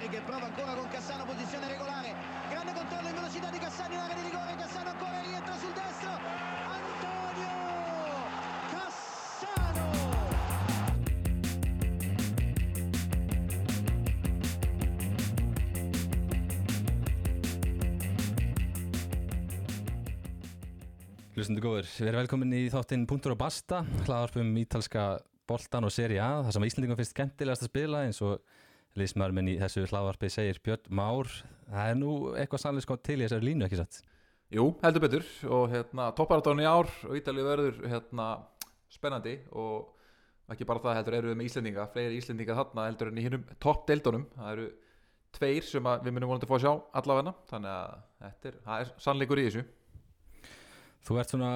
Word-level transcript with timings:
che 0.00 0.20
prova 0.20 0.46
ancora 0.46 0.74
con 0.74 0.88
Cassano, 0.88 1.24
posizione 1.24 1.68
regolare. 1.68 2.14
Grande 2.50 2.72
controllo 2.72 3.08
in 3.08 3.14
velocità 3.14 3.50
di 3.50 3.58
Cassano 3.58 3.94
in 3.94 4.00
area 4.00 4.14
di 4.14 4.22
rigore. 4.22 4.54
Cassano 4.56 4.90
ancora 4.90 5.20
rientra 5.20 5.56
sul 5.56 5.72
destro. 5.72 6.10
Antonio 6.78 7.48
Cassano. 8.70 9.90
Hlustundu 21.34 21.60
góður, 21.64 21.86
við 21.86 22.08
erum 22.08 22.20
velkomin 22.22 22.52
í 22.54 22.66
þáttinn 22.70 23.06
Puntur 23.10 23.34
og 23.34 23.40
Basta, 23.40 23.82
hlaðarpum 24.04 24.52
ítalska 24.62 25.18
boltan 25.48 25.84
og 25.84 25.92
seri 25.92 26.20
A, 26.22 26.44
það 26.44 26.54
sem 26.54 26.66
Íslandingum 26.68 27.00
finnst 27.00 27.16
skemmtilegast 27.16 27.66
að 27.66 27.72
spila 27.72 28.04
eins 28.06 28.20
og 28.22 28.38
liðsmaður 28.98 29.36
minn 29.36 29.50
í 29.50 29.58
þessu 29.58 29.84
hlaðarpi 29.88 30.30
segir 30.32 30.60
Björn 30.64 30.90
Már, 30.94 31.30
það 31.70 31.90
er 31.90 31.96
nú 31.98 32.12
eitthvað 32.38 32.62
sannlega 32.62 32.86
sko 32.86 32.98
til 33.02 33.16
í 33.18 33.24
þessari 33.24 33.48
línu 33.48 33.66
ekki 33.66 33.80
satt? 33.80 34.00
Jú, 34.54 34.68
heldur 34.84 35.02
betur 35.02 35.26
og 35.50 35.64
hérna, 35.72 36.10
topparatónu 36.14 36.62
í 36.62 36.68
ár 36.68 36.90
og 37.08 37.18
Ítalið 37.18 37.48
verður 37.48 37.80
hérna, 37.90 38.28
spennandi 38.92 39.38
og 39.50 39.90
ekki 40.52 40.66
bara 40.68 40.82
það 40.84 40.98
heldur 41.00 41.18
eru 41.18 41.32
við 41.32 41.38
með 41.40 41.48
Íslendinga, 41.48 41.86
fleiri 41.90 42.18
Íslendinga 42.20 42.58
þarna 42.60 42.88
heldur 42.90 43.10
en 43.10 43.18
í 43.18 43.24
hinnum 43.24 43.46
toppdeildunum, 43.64 44.26
það 44.36 44.50
eru 44.52 44.66
tveir 45.34 45.66
sem 45.66 45.88
við 46.04 46.14
munum 46.14 46.30
vonandi 46.30 46.46
að 46.46 46.52
fá 46.52 46.56
að 46.58 46.64
sjá 46.66 46.72
allavegna, 47.00 47.32
þannig 47.50 47.72
að 47.74 47.96
þetta 48.20 48.50
er, 48.50 48.60
er 48.76 48.92
sannleikur 49.02 49.40
í 49.40 49.46
þessu. 49.48 49.64
Þú 51.04 51.18
ert 51.20 51.34
svona 51.34 51.50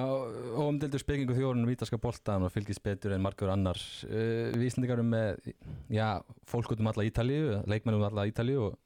óumdeldur 0.61 1.01
spekingu 1.01 1.33
þjórnum 1.33 1.71
ítalska 1.73 1.97
boltan 2.01 2.43
og 2.45 2.51
fylgist 2.53 2.83
betur 2.85 3.15
en 3.15 3.23
margur 3.23 3.49
annar. 3.49 3.79
Uh, 4.05 4.51
við 4.53 4.67
Íslandingar 4.67 4.99
erum 4.99 5.09
með, 5.09 5.49
já, 5.89 6.21
fólk 6.51 6.75
út 6.75 6.83
um 6.83 6.91
alla 6.91 7.05
Ítalíu, 7.07 7.57
leikmennum 7.65 8.03
um 8.03 8.09
alla 8.11 8.27
Ítalíu 8.29 8.67
og 8.67 8.77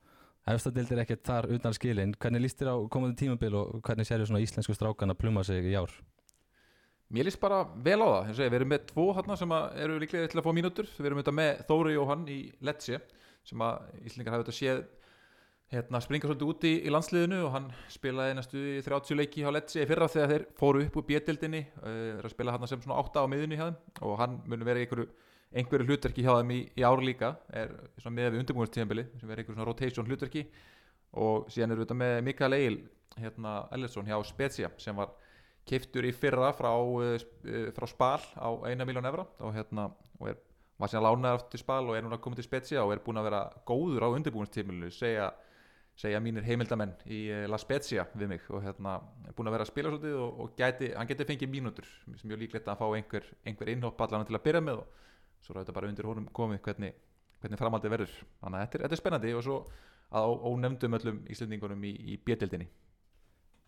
efstadildir 0.54 1.04
ekkert 1.04 1.26
þar 1.28 1.50
utan 1.56 1.76
skilin. 1.76 2.16
Hvernig 2.16 2.46
líst 2.46 2.62
þér 2.62 2.72
á 2.76 2.78
komandi 2.92 3.26
tímabil 3.26 3.60
og 3.60 3.84
hvernig 3.84 4.08
sér 4.08 4.24
þér 4.24 4.32
svona 4.32 4.44
íslensku 4.44 4.76
strákan 4.78 5.12
að 5.12 5.20
pluma 5.20 5.44
sig 5.44 5.68
í 5.68 5.76
ár? 5.76 5.92
Mér 7.14 7.28
líst 7.28 7.44
bara 7.44 7.66
vel 7.84 8.00
á 8.00 8.08
það, 8.32 8.40
við 8.48 8.58
erum 8.62 8.72
með 8.72 8.88
tvo 8.90 9.10
hérna 9.14 9.36
sem 9.38 9.52
eru 9.84 10.00
líklega 10.02 10.32
til 10.32 10.40
að 10.40 10.48
fá 10.48 10.54
mínútur, 10.56 10.88
við 10.96 11.12
erum 11.12 11.24
með 11.36 11.64
Þóri 11.68 12.00
og 12.00 12.10
hann 12.10 12.24
í 12.32 12.40
Lecce 12.64 13.04
sem 13.44 13.64
að 13.68 13.84
Íslandingar 14.08 14.38
hafa 14.38 14.48
þetta 14.48 14.58
séð 14.58 14.86
hérna, 15.74 16.00
springa 16.04 16.30
svolítið 16.30 16.50
úti 16.50 16.70
í, 16.70 16.80
í 16.88 16.92
landsliðinu 16.94 17.40
og 17.48 17.54
hann 17.56 17.68
spilaði 17.92 18.38
næstu 18.38 18.64
30 18.86 19.18
leiki 19.18 19.44
Lecce 19.54 19.84
í 19.84 19.90
fyrra 19.90 20.10
þegar 20.12 20.34
þeir 20.34 20.46
fóru 20.60 20.84
upp 20.86 20.98
úr 21.00 21.06
bjettildinni 21.08 21.62
uh, 21.82 22.20
að 22.22 22.34
spila 22.34 22.54
hann 22.56 22.70
sem 22.70 22.82
svona 22.84 23.00
8 23.02 23.24
á 23.24 23.32
miðunni 23.32 23.60
hjá 23.60 23.66
þeim 23.70 24.04
og 24.10 24.16
hann 24.22 24.40
muni 24.50 24.68
verið 24.68 24.86
einhverju, 24.86 25.08
einhverju 25.62 25.88
hlutverki 25.90 26.26
hjá 26.26 26.34
þeim 26.40 26.54
í, 26.54 26.60
í 26.78 26.86
ár 26.86 27.04
líka 27.04 27.34
er 27.54 27.74
svona 28.02 28.18
með 28.20 28.32
við 28.32 28.44
undirbúinustíðanbili 28.44 29.06
sem 29.18 29.30
verið 29.30 29.44
einhverju 29.44 29.58
svona 29.58 29.70
rotation 29.70 30.10
hlutverki 30.10 30.46
og 31.24 31.50
síðan 31.54 31.74
eru 31.74 31.84
við 31.84 31.88
þetta 31.88 32.00
með 32.02 32.16
Mikael 32.28 32.58
Egil 32.58 32.80
hérna 33.22 33.54
Ellersson 33.74 34.10
hjá 34.10 34.18
Spezia 34.28 34.72
sem 34.82 34.98
var 34.98 35.14
keiftur 35.70 36.06
í 36.06 36.14
fyrra 36.16 36.52
frá, 36.58 36.72
uh, 36.74 37.16
frá 37.74 37.88
Spal 37.90 38.20
á 38.38 38.50
1 38.70 38.86
miljón 38.86 39.10
evra 39.10 39.26
og 39.42 39.56
hérna 39.58 39.90
og 40.20 40.30
er, 40.30 40.38
var 40.78 40.92
síðan 40.92 41.08
lánaður 41.08 41.40
aftur 41.40 41.56
til 41.56 41.64
Spal 41.64 41.82
og 41.88 41.98
er 41.98 42.06
núna 42.06 42.22
komið 42.22 42.42
til 42.42 42.48
Spezia 42.50 42.86
og 42.86 42.94
er 42.94 43.02
búin 43.06 43.22
að 43.22 43.30
vera 43.30 43.42
góður 43.66 44.06
á 44.06 44.14
undirbúinustíðanbili 44.14 44.92
segja 44.94 45.32
segja 46.00 46.20
mínir 46.24 46.46
heimildamenn 46.48 46.94
í 47.06 47.20
La 47.50 47.60
Spezia 47.62 48.06
við 48.18 48.32
mig 48.34 48.46
og 48.50 48.64
hérna 48.66 48.96
er 49.28 49.36
búin 49.38 49.50
að 49.50 49.58
vera 49.58 49.66
að 49.68 49.72
spila 49.72 49.92
svolítið 49.92 50.20
og, 50.24 50.40
og 50.42 50.56
gæti, 50.58 50.90
hann 50.98 51.10
geti 51.10 51.28
fengið 51.30 51.52
mínútur 51.54 51.90
sem 52.18 52.30
mjög 52.32 52.44
líklegt 52.44 52.70
að 52.72 52.80
fá 52.82 52.86
einhver, 52.90 53.28
einhver 53.46 53.72
innhopp 53.74 54.02
allan 54.02 54.26
til 54.26 54.38
að 54.38 54.46
byrja 54.48 54.64
með 54.66 54.82
og 54.82 55.44
svo 55.44 55.54
er 55.54 55.62
þetta 55.62 55.76
bara 55.78 55.92
undir 55.92 56.10
honum 56.10 56.30
komið 56.34 56.64
hvernig, 56.66 56.96
hvernig 57.44 57.62
framaldið 57.62 57.94
verður. 57.94 58.16
Þannig 58.42 58.58
að 58.58 58.64
þetta 58.64 58.80
er, 58.80 58.86
þetta 58.86 58.98
er 58.98 59.04
spennandi 59.04 59.36
og 59.38 59.46
svo 59.46 59.60
að 60.14 60.36
ónefndum 60.50 60.98
öllum 60.98 61.22
íslendingunum 61.34 61.86
í, 61.90 61.94
í 62.14 62.18
bjettildinni 62.26 62.70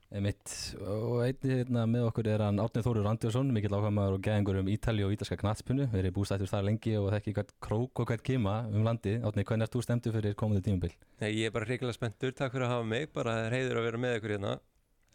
Mitt, 0.10 0.52
og 0.86 1.24
einni 1.26 1.58
hérna, 1.58 1.84
með 1.90 2.06
okkur 2.08 2.28
er 2.30 2.44
hann 2.46 2.62
Árnið 2.62 2.86
Þórur 2.86 3.08
Andjórsson, 3.10 3.50
mikill 3.52 3.74
ákvæmaður 3.74 4.16
og 4.16 4.22
gæðingur 4.24 4.60
um 4.62 4.70
Ítali 4.72 5.04
og 5.04 5.16
ítalska 5.16 5.36
knatspunu, 5.42 5.88
við 5.92 6.04
erum 6.04 6.16
bústættur 6.16 6.52
þar 6.52 6.68
lengi 6.68 6.94
og 7.00 7.10
þekki 7.16 7.34
hvert 7.36 7.54
krók 7.66 8.02
og 8.04 8.08
hvert 8.12 8.24
kima 8.24 8.54
um 8.70 8.86
landi. 8.86 9.18
Árnið, 9.18 9.48
hvernig 9.50 9.66
erst 9.66 9.76
þú 9.76 9.82
stemdu 9.84 10.14
fyrir 10.14 10.38
komandi 10.40 10.64
tímabil? 10.68 10.94
Nei, 11.24 11.32
ég 11.34 11.50
er 11.50 11.56
bara 11.56 11.68
hrigilega 11.68 11.98
spenntur, 11.98 12.36
takk 12.38 12.54
fyrir 12.54 12.68
að 12.68 12.76
hafa 12.76 12.88
mig, 12.94 13.10
bara 13.18 13.34
heiður 13.52 13.82
að 13.82 13.88
vera 13.90 14.02
með 14.06 14.20
ykkur 14.20 14.36
hérna. 14.38 14.54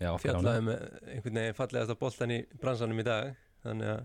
Já, 0.01 0.11
Fjallaði 0.21 0.65
með 0.67 0.83
einhvern 1.15 1.41
veginn 1.41 1.57
fallegast 1.61 1.95
á 1.95 2.03
boltan 2.03 2.35
í 2.35 2.41
bransanum 2.61 3.01
í 3.01 3.07
dag, 3.07 3.31
þannig 3.65 3.93
að 3.95 4.03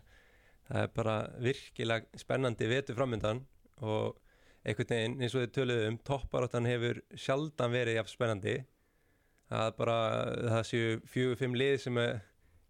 það 0.70 0.86
er 0.86 0.94
bara 0.96 1.16
virkilega 1.50 2.22
spennandi 2.22 2.70
vetu 2.70 2.96
framöndan 2.98 3.42
og 3.82 4.22
einhvern 4.66 4.92
veginn 4.92 5.20
eins 5.22 5.36
og 5.36 5.44
þið 5.44 5.54
töluðum 5.60 5.94
um, 5.94 6.00
topparáttan 6.08 6.70
hefur 6.70 7.02
sjaldan 7.20 7.74
verið 7.74 8.00
jafn 8.00 8.12
spennandi 8.12 8.56
að 9.54 9.72
bara 9.78 9.98
það 10.56 10.64
séu 10.70 10.96
fjögur, 11.10 11.40
fimm 11.40 11.58
lið 11.58 11.78
sem 11.84 12.00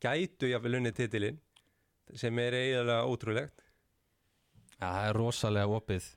gætu 0.03 0.49
jáfnvel 0.51 0.79
unnið 0.79 0.97
titilinn 0.99 1.39
sem 2.13 2.37
er 2.43 2.57
eiginlega 2.59 3.07
ótrúlegt. 3.09 3.63
Já, 4.75 4.85
það 4.85 5.07
er 5.07 5.17
rosalega 5.17 5.79
opið. 5.79 6.07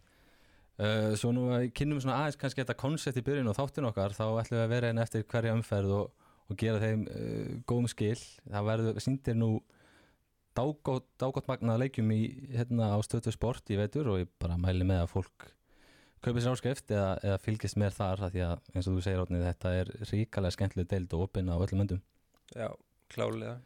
Uh, 0.79 1.15
Svo 1.19 1.33
nú 1.35 1.49
að 1.55 1.69
kynum 1.75 2.01
svona 2.03 2.21
aðeins 2.23 2.39
kannski 2.39 2.63
þetta 2.63 2.79
koncept 2.79 3.19
í 3.19 3.25
byrjun 3.27 3.51
og 3.51 3.57
þáttin 3.59 3.89
okkar. 3.89 4.15
Þá 4.15 4.25
ætlum 4.43 4.59
við 4.59 4.65
að 4.65 4.73
vera 4.75 4.91
einn 4.91 5.03
eftir 5.03 5.25
hverja 5.31 5.55
umferð 5.57 5.95
og, 5.97 6.29
og 6.49 6.61
gera 6.61 6.83
þeim 6.83 7.05
uh, 7.09 7.53
góðum 7.71 7.91
skil. 7.91 8.19
Það 8.45 8.69
verður, 8.69 9.01
síndir 9.03 9.39
nú 9.39 9.51
dágótt, 10.59 11.09
dágótt 11.21 11.49
magnað 11.51 11.85
leikjum 11.85 12.11
í 12.15 12.23
hérna 12.55 12.93
á 12.95 12.99
stötu 13.07 13.33
sport 13.35 13.71
í 13.71 13.79
veitur 13.79 14.11
og 14.13 14.23
ég 14.25 14.35
bara 14.43 14.59
mæli 14.61 14.87
með 14.87 15.05
að 15.05 15.13
fólk 15.15 15.49
kaupið 16.25 16.45
sér 16.45 16.57
áskrift 16.57 16.93
eða, 16.93 17.11
eða 17.23 17.41
fylgist 17.45 17.79
mér 17.81 17.95
þar 17.95 18.25
því 18.29 18.45
að 18.47 18.55
eins 18.75 18.87
og 18.87 18.97
þú 18.97 19.05
segir 19.07 19.23
átnið 19.23 19.49
þetta 19.49 19.75
er 19.81 19.91
ríkalega 20.11 20.57
skemmtileg 20.57 20.91
deild 20.91 21.17
og 21.17 21.27
opinn 21.29 21.51
á 21.53 21.57
öllum 21.57 21.85
öndum 21.85 22.05
Já, 22.57 22.71
klálega 23.13 23.59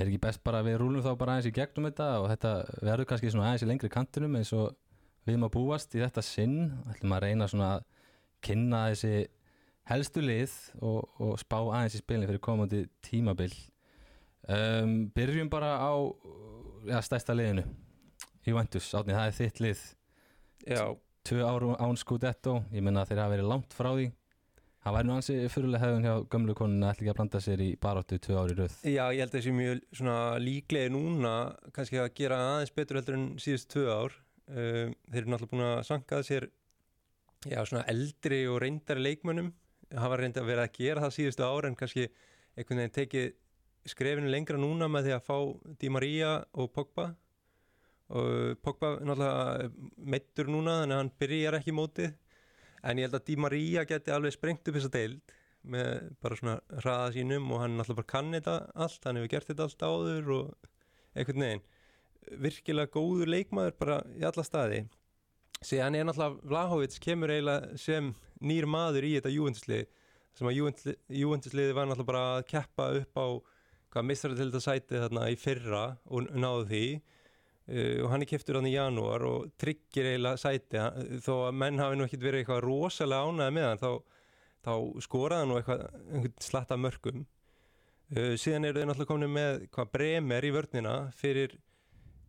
Er 0.00 0.08
ekki 0.08 0.22
best 0.22 0.40
bara 0.44 0.62
við 0.64 0.78
rúlum 0.80 1.04
þá 1.04 1.12
bara 1.20 1.34
aðeins 1.36 1.50
í 1.50 1.56
gegnum 1.56 1.86
þetta 1.90 2.06
og 2.22 2.30
þetta 2.30 2.52
verður 2.80 3.08
kannski 3.10 3.32
aðeins 3.32 3.64
í 3.64 3.68
lengri 3.68 3.90
kantinum 3.92 4.38
eins 4.38 4.52
og 4.56 4.72
við 5.28 5.36
að 5.44 5.52
búast 5.52 5.94
í 5.94 6.00
þetta 6.00 6.24
sinn. 6.24 6.56
Ætlum 6.88 7.12
að 7.12 7.24
reyna 7.26 7.48
svona 7.50 7.68
að 7.76 7.84
kynna 8.42 8.80
þessi 8.90 9.12
helstu 9.90 10.24
lið 10.24 10.56
og, 10.80 11.12
og 11.20 11.36
spá 11.42 11.58
aðeins 11.60 11.98
í 11.98 12.00
spilin 12.00 12.30
fyrir 12.30 12.42
komandi 12.42 12.82
tímabil. 13.04 13.52
Um, 14.48 14.96
Byrjum 15.14 15.52
bara 15.52 15.76
á 15.76 15.92
ja, 16.88 17.04
stæsta 17.04 17.36
liðinu. 17.36 17.66
Juventus, 18.48 18.88
átnið, 18.96 19.18
það 19.18 19.28
er 19.28 19.38
þitt 19.38 19.64
lið. 19.66 19.88
Já 20.72 20.84
tvö 21.26 21.46
áru 21.46 21.76
án 21.78 21.96
Scudetto. 21.98 22.62
Ég 22.72 22.84
menna 22.84 23.06
þeir 23.06 23.22
hafa 23.22 23.34
verið 23.36 23.48
langt 23.50 23.76
frá 23.76 23.92
því. 23.94 24.10
Það 24.82 24.96
væri 24.96 25.06
nú 25.06 25.14
ansi 25.14 25.34
fyrirlega 25.52 25.84
hefðun 25.84 26.06
hjá 26.08 26.14
gömlu 26.32 26.54
konuna 26.58 26.88
ætla 26.90 27.04
ekki 27.04 27.10
að 27.12 27.18
blanda 27.20 27.40
sér 27.44 27.60
í 27.62 27.68
baróttu 27.78 28.16
tvö 28.18 28.38
ári 28.40 28.56
rauð 28.58 28.72
Já, 28.82 29.04
ég 29.14 29.20
held 29.22 29.28
að 29.28 29.36
þessi 29.36 29.52
mjög 29.54 29.82
svona 29.94 30.16
líklegi 30.42 30.90
núna 30.90 31.34
kannski 31.76 32.00
að 32.02 32.08
gera 32.18 32.38
aðeins 32.48 32.74
betur 32.74 32.98
heldur 32.98 33.18
en 33.18 33.28
síðust 33.44 33.68
tvö 33.70 33.84
ár. 33.94 34.16
Um, 34.50 34.96
þeir 35.06 35.20
eru 35.20 35.32
náttúrulega 35.32 35.52
búin 35.52 35.64
að 35.68 35.84
sankaða 35.86 36.26
sér 36.26 36.48
já, 37.46 37.60
svona 37.62 37.84
eldri 37.94 38.40
og 38.50 38.58
reyndari 38.64 39.06
leikmönnum. 39.06 39.52
Hafa 40.02 40.18
reyndi 40.18 40.42
að 40.42 40.50
vera 40.50 40.66
að 40.66 40.74
gera 40.80 41.06
það 41.06 41.16
síðustu 41.20 41.46
ár 41.46 41.70
en 41.70 41.78
kannski 41.78 42.08
einhvern 42.56 42.82
veginn 42.82 42.96
tekið 42.98 43.30
skrefinu 43.92 44.34
lengra 44.34 44.58
núna 44.58 44.90
með 44.90 45.08
því 45.08 45.14
að 45.14 45.26
fá 45.30 45.36
Di 45.78 45.94
Maria 45.94 46.34
og 46.58 46.74
Pogba 46.74 47.12
og 48.12 48.58
Pogba 48.64 48.96
náttúrulega 49.00 49.70
meittur 49.96 50.50
núna 50.52 50.80
þannig 50.82 50.96
að 50.96 51.00
hann 51.00 51.12
byrjar 51.22 51.58
ekki 51.58 51.74
mótið. 51.76 52.16
En 52.82 52.98
ég 52.98 53.06
held 53.06 53.16
að 53.16 53.26
Di 53.28 53.36
Maria 53.38 53.84
geti 53.88 54.12
alveg 54.12 54.34
sprengt 54.34 54.68
upp 54.68 54.76
þessa 54.76 54.92
deild 54.92 55.36
með 55.62 56.08
bara 56.22 56.38
svona 56.38 56.56
hraða 56.82 57.12
sínum 57.14 57.52
og 57.54 57.62
hann 57.62 57.76
náttúrulega 57.78 58.00
bara 58.00 58.12
kann 58.12 58.34
þetta 58.34 58.56
allt, 58.74 59.04
hann 59.06 59.20
hefur 59.20 59.32
gert 59.32 59.52
þetta 59.52 59.68
allt 59.68 59.86
áður 59.86 60.32
og 60.36 60.68
einhvern 61.14 61.46
veginn. 61.46 61.64
Virkilega 62.42 62.92
góður 62.94 63.30
leikmaður 63.30 63.78
bara 63.78 64.02
í 64.18 64.26
alla 64.26 64.44
staði. 64.46 64.82
Síðan 65.62 65.96
er 65.98 66.06
náttúrulega 66.08 66.50
Vlahovic 66.50 66.98
kemur 67.02 67.30
eiginlega 67.30 67.78
sem 67.78 68.12
nýr 68.42 68.66
maður 68.66 69.06
í 69.06 69.16
þetta 69.16 69.32
júvendislið 69.32 69.88
sem 70.32 70.48
að 70.48 70.58
júvendisliði 70.58 71.74
var 71.76 71.88
náttúrulega 71.88 72.08
bara 72.08 72.22
að 72.36 72.46
keppa 72.50 72.88
upp 72.98 73.20
á 73.20 73.26
hvað 73.92 74.06
mistrar 74.08 74.36
til 74.36 74.48
þetta 74.48 74.64
sæti 74.64 75.00
þarna 75.02 75.26
í 75.28 75.36
fyrra 75.36 75.82
og 76.08 76.30
náðu 76.32 76.68
því 76.70 76.84
Uh, 77.70 78.02
og 78.02 78.08
hann 78.10 78.24
er 78.24 78.26
kiptur 78.26 78.58
hann 78.58 78.66
í 78.66 78.74
janúar 78.74 79.22
og 79.28 79.52
tryggir 79.60 80.08
eiginlega 80.10 80.40
sæti. 80.40 80.80
Þó 81.22 81.34
að 81.46 81.58
menn 81.60 81.78
hafi 81.78 81.98
nú 81.98 82.08
ekkert 82.08 82.24
verið 82.26 82.42
eitthvað 82.42 82.64
rosalega 82.64 83.28
ánæði 83.28 83.54
með 83.58 83.68
hann 83.68 83.82
þá, 83.82 83.90
þá 84.66 84.72
skoraði 85.06 85.44
hann 85.44 85.52
nú 85.52 85.60
eitthvað, 85.60 86.32
slatta 86.42 86.78
mörgum 86.80 87.22
uh, 87.22 88.32
síðan 88.34 88.66
eru 88.68 88.82
þau 88.82 88.88
náttúrulega 88.90 89.12
komin 89.12 89.36
með 89.36 89.68
hvað 89.74 89.92
bremer 89.94 90.46
í 90.48 90.54
vörnina 90.56 90.96
fyrir 91.18 91.54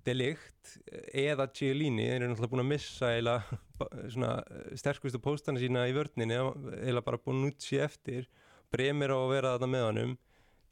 delikt 0.04 0.74
eða 1.16 1.48
Cialini, 1.56 2.10
þeir 2.10 2.18
eru 2.18 2.34
náttúrulega 2.34 2.52
búin 2.52 2.64
að 2.66 2.72
missa 2.74 3.12
eiginlega 3.16 4.34
sterkustu 4.82 5.22
póstana 5.24 5.62
sína 5.62 5.88
í 5.88 5.96
vörnina 5.96 6.42
eiginlega 6.44 7.08
bara 7.08 7.22
búin 7.24 7.48
út 7.50 7.64
sér 7.64 7.88
eftir. 7.88 8.30
Bremer 8.74 9.14
á 9.14 9.18
að 9.18 9.32
vera 9.32 9.56
þarna 9.56 9.70
með 9.70 9.88
hannum 9.88 10.14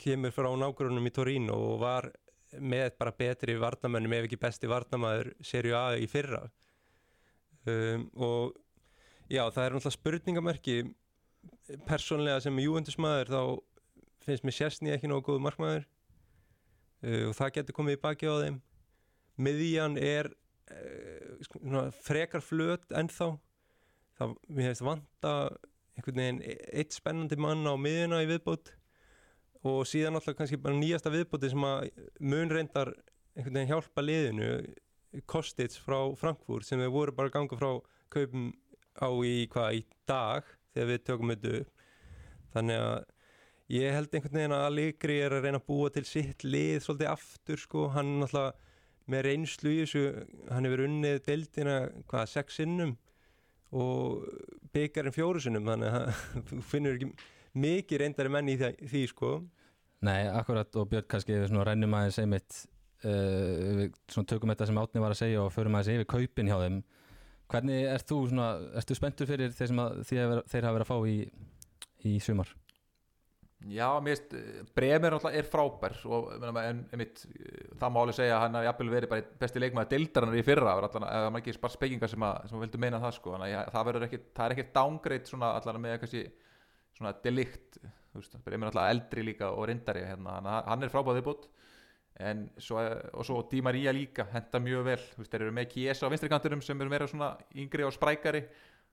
kemur 0.02 0.34
frá 0.34 0.50
nágrunum 0.58 1.08
í 1.08 1.14
Torino 1.14 1.58
og 1.72 1.82
var 1.84 2.10
með 2.60 2.90
bara 3.00 3.14
betri 3.16 3.56
varnamönnum 3.60 4.18
ef 4.18 4.28
ekki 4.28 4.40
besti 4.42 4.70
varnamæður 4.72 5.32
serju 5.46 5.78
A 5.78 5.86
í 6.00 6.08
fyrra. 6.12 6.44
Um, 7.70 8.08
og 8.18 8.58
Já, 9.32 9.46
það 9.48 9.64
er 9.64 9.76
náttúrulega 9.76 9.96
spurningamerki. 9.96 10.74
Persónlega 11.88 12.42
sem 12.44 12.58
Juventus 12.60 12.98
maður 13.00 13.30
þá 13.32 13.44
finnst 14.26 14.44
mér 14.44 14.56
Sjessni 14.58 14.92
ekki 14.92 15.08
nógu 15.08 15.30
góð 15.30 15.46
markmaður. 15.46 15.86
Uh, 17.00 17.30
og 17.30 17.38
það 17.38 17.54
getur 17.56 17.78
komið 17.78 17.96
í 17.96 18.02
baki 18.02 18.28
á 18.28 18.36
þeim. 18.42 18.58
Miðjan 19.42 19.96
er 20.02 20.28
uh, 20.34 21.38
svona, 21.48 21.86
frekar 21.96 22.44
flöt 22.44 22.92
ennþá. 22.92 23.30
Það 24.20 24.36
mér 24.50 24.68
hefst 24.68 24.86
vanta 24.90 25.34
einhvern 25.96 26.22
veginn 26.26 26.44
e- 26.52 26.60
eitt 26.82 26.98
spennandi 26.98 27.40
mann 27.40 27.64
á 27.64 27.74
miðjuna 27.80 28.22
í 28.26 28.30
viðbót 28.34 28.74
og 29.68 29.84
síðan 29.86 30.18
alltaf 30.18 30.38
kannski 30.38 30.60
bara 30.62 30.78
nýjasta 30.78 31.12
viðbóti 31.14 31.52
sem 31.52 31.66
að 31.68 31.90
mun 32.20 32.50
reyndar 32.50 32.94
einhvern 33.36 33.58
veginn 33.60 33.72
hjálpa 33.72 34.04
liðinu 34.04 34.50
Kostits 35.28 35.80
frá 35.82 36.00
Frankfurt 36.18 36.66
sem 36.66 36.80
við 36.80 36.94
voru 36.94 37.14
bara 37.16 37.32
ganga 37.34 37.58
frá 37.60 37.72
kaupum 38.12 38.52
á 39.00 39.10
í 39.28 39.48
hvað 39.52 39.80
í 39.80 39.82
dag 40.10 40.48
þegar 40.72 40.90
við 40.92 41.04
tökum 41.08 41.34
þetta 41.34 41.54
upp. 41.60 41.86
Þannig 42.56 42.82
að 42.86 42.98
ég 43.76 43.96
held 43.96 44.16
einhvern 44.16 44.40
veginn 44.40 44.56
að 44.56 44.66
Allegri 44.70 45.18
er 45.24 45.36
að 45.36 45.46
reyna 45.46 45.62
að 45.62 45.68
búa 45.68 45.92
til 45.94 46.06
sitt 46.08 46.46
lið 46.48 46.82
svolítið 46.86 47.12
aftur 47.12 47.62
sko, 47.62 47.88
hann 47.96 48.18
náttúrulega 48.22 48.70
með 49.12 49.26
reynslu 49.28 49.72
í 49.72 49.80
þessu, 49.82 50.04
hann 50.52 50.68
hefur 50.68 50.86
unnið 50.86 51.22
deildina 51.26 51.78
hvað, 52.08 52.28
sex 52.32 52.60
sinnum 52.62 52.96
og 53.72 54.28
byggarinn 54.76 55.16
fjóru 55.16 55.42
sinnum 55.44 55.68
þannig 55.68 55.96
að 56.00 56.26
finnur 56.72 56.98
ekki 56.98 57.12
mikið 57.58 58.04
reyndari 58.04 58.32
menn 58.32 58.52
í 58.52 58.58
því, 58.60 58.72
því 58.92 59.02
sko. 59.12 59.32
Nei, 60.08 60.26
akkurat 60.32 60.80
og 60.82 60.88
Björn 60.90 61.10
kannski 61.10 61.36
við 61.36 61.50
svona 61.52 61.66
rennum 61.68 61.94
aðeins 61.98 62.18
einmitt 62.24 62.64
uh, 63.06 63.82
við 63.82 64.00
svona 64.10 64.32
tökum 64.32 64.54
þetta 64.54 64.70
sem 64.70 64.82
Átni 64.82 65.04
var 65.04 65.14
að 65.14 65.22
segja 65.22 65.44
og 65.44 65.54
förum 65.54 65.78
aðeins 65.78 66.00
yfir 66.00 66.10
kaupin 66.16 66.50
hjá 66.50 66.58
þeim. 66.64 66.82
Hvernig 67.52 67.86
ert 67.92 68.08
þú 68.08 68.24
svona, 68.32 68.48
ertu 68.80 68.96
spenntur 68.96 69.30
fyrir 69.30 69.54
þeir 69.54 69.72
sem 69.74 69.84
að, 69.84 70.02
þeir, 70.08 70.42
þeir 70.48 70.68
hafa 70.68 70.76
verið 70.78 70.86
að 70.88 70.92
fá 70.92 71.12
í, 71.12 71.18
í 72.08 72.18
sumar? 72.24 72.56
Já, 73.70 73.86
mér 74.02 74.16
veist, 74.16 74.32
Bremer 74.74 75.14
náttúrulega 75.14 75.38
er 75.38 75.46
frábær 75.46 75.98
og 76.10 76.30
meina, 76.42 76.64
en, 76.72 76.80
einmitt, 76.96 77.20
það 77.78 77.92
má 77.94 78.00
alveg 78.02 78.18
segja 78.18 78.38
að 78.40 78.42
hann 78.48 78.58
har 78.58 78.64
jafnvel 78.66 78.88
verið 78.96 79.12
bara 79.12 79.22
einn 79.22 79.36
besti 79.44 79.62
leikmaður 79.62 79.92
deildarinnar 79.92 80.40
í 80.40 80.46
fyrra. 80.48 80.74
Allan, 80.80 81.06
eða 81.06 81.28
maður 81.28 81.44
ekki 81.44 81.54
spart 81.60 81.76
spekingar 81.76 82.10
sem, 82.10 82.26
að, 82.26 82.48
sem 82.50 82.58
að 82.58 82.66
vildu 82.66 82.82
meina 82.82 83.02
það 83.04 83.14
sko, 83.20 83.36
þannig 83.36 83.58
að 83.60 83.70
það 83.76 83.86
verður 83.92 84.06
ekki 84.08 84.22
það 84.40 84.46
er 84.48 84.56
ekki 84.56 84.66
downgrade 84.80 85.30
svona 85.30 85.52
allan 85.60 85.84
með 85.84 86.00
kannski 86.02 86.24
svona 87.02 87.16
delikt, 87.26 87.82
er 87.82 88.22
náttúrulega 88.22 88.92
eldri 88.94 89.26
líka 89.26 89.52
og 89.56 89.68
reyndari 89.70 90.06
hérna, 90.06 90.40
hann, 90.68 90.84
er 90.86 90.94
frábæðið 90.94 91.28
bútt 91.28 91.50
og 92.22 93.26
svo 93.26 93.42
Di 93.50 93.62
Maria 93.66 93.94
líka 93.96 94.28
henda 94.34 94.60
mjög 94.62 94.84
vel, 94.86 95.00
þeir 95.24 95.46
eru 95.46 95.54
með 95.56 95.70
Kiesa 95.72 96.06
á 96.06 96.12
vinstri 96.12 96.30
kanturum 96.30 96.62
sem 96.62 96.82
eru 96.82 96.92
meira 96.92 97.08
svona 97.10 97.32
yngri 97.56 97.88
og 97.88 97.96
sprækari 97.96 98.44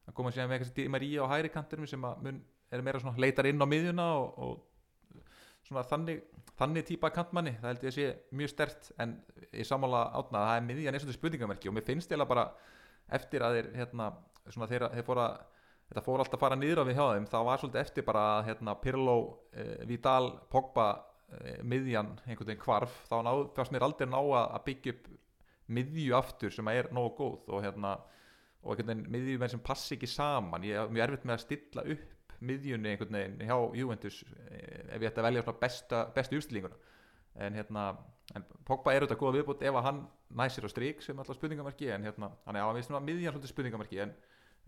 það 0.07 0.15
koma 0.17 0.33
síðan 0.33 0.53
með 0.53 0.71
Di 0.77 0.87
Maria 0.89 1.27
á 1.27 1.33
hægri 1.35 1.51
kanturum 1.53 1.89
sem 1.91 2.07
að 2.09 2.23
mun 2.25 2.41
er 2.71 2.85
meira 2.85 3.03
svona 3.03 3.21
leitar 3.21 3.49
inn 3.51 3.61
á 3.61 3.67
miðjuna 3.69 4.07
og, 4.21 4.39
og 4.39 5.29
svona 5.67 5.85
þannig, 5.85 6.23
þannig 6.57 6.87
típa 6.89 7.11
kantmanni, 7.13 7.57
það 7.61 7.73
held 7.73 7.85
ég 7.85 7.93
að 7.93 7.99
sé 7.99 8.09
mjög 8.41 8.53
stert 8.55 8.91
en 9.03 9.15
ég 9.51 9.69
samála 9.69 10.07
átna 10.17 10.41
að 10.41 10.49
það 10.49 10.61
er 10.61 10.67
miðjan 10.71 10.97
eins 10.97 11.05
og 11.05 11.11
þetta 11.11 11.19
spurningamerki 11.19 11.71
og 11.71 11.77
mér 11.77 11.87
finnst 11.89 12.15
ég 12.15 12.25
bara 12.29 12.47
eftir 13.19 13.45
að 13.45 13.59
þeir 13.59 13.71
hérna, 13.77 14.09
svona 14.49 14.69
þeir, 14.71 14.87
þeir 14.95 15.07
fóra 15.07 15.29
þetta 15.89 16.05
fór 16.05 16.23
alltaf 16.23 16.39
að 16.39 16.45
fara 16.45 16.59
niður 16.59 16.83
á 16.85 16.89
við 16.89 16.99
hjá 16.99 17.07
þeim. 17.13 17.29
Það 17.33 17.47
var 17.49 17.63
svolítið 17.63 17.83
eftir 17.83 18.07
bara 18.09 18.25
hérna, 18.47 18.75
Pirlo, 18.83 19.17
eh, 19.53 19.87
Vidal, 19.89 20.33
Pogba 20.53 20.89
eh, 21.33 21.63
miðjan 21.63 22.13
einhvern 22.27 22.51
veginn 22.51 22.63
kvarf 22.63 23.01
þá 23.09 23.17
náð, 23.25 23.43
fannst 23.57 23.75
mér 23.75 23.89
aldrei 23.89 24.09
ná 24.11 24.21
að, 24.21 24.61
byggja 24.69 24.95
upp 24.97 25.09
miðju 25.79 26.15
aftur 26.17 26.55
sem 26.55 26.71
er 26.73 26.93
nógu 26.97 27.17
góð 27.19 27.57
og 27.57 27.65
hérna 27.65 27.97
og 28.63 28.73
einhvern 28.73 28.93
veginn 28.93 29.11
miðjumenn 29.15 29.53
sem 29.53 29.65
passi 29.65 29.97
ekki 29.97 30.11
saman. 30.11 30.67
Ég 30.69 30.81
er 30.81 30.93
mjög 30.93 31.07
erfitt 31.07 31.27
með 31.29 31.39
að 31.39 31.45
stilla 31.47 31.85
upp 31.97 32.37
miðjunni 32.39 32.93
einhvern 32.93 33.19
veginn 33.19 33.49
hjá 33.49 33.57
Juventus 33.81 34.23
eh, 34.51 34.95
ef 34.95 35.03
ég 35.03 35.11
ætti 35.11 35.23
að 35.23 35.29
velja 35.29 35.45
svona 35.45 35.63
besta, 35.63 36.05
bestu 36.15 36.39
úrstilinguna 36.39 36.79
en 37.39 37.55
hérna 37.55 37.91
en 38.37 38.45
Pogba 38.67 38.93
er 38.93 39.05
auðvitað 39.05 39.21
góða 39.23 39.37
viðbútt 39.39 39.63
ef 39.65 39.79
að 39.79 39.87
hann 39.87 40.01
næsir 40.37 40.67
á 40.67 40.71
strík 40.71 41.03
sem 41.05 41.19
alltaf 41.19 41.39
spurningamarki 41.39 41.89
en 41.95 42.05
hérna 42.05 42.31
hann 42.45 42.59
er 42.59 42.67
á 42.67 42.69
að 42.69 42.79
við 42.79 42.89
svona 42.89 43.05
miðjan 43.05 43.35
svolítið 43.35 43.53
spurningamarki 43.55 44.01
en, 44.05 44.13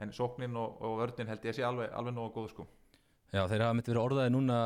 en 0.00 0.12
sóknin 0.16 0.56
og, 0.58 0.80
og 0.84 0.98
vörnin 1.02 1.30
held 1.30 1.44
ég 1.44 1.54
að 1.54 1.60
sé 1.60 1.66
alveg, 1.66 1.92
alveg 1.96 2.16
nógu 2.16 2.32
góð 2.36 2.52
sko. 2.54 2.66
Já, 3.30 3.44
þeir 3.46 3.62
hafa 3.62 3.74
myndið 3.78 3.92
verið 3.92 4.02
orðaði 4.02 4.30
núna, 4.34 4.58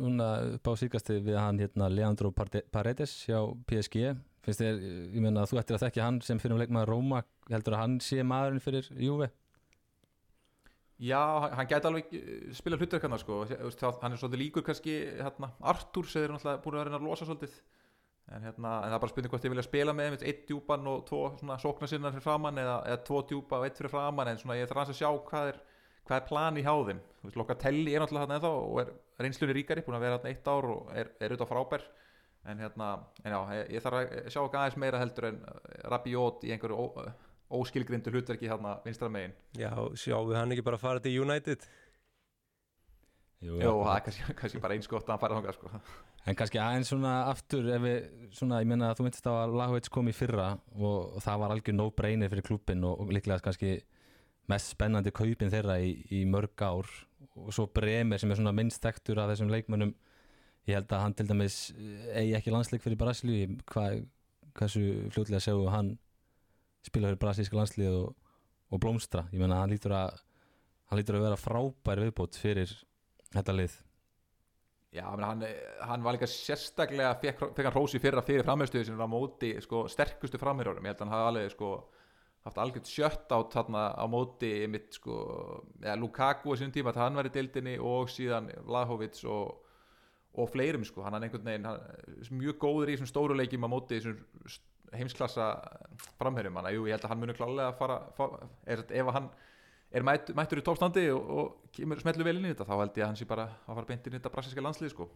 núna 0.00 0.28
upp 0.54 0.70
á 0.70 0.72
síkasti 0.80 1.18
við 1.20 1.36
hann 1.36 1.58
hérna 1.60 1.90
Leandro 1.92 2.30
Paredes 2.32 3.12
hjá 3.26 3.42
PSG 3.68 4.14
finnst 4.48 4.62
þér, 4.62 4.78
ég 5.12 5.20
meina 5.20 5.44
þú 5.48 5.60
ættir 5.60 5.76
að 5.76 5.84
þekkja 5.86 6.06
hann 6.06 6.22
sem 6.24 6.40
fyrir 6.40 6.56
um 6.56 6.62
leikmaður 6.62 6.94
Róma, 6.94 7.20
heldur 7.50 7.76
að 7.76 7.82
hann 7.82 7.98
sé 8.04 8.24
maðurinn 8.24 8.64
fyrir 8.64 8.88
Júve? 8.96 9.28
Já, 10.98 11.20
hann 11.54 11.68
gæti 11.70 11.86
alveg 11.90 12.14
eh, 12.16 12.30
spila 12.56 12.78
hlutverkarna 12.80 13.20
sko, 13.20 13.42
hann 13.46 14.14
er 14.14 14.18
svolítið 14.18 14.40
líkur 14.40 14.64
kannski 14.66 14.96
hérna, 15.20 15.52
Artur 15.60 16.08
sem 16.10 16.24
er 16.24 16.32
náttúrulega 16.34 16.62
búin 16.64 16.78
að 16.80 16.88
reyna 16.88 16.98
að 16.98 17.06
losa 17.06 17.28
svolítið 17.28 17.60
en, 18.34 18.44
hérna, 18.44 18.72
en 18.82 18.90
það 18.90 18.96
er 18.96 19.02
bara 19.04 19.12
spurning 19.12 19.32
hvort 19.32 19.44
þið 19.44 19.52
vilja 19.54 19.66
spila 19.66 19.94
með 19.96 20.08
einmitt 20.08 20.24
eitt 20.28 20.42
djúpan 20.48 20.88
og 20.90 21.04
tvo 21.08 21.20
sóknarsinnar 21.62 22.14
fyrir 22.14 22.24
framann 22.24 22.60
eða, 22.60 22.78
eða 22.90 23.02
tvo 23.08 23.22
djúpa 23.28 23.60
og 23.60 23.68
eitt 23.68 23.80
fyrir 23.80 23.92
framann 23.92 24.32
en 24.32 24.40
svona, 24.40 24.58
ég 24.58 24.70
þarf 24.70 24.84
að 24.84 24.98
sjá 24.98 25.08
hvað 25.30 25.52
er, 25.52 25.62
hvað 26.08 26.18
er 26.18 26.26
plan 26.28 26.58
í 26.58 26.64
hjá 26.66 26.74
þeim. 26.90 27.00
Lokatelli 27.38 27.94
er 27.94 28.04
náttúrulega 28.04 28.26
hann 28.26 28.36
eða 28.36 28.52
og 28.58 28.82
er 28.84 28.92
reynslunni 29.24 29.56
ríkari, 29.56 29.84
búin 29.86 29.98
að 29.98 30.04
vera 30.06 30.20
hann 30.20 30.30
eitt 30.32 30.52
ár 30.52 30.68
og 30.74 30.92
er, 30.92 31.14
er 31.18 31.32
auðvitað 31.32 31.52
frábær. 31.54 31.88
En, 32.48 32.60
hérna, 32.62 32.92
en 33.24 33.34
já, 33.34 33.40
ég, 33.58 33.72
ég 33.76 33.84
þarf 33.84 33.98
að 33.98 34.30
sjá 34.32 34.40
ekki 34.44 34.60
aðeins 34.60 34.78
meira 34.80 35.00
heldur 35.02 35.26
en 35.28 35.40
Rabiot 35.92 36.46
í 36.46 36.52
einhverju 36.54 37.10
óskilgrindu 37.58 38.12
hlutverki 38.12 38.48
hérna 38.48 38.78
vinstra 38.84 39.08
megin. 39.12 39.34
Já, 39.58 39.72
sjáum 39.96 40.28
við 40.30 40.38
hann 40.38 40.54
ekki 40.54 40.64
bara 40.64 40.78
að 40.78 40.84
fara 40.84 41.02
til 41.04 41.14
United? 41.24 41.64
Jú, 43.44 43.58
Jó, 43.62 43.72
það 43.84 43.94
er 43.94 44.04
kannski, 44.06 44.36
kannski 44.40 44.62
bara 44.62 44.76
eins 44.76 44.88
gott 44.90 45.06
að 45.06 45.14
hann 45.14 45.22
fara 45.22 45.38
þangað 45.38 45.58
sko. 45.58 45.82
En 46.28 46.36
kannski 46.36 46.60
aðeins 46.60 46.90
svona 46.92 47.12
aftur 47.30 47.70
ef 47.72 47.80
við, 47.80 48.08
svona, 48.36 48.58
ég 48.60 48.68
menna 48.68 48.90
að 48.90 48.98
þú 48.98 49.06
myndist 49.06 49.28
á 49.30 49.32
að 49.32 49.54
Lahovits 49.56 49.92
kom 49.92 50.10
í 50.10 50.16
fyrra 50.16 50.50
og, 50.76 51.14
og 51.16 51.22
það 51.24 51.38
var 51.40 51.54
algjör 51.54 51.76
no 51.78 51.86
brainer 51.96 52.28
fyrir 52.28 52.44
klubin 52.44 52.84
og, 52.84 53.00
og 53.00 53.12
líklega 53.16 53.40
kannski 53.46 53.78
mest 54.52 54.74
spennandi 54.74 55.12
kaupin 55.14 55.52
þeirra 55.52 55.78
í, 55.80 55.94
í 56.12 56.20
mörg 56.28 56.64
ár. 56.64 56.90
Og 57.38 57.48
svo 57.54 57.64
Bremer 57.72 58.20
sem 58.20 58.32
er 58.32 58.40
svona 58.40 58.52
minnstektur 58.56 59.20
af 59.22 59.32
þessum 59.32 59.52
leikmönnum 59.54 59.94
ég 60.68 60.76
held 60.76 60.92
að 60.92 61.04
hann 61.06 61.16
til 61.16 61.28
dæmis 61.30 61.58
eigi 62.12 62.36
ekki 62.36 62.52
landsleik 62.52 62.84
fyrir 62.84 63.00
Brasilíu. 63.00 63.56
Hvað, 63.72 64.04
hversu 64.58 64.84
fljóðlega 65.14 65.44
séu 65.46 65.64
hann 65.72 65.94
spila 66.84 67.08
fyrir 67.08 67.20
brasilíska 67.22 67.56
landslið 67.58 67.94
og, 68.02 68.14
og 68.72 68.82
blómstra, 68.82 69.26
ég 69.32 69.40
menna 69.40 69.62
hann 69.62 69.72
lítur 69.72 69.96
að 69.96 70.20
hann 70.88 71.00
lítur 71.00 71.18
að 71.18 71.28
vera 71.28 71.40
frábær 71.40 72.02
viðbót 72.04 72.38
fyrir 72.40 72.72
þetta 73.34 73.56
lið 73.56 73.76
Já, 74.88 75.04
hann, 75.04 75.44
hann 75.84 76.04
var 76.04 76.16
líka 76.16 76.26
sérstaklega 76.30 77.12
fekk, 77.20 77.42
fekk 77.52 77.66
hann 77.68 77.74
rósi 77.74 77.98
fyrra 78.00 78.22
fyrir 78.24 78.46
framhjörstuði 78.46 78.86
sem 78.88 78.96
var 78.96 79.10
á 79.10 79.12
móti 79.12 79.50
sko, 79.60 79.82
sterkustu 79.92 80.40
framhjörðurum 80.40 80.88
ég 80.88 80.94
held 80.94 81.02
að 81.02 81.04
hann 81.04 81.12
hafi 81.12 81.26
alveg 81.28 81.52
sko, 81.52 81.72
haft 82.46 82.60
algjört 82.62 82.88
sjött 82.88 83.34
átt 83.36 83.56
þarna 83.58 83.82
á 83.92 84.04
móti 84.08 84.52
mitt, 84.72 84.96
sko, 84.96 85.18
eða 85.82 85.98
Lukaku 86.00 86.56
á 86.56 86.58
sínum 86.58 86.72
tíma 86.72 86.94
að 86.94 87.02
hann 87.02 87.20
var 87.20 87.28
í 87.28 87.34
dildinni 87.34 87.76
og 87.84 88.08
síðan 88.14 88.48
Vlahovic 88.64 89.20
og, 89.28 89.58
og 90.40 90.48
fleirum 90.54 90.88
sko, 90.88 91.04
hann 91.04 91.18
er 91.18 91.28
einhvern 91.28 91.52
veginn 91.52 91.68
hann, 91.68 91.84
mjög 92.40 92.56
góður 92.64 92.88
í 92.88 92.96
þessum 92.96 93.12
stóru 93.12 93.36
leikjum 93.36 93.68
á 93.68 93.74
móti 93.74 94.00
þessum 94.00 94.24
heimsklassa 94.96 95.50
jú, 96.72 96.88
ég 96.88 96.96
held 96.96 97.04
að 97.04 97.10
hann 97.12 97.20
muni 97.20 97.36
klálega 97.36 97.74
að 97.74 97.78
fara, 97.82 98.00
fara 98.16 98.48
er, 98.64 98.86
ef 98.88 99.12
hann 99.12 99.28
er 99.90 100.04
mætt, 100.04 100.30
mættur 100.36 100.60
í 100.60 100.64
tópstandi 100.66 101.08
og, 101.14 101.32
og 101.38 101.74
kemur 101.74 102.00
smellu 102.02 102.26
vel 102.26 102.38
inn 102.38 102.48
í 102.50 102.52
þetta 102.52 102.68
þá 102.68 102.76
held 102.76 103.00
ég 103.00 103.04
að 103.04 103.10
hann 103.10 103.18
sé 103.20 103.28
bara 103.28 103.48
að 103.64 103.78
fara 103.78 103.88
beint 103.88 104.06
inn 104.06 104.16
í 104.16 104.18
þetta 104.18 104.32
brasilíska 104.34 104.64
landslið 104.64 104.94
sko. 104.94 105.08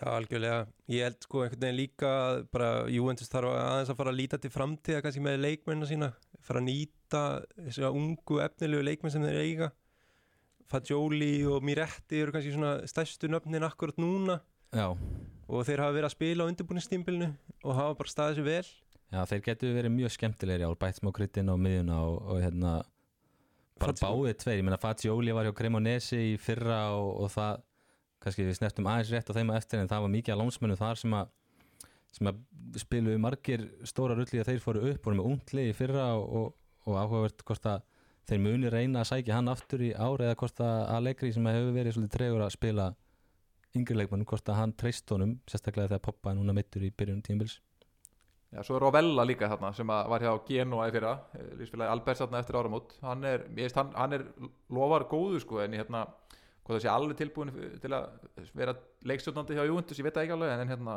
Já, 0.00 0.06
algjörlega, 0.14 0.60
ég 0.88 1.04
held 1.04 1.24
sko 1.26 1.42
einhvern 1.44 1.60
veginn 1.60 1.76
líka 1.76 2.10
bara 2.54 2.68
Juventus 2.88 3.28
þarf 3.32 3.52
aðeins 3.52 3.92
að 3.92 3.98
fara 3.98 4.12
að 4.14 4.20
líta 4.22 4.38
til 4.40 4.52
framtíða 4.52 5.02
kannski 5.04 5.24
með 5.24 5.42
leikmennina 5.44 5.88
sína 5.90 6.08
fara 6.46 6.62
að 6.62 6.68
nýta 6.70 7.24
þessu 7.58 7.90
ungu 7.90 8.38
efnilegu 8.46 8.86
leikmenn 8.86 9.12
sem 9.12 9.26
þeir 9.26 9.40
eiga. 9.44 9.70
Fagioli 10.70 11.42
og 11.50 11.64
Miretti 11.66 12.20
eru 12.22 12.32
kannski 12.32 12.54
svona 12.54 12.76
stærstu 12.88 13.28
nöfnin 13.28 13.66
akkurat 13.66 13.98
núna. 14.00 14.38
Já, 14.72 14.86
og 15.50 15.66
þeir 15.66 15.82
hafa 15.82 15.96
verið 15.96 16.08
að 16.08 16.14
spila 16.14 16.46
á 16.46 16.50
undirbúinistímbilinu 16.52 17.28
og 17.66 17.76
hafa 17.76 17.98
bara 17.98 18.14
staðið 18.14 18.40
sér 18.40 18.48
vel. 18.48 18.70
Já 19.10 19.20
þeir 19.26 19.44
getur 19.48 19.74
verið 19.74 19.94
mjög 19.96 20.14
skemmtilegri 20.14 20.64
ár 20.68 20.78
bætt 20.78 21.00
smá 21.00 21.10
kryttin 21.12 21.50
á 21.50 21.56
miðjuna 21.58 21.98
og, 22.06 22.18
og 22.30 22.42
hérna 22.44 22.74
bara 23.80 23.96
báðið 23.96 24.38
tveir, 24.42 24.60
ég 24.60 24.66
menna 24.66 24.80
Fagioli 24.80 25.34
var 25.34 25.48
hjá 25.48 25.54
Cremonesi 25.56 26.20
í 26.32 26.38
fyrra 26.40 26.80
og, 26.96 27.10
og 27.24 27.34
það 27.34 27.60
kannski 28.20 28.46
við 28.46 28.58
snertum 28.58 28.88
aðeins 28.90 29.12
rétt 29.14 29.30
á 29.32 29.36
þeim 29.36 29.52
á 29.52 29.54
eftir 29.56 29.80
en 29.80 29.90
það 29.90 30.04
var 30.04 30.12
mikið 30.14 30.34
að 30.34 30.42
lánsmennu 30.42 30.78
þar 30.80 31.00
sem 31.00 31.14
að 31.16 31.36
sem 32.10 32.26
að 32.26 32.40
spiluðu 32.82 33.20
margir 33.22 33.66
stóra 33.86 34.16
rulli 34.18 34.40
að 34.42 34.50
þeir 34.50 34.64
fóru 34.64 34.82
upp, 34.90 35.04
voru 35.04 35.20
með 35.20 35.28
ungli 35.30 35.68
í 35.70 35.76
fyrra 35.78 36.08
og, 36.18 36.24
og, 36.40 36.48
og 36.90 36.98
áhugavert 36.98 37.44
hvort 37.46 37.68
að 37.70 37.84
þeir 38.30 38.42
muni 38.44 38.72
reyna 38.72 39.04
að 39.04 39.10
sækja 39.12 39.36
hann 39.38 39.50
aftur 39.50 39.84
í 39.86 39.92
ár 39.94 40.22
eða 40.24 40.36
hvort 40.42 40.62
að 40.64 40.80
Allegri 40.96 41.30
sem 41.34 41.46
hefur 41.46 41.72
verið 41.76 41.96
svolítið 41.96 42.16
tregur 42.16 42.44
að 42.44 42.54
spila 42.56 42.88
yngri 43.78 43.96
leikmannum, 44.00 44.26
hvort 44.26 44.50
að 44.50 44.58
hann 44.58 44.74
treyst 44.78 45.10
honum 45.14 45.36
sérstaklega 45.46 45.92
þegar 45.92 46.06
poppa 46.08 46.34
núna 46.34 46.54
mittur 46.56 46.82
í 46.82 46.90
byrjun 46.90 47.22
tímbils 47.26 47.60
Já, 48.50 48.64
svo 48.66 48.76
er 48.76 48.82
Rovella 48.82 49.22
líka 49.22 49.46
þarna 49.46 49.70
sem 49.76 49.86
var 49.86 50.24
hjá 50.24 50.32
Genoa 50.48 50.88
í 50.90 50.94
fyrra, 50.94 51.12
lífsfélagi 51.60 51.92
Albers 51.92 52.18
þarna 52.18 52.40
eftir 52.42 52.56
áramót, 52.58 52.96
hann 53.04 53.22
er, 53.28 53.44
veist, 53.54 53.76
hann, 53.78 53.92
hann 53.94 54.16
er 54.16 54.24
lofar 54.74 55.04
góðu 55.10 55.38
sko, 55.44 55.60
en 55.62 55.76
hérna 55.78 56.00
hvað 56.64 56.74
það 56.74 56.82
sé 56.82 56.90
alveg 56.90 57.20
tilbúin 57.20 57.52
til 57.82 57.92
að 57.94 58.08
vera 58.58 58.74
leikstjórnandi 59.06 59.54
hjá 59.54 59.68
Juventus, 59.68 60.00
ég 60.00 60.06
veit 60.06 60.18
það 60.18 60.26
ekki 60.26 60.34
alveg 60.34 60.54
en 60.56 60.72
hérna, 60.74 60.96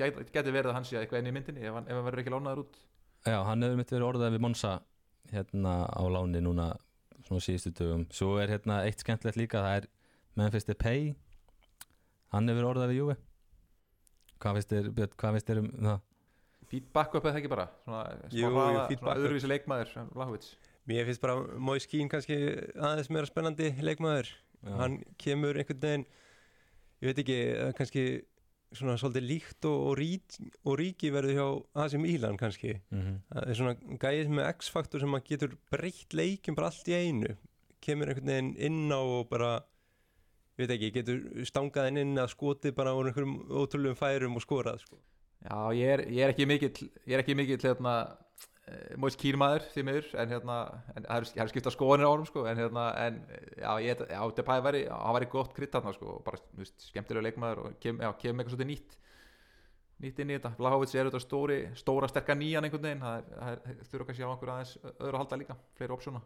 geti, 0.00 0.26
geti 0.34 0.54
verið 0.54 0.72
að 0.72 0.76
hann 0.76 0.88
sé 0.90 1.00
eitthvað 1.00 1.22
inn 1.22 1.30
í 1.30 1.34
myndinni 1.38 1.64
ef 1.64 1.78
hann, 1.78 1.88
ef 1.88 1.96
hann 1.96 2.06
verður 2.10 2.24
ekki 2.24 2.34
lánaður 2.34 2.62
út. 2.66 2.78
Já, 3.24 3.38
hann 3.48 3.64
hefur 3.64 3.80
mitt 3.80 3.96
verið 3.96 4.08
orðað 4.10 4.36
við 4.36 4.44
Monsa 4.44 4.74
hérna 5.32 5.74
á 5.88 6.02
láni 6.12 6.44
núna 6.44 6.68
svona 7.24 7.44
síðustu 7.44 7.72
dögum. 7.80 8.04
Svo 8.12 8.36
er 8.42 8.52
hérna 8.52 8.82
eitt 8.84 9.00
skemmtilegt 9.00 9.40
líka 9.40 9.64
það 9.64 9.80
er 9.80 9.88
Memphis 10.40 10.68
Depay. 10.68 11.10
Hann 12.36 12.52
hefur 12.52 12.70
orðað 12.74 12.92
við 12.92 13.00
Björn, 13.00 13.18
hvað 14.40 15.34
finnst 15.36 15.50
þér 15.50 15.58
um 15.60 15.72
það? 15.84 15.98
Feedback 16.70 17.16
upp 17.18 17.26
eða 17.26 17.40
ekki 17.40 17.50
bara? 17.50 17.66
Svona, 17.84 18.02
Jú, 18.30 18.50
hraða, 18.50 18.84
jú, 18.92 18.98
svona 19.00 19.16
öðruvísi 19.18 19.50
leikmaður 19.50 19.94
Vlahovic. 20.14 20.48
Mér 20.90 21.08
finnst 21.08 21.22
bara 21.22 21.36
Mói 21.58 21.80
Skín 21.82 22.08
kannski 22.10 22.38
aðeins 22.78 23.10
meira 23.10 23.28
spennandi 23.28 23.72
leikmaður. 23.82 24.30
Já. 24.60 24.74
hann 24.76 24.98
kemur 25.16 25.56
einhvern 25.56 25.80
veginn 25.80 26.02
ég 27.00 27.08
veit 27.08 27.20
ekki, 27.22 27.36
kannski 27.78 28.02
svona 28.76 28.98
svolítið 29.00 29.24
líkt 29.24 29.66
og, 29.66 29.78
og, 29.88 29.94
rík, 29.98 30.36
og 30.68 30.76
ríki 30.78 31.10
verður 31.14 31.38
hjá 31.38 31.46
AC 31.86 31.96
Milan 31.98 32.36
kannski. 32.40 32.76
Mm 32.92 33.16
það 33.30 33.48
er 33.48 33.58
svona 33.58 33.96
gæðið 34.02 34.34
með 34.36 34.50
X-faktor 34.52 35.02
sem 35.02 35.16
að 35.16 35.24
getur 35.32 35.56
breytt 35.72 36.14
leikin 36.14 36.58
bara 36.58 36.68
allt 36.70 36.90
í 36.92 36.98
einu. 36.98 37.34
Kemur 37.80 38.12
einhvern 38.12 38.30
veginn 38.34 38.52
inn 38.68 38.92
á 38.92 39.00
og 39.00 39.30
bara 39.32 39.50
ég 40.60 40.66
veit 40.66 40.74
ekki, 40.76 40.92
getur 40.98 41.48
stangað 41.48 41.88
inn 41.94 42.20
að 42.20 42.34
skoti 42.34 42.74
bara 42.76 42.92
úr 42.94 43.08
einhverjum 43.08 43.38
ótrúlegum 43.48 43.96
færum 43.98 44.36
og 44.36 44.44
skorað 44.44 44.84
sko. 44.84 45.00
Já, 45.40 45.58
ég 45.72 45.92
er, 45.94 46.02
ég 46.12 46.24
er 46.26 46.32
ekki 46.34 46.46
mikill 46.50 46.74
ég 47.08 47.14
er 47.16 47.22
ekki 47.24 47.36
mikill 47.38 47.62
hérna 47.64 47.94
Móis 49.00 49.16
kýrmaður 49.18 49.64
því 49.72 49.82
miður 49.82 50.08
en 50.22 50.30
hérna, 50.30 50.56
en 50.94 51.06
það 51.08 51.24
það 51.32 51.40
eru 51.42 51.50
skipta 51.50 51.70
skoðanir 51.74 52.06
á 52.06 52.12
honum 52.12 52.26
sko, 52.28 52.44
en 52.46 52.60
hérna, 52.60 52.84
en 53.02 53.16
já, 53.58 53.70
ég, 53.82 54.02
já, 54.12 54.20
Depay 54.36 54.60
væri, 54.62 54.82
hann 54.86 55.16
væri 55.16 55.26
gott 55.32 55.54
krydd 55.56 55.72
þarna 55.74 55.94
sko, 55.96 56.12
og 56.18 56.20
bara, 56.28 56.38
þú 56.52 56.60
veist, 56.60 56.84
skemmtilega 56.86 57.24
leikmaður 57.26 57.62
og 57.64 57.80
kem, 57.82 57.98
já, 57.98 58.12
kemur 58.20 58.44
eitthvað 58.44 58.54
svolítið 58.54 58.70
nýtt 58.70 58.94
nýtt 60.04 60.20
inn 60.22 60.30
í 60.30 60.36
þetta, 60.38 60.52
Vlahovic 60.60 60.94
er 60.94 61.10
þetta 61.10 61.22
stóri 61.24 61.58
stóra 61.76 62.08
sterka 62.12 62.36
nýjan 62.38 62.68
einhvern 62.68 62.86
veginn 62.86 63.02
það 63.02 63.18
er- 63.50 63.64
er- 63.74 63.82
þurfa 63.90 64.06
kannski 64.12 64.22
á 64.24 64.30
einhver 64.30 64.52
aðeins 64.54 64.76
öðru 64.86 65.10
að 65.10 65.20
halda 65.24 65.40
líka, 65.42 65.56
fleiri 65.80 65.96
opsjóna 65.96 66.22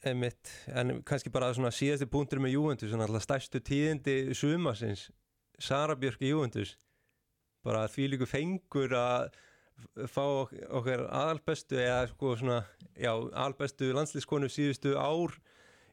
Einmitt, 0.00 0.48
en 0.72 1.02
kannski 1.04 1.28
bara 1.32 1.50
svona 1.52 1.68
síðasti 1.76 2.06
punktur 2.08 2.40
með 2.40 2.54
Juventus, 2.54 2.88
svona 2.88 3.04
alltaf 3.04 3.26
stærstu 3.26 3.60
tíðindi 3.60 4.14
sumasins, 4.32 5.10
Sara 5.60 5.92
Björk 6.00 6.22
í 6.24 6.30
Juventus, 6.30 6.72
bara 7.66 7.86
því 7.90 8.10
líku 8.14 8.28
fengur 8.28 8.94
að 8.96 9.30
fá 10.12 10.22
ok- 10.24 10.56
okkar 10.80 11.06
aðalbestu 11.08 11.78
eða 11.80 12.06
sko 12.10 12.34
svona, 12.36 12.60
já, 12.96 13.12
aðalbestu 13.12 13.90
landslískonu 13.96 14.50
síðustu 14.52 14.94
ár 14.96 15.36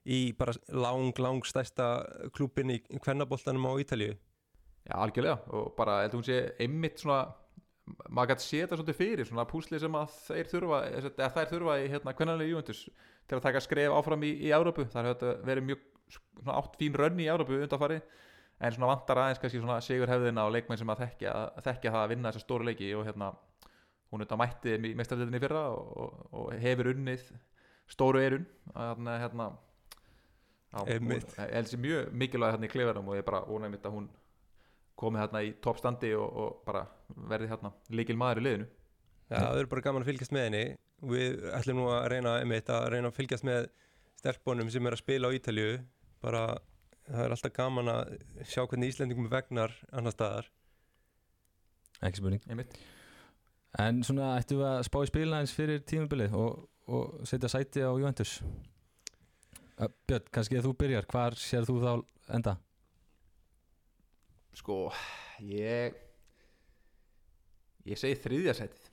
í 0.08 0.34
bara 0.38 0.56
lang, 0.72 1.12
lang 1.20 1.44
stærsta 1.48 2.06
klúbin 2.36 2.76
í 2.76 2.80
kvennaboltanum 3.04 3.68
á 3.68 3.74
Ítalíu. 3.84 4.16
Já, 4.88 4.96
algjörlega. 4.96 5.42
Og 5.52 5.74
bara, 5.76 6.02
ég 6.04 6.08
held 6.08 6.14
að 6.16 6.20
hún 6.22 6.28
sé 6.28 6.40
einmitt 6.64 7.04
svona 7.04 7.26
maður 8.12 8.42
sé 8.44 8.64
þetta 8.64 8.78
svolítið 8.80 8.98
fyrir 9.00 9.28
svona 9.28 9.46
púsli 9.48 9.80
sem 9.80 9.96
að 9.96 10.16
þeir 10.28 10.50
þurfa 10.52 10.80
eða 10.98 11.30
þær 11.36 11.52
þurfa 11.52 11.76
í 11.80 11.90
hérna 11.94 12.14
kvennanlega 12.18 12.52
Juventus 12.52 12.82
til 13.28 13.38
að 13.38 13.46
taka 13.48 13.62
skref 13.64 13.96
áfram 13.96 14.26
í, 14.28 14.32
í 14.48 14.52
Európu 14.56 14.88
það 14.92 15.12
er 15.14 15.40
verið 15.48 15.68
mjög 15.70 15.86
svona 16.12 16.58
átt 16.60 16.78
fín 16.80 16.98
rönn 17.00 17.22
í 17.24 17.30
Európu 17.32 17.60
undanfari 17.62 18.02
en 18.58 18.74
svona 18.74 18.90
vantar 18.92 19.22
aðeins 19.22 19.42
kannski 19.42 19.62
svona 19.62 19.78
sigur 19.86 20.10
hefðina 20.12 20.48
og 20.48 20.56
leikmenn 20.56 20.80
sem 20.80 20.94
að 20.94 21.04
þekkja, 21.04 21.34
þekkja 21.66 21.94
það 21.94 22.02
að 22.04 22.12
vinna 22.14 22.32
þessa 22.32 22.46
stóru 22.46 22.68
leiki 22.68 22.90
og 22.98 23.06
hérna 23.08 23.32
hún 24.12 24.24
þetta 24.24 24.40
mætti 24.40 24.74
þeim 24.74 24.88
í 24.90 24.94
meistarleitinni 24.98 25.42
fyrra 25.44 25.64
og, 25.76 25.92
og, 26.04 26.22
og 26.40 26.54
hefur 26.64 26.92
unnið 26.94 27.28
stóru 27.92 28.24
erun 28.24 28.48
hérna, 28.74 29.18
hérna 29.24 29.50
sér 31.68 31.84
mjög 31.84 32.10
mikilvæg 32.24 32.56
hérna 32.56 32.70
í 32.70 32.72
klefarum 32.72 33.12
og 33.12 33.20
ég 33.20 33.28
bara 33.28 33.46
ónæg 33.46 33.76
mitt 33.76 33.86
að 33.88 34.00
hún 34.00 34.10
komið 34.98 35.24
hérna 35.26 35.44
í 35.46 35.54
toppstandi 35.64 36.16
og, 36.18 36.28
og 36.28 36.66
bara 36.66 36.88
verði 37.30 37.52
hérna 37.54 37.72
líkil 37.94 38.18
maður 38.20 38.42
í 38.42 38.48
liðinu 38.48 38.70
Já, 39.28 39.42
það 39.44 39.60
er 39.60 39.70
bara 39.72 39.84
gaman 39.84 40.06
að 40.06 40.10
fylgjast 40.12 40.34
með 40.36 40.46
henni. 40.48 40.64
Við 41.12 41.46
ætlum 41.58 41.82
nú 41.82 41.88
að 41.92 42.06
reyna, 42.14 42.34
einmitt, 42.42 42.70
að 42.72 42.86
reyna 42.94 43.12
að 43.12 43.18
fylgjast 43.18 43.46
með 43.48 43.68
stelpunum 44.22 44.70
sem 44.72 44.88
er 44.88 44.96
að 44.96 45.02
spila 45.02 45.30
á 45.30 45.36
Ítalíu. 45.36 45.74
Bara, 46.24 46.44
það 47.08 47.24
er 47.26 47.34
alltaf 47.36 47.54
gaman 47.56 47.92
að 47.92 48.14
sjá 48.48 48.64
hvernig 48.68 48.92
Íslendingum 48.94 49.30
vegnar 49.32 49.74
annar 49.96 50.14
staðar. 50.16 50.50
ekki 52.04 52.20
spurning 52.22 52.44
einmitt. 52.50 52.78
en 53.80 54.04
svona 54.06 54.36
ættum 54.40 54.60
við 54.62 54.68
að 54.70 54.84
spá 54.90 54.98
í 55.04 55.10
spilina 55.10 55.40
eins 55.42 55.54
fyrir 55.56 55.82
tímabilið 55.88 56.36
og, 56.38 56.68
og 56.88 57.22
setja 57.28 57.50
sæti 57.52 57.82
á 57.84 57.92
Juventus 57.96 58.40
Björn, 59.78 60.26
kannski 60.34 60.58
að 60.58 60.66
þú 60.66 60.74
byrjar 60.82 61.06
hvar 61.12 61.36
sér 61.38 61.66
þú 61.68 61.76
þá 61.84 61.92
enda? 62.34 62.56
sko 64.58 64.78
ég 65.46 65.94
ég 67.86 68.00
segi 68.02 68.18
þriðja 68.24 68.56
setið 68.58 68.88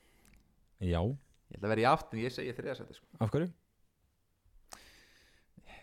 Já, 0.85 1.01
ég 1.01 1.57
ætla 1.57 1.69
að 1.69 1.73
vera 1.73 1.85
í 1.85 1.89
aft 1.89 2.13
en 2.13 2.21
ég 2.21 2.35
segi 2.35 2.53
þriðja 2.53 2.75
setið 2.83 2.99
sko. 2.99 3.07
af 3.25 3.33
hverju? 3.33 3.49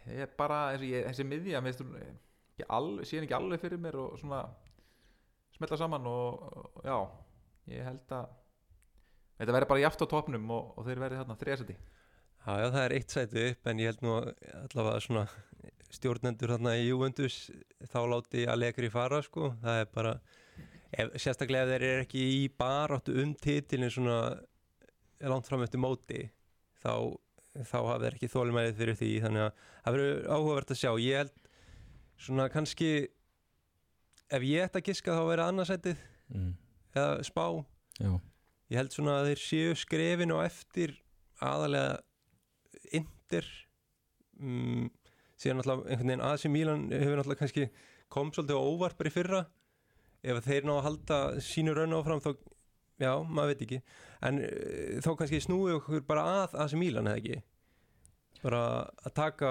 Ég 0.10 0.25
er 0.25 0.36
bara 0.38 0.60
þessi, 0.74 0.91
þessi 1.08 1.27
miðja 1.27 1.62
mér 1.62 1.77
finnst 1.77 1.86
hún 1.86 3.24
ekki 3.25 3.38
alveg, 3.38 3.62
fyrir 3.62 3.81
mér 3.81 3.98
og 4.01 4.20
svona 4.20 4.43
smetla 5.55 5.79
saman 5.79 6.08
og, 6.10 6.46
og 6.75 6.86
já, 6.86 6.98
ég 7.75 7.86
held 7.86 8.15
að 8.17 8.29
þetta 9.39 9.55
verður 9.55 9.72
bara 9.74 9.86
jaft 9.86 10.05
á 10.05 10.12
topnum 10.13 10.53
og, 10.53 10.74
og 10.77 10.88
þeir 10.88 11.03
verði 11.05 11.22
þarna 11.22 11.39
setið 11.41 11.81
Já, 12.41 12.55
já, 12.58 12.67
það 12.74 12.84
er 12.84 12.93
eitt 12.96 13.13
sæti 13.13 13.41
upp 13.51 13.67
en 13.70 13.79
ég 13.81 13.91
held 13.91 14.00
nú 14.01 14.13
að 14.17 14.29
allavega 14.63 15.01
svona 15.05 15.25
stjórnendur 15.93 16.53
þarna 16.55 16.74
í 16.79 16.88
Juventus 16.88 17.36
þá 17.91 18.00
láti 18.10 18.46
Allegri 18.50 18.89
fara 18.89 19.20
sko. 19.22 19.51
Það 19.62 19.81
er 19.84 19.89
bara, 19.93 20.13
ef, 20.89 21.12
sérstaklega 21.22 21.67
ef 21.67 21.74
þeir 21.74 21.86
eru 21.89 22.05
ekki 22.05 22.24
í 22.39 22.48
baráttu 22.63 23.17
um 23.22 23.36
titilin 23.38 23.93
svona 23.93 24.17
langt 25.29 25.50
fram 25.50 25.62
eftir 25.65 25.84
móti 25.84 26.24
þá, 26.81 27.13
þá 27.55 27.77
hafa 27.81 27.98
þeir 28.05 28.15
ekki 28.17 28.29
þólumæðið 28.31 28.77
fyrir 28.81 28.98
því 29.01 29.10
þannig 29.25 29.43
að 29.46 29.63
það 29.86 29.96
verður 29.98 30.22
áhugavert 30.36 30.72
að 30.75 30.79
sjá. 30.81 30.91
Ég 31.03 31.17
held 31.22 31.34
svona 32.22 32.46
kannski 32.53 32.91
ef 34.31 34.46
ég 34.48 34.63
ætti 34.67 34.79
að 34.81 34.88
giska 34.91 35.17
þá 35.17 35.24
verður 35.27 35.46
annarsætið 35.50 36.08
Mm. 36.31 36.53
eða 36.96 37.24
spá. 37.27 37.43
Já, 38.00 38.12
ég 38.72 38.77
held 38.79 38.93
svona 38.96 39.17
að 39.20 39.25
þeir 39.31 39.39
séu 39.43 39.72
skrefin 39.75 40.31
og 40.31 40.46
eftir 40.46 40.93
aðalega 41.43 41.98
Inter 42.96 43.48
um, 44.39 44.86
síðan 45.36 45.60
náttúrulega 45.60 45.89
einhvern 45.91 46.08
veginn 46.13 46.24
AC 46.29 46.46
Milan 46.53 46.86
hefur 46.93 47.20
náttúrulega 47.20 47.41
kannski 47.41 47.65
kom 48.12 48.31
svolítið 48.31 48.55
á 48.55 48.63
óvart 48.63 48.96
bara 49.00 49.12
í 49.12 49.15
fyrra. 49.17 49.41
Ef 50.24 50.39
þeir 50.48 50.70
ná 50.70 50.74
að 50.77 50.86
halda 50.88 51.20
sínu 51.43 51.75
raun 51.75 51.98
áfram 52.00 52.24
þá, 52.24 52.31
já, 53.01 53.12
maður 53.27 53.51
veit 53.55 53.63
ekki. 53.67 53.79
En 54.29 54.41
uh, 54.46 55.00
þá 55.03 55.10
kannski 55.20 55.41
snúið 55.43 55.79
okkur 55.79 56.03
bara 56.08 56.25
að 56.43 56.58
AC 56.65 56.75
Milan 56.79 57.10
eða 57.12 57.22
ekki? 57.22 57.39
Bara 58.41 58.62
að 59.05 59.13
taka 59.17 59.50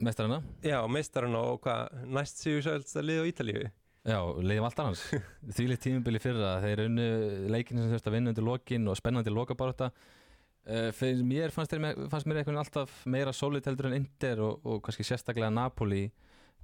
mestarana 0.00 0.38
já, 0.64 0.78
meistarana 0.88 1.40
og 1.50 1.58
hvað 1.64 2.04
næst 2.14 2.38
séu 2.44 2.60
sælst 2.64 2.94
að 2.96 3.08
liða 3.10 3.24
á 3.26 3.30
Ítalíu? 3.32 3.64
Já, 4.08 4.16
leiðum 4.40 4.64
alltaf 4.64 4.86
hans 4.88 5.02
Þvílið 5.58 5.80
tímubili 5.84 6.20
fyrra, 6.22 6.54
þeir 6.62 6.86
unnu 6.86 7.08
leikinu 7.52 7.82
sem 7.82 7.90
þurft 7.92 8.06
að 8.08 8.14
vinna 8.16 8.32
undir 8.32 8.46
lokin 8.46 8.86
og 8.88 8.96
spennandi 8.96 9.34
lokabarta 9.34 9.90
uh, 9.90 10.88
fyrir 10.96 11.20
mér 11.28 11.52
fannst, 11.52 11.74
með- 11.76 12.06
fannst 12.12 12.30
mér 12.30 12.40
eitthvað 12.40 12.62
alltaf 12.62 12.94
meira 13.12 13.34
solid 13.36 13.66
heldur 13.68 13.90
en 13.90 13.98
Inter 13.98 14.40
og, 14.46 14.62
og 14.64 14.80
kannski 14.86 15.04
sérstaklega 15.04 15.50
Napoli. 15.52 16.06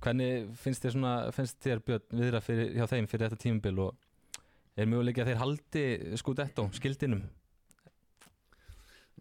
Hvernig 0.00 0.48
finnst 0.60 0.86
þér 0.86 0.94
svona 0.96 1.12
finnst 1.36 1.60
þér 1.64 1.82
Björn 1.84 2.18
viðra 2.22 2.40
fyrir, 2.44 2.72
hjá 2.78 2.88
þeim 2.94 3.06
fyrir 3.10 3.26
þetta 3.28 3.42
tímubil 3.44 3.78
og 3.84 4.05
er 4.84 4.90
mjöguleiki 4.92 5.22
að 5.22 5.32
þeir 5.32 5.42
haldi 5.42 5.84
Scudetto, 6.20 6.68
skildinum? 6.76 7.22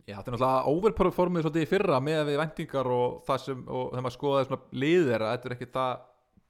Já, 0.05 0.19
þetta 0.19 0.29
er 0.29 0.35
náttúrulega 0.35 0.73
overperformið 0.75 1.45
svolítið 1.45 1.63
í 1.65 1.69
fyrra 1.69 1.99
með 2.03 2.25
við 2.27 2.41
vendingar 2.41 2.89
og 2.93 3.21
það 3.25 3.39
sem 3.41 3.61
og 3.65 3.85
þegar 3.93 4.03
maður 4.05 4.15
skoðaði 4.19 4.49
svona 4.49 4.81
liðir 4.83 5.07
þeirra 5.11 5.29
þetta 5.31 5.49
er 5.49 5.55
ekki 5.55 5.69
það, 5.77 6.03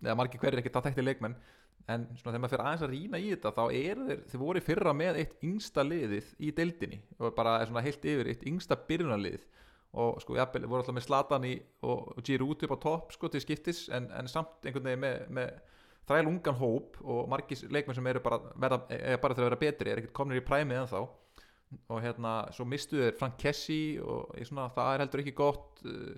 eða 0.06 0.16
margir 0.20 0.42
hverjir 0.42 0.62
ekki 0.62 0.74
það 0.74 0.88
þekkti 0.90 1.06
leikmenn 1.06 1.38
en 1.86 2.06
svona 2.18 2.34
þegar 2.34 2.42
maður 2.44 2.54
fyrir 2.54 2.66
aðeins 2.66 2.86
að 2.86 2.94
rýna 2.94 3.22
í 3.22 3.28
þetta 3.30 3.52
þá 3.54 3.64
eru 3.66 4.08
þeir, 4.08 4.24
þeir 4.32 4.42
voru 4.42 4.62
í 4.62 4.66
fyrra 4.66 4.94
með 4.98 5.20
eitt 5.22 5.36
yngsta 5.46 5.86
liðið 5.86 6.32
í 6.42 6.50
deildinni 6.58 7.00
og 7.20 7.36
bara 7.38 7.60
svona 7.70 7.84
heilt 7.86 8.08
yfir 8.10 8.32
eitt 8.32 8.46
yngsta 8.50 8.78
byrjunarlið. 8.90 9.46
Og 9.96 10.18
sko 10.20 10.36
jafnvel 10.36 10.66
voru 10.66 10.82
alltaf 10.82 10.98
með 10.98 11.06
Zlatan 11.06 11.46
í 11.48 11.54
og, 11.86 12.18
og 12.18 12.26
Giroud 12.26 12.66
upp 12.66 12.74
á 12.76 12.80
topp 12.84 13.14
sko 13.16 13.30
til 13.32 13.44
skiptis 13.44 13.86
en, 13.96 14.10
en 14.12 14.28
samt 14.28 14.66
einhvern 14.66 14.90
veginn 14.90 15.04
með, 15.06 15.22
með 15.38 15.54
þræl 16.06 16.30
ungan 16.30 16.58
hóp 16.60 17.00
og 17.04 17.30
margir 17.32 17.66
leikmenn 17.74 17.98
sem 17.98 18.08
eru 18.12 18.22
bara, 18.26 18.40
verða, 18.62 18.82
er 18.94 19.22
bara 19.22 19.36
til 19.36 19.44
að 19.44 19.50
vera 19.50 19.62
betri 19.62 19.92
er 19.92 20.02
ekkert 20.02 20.18
komnir 20.18 20.42
í 20.42 20.46
præmið 20.46 20.84
en 20.84 20.92
þá 20.92 21.00
og 21.90 22.00
hérna 22.04 22.36
svo 22.56 22.66
mistu 22.70 23.00
þeir 23.02 23.18
Frank 23.20 23.40
Kessi 23.42 23.98
og 24.02 24.36
svona, 24.46 24.70
það 24.74 24.92
er 24.94 25.04
heldur 25.04 25.24
ekki 25.24 25.36
gott 25.36 25.82
uh, 25.90 26.14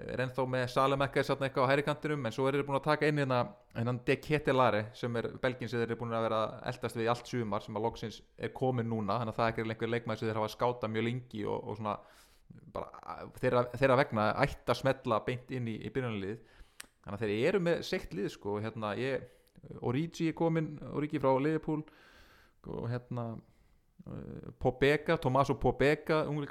er 0.00 0.22
ennþá 0.24 0.44
með 0.48 0.66
Salemekka 0.72 1.24
þarna 1.26 1.48
eitthvað 1.48 1.66
á 1.66 1.70
hærikantinum 1.72 2.28
en 2.28 2.34
svo 2.34 2.46
er 2.48 2.56
þeir 2.56 2.66
búin 2.68 2.78
að 2.78 2.86
taka 2.86 3.08
inn 3.10 3.20
hérna 3.20 3.40
hennan 3.74 4.00
De 4.06 4.16
Ketelare 4.22 4.84
sem 4.96 5.16
er 5.18 5.30
belgin 5.42 5.68
sem 5.68 5.80
þeir 5.80 5.88
eru 5.88 5.98
búin 6.00 6.14
að 6.16 6.26
vera 6.28 6.40
eldast 6.70 6.96
við 6.96 7.08
í 7.08 7.10
allt 7.12 7.32
sumar 7.32 7.64
sem 7.64 7.76
að 7.76 7.86
loksins 7.88 8.20
er 8.38 8.54
komin 8.56 8.88
núna 8.88 9.18
þannig 9.20 9.34
að 9.34 9.40
það 9.40 9.48
er 9.48 9.52
ekki 9.54 9.66
einhver 9.66 9.92
leikmaður 9.94 10.22
sem 10.22 10.30
þeir 10.30 10.40
hafa 10.40 10.54
skáta 10.54 10.92
mjög 10.92 11.06
lengi 11.08 11.44
og, 11.44 11.58
og 11.66 11.80
svona 11.80 11.96
bara 12.74 13.18
þeirra, 13.40 13.64
þeirra 13.74 13.98
vegna 14.00 14.30
ætti 14.44 14.72
að 14.72 14.80
smetla 14.80 15.20
beint 15.26 15.52
inn 15.54 15.68
í, 15.70 15.76
í 15.82 15.92
byrjunarlið 15.92 16.56
þannig 17.10 17.20
að 17.20 17.26
þeir 17.26 17.48
eru 17.50 17.60
með 17.66 17.82
sekt 17.86 18.14
lið 18.16 18.30
sko 18.36 18.58
hérna 18.62 18.94
ég, 18.98 19.26
Origi 19.84 20.30
er 20.30 20.36
komin 20.38 20.72
Origi 20.94 21.20
frá 21.20 21.34
Liverpool 21.36 21.82
og 22.70 22.86
hérna 22.92 23.26
uh, 23.34 24.52
Pobega, 24.62 25.18
Tomaso 25.20 25.56
Pobega 25.60 26.22
að, 26.24 26.46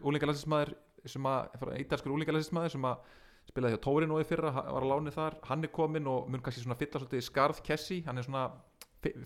ítalskur 1.80 2.14
úlingalæsismæður 2.14 2.76
sem 2.76 2.88
að 2.90 3.16
spilaði 3.50 3.78
hjá 3.78 3.82
Tórinói 3.82 4.26
fyrra, 4.28 4.52
var 4.54 4.84
að 4.84 4.92
láni 4.92 5.14
þar. 5.14 5.40
Hann 5.48 5.66
er 5.66 5.72
komin 5.74 6.10
og 6.12 6.28
mun 6.30 6.44
kannski 6.46 6.62
svona 6.62 6.78
fylla 6.78 7.00
svolítið 7.02 7.24
skarð 7.26 7.64
Kessi, 7.66 8.04
hann 8.06 8.20
er 8.20 8.28
svona 8.28 8.50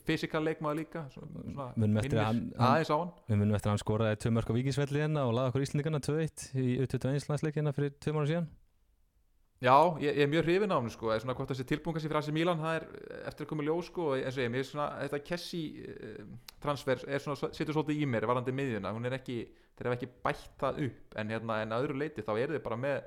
fysikal 0.05 0.43
leikmaður 0.45 0.79
líka 0.83 1.01
við 3.25 3.39
munum 3.39 3.55
eftir 3.57 3.69
að 3.69 3.71
hann 3.73 3.81
skoraði 3.81 4.19
tvö 4.21 4.31
mörg 4.35 4.51
á 4.53 4.57
Víkisvelli 4.57 5.01
hérna 5.01 5.23
og 5.25 5.33
laði 5.33 5.49
okkur 5.49 5.65
Íslandingana 5.65 6.01
2-1 6.05 6.43
í 6.53 6.67
U21 6.83 7.31
landsleikina 7.31 7.73
fyrir 7.73 7.95
tvö 7.97 8.13
mánu 8.13 8.29
síðan 8.29 8.51
Já, 9.63 9.95
ég, 10.01 10.11
ég 10.11 10.25
er 10.25 10.27
mjög 10.27 10.43
hrifin 10.43 10.73
á 10.73 10.75
hann 10.75 10.91
sko, 10.91 11.13
svona 11.23 11.33
hvort 11.37 11.51
þessi 11.53 11.63
tilbúin 11.69 11.95
kannski 11.95 12.09
fyrir 12.09 12.19
Asi 12.19 12.33
Milan 12.35 12.59
það 12.59 12.73
er 12.81 12.85
eftir 13.29 13.45
að 13.45 13.49
koma 13.53 13.63
ljó 13.63 13.75
sko 13.87 14.07
eins 14.17 14.35
og 14.35 14.43
ég, 14.43 14.49
mér 14.51 14.59
er 14.59 14.67
svona, 14.67 14.87
þetta 15.05 15.19
Kessi 15.29 15.61
uh, 15.87 16.23
transfer 16.63 17.03
er 17.07 17.23
svona, 17.23 17.51
setur 17.55 17.77
svolítið 17.77 18.01
í 18.03 18.07
mér 18.11 18.27
varandi 18.27 18.51
miðjuna, 18.55 18.91
hún 18.91 19.07
er 19.07 19.15
ekki, 19.15 19.37
þeir 19.77 19.87
hef 19.87 19.95
ekki 19.95 20.09
bætt 20.25 20.57
það 20.59 20.81
upp, 20.87 21.15
en 21.21 21.31
hérna, 21.31 21.61
en 21.63 21.75
að 21.77 21.85
öðru 21.85 21.95
leiti 22.01 22.25
þá 22.27 22.33
er 22.33 22.51
þið 22.57 22.63
bara 22.65 22.79
með 22.83 22.97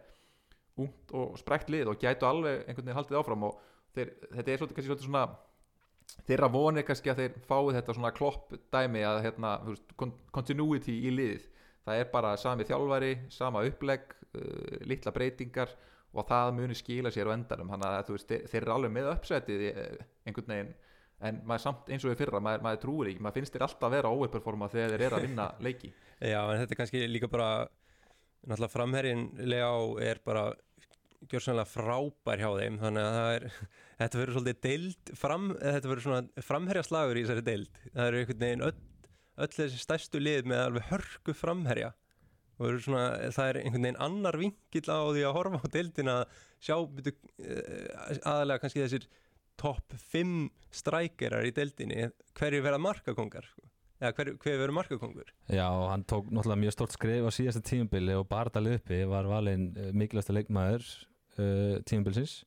ungt 0.80 1.12
og 1.20 1.34
sprekt 1.40 1.72
lið 1.72 1.90
og 1.92 2.00
gætu 2.00 2.28
alveg 2.28 2.62
einhvern 2.62 2.86
veginn 2.86 2.98
haldið 3.00 3.18
áfram 3.20 3.44
og 3.50 3.58
þeir, 3.96 4.12
þetta 4.22 4.54
er 4.54 4.60
svolítið 4.62 4.78
kannski 4.78 4.90
svolítið 4.90 5.08
svona 5.10 5.26
þeirra 6.30 6.48
vonir 6.54 6.86
kannski 6.88 7.12
að 7.12 7.20
þeir 7.20 7.36
fáið 7.50 7.76
þetta 7.82 7.96
svona 7.98 8.12
klopp 8.16 8.56
dæmi 8.72 9.02
að 9.04 9.20
hérna, 9.26 9.52
continuity 10.32 10.96
í 11.04 11.12
lið 11.12 11.44
það 11.84 12.00
er 12.00 12.08
bara 12.12 12.32
sami 12.40 12.64
þjálfari, 12.68 13.12
sama 13.32 13.64
upplegg 13.68 14.16
uh, 14.32 14.80
litla 14.88 15.12
breytingar 15.12 15.76
og 16.16 16.26
það 16.28 16.52
muni 16.56 16.76
skila 16.78 17.12
sér 17.14 17.30
á 17.30 17.36
endanum. 17.36 17.70
Þannig 17.74 17.92
að 17.92 18.12
veist, 18.14 18.28
þeir, 18.30 18.44
þeir 18.50 18.62
eru 18.62 18.74
alveg 18.76 18.94
með 18.96 19.08
uppsetið 19.12 19.64
einhvern 20.26 20.52
veginn 20.54 20.74
en 21.24 21.40
maður 21.48 21.62
samt 21.64 21.90
eins 21.92 22.04
og 22.04 22.12
við 22.12 22.20
fyrra, 22.20 22.42
maður, 22.44 22.64
maður 22.66 22.82
trúir 22.82 23.10
ekki. 23.12 23.24
Maður 23.24 23.38
finnst 23.38 23.56
þeir 23.56 23.64
alltaf 23.66 23.88
að 23.88 23.96
vera 23.96 24.12
óeperforma 24.12 24.68
þegar 24.72 24.94
þeir 24.94 25.04
eru 25.06 25.18
að 25.18 25.26
vinna 25.26 25.48
leiki. 25.66 25.92
Já, 26.20 26.40
en 26.42 26.62
þetta 26.62 26.76
er 26.76 26.80
kannski 26.82 27.02
líka 27.08 27.30
bara 27.32 27.50
náttúrulega 28.46 28.72
framherrin 28.74 29.26
Leá 29.48 29.70
er 30.04 30.20
bara 30.24 30.46
gjörsanlega 31.26 31.70
frábær 31.70 32.42
hjá 32.42 32.50
þeim 32.60 32.76
þannig 32.82 33.06
að 33.06 33.30
er, 33.36 33.46
þetta 34.02 34.20
verður 34.20 34.36
svolítið 34.36 34.60
deild 34.68 35.14
fram, 35.18 35.48
þetta 35.62 35.92
verður 35.92 36.06
svona 36.06 36.46
framherja 36.50 36.84
slagur 36.86 37.20
í 37.20 37.24
þessari 37.24 37.46
deild. 37.46 37.80
Það 37.88 38.10
eru 38.10 38.20
einhvern 38.22 38.44
veginn 38.44 38.66
öll, 38.68 38.76
öll 39.46 39.54
þessi 39.56 39.80
stærstu 39.82 40.22
lið 40.22 40.50
með 40.52 40.64
alveg 40.66 40.90
hörku 40.92 41.36
framherja 41.36 41.94
og 42.56 42.80
svona, 42.80 43.04
það 43.36 43.50
er 43.50 43.60
einhvern 43.60 43.86
veginn 43.86 44.02
annar 44.06 44.40
vingill 44.40 44.88
á 44.88 45.00
því 45.12 45.24
að 45.28 45.36
horfa 45.36 45.60
á 45.60 45.66
deildin 45.76 46.12
að 46.12 46.22
sjá 46.64 46.76
byrju, 46.96 47.14
eh, 47.44 48.18
aðalega 48.22 48.62
kannski 48.62 48.84
þessir 48.84 49.08
topp 49.60 49.96
5 50.12 50.34
strækjarar 50.80 51.48
í 51.48 51.54
deildinni 51.56 52.10
hverju 52.36 52.64
verða 52.64 52.82
markakongar 52.82 53.48
sko 53.48 53.66
eða 54.00 54.12
hver, 54.16 54.32
hver 54.42 54.58
verður 54.60 54.76
markakongur? 54.76 55.30
Já, 55.48 55.66
hann 55.90 56.04
tók 56.08 56.28
náttúrulega 56.28 56.62
mjög 56.66 56.74
stort 56.76 56.96
skrif 56.96 57.24
á 57.24 57.30
síðasta 57.32 57.62
tímubili 57.64 58.16
og 58.16 58.26
Bardal 58.28 58.66
uppi 58.74 59.02
var 59.08 59.28
valinn 59.30 59.70
uh, 59.72 59.88
mikilvægsta 59.96 60.36
leikmaður 60.36 60.84
uh, 61.40 61.78
tímubilsins 61.88 62.42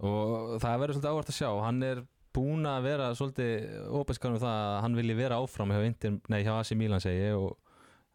og 0.00 0.60
það 0.62 0.82
verður 0.82 0.96
svolítið 0.96 1.10
ávart 1.10 1.30
að 1.32 1.36
sjá. 1.36 1.48
Hann 1.60 1.82
er 1.84 1.98
búin 2.32 2.68
að 2.68 2.86
vera 2.86 3.10
svolítið 3.18 3.90
óbæskan 3.98 4.36
um 4.36 4.40
það 4.40 4.60
að 4.62 4.78
hann 4.84 4.96
vilji 4.96 5.16
vera 5.18 5.40
áfram 5.42 5.74
hjá, 5.74 5.82
Inter, 5.84 6.14
nei, 6.32 6.40
hjá 6.46 6.54
Asi 6.54 6.78
Milan 6.78 7.02
segi 7.02 7.26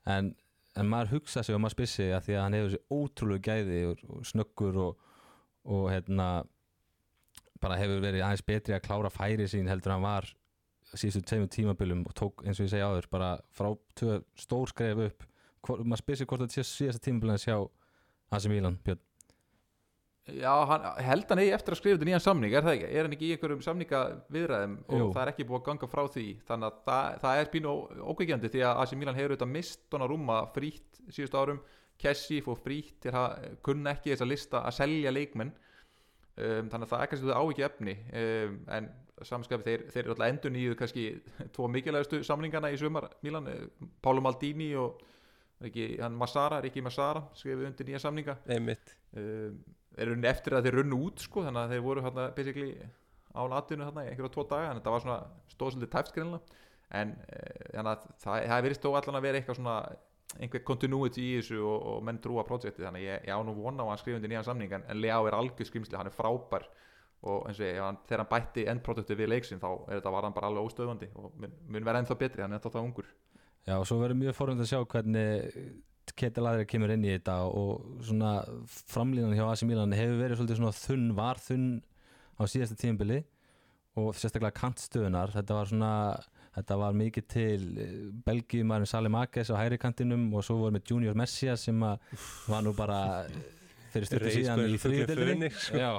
en, 0.09 0.31
en 0.75 0.89
maður 0.91 1.15
hugsa 1.15 1.43
sig 1.43 1.55
og 1.55 1.61
maður 1.63 1.77
spissi 1.77 2.09
að 2.11 2.27
því 2.27 2.35
að 2.35 2.43
hann 2.43 2.57
hefur 2.57 2.71
þessi 2.73 2.97
ótrúlega 2.97 3.53
gæði 3.55 3.81
og, 3.89 4.01
og 4.11 4.25
snöggur 4.31 4.79
og, 4.85 5.05
og 5.71 5.85
hérna 5.93 6.27
bara 7.63 7.77
hefur 7.79 8.03
verið 8.03 8.25
aðeins 8.25 8.45
betri 8.45 8.75
að 8.75 8.83
klára 8.85 9.11
færi 9.13 9.47
sín 9.49 9.69
heldur 9.71 9.95
hann 9.95 10.05
var 10.05 10.27
síðustu 10.93 11.23
tveimur 11.25 11.49
tímabilum 11.51 12.03
og 12.07 12.15
tók 12.17 12.43
eins 12.45 12.59
og 12.59 12.67
ég 12.67 12.73
segja 12.75 12.89
áður 12.91 13.07
bara 13.11 13.31
frá 13.55 13.71
stór 14.39 14.69
skref 14.71 15.01
upp. 15.07 15.25
Hvor, 15.65 15.81
maður 15.81 16.03
spyrir 16.03 16.29
hvort 16.29 16.45
þetta 16.45 16.59
sé 16.59 16.65
síðasta 16.69 17.07
tímabilin 17.07 17.35
að 17.35 17.45
sjá 17.47 17.57
Asi 18.35 18.51
Milan, 18.51 18.77
Björn 18.85 19.01
Já, 20.25 20.53
hann, 20.65 20.85
held 21.05 21.29
hann 21.29 21.39
eigi 21.43 21.51
eftir 21.53 21.75
að 21.75 21.77
skrifa 21.77 21.97
þetta 21.99 22.07
nýjan 22.09 22.23
samning, 22.23 22.53
er 22.57 22.65
það 22.65 22.75
ekki? 22.75 22.87
Er 22.89 23.05
hann 23.05 23.13
ekki 23.13 23.27
í 23.27 23.33
einhverjum 23.35 23.59
samninga 23.61 23.99
viðræðum 24.33 24.71
og 24.87 24.97
Jú. 24.97 25.09
það 25.13 25.21
er 25.21 25.31
ekki 25.31 25.45
búið 25.45 25.59
að 25.59 25.67
ganga 25.67 25.89
frá 25.91 26.01
því 26.15 26.25
þannig 26.47 26.69
að 26.71 26.79
það, 26.87 27.19
það 27.21 27.41
er 27.41 27.51
pínu 27.53 27.73
ókveikjandi 28.09 28.51
því 28.55 28.63
að 28.65 28.81
AC 28.81 28.95
Milan 28.97 29.19
hefur 29.19 29.35
auðvitað 29.35 29.51
mist 29.53 29.99
rúma 30.01 30.39
frítt 30.55 30.99
síðustu 31.13 31.41
árum. 31.41 31.61
Kessi 32.01 32.41
fór 32.43 32.57
frítt 32.59 32.97
til 33.05 33.13
að 33.15 33.45
kunna 33.63 33.93
ekki 33.93 34.15
þessa 34.15 34.27
lista 34.27 34.63
að 34.65 34.77
selja 34.79 35.13
leikmenn. 35.13 35.53
Um, 36.35 36.73
þannig 36.73 36.81
að 36.81 36.91
það 36.95 37.03
er 37.05 37.11
kannski 37.11 37.29
þetta 37.29 37.37
á 37.39 37.43
ekki 37.45 37.67
efni 37.69 37.93
um, 38.19 38.57
en 38.75 38.89
samanskapi 39.23 39.63
þeir, 39.63 39.83
þeir 39.93 40.01
eru 40.01 40.15
alltaf 40.15 40.33
endur 40.33 40.51
nýju 40.51 40.75
kannski 40.81 41.05
tvo 41.55 41.69
mikilvægastu 41.71 42.19
samlingana 42.27 42.73
í 42.73 42.81
sumar 42.81 43.07
Milan, 43.23 43.47
Pálo 44.03 44.25
Maldini 44.25 44.73
og 44.75 44.99
ekki, 45.63 45.93
hann 46.01 46.17
Massara, 46.19 46.59
Riki 46.65 46.83
Massara 46.83 47.23
skrifið 47.37 47.69
undir 47.69 47.87
nýja 47.87 48.01
samninga. 48.03 48.39
Einmitt. 48.51 48.97
Um, 49.15 49.61
er 49.97 50.09
rauninni 50.11 50.29
eftir 50.29 50.55
að 50.55 50.67
þeir 50.67 50.79
runnu 50.81 51.01
út 51.07 51.23
sko, 51.23 51.43
þannig 51.45 51.61
að 51.61 51.75
þeir 51.75 51.85
voru 51.85 52.05
hérna 52.05 52.27
basically 52.35 52.69
án 53.35 53.55
atvinnu 53.55 53.87
hérna 53.87 54.05
einhverja 54.05 54.33
tvo 54.33 54.45
daga 54.49 54.69
þannig 54.69 54.81
að 54.81 54.87
það 54.87 54.95
var 54.95 55.05
svona 55.05 55.19
stóðsöldi 55.53 55.91
tæfskreinlega 55.91 56.61
en 56.95 57.15
e, 57.27 57.39
þannig 57.73 57.91
að 57.91 58.05
það, 58.23 58.35
það 58.51 58.65
verið 58.67 58.79
stó 58.79 58.91
allan 58.95 59.19
að 59.19 59.25
vera 59.27 59.41
eitthvað 59.41 59.59
svona 59.59 59.77
einhver 60.35 60.63
continuity 60.67 61.23
í 61.23 61.35
þessu 61.39 61.61
og, 61.63 61.75
og 61.91 62.01
menn 62.05 62.19
trúa 62.23 62.43
projekti 62.47 62.83
þannig 62.83 63.03
að 63.03 63.07
ég, 63.07 63.27
ég 63.29 63.37
á 63.37 63.39
nú 63.45 63.55
vona 63.55 63.85
á 63.85 63.91
að 63.93 64.01
skrifa 64.01 64.19
undir 64.19 64.31
nýjan 64.31 64.47
samning 64.47 64.73
en, 64.75 64.83
en 64.91 64.99
Leá 64.99 65.17
er 65.21 65.37
algjör 65.37 65.69
skrimsli, 65.69 65.95
hann 65.99 66.09
er 66.09 66.15
frábær. 66.15 66.67
Og 67.25 67.47
eins 67.49 67.59
og 67.61 67.65
ég, 67.65 67.79
hann, 67.81 67.97
þegar 68.05 68.21
hann 68.21 68.31
bætti 68.33 68.65
endprodukti 68.69 69.15
við 69.17 69.31
leiksin 69.31 69.61
þá 69.61 69.69
er 69.71 69.95
þetta 69.97 70.11
var 70.13 70.27
hann 70.27 70.35
bara 70.35 70.49
alveg 70.51 70.67
óstöðvandi 70.67 71.07
og 71.17 71.37
mun, 71.41 71.53
mun 71.73 71.87
vera 71.87 72.01
ennþá 72.03 72.17
betri, 72.19 72.43
hann 72.43 72.53
er 72.53 72.59
ennþá 72.59 72.73
það 72.75 72.89
ungur. 72.89 73.07
Já, 73.65 73.77
og 73.79 73.87
svo 73.89 73.97
verður 74.01 74.19
mjög 74.19 74.35
forund 74.37 74.61
að 74.61 74.69
sjá 74.69 74.81
hvernig 74.91 75.63
Ketilæðri 76.13 76.67
kemur 76.69 76.93
inn 76.93 77.05
í 77.07 77.13
þetta 77.15 77.39
og 77.49 78.01
svona 78.05 78.37
framlínan 78.91 79.33
hjá 79.35 79.45
AC 79.47 79.65
Milan 79.67 79.95
hefur 79.95 80.19
verið 80.21 80.39
svolítið 80.39 80.59
svona 80.59 80.77
þunn, 80.77 81.07
var 81.17 81.41
þunn 81.41 81.69
á 82.37 82.43
síðasta 82.51 82.77
tímabili 82.79 83.23
og 83.95 84.15
sérstaklega 84.19 84.55
kantstöðunar, 84.59 85.31
þetta 85.33 85.57
var 85.57 85.69
svona 85.71 85.91
þetta 86.55 86.77
var 86.79 86.95
mikið 86.95 87.27
til 87.31 87.63
Belgiumærin 88.25 88.89
Salim 88.89 89.17
Akes 89.19 89.51
á 89.51 89.59
hægri 89.59 89.79
kantinum 89.81 90.27
og 90.35 90.45
svo 90.47 90.59
voru 90.61 90.75
með 90.75 90.91
Junior 90.91 91.17
Messias 91.17 91.65
sem 91.67 91.79
var 91.81 92.63
nú 92.63 92.75
bara 92.77 92.99
fyrir 93.93 94.07
styrtu 94.09 94.35
síðan 94.35 94.63
í 94.67 94.79
þriðdildinni 94.79 95.51
sko. 95.55 95.89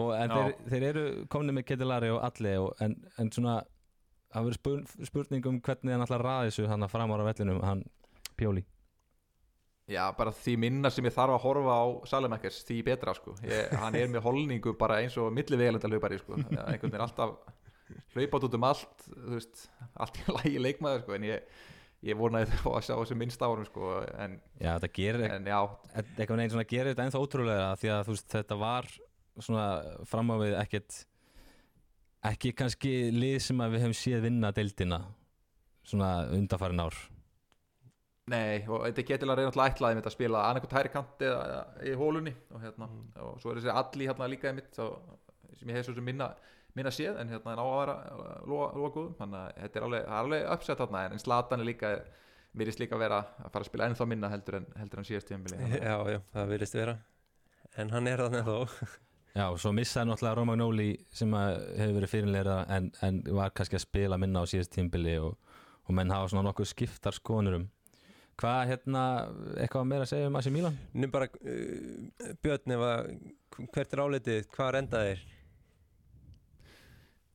Og 0.00 0.12
en 0.14 0.30
þeir, 0.30 0.52
þeir 0.70 0.88
eru 0.92 1.04
komni 1.30 1.54
með 1.54 1.66
Ketilæðri 1.70 2.10
og 2.14 2.20
allir 2.26 2.60
og, 2.62 2.74
en, 2.82 2.94
en 3.18 3.30
svona 3.34 3.56
það 4.30 4.52
spurn, 4.54 4.84
spurning 5.06 5.48
um 5.50 5.58
hvernig 5.66 5.96
hann 5.96 6.06
að 6.06 6.22
ræða 6.22 6.44
þessu 6.48 6.68
hann 6.70 6.86
að 6.86 6.92
framar 6.92 7.22
á 7.22 7.28
vellinum, 7.30 7.62
hann 7.66 7.82
Pjóli 8.38 8.62
Já, 9.90 10.04
bara 10.14 10.30
því 10.34 10.56
minna 10.62 10.90
sem 10.92 11.06
ég 11.08 11.14
þarf 11.16 11.34
að 11.34 11.44
horfa 11.44 11.76
á 11.82 11.84
Salemakers, 12.06 12.60
því 12.68 12.76
betra 12.86 13.14
sko. 13.16 13.34
Ég, 13.42 13.72
hann 13.80 13.96
er 13.98 14.10
með 14.12 14.22
holningu 14.28 14.76
bara 14.78 15.00
eins 15.02 15.16
og 15.18 15.32
millivegalenda 15.34 15.90
hlaupari 15.90 16.20
sko, 16.20 16.38
Já, 16.46 16.62
einhvern 16.62 16.92
veginn 16.92 17.06
alltaf 17.08 17.34
hlaupátt 18.14 18.46
út 18.46 18.56
um 18.58 18.66
allt 18.68 19.04
veist, 19.34 19.66
allt 19.98 20.18
í 20.20 20.26
lagi 20.30 20.62
leikmaður 20.62 21.04
sko 21.04 21.16
en 21.16 21.26
ég, 21.26 21.52
ég 22.06 22.18
vonaði 22.18 22.50
það 22.52 22.76
að 22.78 22.86
sjá 22.86 22.94
þessu 22.94 23.18
minnst 23.18 23.44
árum 23.44 23.66
sko 23.68 23.92
en, 24.14 24.36
Já, 24.60 24.72
þetta 24.76 24.90
gerir 24.98 25.24
já, 25.26 25.60
eitthvað 25.94 26.40
neginn 26.40 26.54
svona 26.54 26.66
gerir 26.70 26.92
þetta 26.92 27.06
ennþá 27.06 27.22
ótrúlega 27.24 27.70
því 27.80 27.92
að 27.94 28.10
veist 28.10 28.34
þetta 28.36 28.60
var 28.60 28.90
svona 29.40 29.68
fram 30.10 30.34
á 30.34 30.36
við 30.42 30.56
ekkert 30.60 30.98
ekki 32.30 32.52
kannski 32.56 32.94
lið 33.14 33.38
sem 33.46 33.62
að 33.64 33.76
við 33.76 33.86
hefum 33.86 33.96
séð 33.96 34.26
vinna 34.26 34.52
deildina 34.54 35.00
svona 35.86 36.10
undarfærin 36.36 36.82
ár 36.84 36.98
nei 38.30 38.62
og 38.68 38.86
þetta 38.86 39.18
reyna 39.26 39.48
alltaf 39.48 39.74
ætlaði 39.74 39.98
mitt 39.98 40.08
að 40.08 40.14
spila 40.14 40.44
annarkot 40.48 40.76
hæri 40.76 40.92
kant 40.94 41.24
eða 41.26 41.40
eða 41.48 41.90
í 41.90 41.96
hólunni 41.98 42.32
og 42.54 42.62
hérna, 42.64 42.88
og 43.26 43.42
svo 43.42 43.52
er 43.52 43.60
þessi 43.60 43.74
alli 43.82 44.08
hérna 44.10 44.30
líka 44.30 44.54
mitt 44.56 44.70
þá, 44.76 44.84
sem 45.58 45.72
ég 45.72 45.78
hef 45.78 45.88
svo 45.88 45.96
sem 45.96 46.06
minna 46.06 46.30
minna 46.76 46.92
séð 46.94 47.18
en 47.18 47.32
hérna 47.32 47.54
en 47.54 47.60
á 47.60 47.66
að 47.66 47.76
vera 47.80 47.96
lofa, 48.46 48.66
lofa 48.78 48.94
góðum, 48.94 49.14
þannig 49.18 49.40
að 49.40 49.60
þetta 49.64 49.80
er 49.80 49.86
alveg, 49.86 50.02
er 50.04 50.18
alveg 50.20 50.48
uppsett 50.54 50.82
þarna 50.82 51.04
en 51.08 51.22
Slatan 51.22 51.64
er 51.64 51.70
líka 51.70 51.92
mér 52.54 52.72
líka 52.78 52.96
að 52.96 53.04
vera 53.04 53.20
að 53.20 53.52
fara 53.52 53.64
að 53.64 53.70
spila 53.70 53.86
ennþá 53.90 54.08
minna 54.10 54.30
heldur 54.30 54.58
en, 54.60 54.66
heldur 54.78 55.02
en 55.02 55.08
síðast 55.10 55.30
tíðanbili 55.30 55.70
já, 55.90 55.96
já, 56.14 56.18
það 56.34 56.52
virðist 56.54 56.78
vera. 56.78 56.96
En 57.78 57.94
hann 57.94 58.10
er 58.10 58.24
þannig 58.26 58.48
þó 58.48 58.56
Já, 59.30 59.44
svo 59.62 59.70
missaði 59.70 60.08
náttúrulega 60.10 60.38
Romagnoli 60.40 60.88
sem 61.14 61.34
að 61.38 61.52
hefur 61.78 61.92
verið 62.00 62.10
fyrirleira 62.10 62.54
en, 62.74 62.88
en 63.06 63.20
var 63.38 63.52
kannski 63.54 63.78
að 63.78 63.84
spila 63.84 64.16
minna 64.18 64.42
á 64.42 64.50
síðast 64.50 64.72
tímbili 64.74 65.12
og, 65.22 65.36
og 65.86 65.94
menn 65.94 66.10
hafa 66.10 66.32
svona 66.32 66.48
nokkuð 66.48 66.66
skiptar 66.72 67.14
skoðunur 67.14 67.60
um 67.60 67.68
Hvað 68.40 68.60
hérna, 68.70 69.02
eitthvað 69.60 69.88
meira 69.90 70.06
að 70.06 70.12
segja 70.14 70.30
um 70.30 70.38
AC 70.40 70.48
Milan? 70.54 70.76
Nú 70.96 71.10
bara, 71.12 71.26
uh, 71.28 72.30
Björn, 72.40 72.72
ef 72.76 72.84
að, 72.86 73.10
hvert 73.74 73.92
er 73.92 74.02
álitið, 74.06 74.46
hvað 74.54 74.70
renda 74.76 75.02
þeir? 75.04 75.24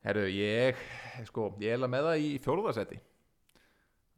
Herru, 0.06 0.24
ég, 0.30 0.80
sko, 1.26 1.52
ég 1.62 1.72
er 1.72 1.78
alveg 1.78 1.92
með 1.94 2.08
það 2.08 2.24
í 2.24 2.32
fjórðarsæti 2.42 2.98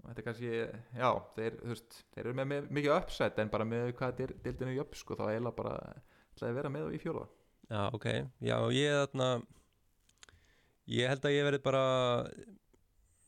Þetta 0.08 0.22
er 0.22 0.24
kannski, 0.24 0.50
já, 0.96 1.08
þeir, 1.36 1.56
þú 1.60 1.70
veist, 1.74 1.96
þeir 2.14 2.22
eru 2.22 2.34
með, 2.38 2.46
með 2.52 2.68
mikið 2.78 2.94
uppsætt 2.94 3.40
en 3.42 3.50
bara 3.52 3.66
með 3.68 3.90
hvað 3.98 4.22
er 4.24 4.34
dildinu 4.44 4.74
í 4.76 4.80
upp, 4.80 4.96
sko, 4.96 5.16
þá 5.18 5.24
eiginlega 5.26 5.56
bara 5.58 5.74
ætlaði 6.32 6.52
að 6.52 6.58
vera 6.60 6.72
með 6.72 6.86
það 6.86 6.96
í 6.96 7.00
fjórða 7.02 7.24
Já, 7.68 7.80
ok, 7.98 8.06
já, 8.48 8.54
ég 8.72 8.92
er 8.94 9.02
þarna, 9.02 9.26
ég 10.96 11.12
held 11.12 11.26
að 11.28 11.34
ég 11.34 11.48
verði 11.48 11.60
bara 11.66 11.82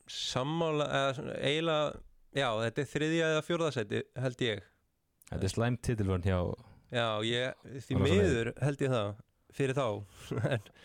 sammála, 0.09 0.87
eða 1.01 1.35
eiginlega, 1.37 1.91
já, 2.35 2.47
þetta 2.63 2.83
er 2.83 2.89
þriðja 2.95 3.31
eða 3.35 3.45
fjórðasæti, 3.47 4.03
held 4.23 4.45
ég. 4.45 4.63
Þetta 5.31 5.47
er 5.47 5.53
slæmt 5.55 5.83
titilvörn 5.87 6.27
hjá, 6.27 6.39
Já, 6.91 7.07
ég, 7.23 7.67
því 7.85 7.97
miður 8.01 8.49
held 8.59 8.81
ég 8.83 8.91
það, 8.91 9.11
fyrir 9.55 9.77
þá, 9.77 9.85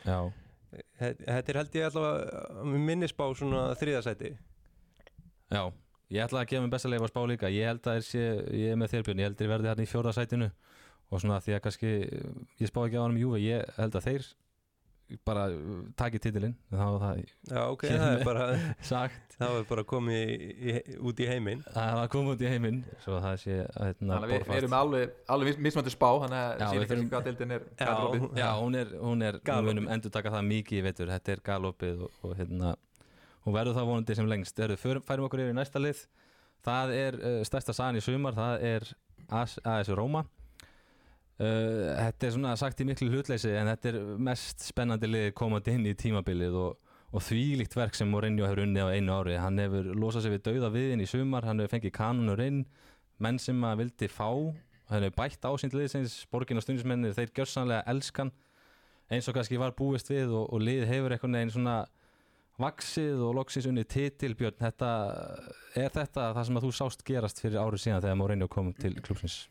Þetta 1.06 1.50
er 1.50 1.58
held 1.60 1.76
ég 1.78 1.86
allavega 1.88 2.64
minnisbá 2.68 3.24
svona 3.38 3.62
þriðasæti 3.78 4.32
já 5.54 5.62
Ég 6.12 6.22
ætla 6.22 6.44
að 6.44 6.50
gefa 6.52 6.62
mér 6.62 6.70
besta 6.70 6.90
leif 6.90 7.02
að 7.02 7.10
spá 7.10 7.20
líka. 7.26 7.48
Ég 7.50 7.66
held 7.66 7.86
að 7.90 7.96
sé, 8.06 8.20
ég 8.54 8.70
er 8.70 8.76
með 8.78 8.92
þérbjörn 8.92 9.18
Ég 9.22 9.26
held 9.26 9.34
að 9.34 9.40
þeir 9.40 9.50
verði 9.50 9.70
hérna 9.72 9.82
í 9.86 9.88
fjórða 9.90 10.12
sætinu. 10.14 10.46
Og 11.10 11.22
svona 11.22 11.38
því 11.42 11.56
að 11.56 11.62
kannski, 11.64 11.94
ég 12.62 12.70
spá 12.70 12.78
ekki 12.84 12.98
á 12.98 13.02
hann 13.02 13.14
um 13.16 13.18
Júve 13.18 13.40
Ég 13.42 13.72
held 13.74 13.98
að 13.98 14.06
þeir 14.06 14.28
bara 15.26 15.44
uh, 15.54 15.82
taki 15.98 16.18
titilinn 16.18 16.54
þá 16.72 16.80
var 16.82 16.96
það 17.02 17.18
Já, 17.52 17.60
ok, 17.70 17.82
Hér 17.86 18.00
það 18.02 18.14
er 18.16 18.24
bara 18.26 18.46
sagt. 18.88 19.36
það 19.38 19.52
var 19.56 19.66
bara 19.68 19.84
komið 19.92 20.32
í, 20.32 20.48
í, 20.72 20.74
út 21.06 21.20
í 21.22 21.28
heiminn. 21.30 21.60
Það 21.74 21.92
var 22.00 22.10
komið 22.16 22.32
út 22.34 22.42
í 22.42 22.50
heiminn 22.50 22.80
svo 23.04 23.20
það 23.22 23.36
sé 23.44 23.58
að 23.68 23.86
hérna, 23.90 24.18
við, 24.26 24.50
erum 24.58 24.76
alveg, 24.80 25.14
alveg 25.36 25.50
mis- 25.52 25.60
mismandi 25.68 25.92
spá 25.94 26.08
Þannig 26.24 26.40
að 26.40 26.56
kannski 26.64 26.82
þurfum- 26.90 27.10
hvað 27.14 27.28
dildin 27.30 27.54
er 27.58 27.66
Já. 27.68 27.86
hvað 27.86 27.94
er 28.00 28.08
opið. 28.10 28.26
Já, 28.42 28.48
hún 28.64 28.80
er, 28.82 28.92
hún 29.04 29.22
er 29.28 29.38
við 29.38 29.46
Galopið. 29.50 29.70
munum 29.72 29.88
endur 29.96 30.14
taka 30.18 30.34
það 30.34 30.48
mikið 30.50 30.78
í 30.80 30.84
veitur 30.88 31.12
þetta 31.14 31.34
er 31.36 31.44
galopið 31.50 32.04
og, 32.08 32.20
og 32.26 32.36
hérna 32.40 32.74
hún 33.46 33.54
verður 33.54 33.76
það 33.78 33.90
vonandi 33.92 34.14
sem 34.18 34.26
lengst. 34.30 34.58
Erðu, 34.66 34.76
förum, 34.82 35.04
færum 35.06 35.28
okkur 35.28 35.44
yfir 35.44 35.54
í 35.54 35.58
næsta 35.60 35.78
lið. 35.82 36.00
Það 36.66 36.94
er 36.98 37.20
uh, 37.22 37.42
stærsta 37.46 37.74
sagan 37.78 38.00
í 38.00 38.02
sumar 38.02 38.34
það 38.34 38.64
er 38.74 38.88
AS, 39.30 39.58
AS 39.62 39.88
Roma 39.94 40.24
uh, 41.40 41.94
þetta 41.96 42.28
er 42.28 42.34
svona 42.34 42.56
sagt 42.60 42.82
í 42.82 42.88
miklu 42.88 43.10
hlutleysi 43.12 43.54
en 43.56 43.70
þetta 43.72 43.92
er 43.92 44.00
mest 44.28 44.66
spennandi 44.68 45.10
lið 45.10 45.30
komandi 45.38 45.76
inn 45.76 45.88
í 45.88 45.94
tímabilið 45.98 46.58
og, 46.60 46.76
og 47.12 47.24
þvílíkt 47.24 47.76
verk 47.78 47.98
sem 47.98 48.10
Mourinho 48.10 48.46
hefur 48.46 48.64
unnið 48.66 48.88
á 48.88 48.94
einu 48.96 49.16
ári. 49.16 49.38
Hann 49.40 49.60
hefur 49.62 49.92
losað 49.96 50.26
sig 50.26 50.36
við 50.36 50.46
dauða 50.50 50.72
viðin 50.74 51.04
í 51.04 51.10
sumar 51.10 51.48
hann 51.48 51.62
hefur 51.62 51.76
fengið 51.76 51.96
kanunur 51.96 52.42
inn 52.44 52.64
menn 53.22 53.40
sem 53.40 53.62
að 53.64 53.84
vildi 53.84 54.10
fá 54.12 54.28
hann 54.90 55.02
hefur 55.02 55.16
bætt 55.18 55.46
ásýnd 55.46 55.74
liðsins 55.76 56.18
borgin 56.30 56.60
og 56.60 56.64
stundismennir 56.66 57.16
þeir 57.16 57.32
gjörsanlega 57.34 57.86
elskan 57.90 58.32
eins 59.10 59.28
og 59.28 59.36
kannski 59.36 59.58
var 59.60 59.74
búist 59.78 60.10
við 60.10 60.32
og, 60.34 60.50
og 60.52 60.62
lið 60.62 60.86
hefur 60.90 61.14
einhvern 61.14 61.38
veginn 61.38 61.54
svona 61.54 61.76
vaksið 62.60 63.20
og 63.26 63.34
loksins 63.36 63.68
unni 63.68 63.84
titilbjörn 63.84 64.56
þetta, 64.60 64.92
er 65.76 65.92
þetta 65.92 66.30
það 66.36 66.48
sem 66.48 66.60
að 66.60 66.66
þú 66.66 66.72
sást 66.78 67.04
gerast 67.06 67.42
fyrir 67.42 67.60
árið 67.60 67.84
síðan 67.84 68.04
þegar 68.06 68.20
Mourinho 68.22 68.48
kom 68.52 68.72
til 68.78 68.94
klubsins 69.04 69.44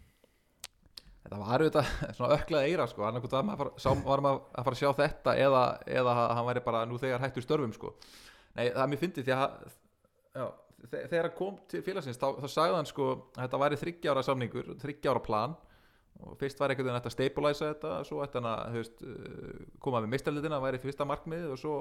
Þetta 1.26 1.40
var 1.42 1.64
auðvitað 1.66 1.88
svona 2.20 2.36
öklaði 2.38 2.70
eira 2.74 2.86
sko. 2.92 3.06
Annarkot 3.08 3.34
var 3.34 3.48
maður 3.48 3.72
að 3.74 4.68
fara, 4.68 4.76
að 4.76 4.80
sjá 4.82 4.92
þetta 5.00 5.34
eða, 5.42 5.64
eða 6.00 6.14
hann 6.38 6.48
væri 6.52 6.62
bara 6.68 6.84
nú 6.86 7.00
þegar 7.02 7.24
hættur 7.26 7.46
störfum 7.48 7.74
sko. 7.74 7.96
Nei, 8.56 8.68
það 8.70 8.84
er 8.86 8.92
mér 8.94 9.02
fyndið 9.02 9.26
því 9.30 9.34
að 9.36 9.56
já, 10.38 10.46
þe- 10.92 11.06
þegar 11.10 11.26
hann 11.30 11.38
kom 11.40 11.56
til 11.74 11.82
félagsins 11.88 12.20
þá, 12.22 12.28
þá 12.44 12.48
sagði 12.54 12.78
hann 12.78 12.92
sko 12.92 13.08
að 13.16 13.42
þetta 13.48 13.62
væri 13.66 13.80
þryggjára 13.82 14.24
samningur, 14.30 14.70
þryggjára 14.86 15.24
plan. 15.26 15.58
Og 16.24 16.38
fyrst 16.40 16.62
var 16.62 16.72
einhvern 16.72 16.88
veginn 16.88 17.02
að 17.10 17.12
stabilisa 17.12 17.74
þetta 17.74 17.96
svo 18.08 18.22
ætti 18.24 18.40
hann 18.40 18.46
að 18.48 18.78
veist, 18.78 19.02
uh, 19.04 19.66
koma 19.84 20.00
með 20.06 20.14
mistarlitina, 20.14 20.62
væri 20.64 20.80
fyrsta 20.80 21.04
markmið 21.10 21.50
og 21.52 21.58
svo 21.60 21.74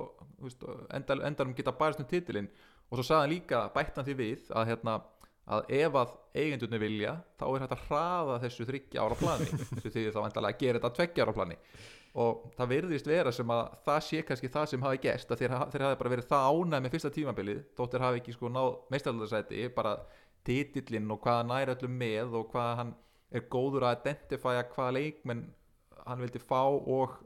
veist, 0.43 0.65
endal, 0.97 1.21
endanum 1.29 1.53
geta 1.55 1.71
barist 1.79 2.01
um 2.03 2.09
titilinn. 2.11 2.49
Og 2.91 2.99
svo 2.99 3.05
sagði 3.07 3.21
hann 3.29 3.31
líka, 3.37 3.61
bætt 3.77 4.01
hann 4.01 4.09
því 4.09 4.17
við 4.19 4.49
að 4.59 4.73
hérna 4.73 4.97
að 5.45 5.67
ef 5.77 5.97
að 6.01 6.15
eigendurni 6.41 6.81
vilja 6.81 7.13
þá 7.39 7.45
er 7.49 7.65
hægt 7.65 7.75
að 7.77 7.85
hraða 7.89 8.39
þessu 8.45 8.67
þryggja 8.69 9.05
ára 9.05 9.19
plani. 9.21 9.49
Þessu 9.83 9.93
því 9.93 10.05
þá 10.15 10.21
endalega 10.23 10.57
að 10.57 10.63
gera 10.63 10.81
þetta 10.81 10.93
tveggja 10.99 11.27
ára 11.27 11.37
plani. 11.37 11.59
Og 12.25 12.45
það 12.55 12.71
virðist 12.71 13.09
vera 13.11 13.33
sem 13.35 13.51
að 13.51 13.63
það 13.85 14.03
sé 14.07 14.21
kannski 14.29 14.51
það 14.55 14.69
sem 14.71 14.85
hafi 14.87 15.01
að 15.11 15.41
þeir, 15.41 15.57
þeir 15.73 15.87
hafi 15.89 16.01
bara 16.01 16.13
verið 16.13 16.29
það 16.31 16.49
ánæg 16.55 16.85
með 16.85 16.95
fyrsta 16.95 17.11
tímabilið 17.17 17.65
þóttir 17.77 18.05
hafi 18.07 18.21
ekki 18.23 18.35
sko 18.37 18.51
náð 18.55 18.71
meistaraldarsæti 18.95 19.65
bara 19.75 19.97
titillinn 20.47 21.11
og 21.11 21.21
hvað 21.25 21.41
hann 21.41 21.51
næri 21.51 21.75
öllum 21.75 21.99
með 21.99 22.37
og 22.39 22.47
hvað 22.53 22.71
hann 22.81 22.95
er 23.35 23.47
góður 23.51 23.89
að 23.89 23.99
identifæja 23.99 24.67
hvaða 24.71 24.95
leikmenn 24.99 25.43
hann 26.05 26.23
vildi 26.23 26.43
fá 26.43 26.63
og 26.71 27.19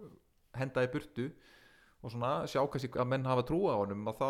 henda 0.56 0.86
í 0.86 0.90
burtu 0.92 1.28
og 2.02 2.12
svona 2.12 2.32
sjá 2.46 2.60
kannski 2.70 2.92
að 2.94 3.08
menn 3.10 3.26
hafa 3.26 3.44
trúa 3.48 3.74
á 3.74 3.80
honum 3.80 4.06
og 4.06 4.18
þá 4.18 4.28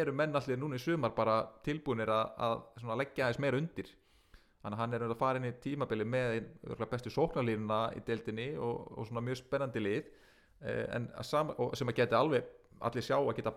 eru 0.00 0.12
menn 0.14 0.36
allir 0.38 0.60
núna 0.60 0.78
í 0.78 0.82
sumar 0.82 1.14
bara 1.16 1.40
tilbúinir 1.66 2.12
að, 2.14 2.60
að 2.84 3.00
leggja 3.00 3.26
aðeins 3.26 3.42
meira 3.42 3.58
undir 3.58 3.90
þannig 4.60 4.76
að 4.76 4.82
hann 4.82 4.94
er 4.94 5.04
að 5.06 5.16
fara 5.18 5.40
inn 5.40 5.48
í 5.48 5.56
tímabili 5.64 6.06
með 6.06 6.38
bestu 6.90 7.10
sóknarlínuna 7.10 7.80
í 7.98 8.04
deildinni 8.06 8.52
og, 8.58 8.92
og 8.94 9.08
svona 9.08 9.24
mjög 9.26 9.40
spennandi 9.40 9.82
lið 9.82 10.04
eh, 10.62 10.86
að 10.94 11.26
sam, 11.26 11.54
og 11.56 11.74
sem 11.78 11.90
að 11.90 12.02
geti 12.02 12.18
alveg 12.18 12.50
allir 12.86 13.06
sjá 13.06 13.16
að 13.18 13.34
geta 13.40 13.56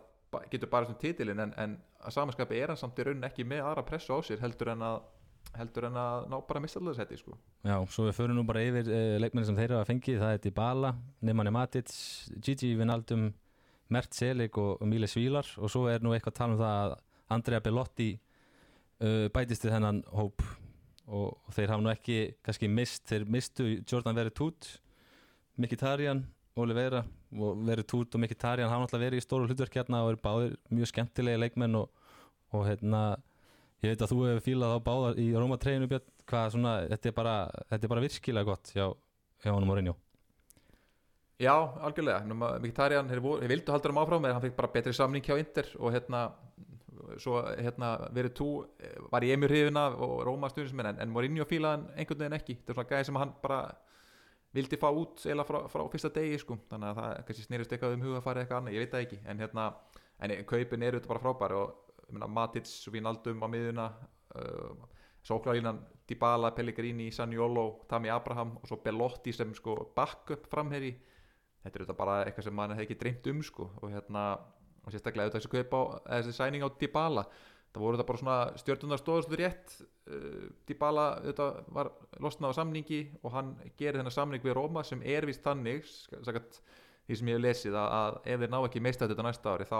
getur 0.50 0.72
bara 0.72 0.88
svona 0.88 1.02
titilin 1.04 1.44
en, 1.44 1.54
en 1.62 1.76
að 2.02 2.16
samanskapi 2.16 2.58
er 2.58 2.74
hann 2.74 2.80
samt 2.80 2.98
í 2.98 3.06
raunin 3.06 3.28
ekki 3.28 3.46
með 3.46 3.68
aðra 3.68 3.86
pressu 3.86 4.18
á 4.18 4.20
sér 4.26 4.42
heldur 4.42 4.74
en 4.74 4.88
að 4.88 5.04
heldur 5.58 5.88
en 5.90 5.98
að 6.00 6.28
ná 6.32 6.38
bara 6.48 6.62
mistaldagsæti 6.64 7.18
sko. 7.20 7.36
Já, 7.68 7.76
svo 7.92 8.08
við 8.08 8.16
förum 8.18 8.38
nú 8.40 8.46
bara 8.48 8.64
yfir 8.66 8.90
uh, 8.90 9.18
leikmenni 9.22 9.50
sem 9.50 9.58
þeir 9.58 9.76
hafa 9.76 9.90
fengið, 9.92 10.20
það 10.24 10.36
er 10.36 10.42
Dybala 10.46 10.94
Nemanja 11.28 11.54
Matic, 11.54 11.94
Gigi 12.40 12.72
Vinaldum 12.80 13.28
Mert 13.92 14.16
Selig 14.16 14.58
og, 14.58 14.78
og 14.82 14.88
Míle 14.88 15.10
Svílar. 15.10 15.48
Og 15.60 15.72
svo 15.72 15.88
er 15.92 16.04
nú 16.04 16.14
eitthvað 16.14 16.36
að 16.36 16.40
tala 16.40 16.56
um 16.56 16.62
það 16.62 16.78
að 16.84 16.96
Andrea 17.34 17.64
Bellotti 17.64 18.12
uh, 18.14 19.28
bætist 19.34 19.66
við 19.66 19.76
þennan 19.76 20.04
hóp. 20.14 20.46
Og, 21.04 21.34
og 21.36 21.52
þeir 21.52 21.74
hafa 21.74 21.84
nú 21.84 21.92
ekki 21.92 22.18
kannski 22.46 22.70
mist, 22.72 23.04
þeir 23.10 23.28
mistu 23.28 23.66
Jordan 23.84 24.16
Veretút 24.16 24.70
Mkhitaryan, 25.60 26.24
Oliveira 26.56 27.04
og 27.34 27.60
Veretút 27.68 28.16
og 28.16 28.24
Mkhitaryan 28.24 28.72
hafa 28.72 28.86
náttúrulega 28.86 29.06
verið 29.06 29.22
í 29.22 29.26
stóru 29.26 29.50
hlutverk 29.50 29.76
hérna 29.78 30.02
og 30.06 30.14
eru 30.14 30.22
báðir 30.24 30.56
mjög 30.74 30.90
skemmtilegi 30.90 31.42
leikmenn 31.42 31.78
og, 31.78 31.92
og 32.54 32.66
hérna 32.70 33.04
ég 33.84 33.94
veit 33.94 34.02
að 34.02 34.14
þú 34.14 34.20
hefur 34.30 34.46
fílað 34.48 34.74
á 34.74 34.80
báða 34.86 35.12
í 35.22 35.28
Róma 35.36 35.60
treyinu 35.62 35.90
Björn, 35.92 36.08
hvað 36.30 36.56
svona, 36.56 36.74
þetta 36.94 37.12
er 37.12 37.18
bara, 37.20 37.36
þetta 37.70 37.86
er 37.86 37.94
bara 37.94 38.06
virkilega 38.08 38.50
gott 38.50 38.74
hjá, 38.74 38.88
hjá 39.44 39.52
honum 39.52 39.70
Mourinho 39.70 39.98
Já, 41.44 41.54
algjörlega, 41.84 42.24
þeir, 43.10 43.22
voru- 43.24 43.42
þeir 43.44 43.52
vildu 43.54 43.74
haldur 43.74 43.94
hann 43.94 44.02
áfram 44.04 44.26
en 44.30 44.36
hann 44.38 44.44
fekk 44.46 44.58
bara 44.60 44.72
betri 44.74 44.94
samning 44.96 45.24
hjá 45.26 45.38
Inter 45.42 45.70
og 45.80 45.94
hérna 45.96 46.26
svo 47.20 47.42
hérna 47.60 47.90
verið 48.16 48.34
tú 48.38 48.48
var 49.12 49.26
í 49.26 49.32
emjur 49.36 49.52
hrifina 49.52 49.88
og 49.92 50.22
Róma 50.26 50.50
stundismenn 50.50 50.94
en, 50.94 51.02
en 51.04 51.12
Mourinho 51.14 51.46
fílaði 51.50 51.76
hann 51.76 51.84
einhvern 52.00 52.22
veginn 52.24 52.38
ekki. 52.38 52.56
Þetta 52.62 52.72
er 52.72 52.78
svona 52.78 52.90
gæði 52.94 53.08
sem 53.10 53.20
hann 53.22 53.34
bara 53.44 53.58
vildi 54.54 54.78
fá 54.82 54.88
út 54.94 55.24
eða 55.34 55.46
frá, 55.48 55.60
frá 55.74 55.84
fyrsta 55.92 56.12
degi 56.16 56.40
sko. 56.42 56.58
Þannig 56.72 56.90
að 56.92 57.00
það 57.02 57.14
kannski 57.28 57.46
snýrist 57.48 57.76
eitthvað 57.76 57.96
um 57.98 58.06
huga 58.08 58.20
að 58.22 58.26
fara 58.28 58.44
eitthvað 58.44 58.62
annað, 58.62 58.76
ég 58.78 58.84
veit 58.86 58.94
það 58.96 59.06
ekki. 59.08 59.20
En 59.34 59.44
hérna, 59.44 59.68
en 60.24 60.36
kaupin 60.50 60.86
eru 60.88 61.00
þetta 61.02 61.12
bara 61.14 61.24
frábæri 61.26 61.60
og 61.60 62.04
ég 62.08 62.14
meina, 62.18 62.30
Matic, 62.38 62.72
Vinaldum 62.94 63.42
á 63.44 63.48
miðuna 63.52 63.88
uh, 64.38 64.86
Sóklarlínan 65.24 65.82
Dybala, 66.10 66.52
Pellegrini, 66.56 67.10
Saniolo 67.16 67.68
Tami 67.90 68.12
Abraham 68.14 68.58
og 68.62 68.68
svo 68.70 68.80
Bellotti 68.84 69.34
sem 69.34 69.54
sko 69.56 69.78
backup 69.96 70.48
framherri 70.52 70.94
þetta 71.64 71.80
er 71.80 71.86
þetta 71.86 71.96
bara 71.98 72.20
eitthvað 72.24 72.48
sem 72.48 72.56
mann 72.58 72.76
hefði 72.76 72.88
ekki 72.88 73.00
dreymt 73.02 73.32
um 73.32 73.42
sko. 73.46 73.70
Og 73.82 73.92
hérna 73.94 74.28
og 74.84 74.92
sérstaklega 74.92 75.30
auðvitað 75.30 75.42
þessi 75.42 75.52
kaup 75.54 75.76
á 75.76 75.82
þessi 76.20 76.36
sæning 76.38 76.64
á 76.66 76.70
Dybala. 76.80 77.26
Það 77.74 77.84
voru 77.84 77.98
þetta 77.98 78.08
bara 78.10 78.22
svona 78.22 78.38
stjórnunar 78.62 79.02
stóðastu 79.02 79.40
rétt. 79.40 79.76
Uh, 80.06 80.50
Dybala 80.70 81.06
auðvitað 81.22 81.62
var 81.78 81.92
losnað 82.24 82.54
á 82.54 82.58
samningi 82.60 83.02
og 83.24 83.36
hann 83.38 83.54
gerir 83.80 84.02
þennan 84.02 84.16
samning 84.16 84.44
við 84.44 84.58
Róma 84.60 84.84
sem 84.86 85.02
er 85.08 85.28
vist 85.30 85.46
þannig 85.46 85.88
sakat, 85.88 86.60
því 87.08 87.20
sem 87.20 87.32
ég 87.32 87.40
hef 87.40 87.46
lesið 87.46 87.78
að, 87.80 87.94
að 88.02 88.20
ef 88.34 88.44
þeir 88.44 88.54
ná 88.54 88.60
ekki 88.60 88.84
meista 88.84 89.08
þetta 89.10 89.28
næsta 89.28 89.56
ári 89.56 89.70
þá 89.70 89.80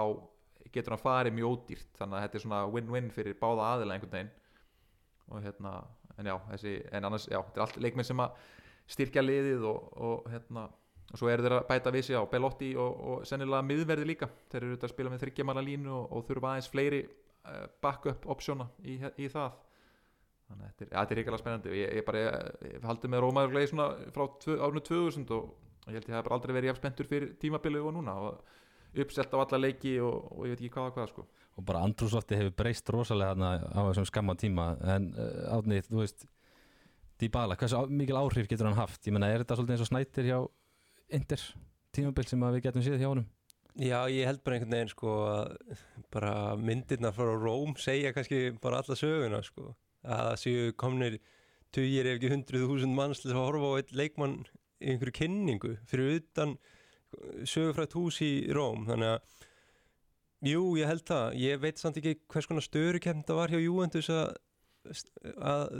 getur 0.74 0.96
hann 0.96 1.04
farið 1.04 1.36
mjög 1.36 1.52
ódýrt. 1.52 1.92
Þannig 2.00 2.18
að 2.18 2.24
þetta 2.24 2.40
er 2.40 2.46
svona 2.46 2.62
win-win 2.72 3.12
fyrir 3.14 3.36
báða 3.38 3.68
aðila 3.74 3.98
einhvern 3.98 4.16
veginn. 4.16 4.32
Og 5.30 5.44
hérna 5.44 5.74
en 6.18 6.30
já, 6.30 6.34
þessi, 6.52 6.74
en 6.94 7.06
annars, 7.08 7.28
já, 7.30 7.38
þetta 7.40 7.60
er 7.60 7.66
allt 7.66 7.78
leikmenn 7.84 8.06
sem 8.06 8.22
að 8.22 8.42
styrkja 8.94 9.22
liðið 9.24 9.64
og, 9.68 9.86
og 10.08 10.26
hérna 10.32 10.66
og 11.12 11.20
svo 11.20 11.28
eru 11.30 11.44
þeir 11.44 11.56
að 11.58 11.66
bæta 11.68 11.92
við 11.94 12.06
sig 12.08 12.16
á 12.18 12.22
Belotti 12.30 12.70
og, 12.80 13.02
og 13.10 13.26
sennilega 13.28 13.66
miðverði 13.68 14.08
líka. 14.08 14.28
Þeir 14.50 14.60
eru 14.62 14.70
auðvitað 14.72 14.88
að 14.88 14.94
spila 14.94 15.12
með 15.12 15.22
þryggjamanna 15.24 15.64
línu 15.66 15.92
og, 15.94 16.08
og 16.16 16.24
þurfa 16.28 16.50
aðeins 16.54 16.70
fleiri 16.72 17.02
uh, 17.04 17.66
backup 17.84 18.26
optiona 18.34 18.66
í, 18.82 18.96
í 18.98 19.28
það. 19.30 19.60
Þannig 20.48 20.64
að 20.64 20.72
þetta 20.72 20.84
er, 20.84 20.90
þetta 20.96 21.18
ríkilega 21.18 21.42
spennandi. 21.42 21.76
Ég, 21.78 21.94
ég 22.00 22.10
ég, 22.18 22.50
ég 22.74 22.88
haldi 22.88 23.12
með 23.12 23.24
Rómaður 23.24 23.54
frá 24.14 24.26
árinu 24.66 24.82
2000 24.88 25.30
og 25.36 25.54
ég 25.88 25.98
held 25.98 26.10
ég 26.10 26.18
hef 26.18 26.32
aldrei 26.34 26.56
verið 26.56 26.72
jafn 26.72 26.82
spenntur 26.82 27.08
fyrir 27.10 27.32
tímabilið 27.40 27.88
og 27.88 27.96
núna. 27.98 28.16
Og 28.28 29.00
uppselt 29.04 29.32
á 29.34 29.38
alla 29.42 29.60
leiki 29.60 29.96
og, 30.04 30.28
og 30.34 30.46
ég 30.48 30.54
veit 30.54 30.62
ekki 30.64 30.74
hvað 30.76 30.90
og 30.90 30.98
hvað 30.98 31.10
sko. 31.12 31.26
Og 31.54 31.66
bara 31.68 31.84
andrúslotti 31.86 32.38
hefur 32.38 32.56
breyst 32.58 32.90
rosalega 32.90 33.54
á 33.70 33.80
þessum 33.90 34.08
skamma 34.08 34.34
tíma. 34.38 34.72
En 34.96 35.12
uh, 35.14 35.58
átni, 35.58 35.80
þú 35.86 36.02
veist 36.02 36.26
Dybala, 37.20 37.54
hversu 37.54 37.78
á- 37.78 37.86
mikil 37.86 38.18
áhrif 38.18 38.48
getur 38.50 38.66
hann 38.66 38.78
haft? 38.78 39.04
Ég 39.06 39.14
menna, 39.14 39.28
er 39.30 39.44
þetta 39.44 39.60
svolítið 39.60 39.76
eins 39.76 39.84
og 39.84 39.90
snættir 39.92 40.26
hjá 40.26 40.38
Inter 41.12 41.40
tímabil 41.94 42.26
sem 42.28 42.44
við 42.44 42.62
getum 42.64 42.84
séð 42.84 43.02
hjá 43.02 43.08
honum. 43.10 43.26
Já, 43.74 44.06
ég 44.06 44.28
held 44.28 44.42
bara 44.46 44.56
einhvern 44.56 44.76
veginn 44.76 44.92
sko 44.92 45.12
að 45.26 45.78
bara 46.14 46.32
myndirnar 46.58 47.14
frá 47.14 47.32
Róm 47.34 47.74
segja 47.80 48.12
kannski 48.14 48.52
bara 48.62 48.82
alla 48.82 48.96
söguna 48.98 49.40
sko. 49.42 49.72
Að 50.04 50.28
það 50.28 50.36
séu 50.44 50.74
komnir 50.78 51.16
tugir 51.74 52.06
ef 52.06 52.20
ekki 52.20 52.30
hundruð 52.30 52.68
þúsund 52.70 52.94
manns 52.94 53.22
til 53.22 53.32
að 53.32 53.40
horfa 53.40 53.72
á 53.74 53.78
eitt 53.80 53.90
leikmann 53.98 54.36
í 54.78 54.92
einhverju 54.92 55.16
kynningu 55.18 55.72
fyrir 55.90 56.20
utan 56.20 56.54
sögufrætt 57.42 57.96
hús 57.98 58.20
í 58.22 58.30
Róm. 58.54 58.86
Þannig 58.86 59.16
að 59.16 59.42
jú, 60.52 60.62
ég 60.78 60.90
held 60.90 61.06
það. 61.10 61.26
Ég 61.42 61.62
veit 61.62 61.82
samt 61.82 61.98
ekki 61.98 62.18
hvers 62.30 62.50
konar 62.50 62.66
störu 62.66 63.02
það 63.02 63.38
var 63.40 63.54
hjá 63.54 63.58
Juventus 63.58 64.10
að, 64.14 64.36
að 65.34 65.76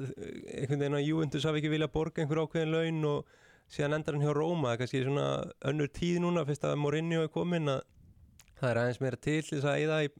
einhvern 0.51 0.83
veginn 0.83 0.99
að 0.99 1.09
Juventus 1.09 1.47
hafi 1.47 1.63
ekki 1.63 1.75
viljað 1.77 1.95
borga 1.95 2.25
einhver 2.25 2.43
ákveðin 2.43 2.75
laun 2.75 3.11
og 3.13 3.35
síðan 3.73 3.99
endar 3.99 4.17
hann 4.17 4.25
hjá 4.27 4.35
Róma 4.37 4.69
það 4.69 4.75
er 4.75 4.81
kannski 4.83 5.03
svona 5.05 5.27
önnur 5.71 5.93
tíð 5.97 6.21
núna 6.25 6.45
fyrst 6.49 6.67
að 6.69 6.79
Mourinho 6.83 7.25
er 7.25 7.33
komin 7.33 7.73
að 7.73 7.83
það 8.61 8.71
er 8.71 8.81
aðeins 8.83 9.03
meira 9.03 9.21
til 9.21 9.41
þess 9.49 9.69
að 9.69 9.81
eyða 9.83 10.01
í, 10.05 10.11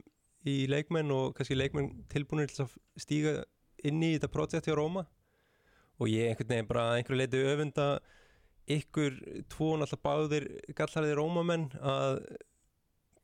í 0.51 0.55
leikmenn 0.71 1.13
og 1.15 1.35
kannski 1.37 1.57
leikmenn 1.57 1.91
tilbúinir 2.11 2.51
til 2.51 2.65
að 2.65 2.75
stíga 3.01 3.35
inn 3.85 4.03
í 4.03 4.15
þetta 4.15 4.31
projekt 4.33 4.69
hjá 4.69 4.75
Róma. 4.77 5.05
Og 6.01 6.09
ég 6.11 6.27
einhvern 6.27 6.51
veginn 6.51 6.67
bara 6.67 6.85
einhverju 6.97 7.19
leiti 7.21 7.43
öfunda 7.47 7.85
ykkur 8.65 9.19
tvo 9.51 9.75
náttúrulega 9.77 10.01
báðir 10.05 10.47
gallharðir 10.77 11.19
Rómamenn 11.19 11.67
að 11.79 12.19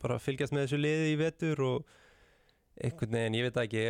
bara 0.02 0.20
fylgjast 0.22 0.54
með 0.54 0.66
þessu 0.66 0.80
liði 0.80 1.10
í 1.12 1.18
vetur 1.18 1.62
og 1.66 1.90
einhvern 2.80 3.12
veginn, 3.12 3.36
ég 3.36 3.46
veit 3.46 3.58
ekki 3.62 3.82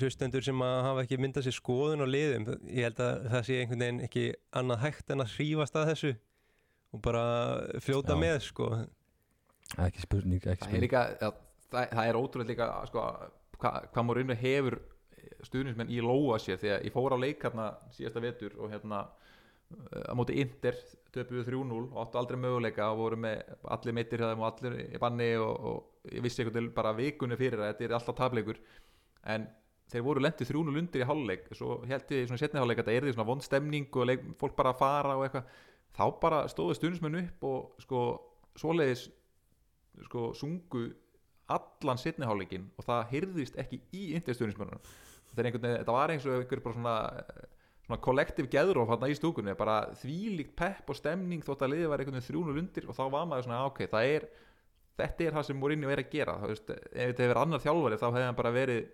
hlustendur 0.00 0.44
sem 0.44 0.62
að 0.66 0.76
hafa 0.88 1.04
ekki 1.04 1.18
myndað 1.22 1.46
sér 1.46 1.56
skoðun 1.56 2.02
á 2.02 2.08
liðum, 2.08 2.48
ég 2.66 2.88
held 2.88 3.02
að 3.04 3.28
það 3.34 3.46
sé 3.46 3.58
einhvern 3.60 3.84
veginn 3.84 4.00
ekki 4.08 4.24
annað 4.60 4.82
hægt 4.84 5.14
en 5.14 5.24
að 5.24 5.36
hrífast 5.36 5.78
að 5.78 5.90
þessu 5.92 6.12
og 6.94 7.02
bara 7.04 7.24
fljóta 7.84 8.16
Já. 8.16 8.20
með 8.24 8.38
sko 8.48 8.70
ekki 9.84 10.04
spurning, 10.04 10.42
ekki 10.42 10.48
það 10.48 10.54
er 10.54 10.62
spurning 10.62 10.84
líka 10.86 11.04
það, 11.20 11.38
það 11.70 12.08
er 12.08 12.18
ótrúlega 12.18 12.50
líka 12.52 12.68
sko, 12.90 13.06
hvað 13.62 13.88
hva 13.94 14.06
Mourinho 14.06 14.38
hefur 14.38 14.78
stuðnismenn 15.44 15.92
í 15.92 16.00
lóa 16.04 16.38
sér 16.42 16.58
því 16.60 16.72
að 16.74 16.88
ég 16.88 16.94
fór 16.94 17.14
á 17.14 17.18
leik 17.20 17.46
hérna 17.46 17.68
síðasta 17.94 18.22
vetur 18.24 18.58
og 18.58 18.74
hérna 18.74 19.04
á 20.10 20.12
móti 20.16 20.36
Inter 20.42 20.76
töpuðu 21.14 21.44
3-0 21.46 21.80
og 21.84 21.98
áttu 22.02 22.18
aldrei 22.20 22.38
möguleika 22.42 22.88
og 22.92 23.00
voru 23.02 23.18
með 23.24 23.42
allir 23.76 23.96
meittir 23.96 24.22
hjá 24.22 24.30
þeim 24.32 24.42
og 24.42 24.48
allir 24.50 24.78
í 24.84 25.00
banni 25.02 25.28
og, 25.38 25.68
og 25.70 26.10
ég 26.14 26.24
vissi 26.24 26.42
einhvern 26.42 26.58
veginn 26.58 26.74
bara 26.76 26.94
vikunni 26.98 27.38
fyrir 27.38 27.60
að 27.62 27.70
þetta 27.72 27.86
er 27.86 27.94
alltaf 27.98 28.18
tableikur 28.18 28.58
en 29.34 29.46
þeir 29.92 30.04
voru 30.06 30.24
lendið 30.24 30.50
3-0 30.50 30.80
undir 30.80 31.04
í 31.04 31.08
hálfleik. 31.08 31.46
Svo 31.54 31.78
held 31.86 32.10
ég 32.14 32.24
í 32.24 32.28
svona 32.28 32.40
setni 32.40 32.60
hálfleik 32.60 32.80
að 32.80 32.88
þetta 32.88 32.96
er 32.98 33.06
því 33.06 33.14
svona 33.14 33.28
vond 33.28 33.44
stemning 33.44 33.88
og 34.00 34.08
leik, 34.10 34.26
fólk 34.40 34.56
bara 34.58 34.72
að 34.74 34.80
fara 34.80 35.16
og 35.18 35.24
eitthvað. 35.26 35.54
Þá 35.94 36.04
bara 36.24 36.40
stóðu 36.50 36.76
stuðnismenn 36.78 37.20
upp 37.20 37.46
og 37.46 37.84
sko 37.84 38.04
svoleiðis 38.58 39.06
sko 40.08 40.32
sungu 40.34 40.88
allan 41.54 42.00
setni 42.00 42.26
hálfleikin 42.26 42.70
og 42.80 42.86
það 42.88 43.10
hyrðist 43.12 43.58
ekki 43.60 43.78
í 43.94 44.04
einhvern 44.16 44.72
veginn- 45.36 45.60
þetta 45.62 45.94
var 45.94 46.10
eins 46.14 46.26
og 46.26 46.40
einhver 46.40 46.62
bara 46.64 46.74
svona 46.78 46.96
svona 47.84 48.00
kollektiv 48.00 48.48
geðróf 48.52 48.88
hann 48.94 49.10
í 49.10 49.16
stúkunni 49.18 49.54
bara 49.58 49.78
þvílíkt 50.00 50.54
pepp 50.56 50.88
og 50.90 50.96
stemning 50.96 51.44
þótt 51.44 51.64
að 51.66 51.74
liðið 51.74 51.90
var 51.92 52.00
einhvern 52.00 52.16
veginn 52.18 52.28
þrjúnul 52.30 52.58
undir 52.62 52.88
og 52.88 52.96
þá 52.96 53.02
var 53.12 53.26
maður 53.28 53.44
svona 53.48 53.58
"Ah, 53.60 53.66
ok, 53.70 53.82
það 53.92 54.10
er 54.14 54.28
þetta 54.98 55.24
er 55.26 55.32
það 55.34 55.46
sem 55.48 55.58
Mourinho 55.58 55.90
er 55.90 56.00
að 56.04 56.10
gera. 56.12 56.36
Það, 56.38 56.48
veist, 56.52 56.70
ef 56.70 56.92
þetta 56.94 57.22
hefur 57.24 57.32
verið 57.34 57.42
annar 57.42 57.62
þjálfari 57.64 57.98
þá 57.98 58.06
hefði 58.08 58.24
hann 58.28 58.38
bara 58.38 58.52
verið 58.54 58.84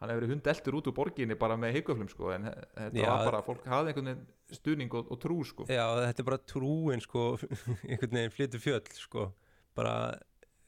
hann 0.00 0.10
hefur 0.10 0.20
verið 0.20 0.32
hundeltur 0.34 0.76
út 0.78 0.88
úr 0.90 0.94
borginni 0.98 1.36
bara 1.40 1.56
með 1.56 1.72
heikuflum 1.78 2.08
sko 2.12 2.30
en 2.34 2.44
þetta 2.50 2.98
Já. 3.00 3.08
var 3.08 3.24
bara, 3.30 3.40
fólk 3.46 3.64
hafði 3.72 3.92
einhvern 3.94 4.10
veginn 4.10 4.58
stuðning 4.58 4.94
og, 4.98 5.10
og 5.10 5.20
trú 5.22 5.38
sko. 5.48 5.64
Já, 5.70 5.86
þetta 6.04 6.20
er 6.22 6.28
bara 6.28 6.42
trúin 6.52 7.00
sko, 7.02 7.22
einhvern 7.88 8.18
veginn 8.18 8.34
flytur 8.34 8.60
fjöll 8.60 8.82
sko, 8.98 9.26
bara 9.74 9.94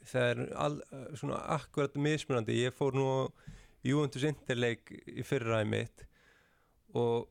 það 0.06 0.30
er 0.30 0.42
all, 0.56 0.80
svona 1.18 1.42
akkurat 1.59 1.94
mismunandi, 2.00 2.56
ég 2.64 2.74
fór 2.74 2.96
nú 2.96 3.06
Juventus 3.87 4.24
Interleik 4.26 4.88
í 5.06 5.22
fyrraði 5.26 5.68
mitt 5.68 6.06
og 6.96 7.28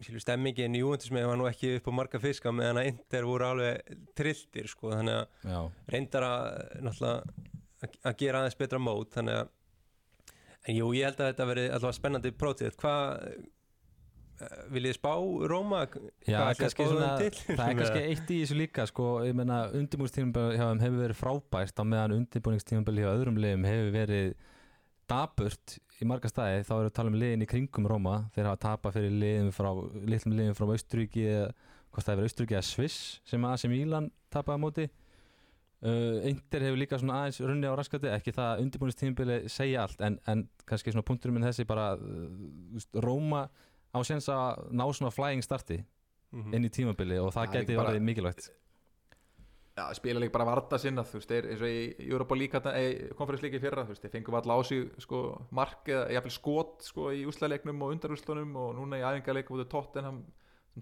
skilur 0.00 0.22
stemmingin 0.24 0.74
í 0.76 0.80
Juventus 0.82 1.10
með 1.12 1.26
var 1.30 1.38
nú 1.40 1.46
ekki 1.50 1.74
upp 1.78 1.88
á 1.88 1.92
marga 1.98 2.20
fiska 2.22 2.52
meðan 2.56 2.80
að 2.82 2.90
Inter 2.94 3.26
voru 3.28 3.46
alveg 3.50 3.94
trilltir 4.16 4.68
sko, 4.72 4.92
þannig 4.94 5.18
að 5.20 5.48
já, 5.52 5.60
reyndar 5.94 6.26
að 6.26 6.44
náttúrulega 6.86 7.48
að- 7.84 8.18
gera 8.22 8.40
aðeins 8.42 8.58
betra 8.60 8.80
mót 8.82 9.14
þannig 9.16 9.40
að 9.42 9.56
en 10.68 10.76
jú, 10.76 10.90
ég 10.96 11.08
held 11.08 11.20
að 11.24 11.30
þetta 11.32 11.48
verði 11.50 11.64
allavega 11.72 11.96
spennandi 11.96 12.32
prótið 12.36 12.74
hvað 12.80 13.24
eh, 14.40 14.60
viljið 14.72 14.96
spá 14.98 15.12
Róma? 15.52 15.82
Já, 16.28 16.38
kannski 16.58 16.86
svona, 16.88 17.10
það 17.20 17.64
er 17.64 17.76
kannski 17.80 18.02
eitt 18.04 18.32
í 18.32 18.38
þessu 18.42 18.58
líka 18.60 18.86
sko, 18.88 19.08
ég 19.28 19.36
menna 19.36 19.62
þeim 19.72 20.32
hefur 20.36 21.00
verið 21.00 21.18
frábært 21.20 21.80
á 21.80 21.84
meðan 21.84 22.16
undirbúningstímabil 22.20 23.00
hjá 23.02 23.10
öðrum 23.14 23.40
liðum 23.40 23.68
hefur 23.68 23.92
verið 23.96 24.32
daburt 25.10 25.74
í 26.00 26.06
marga 26.08 26.30
staði, 26.30 26.62
þá 26.64 26.72
erum 26.76 26.84
við 26.86 26.90
að 26.90 26.96
tala 27.00 27.10
um 27.12 27.18
liðin 27.20 27.44
í 27.44 27.48
kringum 27.50 27.88
Róma, 27.90 28.14
þeir 28.34 28.48
hafa 28.48 28.60
tapað 28.64 28.96
fyrir 28.96 29.16
liðum 29.20 29.50
frá, 29.52 29.70
litlum 30.14 30.36
liðum 30.38 30.56
frá 30.56 30.70
Austuríki 30.72 31.26
eða 31.28 31.50
hvort 31.90 32.06
það 32.06 32.14
hefur 32.14 32.28
Austuríki 32.30 32.56
eða 32.56 32.66
Sviss 32.70 32.98
sem 33.28 33.44
AC 33.50 33.66
Milan 33.72 34.10
tapaði 34.32 34.56
á 34.56 34.64
móti 34.64 34.86
uh, 34.88 36.28
Inter 36.30 36.64
hefur 36.68 36.80
líka 36.80 37.00
svona 37.00 37.20
aðeins 37.24 37.40
runni 37.44 37.68
á 37.68 37.74
raskati, 37.78 38.10
ekki 38.14 38.34
það 38.36 38.50
að 38.54 38.62
undirbúningstímabili 38.64 39.38
segja 39.52 39.84
allt, 39.86 40.00
en, 40.06 40.18
en 40.30 40.46
kannski 40.68 40.94
svona 40.94 41.06
punkturinn 41.10 41.36
minn 41.38 41.48
þessi 41.50 41.66
bara 41.68 41.90
uh, 41.98 42.88
Róma 43.04 43.46
á 43.90 43.98
séns 44.06 44.28
að 44.32 44.68
ná 44.72 44.86
svona 44.94 45.12
flying 45.14 45.42
starti 45.46 45.82
Mhm. 46.30 46.52
inn 46.54 46.62
í 46.62 46.68
tímabili 46.70 47.16
og 47.18 47.32
það 47.34 47.48
Það 47.48 47.54
geti 47.56 47.74
orðið 47.82 48.04
mikilvægt 48.06 48.44
Já, 49.78 49.84
spila 49.96 50.20
líka 50.20 50.34
bara 50.34 50.48
varta 50.48 50.78
sinna 50.82 51.04
þú 51.06 51.20
veist, 51.20 51.30
þeir, 51.30 51.46
eins 51.52 51.62
og 51.62 51.70
í 51.70 52.08
Europa 52.10 52.36
líka 52.36 52.60
konferens 53.16 53.44
líka 53.44 53.56
í 53.56 53.62
fyrra, 53.62 53.86
þú 53.86 53.94
veist, 53.94 54.02
þeir 54.02 54.14
fengum 54.16 54.36
alltaf 54.36 54.60
á 54.60 54.60
sig 54.66 54.90
sko, 55.04 55.20
mark 55.56 55.88
eða 55.88 56.08
jafnvel 56.16 56.34
skot 56.34 56.84
sko, 56.84 57.06
í 57.14 57.22
úslaleiknum 57.30 57.86
og 57.86 57.94
undarúslunum 57.94 58.58
og 58.60 58.74
núna 58.80 59.00
í 59.00 59.06
æfingarleikum 59.06 59.62
af 59.62 59.70
Tottenham 59.72 60.24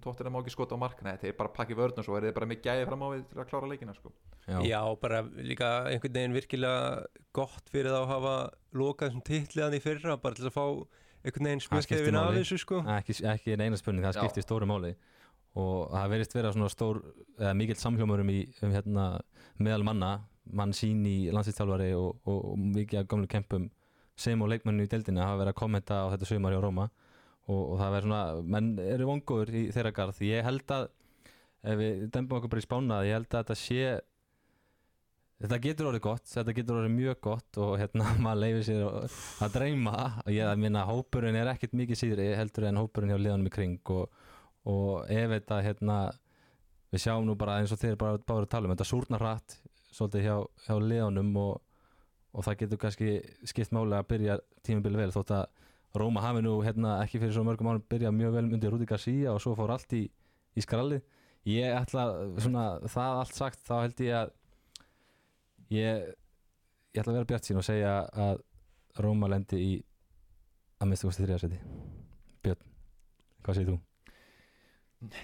Tottenham 0.03 0.35
má 0.37 0.43
ekki 0.43 0.53
skota 0.53 0.77
á 0.77 0.81
mark, 0.81 1.01
nei, 1.03 1.17
þeir 1.21 1.35
bara 1.39 1.51
pakki 1.55 1.77
vörn 1.79 1.97
og 1.99 2.07
svo 2.07 2.19
er 2.19 2.29
þeir 2.29 2.35
bara 2.37 2.49
með 2.51 2.61
gæði 2.67 2.87
fram 2.91 3.03
á 3.03 3.09
við 3.09 3.23
til 3.31 3.41
að 3.41 3.49
klára 3.51 3.71
leikina 3.71 3.95
sko. 3.97 4.13
Já, 4.47 4.81
bara 5.01 5.23
líka 5.25 5.71
einhvern 5.89 6.15
veginn 6.19 6.37
virkilega 6.37 7.07
gott 7.37 7.73
fyrir 7.73 7.95
þá 7.95 8.01
að 8.03 8.11
hafa 8.13 8.35
lokað 8.79 9.11
þessum 9.11 9.25
titliðan 9.27 9.79
í 9.79 9.83
fyrra 9.83 10.19
bara 10.21 10.39
til 10.39 10.47
að 10.49 10.55
fá 10.55 10.65
einhvern 10.69 11.49
veginn 11.49 11.65
Það 11.65 11.87
skiptir 11.87 12.05
smjöskefin 12.05 12.21
af 12.21 12.37
þessu 12.37 12.61
sko. 12.63 12.83
Ekki, 12.95 13.17
ekki 13.33 13.57
eina 13.57 13.81
spurning, 13.81 14.05
það 14.07 14.21
Já. 14.21 14.21
skiptir 14.23 14.47
stóru 14.47 14.69
máli 14.71 14.95
og 15.59 15.89
það 15.93 16.13
verðist 16.13 16.37
vera 16.37 16.53
svona 16.55 16.71
stór 16.73 17.01
eða 17.39 17.55
mikill 17.57 17.79
samhljómurum 17.81 18.33
í 18.33 18.41
um, 18.63 18.75
hérna, 18.75 19.07
meðal 19.63 19.87
manna, 19.87 20.13
mann 20.53 20.75
sín 20.77 21.05
í 21.09 21.17
landslýstjálfari 21.35 21.93
og, 21.97 22.21
og, 22.29 22.39
og 22.53 22.61
mikið 22.77 23.03
af 23.03 23.09
gamlu 23.11 23.31
kempum 23.31 23.69
sem 24.19 24.41
og 24.43 24.51
leikmennu 24.51 24.85
í 24.87 24.91
deildina 24.91 25.27
hafa 25.29 25.43
verið 25.43 25.55
að 25.55 25.61
kommenta 25.61 26.03
á 26.03 26.11
þetta 26.13 26.29
sumar 26.29 26.55
hjá 26.55 26.63
Róma. 26.63 26.89
Og, 27.49 27.61
og 27.63 27.75
það 27.81 27.95
verður 27.95 28.11
svona, 28.11 28.47
menn 28.55 28.71
eru 28.83 29.09
vongóður 29.09 29.55
í 29.57 29.65
þeirra 29.73 29.93
garð, 29.97 30.23
ég 30.27 30.45
held 30.45 30.75
að 30.75 30.89
ef 31.69 31.79
við 31.81 32.03
dembum 32.15 32.39
okkur 32.39 32.53
bara 32.53 32.63
í 32.63 32.67
spána 32.67 32.99
ég 33.07 33.17
held 33.17 33.33
að 33.33 33.41
þetta 33.41 33.57
sé 33.59 33.99
þetta 35.39 35.59
getur 35.63 35.89
orðið 35.91 36.05
gott, 36.05 36.27
þetta 36.33 36.55
getur 36.57 36.79
orðið 36.81 36.95
mjög 36.97 37.21
gott 37.25 37.61
og 37.63 37.75
hérna 37.81 38.15
maður 38.25 38.43
leifir 38.43 38.65
sér 38.67 38.87
að 39.47 39.55
dreyma. 39.55 39.97
Og 40.25 40.33
ég 40.35 40.49
að 40.49 40.63
minna 40.65 40.87
hópurinn 40.89 41.39
er 41.39 41.53
ekkert 41.53 41.77
mikið 41.79 42.03
síðri 42.03 42.29
heldur 42.39 42.69
en 42.69 42.81
hópurinn 42.83 43.15
hjá 43.15 43.21
liðanum 43.21 43.51
í 43.51 43.55
kring 43.55 43.95
og, 43.95 44.25
og 44.69 45.09
ef 45.11 45.31
þetta 45.33 45.61
hérna 45.65 45.99
við 46.93 47.05
sjáum 47.05 47.27
nú 47.29 47.37
bara 47.39 47.59
eins 47.61 47.73
og 47.73 47.81
þeir 47.81 47.99
bara 48.01 48.21
báður 48.21 48.47
að 48.47 48.53
tala 48.55 48.69
um 48.69 48.75
þetta 48.75 48.89
súrnar 48.89 49.25
hratt 49.25 49.57
svolítið 49.93 50.27
hjá, 50.27 50.37
hjá 50.67 50.75
liðanum 50.83 51.31
og, 51.41 51.55
og 52.33 52.47
það 52.47 52.59
getur 52.63 52.83
kannski 52.85 53.13
skipt 53.49 53.75
máli 53.77 53.97
að 53.97 54.09
byrja 54.13 54.39
tímabili 54.67 55.01
vel 55.01 55.15
þótt 55.15 55.35
að 55.39 55.47
Róma 55.99 56.21
hafi 56.21 56.43
nú 56.45 56.59
hérna 56.61 56.99
ekki 57.01 57.21
fyrir 57.23 57.33
svo 57.33 57.47
mörgum 57.49 57.71
árum 57.71 57.85
byrjað 57.89 58.13
mjög 58.13 58.35
vel 58.35 58.45
undir 58.45 58.75
Rúdi 58.75 58.87
Garcia 58.89 59.33
og 59.33 59.41
svo 59.41 59.55
fór 59.57 59.73
allt 59.73 59.95
í, 59.97 60.03
í 60.53 60.65
skralli 60.65 61.01
ég 61.49 61.73
ætla 61.73 62.05
svona 62.37 62.67
það 62.85 63.23
allt 63.23 63.39
sagt 63.39 63.65
þá 63.65 63.75
held 63.87 64.05
ég 64.05 64.19
að 64.19 64.35
ég, 65.73 66.07
ég 66.93 67.01
ætla 67.01 67.15
að 67.15 67.21
vera 67.21 67.31
bjart 67.33 67.49
sín 67.49 67.61
og 67.61 67.67
segja 67.67 67.99
að 68.13 68.45
Róma 69.01 69.33
lendi 69.33 69.61
í 69.65 69.75
að 70.79 70.91
minnstu 70.91 71.09
kosti 71.09 71.25
þriðarsæti 71.25 71.61
Björn, 72.45 72.65
hvað 73.43 73.61
segir 73.61 73.73
þú? 73.73 73.79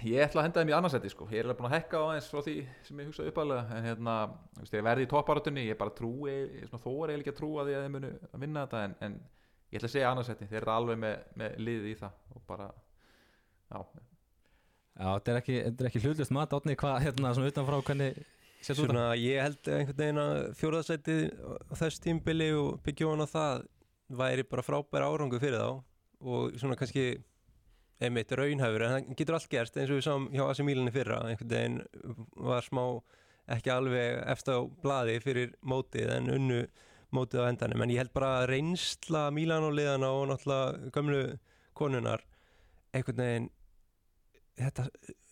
Ég 0.07 0.21
ætla 0.23 0.39
að 0.39 0.45
henda 0.47 0.61
þeim 0.61 0.69
í 0.71 0.75
annarsætti 0.77 1.09
sko. 1.11 1.25
ég 1.33 1.41
er 1.41 1.49
alveg 1.49 1.57
búin 1.59 1.67
að 1.67 1.73
hekka 1.75 1.99
á 1.99 2.03
aðeins 2.07 2.27
frá 2.31 2.39
því 2.45 2.55
sem 2.87 2.99
ég 3.01 3.07
hugsaði 3.09 3.31
uppalega 3.33 3.75
en 3.75 3.87
hérna, 3.89 4.13
þú 4.55 4.61
veist, 4.63 4.75
ég 4.77 4.85
verði 4.87 5.03
í 5.03 5.09
topparatunni 5.11 5.65
ég 5.67 5.79
bara 5.81 5.95
trúi, 5.97 6.35
ég 6.61 6.69
svona 6.69 6.83
þóra 6.85 7.11
eiginlega 7.11 7.25
ekki 7.25 7.33
að 7.33 7.39
trúa 7.41 7.65
því 7.67 7.75
að 7.75 7.83
þeir 7.83 7.93
munu 7.97 8.11
að 8.29 8.45
vinna 8.45 8.63
þetta 8.63 8.83
en, 8.87 8.95
en 9.03 9.17
ég 9.73 9.81
ætla 9.81 9.89
að 9.89 9.95
segja 9.97 10.13
annarsætti, 10.13 10.47
þeir 10.47 10.61
eru 10.61 10.73
alveg 10.77 11.01
með, 11.03 11.27
með 11.41 11.59
liðið 11.67 11.89
í 11.91 11.97
það 12.05 12.37
og 12.37 12.45
bara 12.47 12.69
já, 12.71 13.83
Já, 14.95 15.09
þetta 15.11 15.31
er 15.33 15.41
ekki, 15.41 15.55
er 15.67 15.87
ekki 15.89 16.01
hlutlust 16.05 16.31
mat 16.31 16.53
átni 16.55 16.77
hvað 16.79 17.01
hérna 17.03 17.35
svona 17.35 17.51
utanfrá 17.51 17.79
hvernig 17.83 18.19
sett 18.63 18.77
út 18.79 18.85
af? 18.85 18.93
Svona 18.93 19.07
ég 19.19 19.41
held 19.43 19.71
einhvern 19.75 19.97
veginn 19.99 20.21
að 20.23 20.35
fjóraðsætið 20.61 21.23
á 21.35 21.73
þess 21.81 22.03
tímbili 22.05 22.47
og 22.55 22.77
byggja 22.85 23.09
ofan 23.09 23.25
á 23.25 23.33
það 23.33 23.65
væri 24.21 24.45
bara 24.47 24.63
frábæra 24.63 25.09
árangu 25.11 25.41
fyrir 25.43 25.59
þá 25.59 25.83
og 26.31 26.55
svona 26.55 26.77
kannski 26.79 27.09
einmitt 28.03 28.33
raunhæfur 28.35 28.83
en 28.85 28.95
það 28.95 29.13
getur 29.19 29.37
allt 29.37 29.51
gerst 29.51 29.77
eins 29.79 29.91
og 29.91 29.99
við 29.99 30.07
sáum 30.07 30.25
hjá 30.33 30.63
Milan 30.67 30.91
í 30.91 30.95
fyrra 30.95 31.21
einhvern 31.29 31.53
veginn 31.53 31.77
var 32.49 32.65
smá 32.65 32.83
ekki 33.55 33.71
alveg 33.71 34.23
eftir 34.33 34.57
á 34.57 34.61
blaði 34.83 35.19
fyrir 35.23 35.53
mótið 35.61 36.11
en 36.17 36.31
unnu 36.33 36.61
mótið 37.15 37.45
á 37.45 37.49
endanum. 37.49 37.83
En 37.85 37.93
ég 37.93 38.01
held 38.01 38.13
bara 38.15 38.31
að 38.41 38.49
reynsla 38.51 39.27
Milan 39.31 39.67
og 39.67 39.75
liðana 39.77 40.11
og 40.11 40.27
náttúrulega 40.31 40.91
gömlu 40.95 41.21
konunar 41.77 42.25
einhvern 42.95 43.21
veginn 43.21 43.49
þetta 44.59 44.87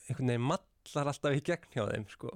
einhvern 0.07 0.33
veginn 0.33 0.49
mallar 0.51 1.11
alltaf 1.11 1.37
í 1.37 1.43
gegn 1.49 1.71
hjá 1.73 1.85
þeim 1.89 2.07
sko. 2.11 2.33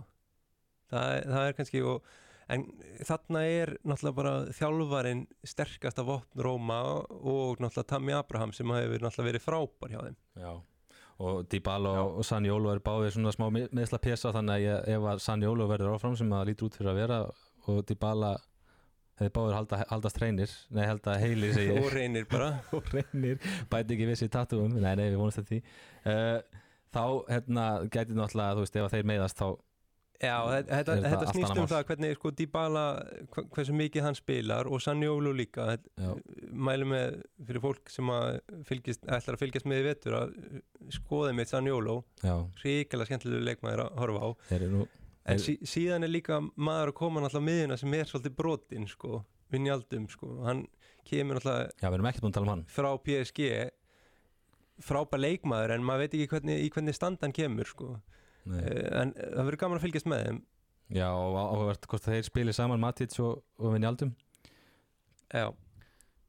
Það, 0.91 1.13
það 1.27 1.45
er 1.45 1.57
kannski 1.57 1.83
og, 1.83 2.11
en 2.53 2.63
þarna 3.05 3.43
er 3.47 3.73
náttúrulega 3.83 4.17
bara 4.17 4.33
þjálfarin 4.55 5.25
sterkasta 5.47 6.05
vopn 6.07 6.43
Róma 6.43 6.79
og 7.03 7.61
náttúrulega 7.61 7.91
Tammy 7.91 8.15
Abraham 8.17 8.55
sem 8.55 8.73
hefur 8.75 9.03
náttúrulega 9.03 9.29
verið 9.31 9.45
frábær 9.45 9.93
hjá 9.93 10.01
þeim. 10.05 10.19
Já, 10.41 10.51
og 11.27 11.47
Dybala 11.51 11.95
og, 12.05 12.19
Sanjólo 12.27 12.73
er 12.73 12.83
báðir 12.85 13.15
svona 13.15 13.33
smá 13.35 13.47
meðsla 13.51 14.01
pesa 14.03 14.33
þannig 14.35 14.57
að 14.57 14.67
ég, 14.67 14.91
ef 14.97 15.09
að 15.13 15.23
Sanjólo 15.25 15.67
verður 15.69 15.97
áfram 15.97 16.17
sem 16.19 16.35
það 16.35 16.51
lítur 16.51 16.69
út 16.69 16.77
fyrir 16.79 16.93
að 16.93 17.01
vera 17.01 17.19
og 17.67 17.81
Dybala 17.89 18.35
hefði 19.17 19.33
báðir 19.33 19.57
halda, 19.57 19.81
haldast 19.89 20.19
reynir 20.21 20.51
nei, 20.69 20.83
halda 20.85 21.15
heilir 21.17 21.55
segi 21.57 21.79
og 21.81 21.89
reynir 21.93 22.27
bara. 22.29 22.51
Og 22.77 22.91
reynir, 22.93 23.41
bæti 23.71 23.97
ekki 23.97 24.11
vissi 24.11 24.29
tattúum 24.31 24.77
nei, 24.77 24.93
nei, 24.93 25.07
við 25.09 25.17
vonumst 25.17 25.41
þetta 25.41 25.55
því. 25.55 25.61
Uh, 26.05 26.63
þá, 26.93 27.03
hérna, 27.31 27.65
gæti 27.89 28.17
náttúrulega 28.17 28.57
þú 28.57 28.65
veist, 28.65 28.77
ef 28.77 28.87
að 28.87 28.93
þeir 28.95 29.09
meiðast 29.11 29.41
þá 29.41 29.47
Já, 30.17 30.33
þetta, 30.49 30.95
Er 30.97 31.03
þetta, 31.11 31.25
snýst 31.29 31.59
um 31.61 31.67
það 31.69 31.83
hvernig 31.91 32.15
sko 32.17 32.31
Dybala, 32.33 32.83
hversu 33.53 33.75
mikið 33.77 34.05
hann 34.07 34.17
spilar 34.17 34.65
og 34.65 34.81
Sanjólu 34.81 35.33
líka. 35.37 35.67
Já, 35.93 36.13
mælu 36.49 36.87
með 36.89 37.19
fyrir 37.45 37.61
fólk 37.61 37.91
sem 37.93 38.09
fylgist, 38.65 39.05
ætlar 39.05 39.37
að 39.37 39.43
fylgjast 39.43 39.69
með 39.69 39.83
í 39.83 39.87
vetur 39.91 40.17
að 40.17 40.33
uh, 40.41 40.61
skoða 40.97 41.35
mitt 41.37 41.53
Sanjólu 41.53 41.99
ríkilega 42.63 43.11
skemmtilegu 43.11 43.45
leikmaður 43.45 43.85
að 43.85 44.01
horfa 44.01 44.23
á. 44.25 44.29
Eru 44.57 44.71
nú 44.73 44.87
en 45.27 45.35
Þeir- 45.37 45.43
sí, 45.43 45.57
síðan 45.67 46.07
er 46.07 46.13
líka 46.13 46.39
maður 46.55 46.93
að 46.93 46.97
koma 47.01 47.21
náttúrulega 47.21 47.49
miðuna 47.51 47.77
sem 47.77 47.93
er 47.93 48.07
svolítið 48.09 48.35
brotinn 48.37 48.87
sko, 48.87 49.23
Vinjaldum 49.51 50.07
sko, 50.11 50.29
hann 50.47 50.65
kemur 51.07 51.39
tala 51.43 51.67
um 52.55 52.63
frá 52.71 52.89
PSG 53.03 53.69
frábær 54.83 55.21
leikmaður 55.21 55.73
en 55.75 55.85
maður 55.85 56.05
veit 56.05 56.15
ekki 56.17 56.29
hvernig, 56.33 56.63
í 56.63 56.69
hvernig 56.73 56.95
stand 56.95 57.21
hann 57.23 57.33
kemur 57.35 57.69
sko. 57.69 57.95
Nei. 58.47 58.63
Eh, 58.63 58.89
en 59.01 59.13
það 59.17 59.43
verður 59.43 59.61
gaman 59.63 59.79
að 59.79 59.87
fylgjast 59.87 60.09
með 60.11 60.25
þeim. 60.25 60.41
Já, 60.95 61.07
og 61.11 61.37
áhugavert 61.41 61.87
hvort 61.91 62.07
þeir 62.07 62.27
spili 62.27 62.55
saman 62.55 62.79
Matic 62.79 63.15
og, 63.19 63.41
og 63.59 63.73
Vinjaldum. 63.75 64.13
Já, 65.33 65.49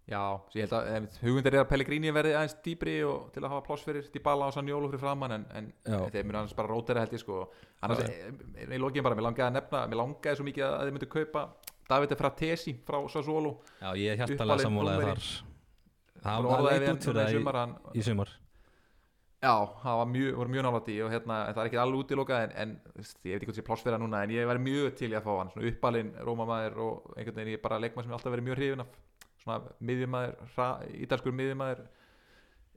Já, 0.09 0.21
ég 0.57 0.65
held 0.65 0.73
að 0.73 0.87
einmitt, 0.89 1.17
hugmyndir 1.21 1.55
er 1.59 1.61
að 1.61 1.67
Pellegrini 1.69 2.13
verði 2.17 2.31
aðeins 2.33 2.55
dýbri 2.65 2.95
og 3.05 3.27
til 3.35 3.43
að 3.43 3.51
hafa 3.53 3.65
pláss 3.67 3.83
fyrir 3.85 4.07
Dybala 4.15 4.47
og 4.49 4.55
Sanjólu 4.55 4.89
fyrir 4.89 5.03
framann 5.03 5.35
en, 5.37 5.43
en 5.59 5.67
þeir 5.85 6.25
munu 6.25 6.39
annars 6.39 6.55
bara 6.57 6.71
rótera 6.71 7.03
held 7.05 7.13
ég 7.13 7.21
sko. 7.21 7.43
Annars, 7.85 8.07
Já. 8.07 8.15
e, 8.17 8.31
e, 8.57 8.69
í 8.73 8.79
lokin 8.81 9.05
bara, 9.05 9.19
mér 9.19 9.27
langaði 9.27 9.47
að 9.51 9.59
nefna 9.59 9.83
mér 9.91 10.01
langaði 10.01 10.41
svo 10.41 10.47
mikið 10.49 10.65
að 10.65 10.81
þeir 10.81 10.97
myndu 10.97 11.11
kaupa 11.13 11.43
Davide 11.93 12.19
Fratesi 12.23 12.75
frá 12.89 12.99
Sassuolo. 13.13 13.53
Já, 13.83 13.91
ég 14.01 14.15
er 14.15 14.23
hjartalega 14.23 14.73
númeri. 14.73 15.13
þar. 15.13 15.29
Það 16.09 16.25
Bara 16.25 16.41
það 16.41 16.57
orðaði 16.57 16.79
leit 16.79 16.87
við 16.87 16.95
út 16.95 17.05
fyrir 17.05 17.21
það 17.21 17.29
í 17.29 17.37
sumar, 17.37 17.59
í, 17.59 17.65
hann, 17.67 17.77
í 17.93 18.07
sumar 18.09 18.35
Já, 19.38 19.53
það 19.85 19.98
var 20.01 20.09
mjög, 20.11 20.31
voru 20.40 20.51
mjög 20.51 20.64
nálægt 20.66 20.88
í 20.90 20.96
og 21.05 21.12
hérna, 21.14 21.35
en 21.46 21.55
það 21.55 21.61
er 21.62 21.68
ekki 21.70 21.79
alveg 21.83 22.01
útilokað 22.03 22.40
en, 22.48 22.55
en 22.62 22.72
þú 22.88 22.94
veist, 23.03 23.18
ég 23.22 23.31
veit 23.31 23.37
ekki 23.38 23.51
hvort 23.53 23.59
sé 23.61 23.66
pláss 23.68 23.85
fyrir 23.85 23.94
hann 23.94 24.03
núna 24.09 24.22
en 24.27 24.33
ég 24.35 24.48
væri 24.51 24.62
mjög 24.64 24.96
til 24.98 25.12
í 25.12 25.14
að 25.18 25.29
fá 25.29 25.35
hann, 25.38 25.53
svona 25.53 25.68
uppalinn 25.70 26.11
rómamaður 26.27 26.81
og 26.83 27.12
einhvern 27.14 27.37
veginn 27.38 27.53
ég 27.55 27.61
er 27.61 27.62
bara 27.68 27.79
leikmaður 27.79 28.09
sem 28.09 28.11
ég 28.11 28.18
alltaf 28.18 28.35
verið 28.35 28.48
mjög 28.48 28.59
hrifin 28.59 28.83
af 28.83 28.96
svona 29.44 29.61
miðjumæður, 29.92 30.90
ítalskur 31.07 31.37
miðjumæður 31.38 31.85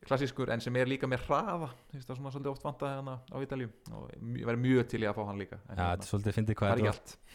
klassískur 0.05 0.49
en 0.53 0.61
sem 0.63 0.77
er 0.81 0.89
líka 0.89 1.05
með 1.09 1.25
hraða 1.27 1.67
það 1.91 1.97
er 1.99 2.05
svona 2.17 2.31
svolítið 2.33 2.51
oft 2.51 2.63
vantaði 2.65 2.95
hann 2.97 3.09
á 3.21 3.37
Ítalju 3.45 3.67
og 3.93 4.07
ég 4.39 4.47
væri 4.49 4.61
mjög 4.63 4.87
til 4.89 5.01
í 5.03 5.09
að 5.09 5.17
fá 5.19 5.21
hann 5.27 5.41
líka 5.41 5.59
en 5.59 5.61
já, 5.61 5.77
hérna, 5.77 5.89
þetta 5.91 6.05
er 6.05 6.09
svolítið 6.09 6.37
fyndið 6.39 6.57
hvað 6.61 6.71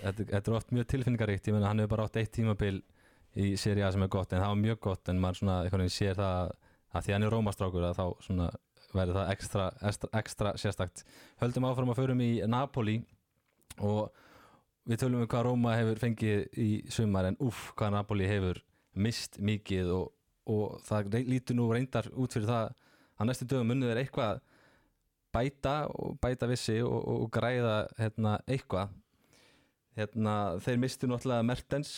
þetta 0.01 0.51
er 0.51 0.57
oft- 0.59 0.75
mjög 0.75 0.89
tilfinningaríkt 0.95 1.47
ég 1.51 1.55
meina 1.55 1.69
hann 1.71 1.83
hefur 1.85 1.93
bara 1.95 2.07
átt 2.09 2.19
eitt 2.23 2.33
tímabil 2.35 2.81
í 3.39 3.53
seri 3.61 3.85
A 3.87 3.93
sem 3.95 4.03
er 4.03 4.11
gott 4.11 4.33
en 4.35 4.43
það 4.43 4.51
var 4.51 4.61
mjög 4.65 4.81
gott 4.89 5.13
en 5.13 5.21
maður 5.23 5.39
svona 5.43 5.59
einhvern 5.63 5.85
veginn 5.87 5.95
sér 5.95 6.19
það 6.19 6.51
að 6.97 7.07
því 7.07 7.15
hann 7.15 7.27
er 7.29 7.35
rómastrákur 7.37 7.87
að 7.87 8.01
þá 8.01 8.07
svona 8.27 8.49
verður 8.99 9.21
það 9.21 9.33
ekstra, 9.35 9.67
ekstra, 9.91 10.11
ekstra 10.21 10.55
sérstakt. 10.61 11.05
Höldum 11.43 11.69
áfram 11.69 11.93
að 11.93 12.01
förum 12.01 12.23
í 12.25 12.31
Napoli 12.49 12.97
og 13.85 14.11
við 14.87 15.03
tölum 15.03 15.23
um 15.25 15.31
hvað 15.31 15.47
Róma 15.49 15.77
hefur 15.77 16.03
fengið 16.03 16.59
í 16.63 16.71
sumar 16.93 17.29
en 17.31 17.39
uff 17.43 17.73
hvað 17.79 17.97
Napoli 17.97 18.29
hefur 18.31 18.63
mist 18.97 19.41
mikið 19.43 19.93
og, 19.93 20.13
og 20.49 20.77
það 20.87 21.19
lítur 21.29 21.59
nú 21.59 21.69
reyndar 21.73 22.09
út 22.15 22.37
fyrir 22.37 22.49
það 22.49 22.75
að 23.17 23.31
næstu 23.31 23.49
dögum 23.49 23.73
munið 23.73 23.93
er 23.93 24.03
eitthvað 24.03 24.45
bæta 25.37 25.75
og 25.93 26.17
bæta 26.23 26.49
vissi 26.49 26.79
og, 26.85 26.97
og, 26.97 27.27
og 27.27 27.33
græða 27.35 27.77
hérna, 27.99 28.39
eitthvað. 28.49 28.95
Hérna, 29.97 30.35
þeir 30.61 30.81
mistu 30.81 31.09
náttúrulega 31.09 31.45
Mertens 31.49 31.93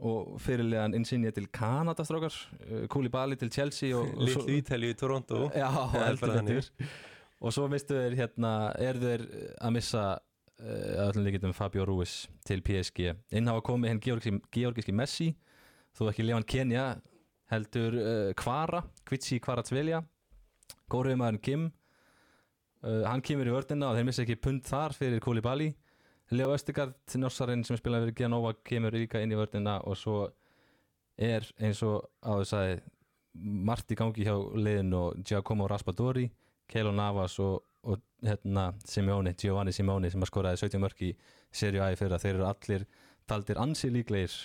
og 0.00 0.40
fyrirlegan 0.40 0.94
Insigne 0.96 1.30
til 1.34 1.48
Kanada 1.52 2.04
strákar, 2.06 2.34
Koulibaly 2.88 3.36
til 3.36 3.52
Chelsea 3.52 3.96
litlu 4.16 4.46
Ítalíu 4.56 4.94
í 4.94 4.98
Toronto. 4.98 5.48
Já, 5.54 5.68
heldur 5.92 6.36
betur. 6.38 6.70
Og 7.42 7.54
svo 7.54 7.66
mistu 7.70 7.96
þeir 7.96 8.16
hérna 8.20 8.52
er 8.78 8.98
þeir 9.02 9.24
að 9.58 9.74
missa 9.74 10.04
uh, 10.62 11.06
öllum 11.08 11.26
líkitum 11.26 11.54
Fabio 11.56 11.86
Ruiz 11.88 12.28
til 12.46 12.62
PSG 12.62 13.10
inn 13.34 13.50
hafa 13.50 13.64
komið 13.66 13.92
henn 13.92 14.02
georgiski, 14.54 14.94
Messi 14.94 15.32
þó 15.96 16.06
ekki 16.12 16.26
Levan 16.26 16.46
Kenya 16.46 16.92
heldur 17.52 17.98
uh, 17.98 18.32
Kvara 18.38 18.84
Kvitsi 19.08 19.40
Kvaratsvelja 19.42 20.04
góriðumæðurinn 20.92 21.42
Kim. 21.42 21.70
Uh, 22.82 23.02
hann 23.06 23.22
kemur 23.24 23.48
í 23.48 23.54
vördina 23.54 23.90
og 23.90 23.98
þeir 23.98 24.06
missa 24.08 24.24
ekki 24.24 24.40
pund 24.42 24.64
þar 24.66 24.94
fyrir 24.96 25.22
Koulibaly 25.22 25.72
Leo 26.32 26.52
Östegard 26.54 26.96
Norsarinn 27.20 27.64
sem 27.64 27.76
spilaði 27.76 28.06
fyrir 28.06 28.18
Genova 28.22 28.54
kemur 28.64 28.94
líka 28.96 29.20
inn 29.20 29.34
í 29.34 29.36
vördina 29.36 29.78
og 29.84 29.98
svo 30.00 30.20
er 31.20 31.44
eins 31.60 31.82
og 31.84 32.06
á 32.24 32.40
þess 32.40 32.54
að 32.56 32.70
margt 33.68 33.92
í 33.92 33.98
gangi 33.98 34.24
hjá 34.24 34.34
liðin 34.56 34.94
og 34.96 35.20
Giacomo 35.28 35.68
Raspadori 35.68 36.30
Keilo 36.72 36.92
Navas 36.92 37.38
og, 37.42 37.62
og 37.84 38.00
hérna, 38.24 38.70
Simeone, 38.88 39.34
Giovanni 39.38 39.74
Simeone 39.76 40.10
sem 40.10 40.22
að 40.24 40.30
skoraði 40.30 40.62
17 40.62 40.80
mörg 40.82 41.02
í 41.04 41.10
Serie 41.52 41.82
A 41.84 41.90
í 41.92 41.98
fyrra. 42.00 42.20
Þeir 42.20 42.38
eru 42.38 42.46
allir 42.48 42.86
taldir 43.28 43.60
ansi 43.60 43.90
líklegir 43.92 44.36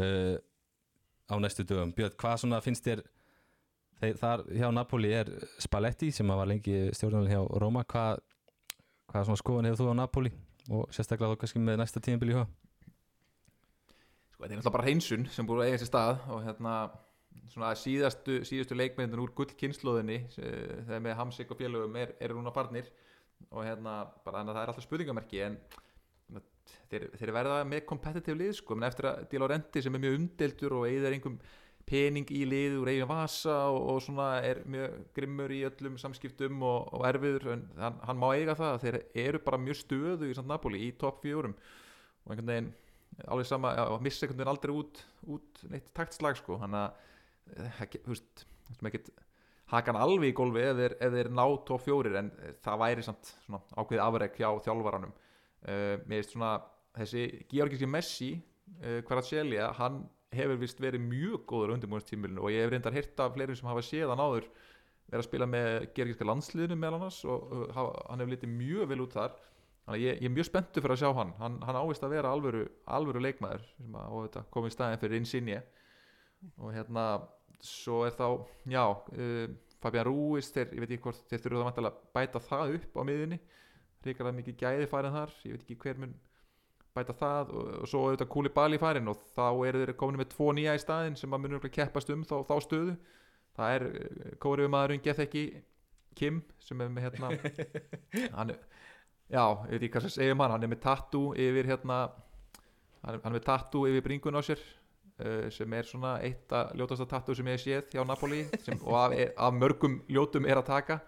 uh, 0.00 0.36
á 1.28 1.34
næstu 1.40 1.66
dögum. 1.68 1.92
Björn, 1.96 2.16
hvað 2.20 2.40
svona 2.44 2.62
finnst 2.64 2.86
þér 2.86 3.04
þeir, 4.00 4.16
þar 4.22 4.46
hjá 4.48 4.70
Napoli 4.72 5.12
er 5.16 5.32
Spalletti 5.62 6.12
sem 6.14 6.32
að 6.32 6.40
var 6.40 6.50
lengi 6.54 6.80
stjórnarinn 6.96 7.34
hjá 7.34 7.60
Roma. 7.60 7.84
Hvað, 7.84 8.24
hvað 9.12 9.28
svona 9.28 9.42
skoðan 9.42 9.70
hefur 9.70 9.84
þú 9.84 9.92
á 9.92 10.00
Napoli 10.00 10.34
og 10.70 10.92
sérstaklega 10.94 11.34
þá 11.34 11.42
kannski 11.42 11.62
með 11.62 11.80
næsta 11.80 12.02
tímabil 12.04 12.32
í 12.32 12.36
huga. 12.38 12.46
Sko, 14.34 14.42
þetta 14.42 14.50
er 14.50 14.58
náttúrulega 14.58 14.76
bara 14.76 14.86
hreinsun 14.88 15.26
sem 15.32 15.48
búið 15.48 15.64
að 15.64 15.70
eiga 15.70 15.80
sér 15.82 15.90
stað 15.90 16.22
og 16.34 16.44
hérna 16.46 16.74
svona 17.52 17.72
síðastu, 17.78 18.40
síðustu 18.46 18.76
leikmyndin 18.78 19.20
úr 19.22 19.32
gullkynnslóðinni 19.36 20.20
þegar 20.34 21.02
með 21.04 21.18
Hamsik 21.20 21.52
og 21.52 21.60
félögum 21.60 21.98
er, 22.00 22.14
eru 22.24 22.38
núna 22.38 22.54
farnir. 22.54 22.88
Og 23.50 23.66
hérna 23.66 24.04
bara 24.24 24.40
þannig 24.40 24.52
að 24.52 24.56
það 24.56 24.62
er 24.62 24.72
alltaf 24.72 24.86
spurningamerki 24.86 25.42
en 25.44 25.58
þeir, 26.90 27.08
þeir 27.18 27.32
verða 27.34 27.58
með 27.68 27.84
competitive 27.90 28.38
lið 28.40 28.56
sko, 28.60 28.76
menn 28.78 28.88
eftir 28.88 29.10
að 29.10 29.26
Di 29.30 29.40
Laurenti 29.40 29.82
sem 29.84 29.96
er 29.96 30.02
mjög 30.04 30.18
umdeldur 30.20 30.76
og 30.78 30.86
eigðar 30.88 31.16
einhverjum 31.16 31.40
pening 31.88 32.30
í 32.32 32.44
lið 32.48 32.78
úr 32.80 32.90
eigin 32.92 33.10
vasa 33.10 33.56
og, 33.72 33.80
og 33.92 33.98
svona 34.04 34.28
er 34.44 34.62
mjög 34.70 34.96
grimmur 35.16 35.52
í 35.52 35.64
öllum 35.68 35.98
samskiptum 36.00 36.62
og, 36.64 36.88
og 36.96 37.04
erfiður 37.08 37.50
en 37.56 37.66
hann, 37.80 37.98
hann 38.08 38.20
má 38.20 38.28
eiga 38.32 38.56
það 38.58 38.72
að 38.72 38.86
þeir 38.86 38.98
eru 39.26 39.42
bara 39.44 39.60
mjög 39.60 39.80
stöðu 39.82 40.30
í 40.30 40.38
samt 40.38 40.50
Napoli 40.50 40.86
í 40.86 40.94
topp 41.00 41.20
fjórum. 41.26 41.56
Og 42.24 42.32
einhvern 42.32 42.52
veginn 42.52 42.72
alveg 43.28 43.46
sama, 43.48 43.74
já, 43.76 43.84
missa 44.02 44.24
einhvern 44.24 44.40
veginn 44.40 44.54
aldrei 44.54 44.74
út, 44.74 45.04
út 45.36 45.64
neitt 45.70 45.92
taktslag 45.96 46.40
sko. 46.40 46.56
Hann 46.62 46.78
að, 46.78 47.04
eh, 47.52 47.84
þú 48.00 48.14
veist 48.14 48.46
veist, 48.68 48.84
ekkert 48.88 49.10
haka 49.72 49.92
hann 49.92 50.00
alveg 50.00 50.32
í 50.32 50.36
gólfi 50.36 50.64
þeir, 50.78 50.96
ef 51.00 51.14
þeir 51.14 51.30
ná 51.34 51.44
topp 51.68 51.84
fjórir 51.84 52.18
en 52.20 52.32
eh, 52.42 52.56
það 52.64 52.80
væri 52.84 53.06
samt 53.06 53.30
svona 53.44 53.60
ákveðið 53.74 54.04
afreg 54.06 54.40
hjá 54.40 54.48
þjálfaranum. 54.66 55.14
Uh, 55.64 55.96
mér 56.04 56.20
veist 56.20 56.34
svona 56.34 56.58
þessi 56.92 57.22
Georgiski 57.48 57.86
Messi 57.88 58.34
uh, 58.36 58.98
Kvaratskhelia, 59.06 59.70
hann 59.78 60.02
hefur 60.36 60.60
vist 60.60 60.80
verið 60.82 61.04
mjög 61.06 61.42
góður 61.50 61.74
undirbúinstímilinu 61.76 62.44
og 62.44 62.52
ég 62.52 62.64
hef 62.64 62.72
reyndar 62.72 62.96
hirt 62.96 63.20
af 63.22 63.34
fleirum 63.34 63.58
sem 63.58 63.68
hafa 63.70 63.84
séð 63.84 64.12
hann 64.12 64.22
áður 64.22 64.48
vera 65.10 65.20
að 65.20 65.26
spila 65.28 65.48
með 65.48 65.88
Georgiska 65.96 66.28
landsliðinu 66.28 66.78
meðal 66.80 66.98
annars 66.98 67.20
og 67.28 67.50
uh, 67.52 67.64
hafa, 67.76 68.04
hann 68.10 68.22
hefur 68.22 68.34
litið 68.34 68.54
mjög 68.54 68.90
vel 68.92 69.02
út 69.04 69.16
þar. 69.18 69.34
Þannig 69.84 69.98
að 69.98 70.04
ég, 70.06 70.20
ég 70.22 70.30
er 70.30 70.34
mjög 70.34 70.48
spenntu 70.48 70.82
fyrir 70.84 70.94
að 70.94 71.02
sjá 71.02 71.10
hann. 71.18 71.32
Hann, 71.40 71.58
hann 71.68 71.78
ávist 71.80 72.06
að 72.06 72.14
vera 72.16 72.30
alvöru, 72.32 72.62
alvöru 72.98 73.20
leikmaður 73.20 73.66
sem 73.74 73.98
að 74.00 74.14
auðvitað, 74.14 74.46
kom 74.54 74.68
í 74.68 74.72
staðin 74.72 75.02
fyrir 75.02 75.20
Insigne. 75.20 75.58
Og 76.56 76.72
hérna 76.72 77.04
svo 77.64 78.00
er 78.08 78.16
þá, 78.16 78.28
já 78.72 78.84
uh, 78.86 79.44
Fabian 79.84 80.08
Ruiz, 80.08 80.48
þeir, 80.54 80.72
ég 80.72 80.84
veit 80.84 80.94
ekki 80.94 81.04
hvort 81.04 81.28
þeir 81.28 81.44
þurfa 81.44 81.74
að 81.84 82.00
bæta 82.16 82.40
það 82.40 82.78
upp 82.78 82.96
á 82.96 83.02
miðunni 83.04 83.40
ríkar 84.04 84.28
það 84.28 84.38
mikið 84.38 84.56
gæði 84.60 84.88
færið 84.90 85.18
þar. 85.18 85.34
Ég 85.44 85.54
veit 85.54 85.64
ekki 85.64 85.76
hver 85.82 86.00
mun 86.02 86.14
bæta 86.94 87.16
það 87.18 87.52
og, 87.52 87.68
og 87.82 87.90
svo 87.90 88.02
auðvitað 88.06 88.30
Kúli 88.34 88.52
Bali 88.54 88.78
farin 88.80 89.10
og 89.10 89.20
þá 89.34 89.46
eru 89.68 89.82
þeir 89.82 89.94
komin 89.98 90.20
með 90.22 90.32
tvo 90.34 90.52
nýja 90.54 90.76
í 90.76 90.82
staðin 90.82 91.18
sem 91.18 91.32
að 91.34 91.42
munum 91.42 91.58
örugglega 91.58 91.82
keppast 91.82 92.12
um 92.14 92.24
þá, 92.26 92.36
þá 92.46 92.54
stöðu. 92.64 92.96
Það 93.54 93.76
er 93.76 93.86
kóriðu 94.42 94.70
maðurinn 94.74 95.02
Gethekki 95.02 95.44
Kim 96.18 96.40
sem 96.62 96.80
er 96.82 96.90
með 96.94 97.08
hérna 97.08 97.30
hann 98.38 98.54
er 98.54 98.60
já, 99.30 99.42
ég 99.42 99.74
veit 99.74 99.80
ekki 99.80 99.92
hvað 99.96 100.06
sem 100.06 100.14
segjum 100.16 100.42
hann 100.44 100.54
hann 100.54 100.66
er 100.66 100.72
með 100.72 100.82
tattoo 100.84 101.34
yfir 101.38 101.68
hérna 101.70 101.98
hann 103.04 103.18
er, 103.18 103.22
með 103.26 103.44
tattoo 103.46 103.88
yfir 103.90 104.04
bringun 104.06 104.38
á 104.38 104.42
sér 104.44 104.62
uh, 104.62 105.48
sem 105.54 105.78
er 105.78 105.88
svona 105.88 106.16
eitt 106.24 106.52
að 106.54 106.74
ljótasta 106.80 107.08
tattoo 107.10 107.36
sem 107.36 107.50
ég 107.50 107.58
hef 107.58 107.64
séð 107.64 107.96
hjá 107.96 108.06
Napoli 108.06 108.44
sem, 108.64 108.78
og 108.82 108.98
af, 109.00 109.16
af 109.48 109.58
mörgum 109.58 110.00
ljótum 110.10 110.48
er 110.48 110.60
að 110.60 110.70
taka. 110.70 111.00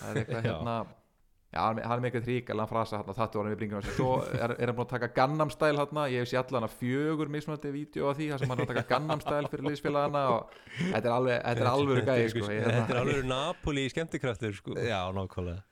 Það 0.00 0.10
er 0.10 0.20
eitthvað 0.22 0.48
hérna 0.48 0.76
Já, 1.50 1.58
hann 1.66 1.78
er 1.78 1.82
með- 1.82 1.86
hann 1.90 2.04
eitthvað 2.06 2.26
þríkalan 2.28 2.68
frasa 2.70 2.98
hérna, 3.00 3.14
tattoo 3.16 3.40
hann 3.42 3.50
við 3.50 3.56
bringun 3.58 3.80
á 3.80 3.82
sér 3.82 3.96
svo 3.96 4.10
er, 4.22 4.52
er 4.54 4.70
hann 4.70 4.76
búin 4.78 4.86
að 4.86 4.92
taka 4.92 5.08
Gangnam 5.16 5.50
Style 5.50 5.78
hérna, 5.80 6.04
ég 6.12 6.22
hef 6.22 6.28
séð 6.30 6.44
allan 6.44 6.66
að 6.68 6.76
fjögur 6.78 7.32
mismunandi 7.34 7.72
vídeo 7.74 8.06
af 8.10 8.16
því, 8.20 8.28
þar 8.30 8.38
sem 8.44 8.52
hann 8.52 8.60
er 8.60 8.66
að 8.66 8.70
taka 8.74 8.84
Gangnam 8.92 9.20
Style 9.24 9.50
fyrir 9.50 9.66
liðsfélagana 9.66 10.22
og 10.36 10.54
þetta 10.78 11.00
er 11.10 11.14
alveg, 11.16 11.40
þetta 11.48 11.64
er 11.64 11.70
alveg 11.72 12.04
gæði 12.06 12.28
sko, 12.34 12.44
Þetta 12.54 12.94
er 12.94 13.00
alveg 13.02 13.26
Napoli 13.32 13.84
í 13.88 13.90
skemmtikraftur 13.90 14.54
sko. 14.60 14.76
Já, 14.78 15.00
nákvæmlega. 15.18 15.64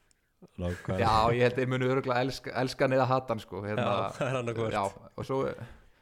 Nákvæmlega. 0.59 0.99
Já, 0.99 1.14
ég 1.39 1.43
held 1.47 1.57
að 1.59 1.62
ég 1.64 1.70
muni 1.76 1.89
örgulega 1.95 2.24
elska, 2.26 2.53
elska 2.62 2.89
neða 2.91 3.07
hatan 3.11 3.41
sko, 3.43 3.62
hérna, 3.62 3.87
Já, 3.87 4.11
það 4.18 4.33
er 4.33 4.41
annað 4.43 4.61
Já, 4.74 4.83
og 5.14 5.26
svo, 5.31 5.39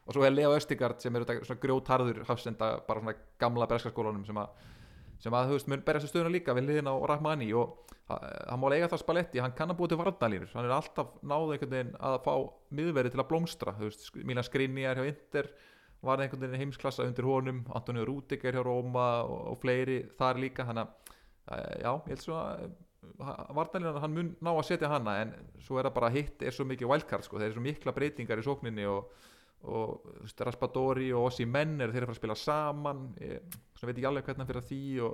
og 0.06 0.16
svo 0.16 0.24
er 0.24 0.32
Leo 0.32 0.54
Östigard 0.56 1.00
sem 1.04 1.16
er 1.20 1.24
þetta 1.28 1.44
svona 1.50 1.60
grjótarður 1.66 2.24
hafsenda 2.28 2.72
bara 2.88 3.00
svona 3.04 3.14
gamla 3.40 3.68
breska 3.68 3.92
skólanum 3.92 4.24
sem 4.28 4.40
að 4.40 4.48
sem 5.22 5.32
að, 5.34 5.48
þú 5.50 5.56
veist, 5.56 5.68
mun 5.72 5.84
berjast 5.86 6.08
í 6.08 6.10
stöðuna 6.12 6.32
líka 6.34 6.54
við 6.56 6.66
liðin 6.70 6.90
á 6.92 6.94
Rahmani 7.10 7.48
og 7.56 7.92
ha- 8.10 8.18
hann 8.50 8.60
má 8.60 8.66
eiga 8.74 8.88
það 8.92 9.02
spaletti, 9.04 9.40
hann 9.42 9.54
kann 9.56 9.70
að 9.72 9.78
búa 9.80 9.88
til 9.92 9.98
varnalínur 10.00 10.50
hann 10.54 10.68
er 10.68 10.74
alltaf 10.76 11.14
náðu 11.22 11.54
einhvern 11.56 11.72
veginn 11.76 11.94
að 12.00 12.18
fá 12.26 12.34
miðverði 12.80 13.14
til 13.14 13.22
að 13.24 13.28
blómstra, 13.30 13.74
þú 13.78 13.88
veist, 13.90 14.10
Milan 14.28 14.44
Skriniar 14.46 15.00
hjá 15.00 15.06
Inter 15.08 15.48
var 16.04 16.20
einhvern 16.20 16.44
veginn 16.44 16.60
heimsklassa 16.66 17.06
undir 17.08 17.24
honum, 17.26 17.64
Antonio 17.74 18.04
Rúdiger 18.06 18.52
hjá 18.54 18.62
Róma 18.66 19.06
og, 19.24 19.38
og 19.54 19.60
fleiri 19.64 20.02
þar 20.20 20.42
líka 20.44 20.66
hann 20.68 20.82
að, 20.84 20.92
já, 21.80 21.90
ég 21.94 22.12
held 22.12 22.22
svo 22.26 22.36
að 22.42 22.66
varnalínan, 23.56 24.00
hann 24.02 24.14
mun 24.14 24.30
ná 24.42 24.50
að 24.52 24.64
setja 24.68 24.88
hana 24.90 25.12
en 25.22 25.32
svo 25.62 25.78
er 25.78 25.86
það 25.88 25.94
bara 25.96 26.10
hitt 26.14 26.42
er 26.42 26.54
svo 26.54 26.66
mikið 26.68 26.90
wildcard 26.90 27.24
sko, 27.26 27.38
þeir 27.38 27.48
eru 27.52 27.56
svo 27.60 27.64
mikla 27.64 27.94
breytingar 27.96 28.42
í 28.42 28.44
sókninni 28.46 28.86
og, 28.90 29.12
og 29.66 30.26
Raspadori 30.46 31.12
og 31.16 31.30
Ossi 31.30 31.46
Menn 31.48 31.80
eru 31.80 31.92
þeir 31.94 32.04
að 32.04 32.10
fara 32.10 32.16
að 32.16 32.20
spila 32.20 32.36
saman. 32.38 33.14
Ég, 33.22 33.56
svona 33.76 33.90
veit 33.90 33.98
ekki 33.98 34.08
alveg 34.10 34.24
hvernig 34.28 34.42
hann 34.42 34.50
fyrir 34.50 34.62
að 34.62 34.68
því 34.70 34.82
og 35.06 35.12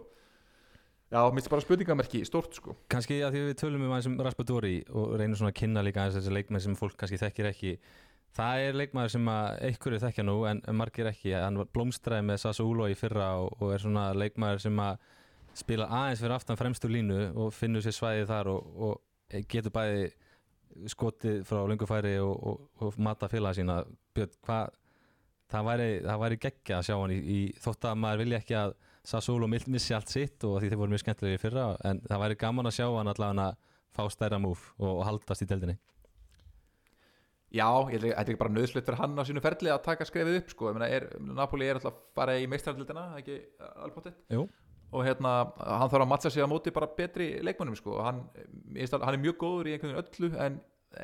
já, 1.13 1.21
minnst 1.33 1.53
bara 1.53 1.65
spurningamerki 1.65 2.23
stórt 2.29 2.59
sko. 2.59 2.77
Kanski 2.93 3.21
að 3.25 3.37
því 3.37 3.45
við 3.49 3.59
tölum 3.63 3.87
um 3.87 3.93
aðeins 3.95 4.11
um 4.11 4.19
Raspadori 4.27 4.79
og 4.91 5.15
reynum 5.21 5.39
svona 5.39 5.53
að 5.55 5.61
kynna 5.63 5.85
líka 5.87 6.03
aðeins 6.03 6.19
þessi 6.21 6.35
leikmenn 6.37 6.65
sem 6.67 6.79
fólk 6.79 6.99
kannski 7.01 7.21
þekkir 7.23 7.51
ekki. 7.53 7.73
Það 8.33 8.67
er 8.67 8.79
leikmaður 8.81 9.11
sem 9.13 9.27
að 9.29 9.47
einhverju 9.69 10.03
þekkja 10.07 10.25
nú 10.25 10.37
en 10.49 10.63
margir 10.77 11.11
ekki. 11.11 11.35
Hann 11.37 11.61
blómstræði 11.73 12.29
með 12.31 12.43
Sassuolo 12.47 12.89
í 12.89 12.97
fyrra 12.97 13.35
og, 13.45 13.53
og 13.61 13.75
er 13.75 13.83
svona 13.83 14.07
leikmaður 14.17 14.63
sem 14.65 14.77
að 14.81 15.09
spila 15.57 15.89
aðeins 15.93 16.23
fyrir 16.25 16.37
aftan 16.39 16.57
fremstu 16.57 16.89
línu 16.89 17.27
og 17.37 17.53
finnur 17.53 17.85
sér 17.85 17.97
svæðið 17.97 18.31
þar 18.33 18.47
og, 18.55 18.61
og 18.89 18.95
skotið 20.89 21.43
frá 21.47 21.63
lengufæri 21.69 22.17
og, 22.23 22.33
og, 22.33 22.61
og 22.81 22.99
mata 23.03 23.29
félaga 23.29 23.59
sína 23.59 23.83
Björn, 24.17 24.33
hvað 24.47 24.73
það 25.53 25.67
væri, 25.69 25.89
væri 26.25 26.39
geggja 26.41 26.79
að 26.81 26.87
sjá 26.89 26.97
hann 27.01 27.13
í, 27.15 27.19
í 27.19 27.39
þótt 27.61 27.87
að 27.91 28.01
maður 28.05 28.23
vilja 28.25 28.41
ekki 28.43 28.57
að 28.61 28.75
Sassuolo 29.03 29.49
mill- 29.51 29.67
missi 29.75 29.95
allt 29.97 30.13
sitt 30.13 30.45
og 30.47 30.61
því 30.63 30.69
þeir 30.71 30.79
voru 30.79 30.93
mjög 30.95 31.01
skemmtilega 31.03 31.39
í 31.39 31.43
fyrra 31.43 31.65
en 31.89 32.01
það 32.07 32.21
væri 32.23 32.37
gaman 32.39 32.69
að 32.71 32.77
sjá 32.77 32.85
hann 32.95 33.11
allavega 33.11 33.47
að 33.49 33.57
fá 33.97 34.03
stærra 34.15 34.39
múf 34.39 34.69
og, 34.79 34.93
og 35.01 35.03
haldast 35.09 35.43
í 35.43 35.49
deldinni 35.51 35.75
Já, 37.53 37.67
ég 37.93 37.99
held 38.01 38.07
ekki- 38.17 38.33
er 38.33 38.39
bara 38.41 38.53
nöðslut 38.55 38.87
fyrir 38.87 38.97
hann 39.03 39.19
á 39.19 39.23
sínu 39.29 39.43
ferli 39.45 39.69
að 39.69 39.83
taka 39.85 40.07
skrefið 40.09 40.39
upp 40.41 40.53
sko, 40.55 40.71
ég 40.71 40.77
meina, 40.79 40.89
er, 40.89 41.09
Napoli 41.21 41.67
er 41.69 41.77
alltaf 41.77 41.93
að 41.93 42.05
fara 42.17 42.37
í 42.41 42.47
meistaraldildina, 42.49 43.03
ekki 43.19 43.35
Jú. 44.33 44.47
og 44.93 45.05
hérna, 45.05 45.33
hann 45.61 45.91
þarf 45.93 46.07
að 46.07 46.09
matcha 46.15 46.31
sig 46.33 46.41
á 46.41 46.49
móti 46.49 46.73
bara 46.73 46.89
betri 46.97 47.43
leikmönnum 47.45 47.77
sko, 47.77 47.99
hann, 48.01 48.23
hann 48.73 49.15
er 49.15 49.21
mjög 49.21 49.37
góður 49.43 49.69
í 49.69 49.75
einhvern 49.77 49.99
veginn 49.99 50.31
öllu 50.31 50.39
en 50.47 50.61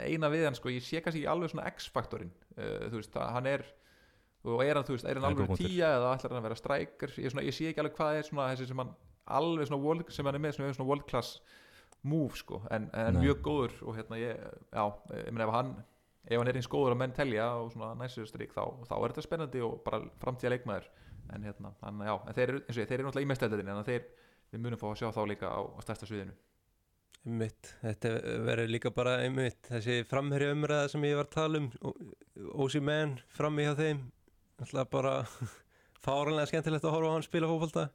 eina 0.07 0.31
við 0.33 0.47
hann 0.49 0.57
sko, 0.57 0.73
ég 0.73 0.81
sé 0.87 1.03
kannski 1.05 1.21
ekki 1.27 1.33
alveg 1.35 1.51
svona 1.53 1.69
X-faktorinn, 1.75 2.33
uh, 2.59 2.89
þú 2.89 3.01
veist, 3.01 3.19
hann 3.37 3.51
er 3.51 3.67
og 4.49 4.63
er 4.65 4.79
hann, 4.79 4.87
þú 4.87 4.97
veist, 4.97 5.09
er 5.09 5.19
hann 5.19 5.29
alveg 5.29 5.55
tíja 5.59 5.93
eða 5.99 6.15
ætlar 6.15 6.35
hann 6.35 6.41
að 6.41 6.49
vera 6.49 6.59
strækir? 6.59 7.15
Ég, 7.19 7.39
ég 7.49 7.55
sé 7.57 7.71
ekki 7.71 7.83
alveg 7.83 7.97
hvað 7.99 8.19
er 8.19 8.29
svona 8.29 8.49
þessi 8.53 8.69
sem 8.71 8.83
hann 8.83 8.93
alveg 9.39 9.69
svona 9.69 9.83
world, 9.83 10.13
sem 10.15 10.29
hann 10.29 10.39
er 10.39 10.45
með 10.45 10.57
svona, 10.57 10.77
svona 10.77 10.89
world 10.89 11.07
class 11.11 11.39
move 12.07 12.39
sko, 12.39 12.63
en, 12.71 12.87
en 12.95 13.19
mjög 13.19 13.41
góður 13.43 13.75
og 13.83 13.97
hérna 13.99 14.21
ég, 14.21 14.39
já, 14.71 14.85
ég 15.19 15.33
meina 15.35 15.49
ef 15.49 15.55
hann 15.57 15.73
ef 16.29 16.37
hann 16.37 16.51
er 16.51 16.59
eins 16.61 16.69
góður 16.71 16.95
að 16.95 17.01
menn 17.03 17.15
telja 17.17 17.49
og 17.59 17.73
svona 17.73 17.95
næsustrík 17.99 18.53
þá, 18.55 18.63
þá 18.87 18.95
er 18.99 19.13
þetta 19.13 19.25
spennandi 19.25 19.63
og 19.65 19.79
bara 19.85 20.03
framtíða 20.23 20.55
leikmaður. 20.55 20.89
En 21.35 21.45
hérna, 21.45 21.73
hann, 21.83 22.03
já, 22.05 22.15
en 22.15 22.37
þeir 22.37 22.51
eru, 22.53 22.61
eins 22.65 22.77
og 22.77 22.83
ég, 22.83 22.89
þeir 22.89 22.99
eru 22.99 23.09
náttúrulega 23.09 23.27
í 23.27 23.31
mestældinni 23.33 23.73
en 23.73 23.89
þeir, 23.89 24.05
við 24.53 24.63
munum 24.65 24.81
fá 24.81 24.87
að 24.91 25.01
sjá 25.01 25.09
þá 25.13 25.23
líka 25.29 25.51
á, 25.53 25.61
á 25.61 25.81
stærsta 25.85 26.09
sviðinu 26.09 26.37
Einmitt, 27.27 27.73
þetta 27.83 28.13
verður 28.47 28.71
líka 28.73 28.93
bara 28.95 29.17
einmitt 29.25 29.67
þessi 29.69 29.99
framherja 30.09 30.53
umræða 30.55 30.91
sem 30.93 31.03
ég 31.09 31.17
var 31.19 31.27
að 31.29 31.35
tala 31.35 31.61
um 31.63 31.67
Ósi 32.65 32.81
menn 32.81 33.17
frammi 33.35 33.67
hjá 33.67 33.75
þeim. 33.79 34.05
Alltaf 34.63 34.91
bara 34.93 35.15
fáranlega 36.07 36.49
skemmtilegt 36.53 36.87
að 36.87 36.95
horfa 36.95 37.11
á 37.11 37.15
hann 37.17 37.27
spila 37.27 37.51
fótbolta. 37.51 37.89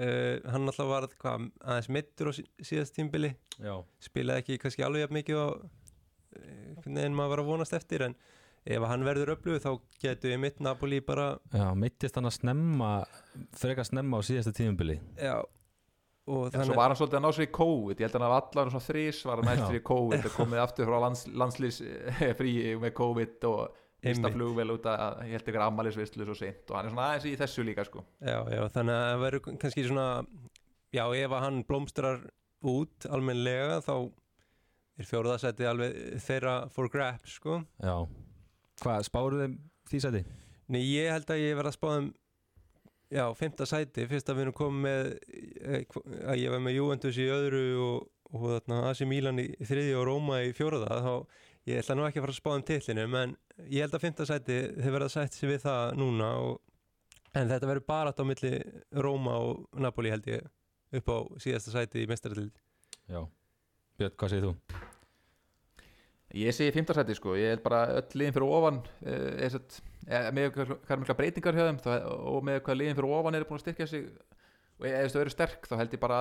Uh, 0.00 0.38
hann 0.48 0.68
alltaf 0.70 0.86
var 0.88 1.08
hvað, 1.20 1.48
aðeins 1.66 1.88
mittur 1.92 2.30
á 2.30 2.32
sí- 2.32 2.46
síðast 2.64 2.94
tímbili 2.96 3.34
Já, 3.58 3.74
spilaði 4.00 4.40
ekki 4.44 4.60
kannski 4.62 4.84
alveg 4.86 5.02
jafn 5.02 5.16
mikið 5.18 5.40
en 7.04 7.16
maður 7.18 7.32
var 7.34 7.42
að 7.42 7.48
vonast 7.50 7.74
eftir 7.76 8.04
en 8.06 8.14
ef 8.70 8.86
hann 8.86 9.04
verður 9.04 9.34
öflug 9.34 9.58
þá 9.60 9.70
getur 10.00 10.32
við 10.32 10.40
mitt 10.46 10.60
Napoli 10.62 11.00
bara 11.04 11.26
já 11.52 11.66
meittist 11.76 12.16
hann 12.16 12.28
að 12.30 12.36
snemma 12.38 12.90
frekar 13.58 13.88
snemma 13.88 14.20
á 14.20 14.24
síðasta 14.24 14.54
tíðumbili 14.56 14.96
já, 15.18 15.36
en 16.50 16.64
svo 16.66 16.76
var 16.78 16.92
hann 16.92 16.98
svolítið 16.98 17.18
að 17.18 17.24
ná 17.24 17.30
sér 17.36 17.46
í 17.46 17.52
COVID. 17.56 18.00
Ég 18.00 18.06
held 18.06 18.16
að 18.16 18.20
hann 18.20 18.26
hafa 18.28 18.40
allar 18.46 18.72
svona 18.72 18.86
þrís 18.86 19.20
var 19.28 19.40
hann 19.40 19.48
næst 19.50 19.62
Já. 19.62 19.68
sér 19.68 19.78
í 19.78 19.84
COVID 19.90 20.26
og 20.28 20.34
komið 20.36 20.62
aftur 20.64 20.90
frá 20.90 20.98
lands, 21.04 21.22
landslýs 21.42 21.80
frí 22.40 22.54
með 22.82 22.94
COVID 23.00 23.46
og 23.50 23.78
mista 24.00 24.30
flugvel 24.32 24.74
út 24.74 24.86
að 24.88 25.24
ég 25.28 25.36
held 25.36 25.50
ykkur 25.52 25.64
ammælisvislu 25.66 26.26
svo 26.28 26.36
seint 26.38 26.70
og 26.70 26.78
hann 26.78 26.88
er 26.88 26.94
svona 26.94 27.08
aðeins 27.10 27.28
í 27.28 27.34
þessu 27.40 27.64
líka 27.68 27.84
sko. 27.88 28.04
Já, 28.24 28.38
já, 28.48 28.62
þannig 28.76 28.96
að 28.96 29.06
það 29.08 29.24
verður 29.24 29.44
kannski 29.64 29.86
svona 29.88 30.06
já, 30.96 31.04
ef 31.04 31.34
að 31.36 31.44
hann 31.44 31.60
blómstrar 31.68 32.22
út 32.70 33.08
almennlega 33.10 33.80
þá 33.84 33.94
er 35.00 35.08
fjóruðasæti 35.08 35.68
alveg 35.68 35.98
þeirra 36.24 36.54
for 36.72 36.92
grabs 36.92 37.36
sko. 37.40 37.60
Já, 37.80 37.94
hvað 38.84 39.06
spáruð 39.08 39.44
þeim 39.44 39.58
því 39.90 40.02
sæti? 40.04 40.24
Nei, 40.70 40.82
ég 40.86 41.10
held 41.10 41.30
að 41.32 41.42
ég 41.42 41.56
verð 41.58 41.72
að 41.72 41.76
spá 41.76 41.88
um 41.96 42.10
já, 43.10 43.24
fymta 43.38 43.66
sæti, 43.66 44.06
fyrst 44.10 44.28
að 44.30 44.38
við 44.38 44.44
erum 44.46 44.56
komið 44.60 44.80
með 44.86 45.10
eh, 45.60 45.84
hv- 45.90 46.16
að 46.30 46.40
ég 46.44 46.52
var 46.54 46.62
með 46.64 46.76
Juventus 46.78 47.18
í 47.20 47.26
öðru 47.34 47.62
og, 47.84 48.08
og 48.30 48.44
þarna 48.54 48.80
AC 48.90 49.02
Milan 49.10 49.40
í 49.42 49.46
þriði 49.66 49.96
og 49.98 50.06
Róma 50.08 50.40
í 50.46 50.52
fjóraða 50.56 51.00
þá 51.04 51.12
ég 51.70 51.80
ætla 51.82 51.96
nú 51.98 52.06
ekki 52.06 52.20
að 52.20 52.24
fara 52.26 52.34
að 52.36 52.40
spá 52.40 52.50
um 52.56 52.64
titlinum 52.70 53.16
en 53.20 53.34
ég 53.66 53.82
held 53.84 53.96
að 53.98 54.04
fymta 54.06 54.26
sæti 54.30 54.60
þau 54.78 54.92
verða 54.94 55.10
sætt 55.12 55.36
sér 55.36 55.52
við 55.54 55.64
það 55.66 55.96
núna 56.00 56.30
og, 56.46 56.60
en 57.36 57.50
þetta 57.50 57.68
verður 57.70 57.86
bara 57.90 58.14
á 58.16 58.22
milli 58.26 58.54
Róma 59.04 59.36
og 59.44 59.66
Napoli 59.82 60.10
held 60.14 60.30
ég 60.30 60.46
upp 61.00 61.10
á 61.12 61.18
síðasta 61.42 61.74
sæti 61.74 62.02
í 62.06 62.08
mestaraldild 62.10 62.56
Já, 63.10 63.20
Björn, 63.98 64.16
hvað 64.16 64.32
segir 64.36 64.48
þú? 64.48 64.89
Ég 66.38 66.54
segi 66.54 66.70
fimmtarsæti 66.74 67.16
sko, 67.18 67.34
ég 67.34 67.56
held 67.56 67.62
bara 67.64 67.80
öll 67.98 68.18
liðin 68.20 68.34
fyrir 68.36 68.52
ofan 68.54 68.76
eh, 69.02 69.48
satt, 69.50 69.80
eh, 70.06 70.28
með 70.34 70.52
hvað 70.54 70.74
hvað 70.76 70.92
er 70.94 71.00
mikla 71.02 71.16
breytingar 71.18 71.56
hjá 71.58 71.64
þeim 71.66 71.80
það, 71.82 72.04
og 72.30 72.44
með 72.46 72.60
hvað 72.66 72.78
liðin 72.78 72.98
fyrir 73.00 73.14
ofan 73.16 73.38
er 73.38 73.46
búin 73.48 73.58
að 73.58 73.64
styrkja 73.64 73.88
sig 73.90 74.06
og 74.80 74.86
ef 74.88 75.12
þau 75.12 75.20
eru 75.24 75.34
sterk 75.34 75.68
þá 75.68 75.76
held 75.80 75.96
ég 75.96 76.02
bara 76.02 76.20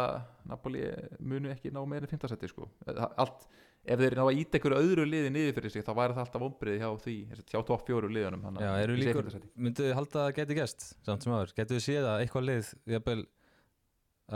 Napoli 0.50 0.84
munu 1.22 1.52
ekki 1.54 1.72
ná 1.72 1.80
meira 1.86 2.08
en 2.08 2.12
fimmtarsæti 2.12 2.50
sko. 2.50 2.68
allt, 2.90 3.46
ef 3.86 4.02
þeir 4.02 4.18
ná 4.18 4.24
að 4.26 4.42
íta 4.42 4.60
einhverju 4.60 4.82
öðru 4.82 5.08
liði 5.08 5.32
niður 5.36 5.58
fyrir 5.60 5.76
sig 5.76 5.86
þá 5.86 5.94
væri 6.02 6.18
það 6.18 6.26
alltaf 6.26 6.46
ombriði 6.50 6.82
hjá 6.82 6.90
því 7.06 7.18
sagt, 7.38 7.54
hjá 7.54 7.60
topp 7.70 7.86
fjóru 7.88 8.12
liðunum 8.12 8.60
Já, 8.60 8.72
eru 8.82 9.00
líkur, 9.00 9.34
myndu 9.56 9.88
þið 9.88 9.98
halda 10.02 10.26
að 10.26 10.36
geti 10.42 10.58
gæst 10.58 10.88
samt 11.08 11.26
sem 11.26 11.36
aður, 11.38 11.54
getur 11.56 11.78
þið 11.78 11.86
séð 11.86 12.10
að 12.10 12.26
eitthvað 12.26 12.48
lið 12.50 12.74
jafnvel, 12.98 13.20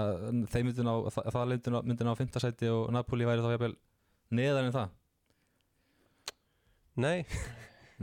að 0.05 0.25
þeir 0.53 0.67
myndu 0.69 0.87
ná 0.87 0.93
að 0.95 1.19
það 1.19 1.47
myndi 1.51 1.73
ná, 1.73 1.79
myndi 1.89 2.07
ná 2.07 2.15
fimmtasæti 2.21 2.71
og 2.71 2.91
Napoli 2.95 3.27
væri 3.27 3.43
þá 3.43 3.55
jafnvel 3.57 3.75
neðar 4.33 4.69
en 4.69 4.77
það 4.77 4.99
Nei, 6.99 7.23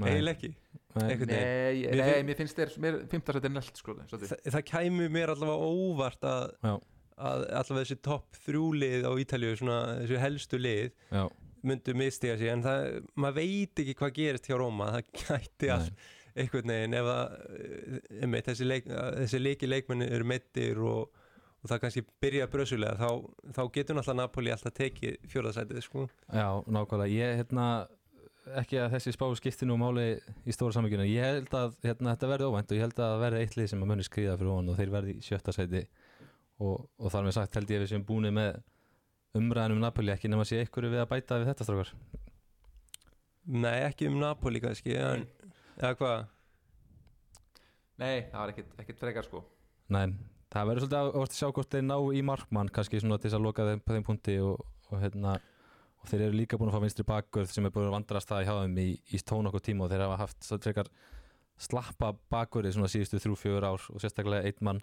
eiginlega 0.01 0.37
ekki. 0.37 0.51
Nei. 0.99 1.05
Nei, 1.15 1.83
nei, 1.87 1.99
finn- 2.03 2.27
mér 2.27 2.39
finnst 2.41 2.59
þér 2.59 3.45
er 3.47 3.53
nelt 3.55 3.77
sko. 3.79 3.95
Þa, 4.11 4.39
það 4.43 4.65
kæmi 4.73 5.07
mér 5.15 5.31
allavega 5.37 5.69
óvart 5.71 6.27
að, 6.27 6.49
að 6.67 7.45
allavega 7.61 7.85
þessi 7.85 7.99
topp 8.03 8.41
þrjú 8.47 8.65
lið 8.81 9.07
á 9.07 9.13
Ítalíu, 9.23 9.53
svona 9.61 9.77
þessi 10.01 10.19
helstu 10.25 10.59
lið 10.59 10.89
Já, 11.15 11.23
myndu 11.63 11.95
mistiga 11.95 12.39
sig 12.41 12.51
en 12.51 12.65
það, 12.65 12.89
maður 13.21 13.39
veit 13.39 13.83
ekki 13.85 13.95
hvað 14.01 14.15
gerist 14.19 14.49
hjá 14.51 14.57
Róma, 14.59 14.91
það 14.97 15.15
gæti 15.23 15.71
allt 15.77 16.09
einhvern 16.41 16.71
veginn 16.75 16.95
ef 16.99 17.09
að 17.13 17.39
eh, 17.55 17.97
einmitt, 18.25 18.47
þessi, 18.51 18.67
leik, 18.67 18.91
þessi 18.91 19.41
leiki 19.43 19.69
leikmenni 19.71 20.07
eru 20.11 20.27
meittir 20.31 20.79
og, 20.83 21.11
og 21.61 21.71
það 21.71 21.81
kannski 21.85 22.05
byrja 22.23 22.47
brösulega 22.51 22.97
þá, 22.99 23.31
þá 23.55 23.63
getur 23.75 23.99
náttúrulega 23.99 24.21
Napoli 24.25 24.55
alltaf 24.55 24.75
tekið 24.79 25.17
fjóðarsætið 25.31 25.83
sko. 25.87 26.07
Já, 26.33 26.47
nákvæmlega. 26.67 27.11
Ég, 27.15 27.35
hérna, 27.43 27.67
ekki 28.61 28.79
að 28.81 28.95
þessi 28.95 29.13
spá 29.15 29.27
skipti 29.39 29.69
nú 29.69 29.77
máli 29.81 30.07
í 30.49 30.55
stóra 30.55 30.75
samvíkjuna 30.77 31.07
ég 31.09 31.27
held 31.27 31.55
að 31.57 31.75
hérna, 31.85 32.15
þetta 32.15 32.31
verði 32.31 32.49
óvænt 32.49 32.73
og 32.73 32.79
ég 32.79 32.87
held 32.87 32.97
að 32.97 33.13
það 33.13 33.23
verði 33.25 33.43
eitt 33.45 33.57
lið 33.59 33.71
sem 33.73 33.85
að 33.85 33.91
muni 33.91 34.07
skrýða 34.07 34.37
fyrir 34.41 34.53
ofan 34.55 34.73
og 34.73 34.81
þeir 34.81 34.93
verði 34.95 35.15
í 35.17 35.25
sjötta 35.25 35.55
sæti. 35.55 35.83
Og, 36.61 36.89
og 37.01 37.13
þar 37.13 37.27
með 37.27 37.37
sagt 37.37 37.57
held 37.57 37.71
ég 37.73 37.81
að 37.81 37.85
við 37.85 37.93
sem 37.95 38.07
búinir 38.07 38.35
með 38.37 38.59
umræðin 39.39 39.77
um 39.77 39.85
Napoli 39.85 40.13
ekki 40.13 40.31
nema 40.31 40.45
að 40.45 40.51
sé 40.51 40.65
ykkur 40.65 40.89
við 40.91 41.05
að 41.05 41.13
bæta 41.13 41.39
við 41.41 41.53
þetta 41.53 41.69
strákar. 41.69 41.95
Nei, 43.51 43.77
ekki 43.87 44.11
um 44.11 44.19
Napoli 44.21 44.61
kannski 44.63 44.97
en, 45.01 45.25
eða 45.79 45.95
hvað? 46.01 46.27
Nei, 48.01 48.17
það 48.33 48.41
var 48.41 48.53
ekkit, 48.55 48.75
ekkit 48.83 49.01
frekar 49.01 49.29
sko. 49.29 49.45
Nei, 49.93 50.17
það 50.53 50.69
verður 50.71 50.87
svolítið 50.87 51.01
að, 51.01 51.15
að 51.21 51.39
sjá 51.39 51.49
hvort 51.49 51.73
þeir 51.75 51.87
ná 51.87 51.97
í 52.17 52.21
markmann 52.27 52.73
kannski 52.73 53.01
svona 53.01 53.19
til 53.21 53.29
þess 53.31 53.39
að 53.41 53.47
loka 53.47 53.67
þeim 53.69 53.83
þeim 53.89 54.07
punkti 54.07 54.37
og, 54.45 54.61
og 54.91 55.03
hérna 55.03 55.39
og 56.01 56.09
þeir 56.11 56.27
eru 56.27 56.39
líka 56.41 56.57
búin 56.61 56.71
að 56.73 56.77
fá 56.79 56.85
vinstri 56.87 57.05
bakgörð 57.09 57.51
sem 57.53 57.67
er 57.69 57.73
búin 57.75 57.89
að 57.91 57.97
vandrast 57.99 58.31
það 58.31 58.45
hjá 58.47 58.53
þeim 58.63 58.79
í, 58.81 58.89
í 59.13 59.21
tón 59.29 59.51
okkur 59.51 59.65
tíma 59.67 59.85
og 59.87 59.91
þeir 59.93 60.05
hafa 60.07 60.21
haft 60.23 60.49
frekar 60.65 60.89
slappa 61.61 62.15
bakgörði 62.33 62.73
svona 62.73 62.89
síðustu 62.89 63.21
þrjú, 63.21 63.35
fjögur 63.37 63.67
ár 63.69 63.83
og 63.93 64.01
sérstaklega 64.01 64.49
einn 64.49 64.65
mann 64.65 64.79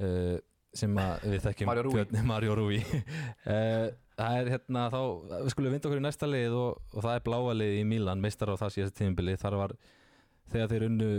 uh, 0.00 0.38
sem 0.72 0.94
við 1.26 1.42
þekkjum 1.44 1.68
Mario 1.68 1.84
Rui. 1.84 1.92
Björn- 1.98 2.24
Mario 2.30 2.54
Rui. 2.56 2.78
Uh, 3.44 3.90
það 4.16 4.38
er 4.38 4.50
hérna 4.54 4.86
þá 4.94 4.98
við 5.34 5.50
skulum 5.52 5.74
vinda 5.76 5.90
okkur 5.90 6.00
í 6.00 6.04
næsta 6.06 6.28
lið 6.30 6.56
og, 6.56 6.80
og 6.94 7.04
það 7.04 7.18
er 7.18 7.24
bláa 7.26 7.54
lið 7.58 7.76
í 7.82 7.84
Milan, 7.90 8.22
meistar 8.24 8.52
á 8.54 8.60
það 8.60 8.74
síðast 8.78 8.96
tímabili. 9.00 9.36
Þar 9.42 9.58
var 9.60 9.76
þegar 10.54 10.72
þeir 10.72 10.86
unnu 10.88 11.10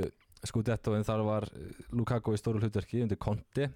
Scudetto 0.41 0.95
en 0.97 1.05
þar 1.05 1.21
var 1.27 1.45
Lukaku 1.93 2.33
í 2.33 2.39
stóru 2.41 2.57
hlutverki 2.63 3.03
undir 3.05 3.19
Conte. 3.21 3.67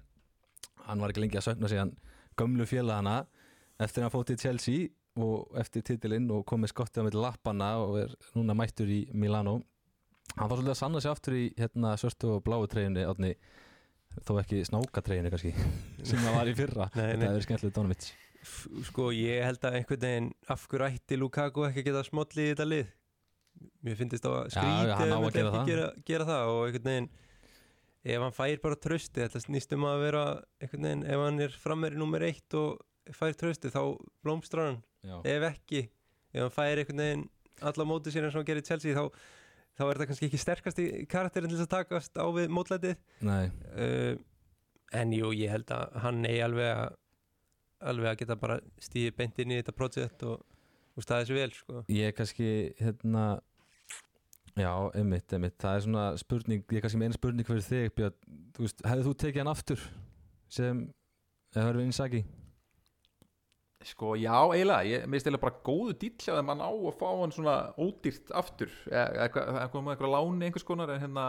Hann 0.88 0.98
var 1.02 1.12
ekki 1.12 1.22
lengi 1.22 1.38
að 1.38 1.46
sögna 1.52 1.70
síðan 1.70 1.92
gömlu 2.40 2.66
félagana 2.66 3.20
eftir 3.78 4.02
að 4.02 4.08
hann 4.08 4.14
fótt 4.16 4.32
í 4.34 4.38
Chelsea 4.42 4.88
og 5.16 5.54
eftir 5.60 5.82
titilinn 5.86 6.26
og 6.34 6.44
komið 6.48 6.72
skottið 6.74 7.02
á 7.02 7.06
milli 7.06 7.22
lappana 7.22 7.70
og 7.82 7.96
er 8.02 8.14
núna 8.36 8.56
mættur 8.58 8.90
í 8.92 9.00
Milano. 9.16 9.58
Hann 10.36 10.50
var 10.50 10.58
svolítið 10.58 10.74
að 10.74 10.80
sanna 10.82 11.00
sig 11.00 11.10
aftur 11.14 11.36
í 11.38 11.44
hérna, 11.56 11.94
svörtu 12.00 12.34
og 12.36 12.42
bláu 12.44 12.66
treyjunni 12.68 13.04
átni, 13.08 13.30
þó 14.26 14.34
ekki 14.42 14.62
snáka 14.68 15.02
treyjunni 15.06 15.30
kannski 15.32 15.52
sem 16.08 16.20
það 16.20 16.36
var 16.36 16.50
í 16.50 16.54
fyrra. 16.58 16.88
Nei, 16.98 17.10
þetta 17.22 17.44
skemmtilegt 17.46 17.76
Donovic. 17.78 18.08
F- 18.46 18.68
Sko, 18.90 19.08
ég 19.16 19.42
held 19.46 19.64
að 19.66 19.78
einhvern 19.80 20.02
veginn 20.04 20.26
af 20.52 20.66
hverju 20.70 20.86
ætti 20.92 21.16
Lukaku 21.18 21.64
ekki 21.66 21.82
að 21.82 21.88
geta 21.90 22.02
smollið 22.10 22.44
í 22.44 22.50
þetta 22.52 22.66
lið? 22.68 22.90
Mér 23.86 23.96
finnst 23.96 24.20
það 24.20 24.34
Já, 24.36 24.50
skrítið 24.52 24.92
hann 25.00 25.14
á 25.16 25.18
að 25.18 25.30
gera 25.38 25.52
það. 25.54 25.64
gera, 25.70 25.86
gera 26.10 26.26
það 26.28 26.50
og 26.52 26.60
einhvern 26.66 26.90
veginn 26.90 27.08
ef 28.06 28.22
hann 28.22 28.34
fær 28.36 28.60
bara 28.62 28.76
trösti 28.78 29.22
þetta 29.24 29.40
snýst 29.42 29.72
um 29.74 29.86
að 29.88 30.02
vera 30.04 30.24
einhvern 30.62 30.84
veginn 30.86 31.06
ef 31.08 31.22
hann 31.24 31.40
er 31.46 31.56
frammeri 31.64 31.98
nummer 31.98 32.22
eitt 32.28 32.54
og 32.60 32.76
fær 33.14 33.36
trösti 33.38 33.72
þá 33.72 33.80
blómstrar 34.24 34.70
hann. 34.72 34.80
Ef 35.26 35.48
ekki, 35.52 35.86
ef 36.34 36.44
hann 36.46 36.54
fær 36.54 36.82
einhvern 36.82 37.02
veginn 37.02 37.26
alla 37.66 37.88
mótið 37.88 38.16
sér 38.16 38.26
eins 38.26 38.34
og 38.34 38.42
hann 38.42 38.48
gerir 38.50 38.64
í 38.64 38.68
Chelsea 38.68 38.96
þá, 38.96 39.04
þá 39.78 39.82
er 39.86 39.92
þetta 39.92 40.08
kannski 40.10 40.28
ekki 40.28 40.40
sterkasti 40.42 40.86
karakterin 41.10 41.50
til 41.50 41.58
þess 41.58 41.68
að 41.68 41.74
takast 41.76 42.20
á 42.20 42.26
við 42.34 42.52
mótlætið. 42.52 42.96
Nei, 43.24 43.48
uh, 43.76 44.14
en 44.96 45.14
jú, 45.16 45.32
ég 45.36 45.52
held 45.54 45.72
að 45.74 45.98
hann 46.04 46.24
eigi 46.28 46.42
alveg 46.44 46.72
að 46.74 46.96
alveg 47.86 48.10
að 48.10 48.20
geta 48.22 48.36
bara 48.40 48.56
stíði 48.80 49.12
beint 49.16 49.38
inn 49.42 49.52
í 49.52 49.58
þetta 49.60 49.74
projekt 49.76 50.24
og, 50.26 50.40
og 50.96 51.04
staðið 51.04 51.28
sér 51.28 51.38
vel 51.40 51.52
sko. 51.56 51.82
ég 51.92 52.10
er 52.10 52.16
kannski 52.16 52.48
hérna 52.80 53.26
já, 54.56 54.70
einmitt, 54.96 55.28
einmitt. 55.36 55.58
Það 55.60 55.74
er 55.76 55.84
svona 55.84 56.06
spurning, 56.20 56.64
ég 56.70 56.78
er 56.78 56.86
kannski 56.86 57.00
með 57.00 57.10
eina 57.10 57.18
spurning 57.18 57.48
fyrir 57.48 57.66
þig 57.66 57.94
Björn, 57.98 58.16
þú 58.56 58.64
veist, 58.64 58.82
hefði 58.88 59.06
þú 59.06 59.14
tekið 59.22 59.42
hann 59.42 59.52
aftur 59.52 59.86
sem, 60.56 60.82
eða 61.52 61.66
höfum 61.66 61.82
við 61.82 61.90
einsaki 61.90 62.22
Sko 63.84 64.14
já, 64.16 64.32
eiginlega, 64.32 64.86
ég 64.88 65.04
minnst 65.10 65.26
eiginlega 65.26 65.44
bara 65.44 65.60
góðu 65.66 65.92
dýll 66.00 66.16
hjá 66.16 66.32
þeim 66.38 66.54
að 66.54 66.62
ná 66.62 66.68
að 66.70 66.96
fá 66.96 67.10
hann 67.10 67.34
svona 67.34 67.56
ódýrt 67.76 68.32
aftur. 68.34 68.72
Eða 68.88 69.26
eitthvað 69.26 69.90
eitthvað 69.92 70.14
láni 70.14 70.48
einhvers 70.48 70.66
konar 70.66 70.94
en 70.94 71.02
hérna 71.04 71.26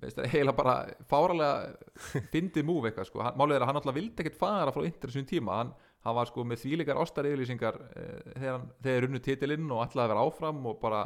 minnst 0.00 0.20
eiginlega 0.22 0.56
bara 0.56 0.76
fáralega 1.10 2.22
fyndið 2.32 2.68
múf 2.68 2.86
eitthvað 2.86 3.10
sko, 3.10 3.26
málið 3.36 3.58
er 3.58 3.66
að 3.66 3.70
hann 3.72 3.80
alltaf 3.80 3.98
vildi 3.98 4.24
ekkert 4.24 4.40
fara 4.40 4.72
frá 4.72 4.86
þessum 4.86 5.28
tíma, 5.28 5.60
hann, 5.60 5.74
hann 6.06 6.16
var 6.16 6.30
sko 6.30 6.46
með 6.46 6.62
þvíleikar 6.62 7.02
ástar 7.02 7.28
yfirlýsingar 7.28 7.78
eh, 7.90 8.32
þegar 8.36 8.66
þegar 8.86 9.06
runnu 9.06 9.22
titilinn 9.26 9.70
og 9.72 9.84
ætlaði 9.84 10.04
að 10.06 10.12
vera 10.14 10.26
áfram 10.30 10.70
og 10.70 10.80
bara 10.80 11.02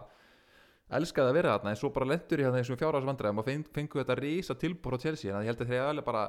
elskaði 1.01 1.31
að 1.31 1.39
vera 1.39 1.57
þarna. 1.57 1.73
En 1.73 1.81
svo 1.81 1.91
bara 1.95 2.09
lendur 2.11 2.41
í 2.41 2.47
hérna 2.47 2.61
þessum 2.61 2.79
fjárhagsvandræðum 2.81 3.43
og 3.43 3.47
feng, 3.47 3.67
fengu 3.75 4.01
þetta 4.01 4.17
risa 4.19 4.57
tilbúr 4.59 4.99
á 4.99 5.03
Chelsea. 5.03 5.33
En 5.33 5.47
ég 5.47 5.53
held 5.53 5.65
að 5.65 5.73
þeir 5.73 5.87
alveg 5.87 6.07
bara 6.07 6.25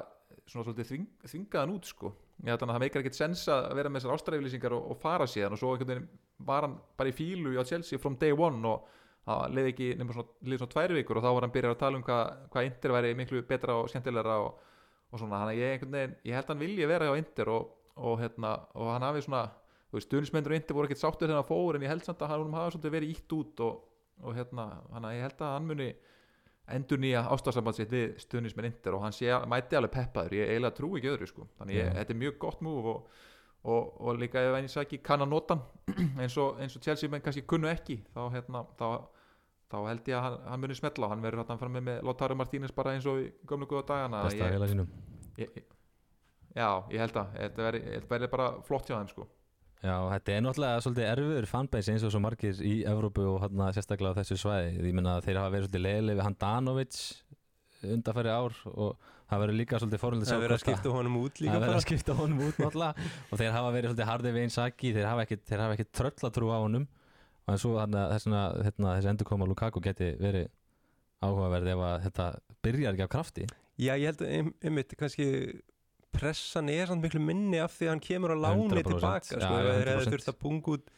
svona 0.52 0.66
svolítið 0.66 0.88
þving, 0.90 1.06
þvingaðan 1.32 1.74
út 1.74 1.88
sko. 1.88 2.12
Ég 2.42 2.52
held 2.52 2.64
að 2.64 2.72
það 2.74 2.82
meikar 2.82 3.02
ekkert 3.02 3.18
sens 3.18 3.44
að 3.52 3.68
vera 3.78 3.90
með 3.92 4.02
þessar 4.02 4.18
ástæðiflýsingar 4.18 4.74
og, 4.76 4.90
og 4.92 4.98
fara 5.00 5.28
síðan. 5.30 5.56
Og 5.56 5.60
svo 5.62 5.76
var 6.42 6.66
hann 6.66 6.74
bara 6.98 7.12
í 7.12 7.16
fílu 7.16 7.54
á 7.56 7.64
Chelsea 7.64 8.00
from 8.02 8.18
day 8.20 8.34
one 8.34 8.66
og 8.66 8.86
það 9.26 9.56
leði 9.56 9.72
ekki 9.72 9.88
nema 9.98 10.16
svona, 10.16 10.56
svona 10.58 10.72
tvær 10.74 10.94
vikur 10.96 11.18
og 11.18 11.24
þá 11.24 11.30
var 11.30 11.46
hann 11.46 11.54
byrjað 11.54 11.74
að 11.76 11.82
tala 11.82 11.98
um 11.98 12.04
hvað, 12.06 12.22
hvað 12.52 12.68
Inter 12.68 12.94
væri 12.96 13.12
miklu 13.18 13.42
betra 13.46 13.76
og 13.78 13.90
skemmtilegra 13.92 14.38
og, 14.42 14.72
og 15.12 15.20
svona, 15.22 15.42
þannig 15.42 15.52
að 15.52 15.62
ég 15.62 15.84
veginn 15.84 16.16
ég 16.26 16.36
held 16.36 16.46
að 16.48 16.52
hann 16.52 16.62
vilji 16.64 16.88
vera 16.90 17.08
hjá 17.08 17.20
Inter 17.20 17.52
og, 17.52 17.68
og, 17.94 18.16
hérna, 18.22 18.54
hann 18.88 19.06
hafi 19.06 19.22
svona, 19.26 19.44
stuðnismendur 19.94 20.54
og 20.54 20.58
Inter 20.58 20.78
voru 20.78 20.90
ekkert 20.90 21.02
sáttur 21.04 21.28
þegar 21.28 21.38
hann 21.38 21.50
fór 21.52 21.78
en 21.78 21.86
ég 21.86 21.92
held 21.92 22.06
samt 22.06 22.24
að 22.24 22.34
hann 22.34 22.58
hafi 22.58 22.92
verið 22.96 23.14
ítt 23.14 23.36
út 23.38 23.62
og, 23.68 23.86
hérna, 24.34 24.66
þannig 24.90 25.12
að 25.12 25.16
ég 25.18 25.26
held 25.28 25.46
að 25.46 25.54
hann 25.54 25.70
muni 25.70 25.88
endur 26.70 27.00
nýja 27.02 27.24
ástáðsamband 27.34 27.76
sitt 27.76 27.92
við 27.92 28.16
stuðnismenn 28.22 28.68
Inter 28.70 28.96
og 28.96 29.02
hann 29.04 29.14
sé, 29.16 29.30
mæti 29.50 29.76
alveg 29.78 29.92
peppaður. 29.96 30.36
Ég 30.38 30.52
eiginlega 30.52 30.76
trú 30.76 30.92
ekki 30.98 31.10
öðru 31.10 31.28
sko. 31.28 31.46
Þannig 31.58 31.78
ég, 31.78 31.88
Já. 31.88 31.94
þetta 31.98 32.14
er 32.14 32.20
mjög 32.22 32.36
gott 32.44 32.62
múf 32.62 32.88
og, 32.92 33.16
og, 33.64 33.90
og 33.98 34.20
líka 34.20 34.44
ef 34.46 34.58
eins 34.60 34.76
og 34.76 34.84
ekki 34.84 35.02
kann 35.04 35.24
að 35.24 35.32
nota 35.34 35.58
hann 35.58 36.14
eins 36.22 36.38
og, 36.40 36.62
eins 36.62 36.78
og 36.78 36.86
Chelsea 36.86 37.10
menn 37.10 37.24
kannski 37.24 37.44
kunnu 37.48 37.70
ekki 37.72 37.98
þá, 38.14 38.22
hérna, 38.36 38.64
þá, 38.78 38.88
þá 39.74 39.78
held 39.90 40.10
ég 40.12 40.18
að 40.18 40.26
hann, 40.28 40.40
hann 40.52 40.64
muni 40.64 40.78
smetla 40.78 41.10
hann 41.12 41.26
verður 41.26 41.50
hann 41.50 41.60
fram 41.60 41.76
með, 41.76 41.86
með 41.90 42.00
Lautaro 42.08 42.38
Martínez 42.38 42.74
bara 42.76 42.94
eins 42.96 43.10
og 43.10 43.20
í 43.24 43.28
gömlu 43.48 43.68
góða 43.70 43.88
dagana. 43.92 44.24
Besta 44.28 44.50
heila 44.54 44.70
sínum 44.70 44.90
ég, 45.40 45.62
já, 46.54 46.68
ég 46.92 46.98
held 47.02 47.22
að 47.22 47.38
þetta 47.38 47.70
verður 48.10 48.34
bara 48.36 48.50
flott 48.66 48.90
hjá 48.90 48.98
þeim 49.00 49.10
sko 49.10 49.28
Já, 49.82 49.96
þetta 50.12 50.32
er 50.36 50.42
náttúrulega 50.44 50.82
svolítið 50.84 51.08
erfiður 51.10 51.46
fanbase 51.50 51.90
eins 51.94 52.04
og 52.06 52.12
svo 52.14 52.20
margir 52.22 52.60
í 52.62 52.74
Evrópu 52.86 53.24
og 53.32 53.40
hann 53.42 53.62
sérstaklega 53.74 54.14
á 54.14 54.18
þessu 54.20 54.36
svæði. 54.38 54.76
Ég 54.78 54.94
meina 54.94 55.16
að 55.18 55.24
þeir 55.26 55.40
hafa 55.40 55.50
verið 55.56 55.66
svolítið 55.66 55.84
leiðileg 55.88 56.18
við 56.20 56.26
Handanovic 56.28 56.98
undanfæri 57.82 58.30
ár 58.30 58.54
og 58.70 59.08
það 59.26 59.40
verður 59.42 59.58
líka 59.58 59.80
svolítið 59.82 60.02
fórhaldið 60.04 60.28
það 60.30 60.36
er 60.36 60.44
verið 60.44 60.54
að 60.54 60.62
skipta 60.62 60.92
honum 60.94 61.16
út 61.18 61.40
líka 61.42 61.54
Það 61.56 61.64
bara 61.66 61.80
að 61.80 61.86
skipta 61.86 62.16
honum 62.20 62.42
út 62.46 62.60
náttúrulega. 62.62 63.06
Og 63.32 63.40
þeir 63.40 63.54
hafa 63.56 63.72
verið 63.74 63.90
svolítið 63.90 64.10
hardið 64.12 64.36
við 64.38 64.44
þeir 64.98 65.08
hafa 65.10 65.24
ekkit, 65.26 65.42
þeir 65.50 65.62
hafa 65.64 65.76
ekkit 65.78 65.92
tröllatrú 65.98 66.52
á 66.54 66.58
honum. 66.62 66.86
Og 67.42 67.54
en 67.56 67.58
svo 67.58 67.72
hérna, 67.82 68.04
þessi 68.14 69.10
endurkoma 69.10 69.48
Lukaku 69.50 69.82
geti 69.82 70.12
verið 70.20 70.46
áhugaverð 71.26 71.72
ef 71.74 71.82
að 71.88 72.06
þetta 72.06 72.26
byrjar 72.62 72.94
ekki 72.94 73.06
af 73.08 73.12
krafti. 73.16 73.48
Já, 73.82 73.96
ég 73.98 74.06
held 74.12 74.22
að 74.22 74.32
ein- 74.36 74.54
einmitt 74.62 74.94
kannski 75.00 75.26
pressan 76.14 76.70
er 76.72 76.90
samt 76.90 77.04
miklu 77.04 77.22
minni 77.22 77.60
af 77.62 77.74
því 77.76 77.88
að 77.88 77.94
hann 77.94 78.04
kemur 78.06 78.34
á 78.34 78.38
láni 78.38 78.66
100%, 78.68 78.90
tilbaka 78.90 79.28
sko, 79.28 79.38
100%. 79.40 79.92
hefði 79.92 80.12
þurft 80.16 80.32
að 80.32 80.38
bunga 80.42 80.76
út 80.76 80.92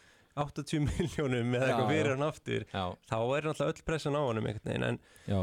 80 0.45 0.87
miljónum 0.91 1.55
eða 1.55 1.69
eitthvað 1.69 1.93
fyrir 1.93 2.13
hann 2.15 2.27
aftur 2.27 2.67
Já, 2.67 2.85
þá 3.11 3.19
er 3.23 3.49
náttúrulega 3.49 3.71
öll 3.71 3.87
pressan 3.87 4.19
á 4.19 4.23
honum 4.25 4.49
einhvern 4.51 4.71
veginn 4.71 4.87
en 4.89 5.01
Já, 5.31 5.41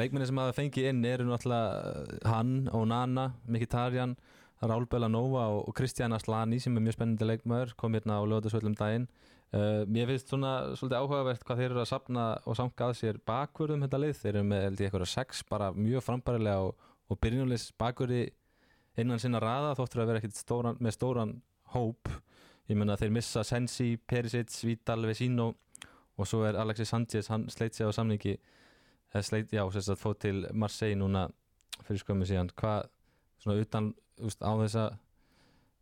leikminni 0.00 0.28
sem 0.30 0.40
hafa 0.40 0.56
fengið 0.56 0.90
inn 0.90 1.02
eru 1.08 1.26
náttúrulega 1.28 2.30
hann 2.32 2.54
og 2.72 2.86
Nana, 2.88 3.26
Mkhitaryan, 3.50 4.16
Raúl 4.60 4.86
Bellanova 4.90 5.46
og, 5.56 5.72
Kristján 5.76 6.16
Aslani 6.16 6.60
sem 6.60 6.76
er 6.76 6.84
mjög 6.84 6.98
spennandi 6.98 7.28
leikmaður, 7.28 7.74
kom 7.80 7.96
hérna 7.96 8.20
á 8.20 8.22
lögðarsvöllum 8.28 8.76
daginn. 8.76 9.06
Uh, 9.50 9.82
mér 9.90 10.06
finnst 10.06 10.28
svona 10.30 10.50
svolítið 10.78 11.00
áhugavert 11.00 11.46
hvað 11.46 11.62
þeir 11.62 11.72
eru 11.72 11.80
að 11.82 11.88
sapna 11.90 12.26
og 12.46 12.58
samka 12.58 12.90
að 12.90 12.98
sér 13.00 13.16
bakvörðum 13.26 13.86
þetta 13.86 14.00
lið. 14.04 14.12
Þeir 14.20 14.34
eru 14.34 14.42
með 14.52 14.82
eitthvað 14.84 15.06
sex 15.10 15.40
bara 15.48 15.72
mjög 15.74 16.04
frambærilega 16.06 16.68
og, 16.68 16.84
og 17.10 17.20
byrjunulegs 17.24 17.70
bakvörði 17.80 18.20
innan 19.02 19.20
sinna 19.22 19.40
raða 19.42 19.74
þóttur 19.78 20.02
að 20.02 20.10
vera 20.10 20.20
ekkit 20.20 20.38
stóran, 20.38 20.78
með 20.80 20.96
stóran 20.96 21.34
hóp. 21.74 22.10
Ég 22.70 22.78
menna 22.78 22.96
þeir 22.98 23.12
missa 23.14 23.42
Sensi, 23.46 23.94
Perisic, 23.96 24.52
Vidal, 24.66 25.02
Vesino 25.08 25.50
og 26.20 26.28
svo 26.28 26.44
er 26.46 26.58
Alexis 26.60 26.92
Sanchez, 26.92 27.30
hann 27.32 27.48
sleit 27.50 27.74
sig 27.74 27.88
á 27.88 27.92
samningi 27.94 28.36
eða 29.10 29.22
sleit, 29.26 29.52
já, 29.52 29.64
sérst 29.72 29.94
að 29.94 30.02
fóð 30.02 30.16
til 30.26 30.42
Marseille 30.52 30.98
núna 30.98 31.26
fyrir 31.86 32.02
skömmu 32.02 32.28
síðan 32.28 32.52
hvað, 32.60 32.90
svona 33.42 33.64
utan, 33.64 33.90
úst, 34.22 34.44
á 34.44 34.52
þessa 34.60 34.84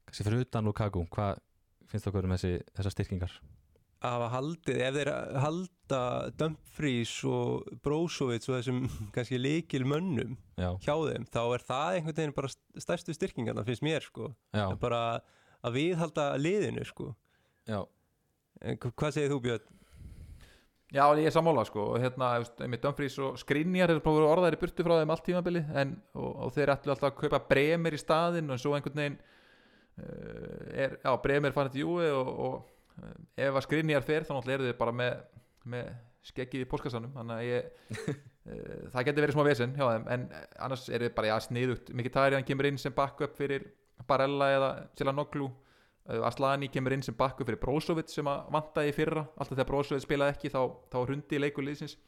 kannski 0.07 0.25
fyrir 0.25 0.47
utan 0.47 0.69
Lukaku 0.69 1.05
hvað 1.12 1.43
finnst 1.91 2.09
okkur 2.09 2.29
um 2.29 2.35
þessi, 2.37 2.55
þessar 2.77 2.95
styrkingar 2.95 3.35
að 3.99 4.14
hafa 4.14 4.28
haldið, 4.36 4.80
ef 4.86 4.96
þeir 4.96 5.11
halda 5.42 6.03
Dumfries 6.38 7.14
og 7.26 7.70
Brozovic 7.82 8.46
og 8.46 8.59
þessum 8.59 8.84
kannski 9.14 9.40
líkil 9.40 9.82
mönnum 9.88 10.36
já, 10.55 10.70
hjá 10.84 10.94
þeim, 10.94 11.26
þá 11.26 11.40
er 11.42 11.64
það 11.66 11.96
einhvern 11.96 12.18
veginn 12.20 12.36
bara 12.36 12.53
stærstu 12.84 13.16
styrkingarna 13.16 13.66
finnst 13.66 13.86
mér 13.86 14.07
sko. 14.07 14.30
Bara 14.82 15.03
að 15.66 15.80
viðhalda 15.80 16.30
liðinu 16.38 16.86
sko. 16.86 17.11
Já, 17.68 17.82
hvað 18.86 19.16
segir 19.16 19.34
þú 19.34 19.42
Björn? 19.49 19.74
Já, 20.88 21.05
ég 21.20 21.26
er 21.28 21.34
sammála 21.34 21.66
sko. 21.68 21.82
Og 21.92 22.01
hérna, 22.01 22.30
með 22.64 22.80
Dumfries 22.86 23.18
og 23.20 23.34
Skrinjar 23.42 23.90
er 23.92 23.99
bara 24.05 24.30
orðaðir 24.30 24.57
í 24.57 24.61
burtu 24.62 24.86
frá 24.86 24.94
þeim 24.96 25.11
allt 25.12 25.26
tímabili 25.26 25.61
en, 25.76 25.99
og, 26.16 26.30
og 26.46 26.55
þeir 26.55 26.72
ætlu 26.72 26.94
alltaf 26.94 27.11
að 27.11 27.18
kaupa 27.18 27.42
Bremer 27.51 27.96
í 27.96 28.01
staðinn 28.01 28.55
og 28.55 28.62
svo 28.62 28.72
einhvern 28.76 29.03
veginn 29.03 29.18
uh, 29.18 30.62
er, 30.72 30.96
já, 31.03 31.11
Bremer 31.26 31.53
fann 31.53 31.68
þetta 31.68 31.82
júi 31.82 32.09
og, 32.09 32.30
og 32.46 32.78
ef 33.38 33.55
að 33.55 33.64
Skrinjar 33.66 34.05
fer 34.07 34.26
þá 34.26 34.32
náttúrulega 34.34 34.59
eru 34.59 34.68
þeir 34.70 34.80
bara 34.80 34.94
með 34.96 35.18
með 35.68 35.88
skeggið 36.28 36.64
í 36.64 36.68
póskassanum 36.68 37.14
þannig 37.16 37.38
að 37.38 37.46
ég 37.49 37.68
uh, 37.94 38.18
það 38.94 39.07
getur 39.09 39.24
verið 39.24 39.36
smá 39.36 39.46
vesen 39.46 39.76
hjá 39.76 39.84
þeim 39.86 40.11
en 40.14 40.26
annars 40.66 40.88
er 40.88 41.07
það 41.07 41.14
bara 41.16 41.30
já, 41.30 41.36
sniðugt. 41.46 41.94
Mikið 41.96 42.14
Tari 42.16 42.38
hann 42.38 42.49
kemur 42.49 42.68
inn 42.68 42.80
sem 42.80 42.94
backup 42.96 43.38
fyrir 43.38 43.66
Barella 44.09 44.51
eða 44.55 44.70
Cilanoglu 44.99 45.49
uh, 45.49 46.28
Aslani 46.28 46.70
kemur 46.72 46.96
inn 46.96 47.05
sem 47.07 47.16
backup 47.18 47.49
fyrir 47.49 47.61
Brozovic 47.62 48.12
sem 48.12 48.28
að 48.28 48.53
vantaði 48.55 48.94
fyrra. 48.96 49.24
Alltaf 49.36 49.57
þegar 49.57 49.70
Brozovic 49.72 50.07
spilaði 50.07 50.36
ekki 50.36 50.53
þá, 50.55 50.62
þá 50.92 50.99
hrundi 51.05 51.38
í 51.38 51.42
leikulíðsins 51.44 51.99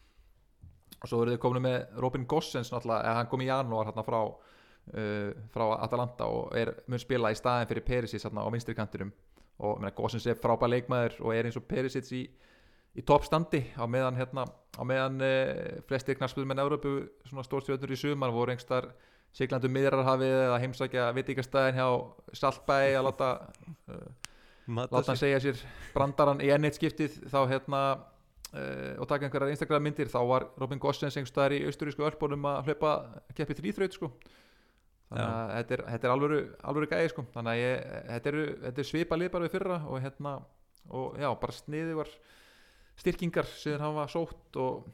og 1.01 1.09
svo 1.09 1.23
eru 1.23 1.35
þið 1.35 1.43
komin 1.43 1.65
með 1.65 2.01
Robin 2.03 2.27
Gossens 2.29 2.73
náttúrulega, 2.73 3.15
hann 3.17 3.29
kom 3.31 3.41
í 3.41 3.49
janúar 3.49 3.89
hérna 3.89 4.05
frá 4.05 4.19
uh, 4.27 5.31
frá 5.55 5.67
Atalanta 5.79 6.29
og 6.29 6.57
er 6.59 6.75
mun 6.91 7.01
spila 7.01 7.33
í 7.33 7.39
staðin 7.39 7.71
fyrir 7.71 7.87
Perisic 7.87 8.27
hérna 8.27 8.45
á 8.45 8.53
vinstri 8.53 8.77
kantinum 8.77 9.13
og 9.61 9.85
Gossens 9.97 10.27
er 10.27 10.39
frábær 10.41 10.71
leikmaður 10.73 11.19
og 11.21 11.35
er 11.37 11.49
eins 11.49 11.59
og 11.61 11.67
Perisic 11.69 12.09
í, 12.17 12.23
í 12.97 13.05
toppstandi 13.07 13.63
á 13.77 13.85
meðan 13.85 14.19
hérna 14.19 14.47
á 14.49 14.83
meðan 14.87 15.21
uh, 15.21 15.81
flestir 15.89 16.17
knarspöðum 16.19 16.55
en 16.55 16.63
Európu 16.65 16.95
stórstjóður 17.29 17.93
í 17.93 18.01
sumar 18.01 18.33
voru 18.35 18.55
engstar 18.55 18.91
siglandu 19.37 19.71
miðrarhafið 19.71 20.37
eða 20.47 20.61
heimsækja 20.65 21.11
vitíkastæðin 21.19 21.79
hjá 21.79 21.89
Saltbæ 22.41 22.79
að 22.99 23.07
láta 23.11 23.31
uh, 23.91 24.09
láta 24.81 25.05
hann 25.13 25.21
segja 25.21 25.43
sér 25.45 25.61
brandaran 25.95 26.43
í 26.43 26.51
enneitt 26.55 26.81
skiptið 26.81 27.21
þá 27.31 27.41
hérna 27.53 27.83
uh, 27.95 28.97
og 28.99 29.07
taka 29.11 29.29
einhverjar 29.29 29.55
Instagram 29.55 29.87
myndir 29.87 30.11
þá 30.11 30.21
var 30.33 30.49
Robin 30.59 30.83
Gossens 30.83 31.19
einhverstaðar 31.19 31.59
í 31.59 31.65
austurísku 31.69 32.07
ölpunum 32.09 32.49
að 32.51 32.71
hlaupa 32.71 32.95
keppið 33.37 33.63
þrýþraut 33.63 33.99
sko 33.99 34.15
þannig 35.11 35.35
að 35.35 35.53
þetta 35.57 35.77
er, 35.77 35.83
þetta 35.91 36.09
er 36.09 36.15
alvöru, 36.15 36.41
alvöru 36.71 36.89
gæði 36.91 37.13
sko. 37.13 37.27
Þannig 37.35 37.53
að 37.53 37.61
ég, 37.61 37.85
þetta, 38.11 38.33
eru, 38.33 38.47
þetta 38.65 38.83
er 38.83 38.89
svipa 38.91 39.19
lið 39.19 39.33
bara 39.35 39.47
við 39.47 39.55
fyrra 39.57 39.79
og 39.87 40.03
hérna 40.05 40.35
og 40.91 41.21
já, 41.21 41.29
bara 41.43 41.57
sniði 41.57 41.97
var 41.99 42.11
styrkingar 43.01 43.49
sem 43.51 43.81
hafa 43.81 44.07
sótt 44.11 44.59
og 44.61 44.91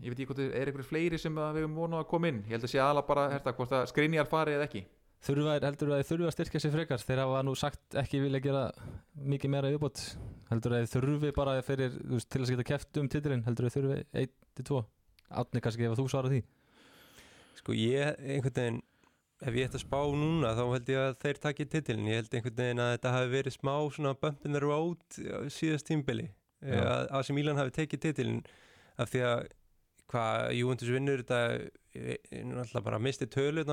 ég 0.00 0.12
veit 0.12 0.18
ekki 0.18 0.30
hvort 0.30 0.42
er 0.46 0.70
einhverju 0.70 0.88
fleiri 0.88 1.20
sem 1.20 1.36
að 1.38 1.58
við 1.58 1.66
höfum 1.66 1.82
vonað 1.82 2.04
að 2.04 2.08
koma 2.12 2.30
inn. 2.30 2.40
Ég 2.48 2.56
held 2.56 2.66
að 2.66 2.72
sé 2.72 2.80
alveg 2.82 3.08
bara 3.10 3.28
herta, 3.34 3.54
hvort 3.56 3.76
að 3.76 3.86
skrinjar 3.92 4.30
fari 4.30 4.56
eða 4.56 4.66
ekki. 4.68 4.84
Þurfa, 5.20 5.58
heldur 5.60 5.90
að 5.92 5.98
þið 6.00 6.10
þurfi 6.10 6.26
að 6.26 6.32
styrkja 6.32 6.60
sér 6.64 6.72
frekar? 6.72 7.02
Þeir 7.04 7.20
hafa 7.20 7.40
nú 7.44 7.52
sagt 7.58 7.96
ekki 8.00 8.22
vilja 8.22 8.40
gera 8.40 8.62
mikið 9.20 9.52
meira 9.52 9.68
yfirbútt 9.68 10.00
heldur 10.48 10.78
að 10.78 10.86
þið 10.86 10.94
þurfi 10.94 11.32
bara 11.36 11.56
fyrir, 11.66 11.98
þú 11.98 12.16
veist, 12.16 12.30
til 12.32 12.40
að 12.40 12.52
geta 12.54 12.66
keft 12.70 13.00
um 13.02 13.10
titilinn? 13.12 13.42
Heldur 13.44 13.68
að 13.68 13.74
þið 13.74 13.84
þurfi 13.84 14.24
1-2 14.62 14.80
átni 15.42 15.62
kannski 15.66 15.84
ef 15.84 15.92
að 15.92 16.00
þú 16.00 16.06
svarar 16.08 16.32
því. 16.32 16.40
Sko 17.60 17.76
ég, 17.76 18.16
einhvern 18.24 18.56
veginn 18.56 18.80
ef 19.40 19.54
ég 19.56 19.68
ætti 19.70 19.78
að 19.80 19.84
spá 19.86 20.00
núna 20.20 20.50
þá 20.58 20.62
held 20.74 20.90
ég 20.92 21.00
að 21.04 21.14
þeir 21.22 21.38
takki 21.46 21.66
titilin, 21.72 22.08
ég 22.10 22.20
held 22.20 22.34
einhvern 22.36 22.58
veginn 22.60 22.82
að 22.84 22.90
þetta 22.96 23.12
hafi 23.16 23.30
verið 23.36 23.56
smá 23.56 23.74
svona 23.94 24.14
bump 24.20 24.44
in 24.44 24.52
the 24.56 24.60
road 24.60 25.20
síðast 25.54 25.88
tímbili, 25.88 26.26
Já. 26.60 26.82
að 26.84 27.06
AC 27.20 27.30
Milan 27.36 27.56
hafi 27.60 27.72
tekið 27.78 28.02
titilin 28.08 28.42
af 29.00 29.08
því 29.14 29.22
að 29.30 29.46
hvað 30.10 30.52
Juventus 30.58 30.90
vinnur 30.92 31.22
þetta 31.22 31.40
ég- 31.94 32.20
ég 32.34 32.44
náttúrulega 32.50 32.84
bara 32.84 32.98
misti 32.98 33.26
tölu 33.30 33.64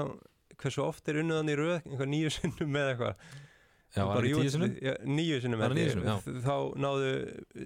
hversu 0.57 0.82
oft 0.86 1.07
er 1.09 1.20
unnuðan 1.22 1.49
í 1.51 1.55
röð 1.59 1.76
einhvað 1.84 2.09
nýju 2.13 2.30
sinnum 2.34 2.72
með 2.74 2.91
eitthvað. 2.93 3.15
Já, 3.95 4.03
var 4.05 4.24
ekki 4.26 4.41
tíu 4.41 4.51
sinum? 4.51 4.72
já, 4.84 4.93
níu 5.05 5.38
sinnum 5.41 5.61
það 5.61 5.78
sinnum, 5.91 6.41
þá 6.43 6.55
náðu 6.84 7.11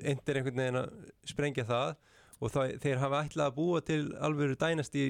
eindir 0.06 0.38
einhvern 0.41 0.60
veginn 0.62 0.80
að 0.82 0.89
sprengja 1.32 1.66
það 1.66 1.95
og 2.41 2.52
það, 2.54 2.74
þeir 2.84 2.99
hafa 3.02 3.22
ætlað 3.26 3.47
að 3.47 3.56
búa 3.56 3.82
til 3.86 4.02
alveg 4.22 4.54
dænasti 4.62 5.06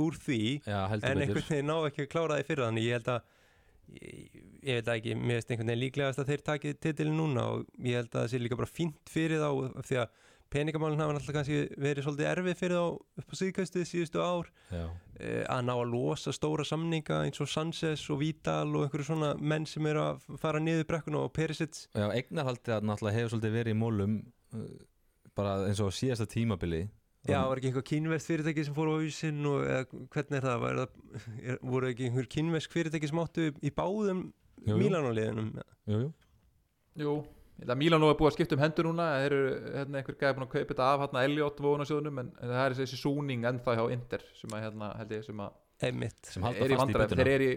úr 0.00 0.18
því 0.24 0.40
Já, 0.64 0.80
en 0.96 1.22
einhvern 1.22 1.48
veginn 1.48 1.70
ná 1.70 1.76
ekki 1.88 2.06
að 2.06 2.12
klára 2.12 2.36
það 2.36 2.44
í 2.44 2.48
fyrra 2.50 2.68
þannig 2.68 2.86
ég 2.88 2.98
held 2.98 3.10
að 3.14 3.32
ég, 3.94 4.36
ég 4.64 4.78
veit 4.78 4.92
ekki, 4.96 5.16
mér 5.20 5.40
veist 5.40 5.50
einhvern 5.50 5.72
veginn 5.72 5.84
líklegast 5.84 6.22
að 6.22 6.30
þeir 6.32 6.44
takið 6.50 6.78
titilin 6.82 7.18
núna 7.20 7.48
og 7.54 7.66
ég 7.78 8.00
held 8.00 8.12
að 8.12 8.20
það 8.20 8.30
sé 8.32 8.42
líka 8.42 8.60
bara 8.60 8.70
fínt 8.70 9.12
fyrir 9.12 9.44
þá 9.44 9.82
því 9.84 10.00
að 10.02 10.22
peningamálinn 10.54 11.00
hafa 11.02 11.14
náttúrulega 11.16 11.40
kannski 11.40 11.82
verið 11.82 12.06
svolítið 12.06 12.28
erfið 12.30 12.58
fyrir 12.60 12.78
þá 12.78 13.22
upp 13.22 13.32
á 13.34 13.40
síðkastið 13.40 13.86
síðustu 13.90 14.22
ár. 14.22 14.50
Já, 14.70 14.84
eh, 15.18 15.42
að 15.50 15.62
ná 15.66 15.72
að 15.74 15.90
losa 15.90 16.34
stóra 16.36 16.66
samninga 16.68 17.22
eins 17.26 17.42
og 17.42 17.50
Sanchez 17.50 18.04
og 18.10 18.20
Vidal 18.22 18.70
og 18.70 18.84
einhverju 18.86 19.08
svona 19.08 19.32
menn 19.40 19.66
sem 19.66 19.86
eru 19.90 20.04
að 20.04 20.28
fara 20.38 20.62
niður 20.62 20.86
brekkuna 20.90 21.24
og 21.24 21.32
Perisic. 21.34 21.88
Já 21.94 22.06
eignarhaldið 22.06 22.76
að 22.76 22.86
náttúrulega 22.90 23.18
hefur 23.18 23.34
svolítið 23.34 23.56
verið 23.58 23.74
í 23.74 23.80
mólum 23.80 24.18
uh, 24.54 24.68
bara 25.34 25.56
eins 25.66 25.82
og 25.82 25.94
síðasta 25.94 26.28
tímabili 26.30 26.84
Já, 27.24 27.38
var 27.48 27.60
ekki 27.60 27.70
einhver 27.70 27.86
kynvest 27.88 28.28
fyrirtæki 28.28 28.64
sem 28.66 28.74
fór 28.76 28.90
á 28.92 28.94
hausinn 28.98 29.46
og 29.48 29.62
eða, 29.64 29.84
hvernig 30.12 30.36
er 30.38 30.44
það? 30.44 30.58
Var 30.64 30.80
það 30.80 31.28
er, 31.40 31.60
voru 31.74 31.88
ekki 31.88 32.08
einhver 32.10 32.28
kynvesk 32.34 32.74
fyrirtæki 32.74 33.08
sem 33.10 33.22
áttu 33.22 33.46
í 33.64 33.72
báðum 33.72 34.26
Jú, 34.64 34.76
jú. 34.80 34.82
Jú, 35.88 36.02
jú 37.00 37.14
það 37.62 37.78
Mílanó 37.80 38.08
er 38.10 38.16
búið 38.18 38.30
að 38.30 38.36
skipta 38.38 38.56
um 38.56 38.62
hendur 38.64 38.88
núna 38.88 39.06
þeir 39.22 39.36
eru 39.36 39.50
hérna, 39.76 40.00
einhver 40.00 40.16
gæði 40.18 40.36
búin 40.36 40.46
að 40.46 40.52
kaupa 40.54 40.72
þetta 40.72 40.88
af 40.88 41.02
hérna 41.04 41.22
Elliot 41.28 41.60
vónasjóðunum 41.64 42.20
en, 42.22 42.32
en 42.40 42.52
það 42.52 42.64
er 42.64 42.76
þessi 42.80 42.98
súning 42.98 43.46
ennþá 43.50 43.76
hjá 43.78 43.84
Inter 43.94 44.24
sem 44.40 44.56
að 44.56 44.64
hérna 44.66 44.90
held 44.98 45.14
ég 45.14 45.28
sem 45.28 45.44
að 45.44 45.86
Einmitt. 45.88 46.30
sem 46.30 46.46
halda 46.46 46.64
er 46.64 46.74
í 46.74 46.74
fast 46.74 46.74
í 46.74 46.80
vandræðum 46.82 47.12
byttuna 47.12 47.28
þeir 47.28 47.34
eru 47.34 47.46
í 47.46 47.54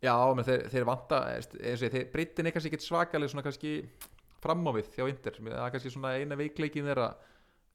já, 0.00 0.14
menn 0.36 0.46
þeir, 0.46 0.62
þeir 0.74 0.86
vanta 0.88 1.20
eins 1.34 1.50
og 1.50 1.86
ég, 1.86 1.96
þeir 1.96 2.06
breytin 2.14 2.50
er 2.50 2.56
kannski 2.56 2.70
ekkert 2.70 2.86
svakaleg 2.86 3.32
svona 3.32 3.46
kannski 3.46 3.74
fram 4.40 4.64
á 4.64 4.72
við 4.78 4.94
hjá 4.96 5.04
Inter 5.08 5.36
sem 5.36 5.50
er 5.50 5.74
kannski 5.74 5.94
svona 5.96 6.14
eina 6.20 6.38
veikleikin 6.38 6.88
þeirra 6.88 7.10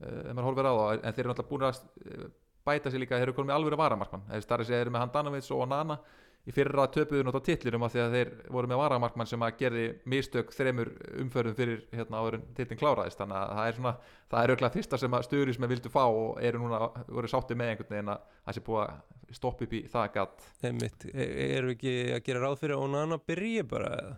ef 0.01 0.33
maður 0.33 0.49
horfir 0.49 0.69
á 0.69 0.73
það 0.73 0.91
en 0.95 1.15
þeir 1.15 1.23
eru 1.23 1.31
náttúrulega 1.31 1.51
búin 1.53 1.67
að 1.69 1.81
uh, 1.85 2.27
bæta 2.65 2.91
sér 2.91 3.03
líka 3.03 3.19
þeir 3.19 3.29
eru 3.29 3.37
konum 3.37 3.51
með 3.51 3.59
alvöru 3.59 3.79
varamarkmann 3.79 4.29
þeir 4.31 4.45
starri 4.45 4.67
sér 4.67 4.91
með 4.91 5.05
Handanovic 5.05 5.51
og 5.55 5.67
Nana 5.69 5.99
í 6.45 6.53
fyrra 6.53 6.85
töpuðu 6.93 7.23
náttúrulega 7.25 7.47
titlirum 7.47 7.85
af 7.85 7.93
því 7.93 8.01
að 8.03 8.15
þeir 8.15 8.31
voru 8.53 8.69
með 8.69 8.79
varamarkmann 8.83 9.29
sem 9.29 9.45
að 9.45 9.55
gerði 9.61 9.85
mistök 10.13 10.51
þremur 10.53 10.91
umförðum 11.23 11.57
fyrir 11.57 11.79
hérna 11.95 12.21
áður 12.21 12.37
en 12.37 12.45
titlin 12.57 12.81
kláraðist 12.81 13.21
þannig 13.21 13.39
að 13.39 13.53
það 13.57 13.69
er 13.69 13.77
svona 13.79 13.93
það 14.05 14.39
er 14.41 14.53
auðvitað 14.53 14.75
fyrsta 14.77 14.99
sem 15.01 15.17
að 15.17 15.25
stuðuris 15.25 15.59
með 15.61 15.73
vildu 15.73 15.93
fá 15.93 16.03
og 16.05 16.43
eru 16.45 16.61
núna 16.61 16.81
voru 17.07 17.31
sátti 17.31 17.57
með 17.57 17.71
einhvern 17.73 17.95
veginn 17.95 18.13
að 18.13 18.27
það 18.35 18.57
sé 18.57 18.65
búið 18.67 18.83
að 18.85 19.39
stoppa 19.39 19.65
upp 19.65 19.73
í 19.73 19.81
það 19.89 20.11
gatt 20.19 20.49
Einmitt. 20.69 21.07
E 21.09 21.29
erum 21.47 21.71
við 21.71 21.77
ekki 21.79 21.95
að 22.13 22.25
gera 22.29 22.43
ráð 22.45 22.59
fyrir 22.61 22.77
að 22.77 22.85
Onana 22.85 23.21
byrji 23.25 23.65
bara 23.71 23.93
eða? 23.95 24.15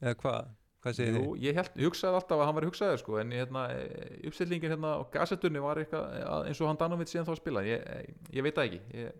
Eða 0.00 0.18
hvað? 0.24 0.50
Hvað 0.80 0.94
segir 0.96 1.16
Jú, 1.20 1.34
ég 1.44 1.54
held, 1.58 1.74
hugsaði 1.76 2.16
alltaf 2.16 2.38
að 2.40 2.46
hann 2.48 2.56
var 2.56 2.64
hugsaður 2.70 3.00
sko, 3.02 3.18
en 3.20 3.32
hérna, 3.36 3.66
e, 3.76 4.06
uppstillingin 4.30 4.72
hérna 4.72 4.94
á 4.96 5.00
gassettunni 5.12 5.60
var 5.60 5.76
eitthvað 5.82 6.06
e, 6.16 6.22
að- 6.24 6.46
eins 6.48 6.60
og 6.64 6.70
hann 6.70 6.78
Danovic 6.80 7.10
síðan 7.12 7.26
þá 7.28 7.32
að 7.34 7.40
spila, 7.42 7.62
ég, 7.68 7.82
e, 7.84 8.14
ég 8.38 8.46
veit 8.46 8.54
það 8.56 8.68
ekki. 8.70 8.80
Ég 8.96 9.12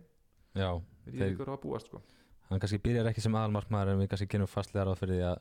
Já, 0.57 0.71
veit 1.05 1.15
Þeir- 1.19 1.27
ekki 1.27 1.41
hvað 1.45 1.53
að 1.59 1.63
búast 1.67 1.87
sko. 1.91 2.01
hann 2.51 2.59
kannski 2.65 2.81
byrjar 2.83 3.11
ekki 3.13 3.21
sem 3.23 3.37
aðalmarkmaður 3.37 3.93
en 3.93 4.01
við 4.01 4.09
kannski 4.15 4.29
genum 4.33 4.49
fastlega 4.51 4.87
ráð 4.89 4.99
fyrir 5.03 5.19
því 5.21 5.27
að 5.29 5.39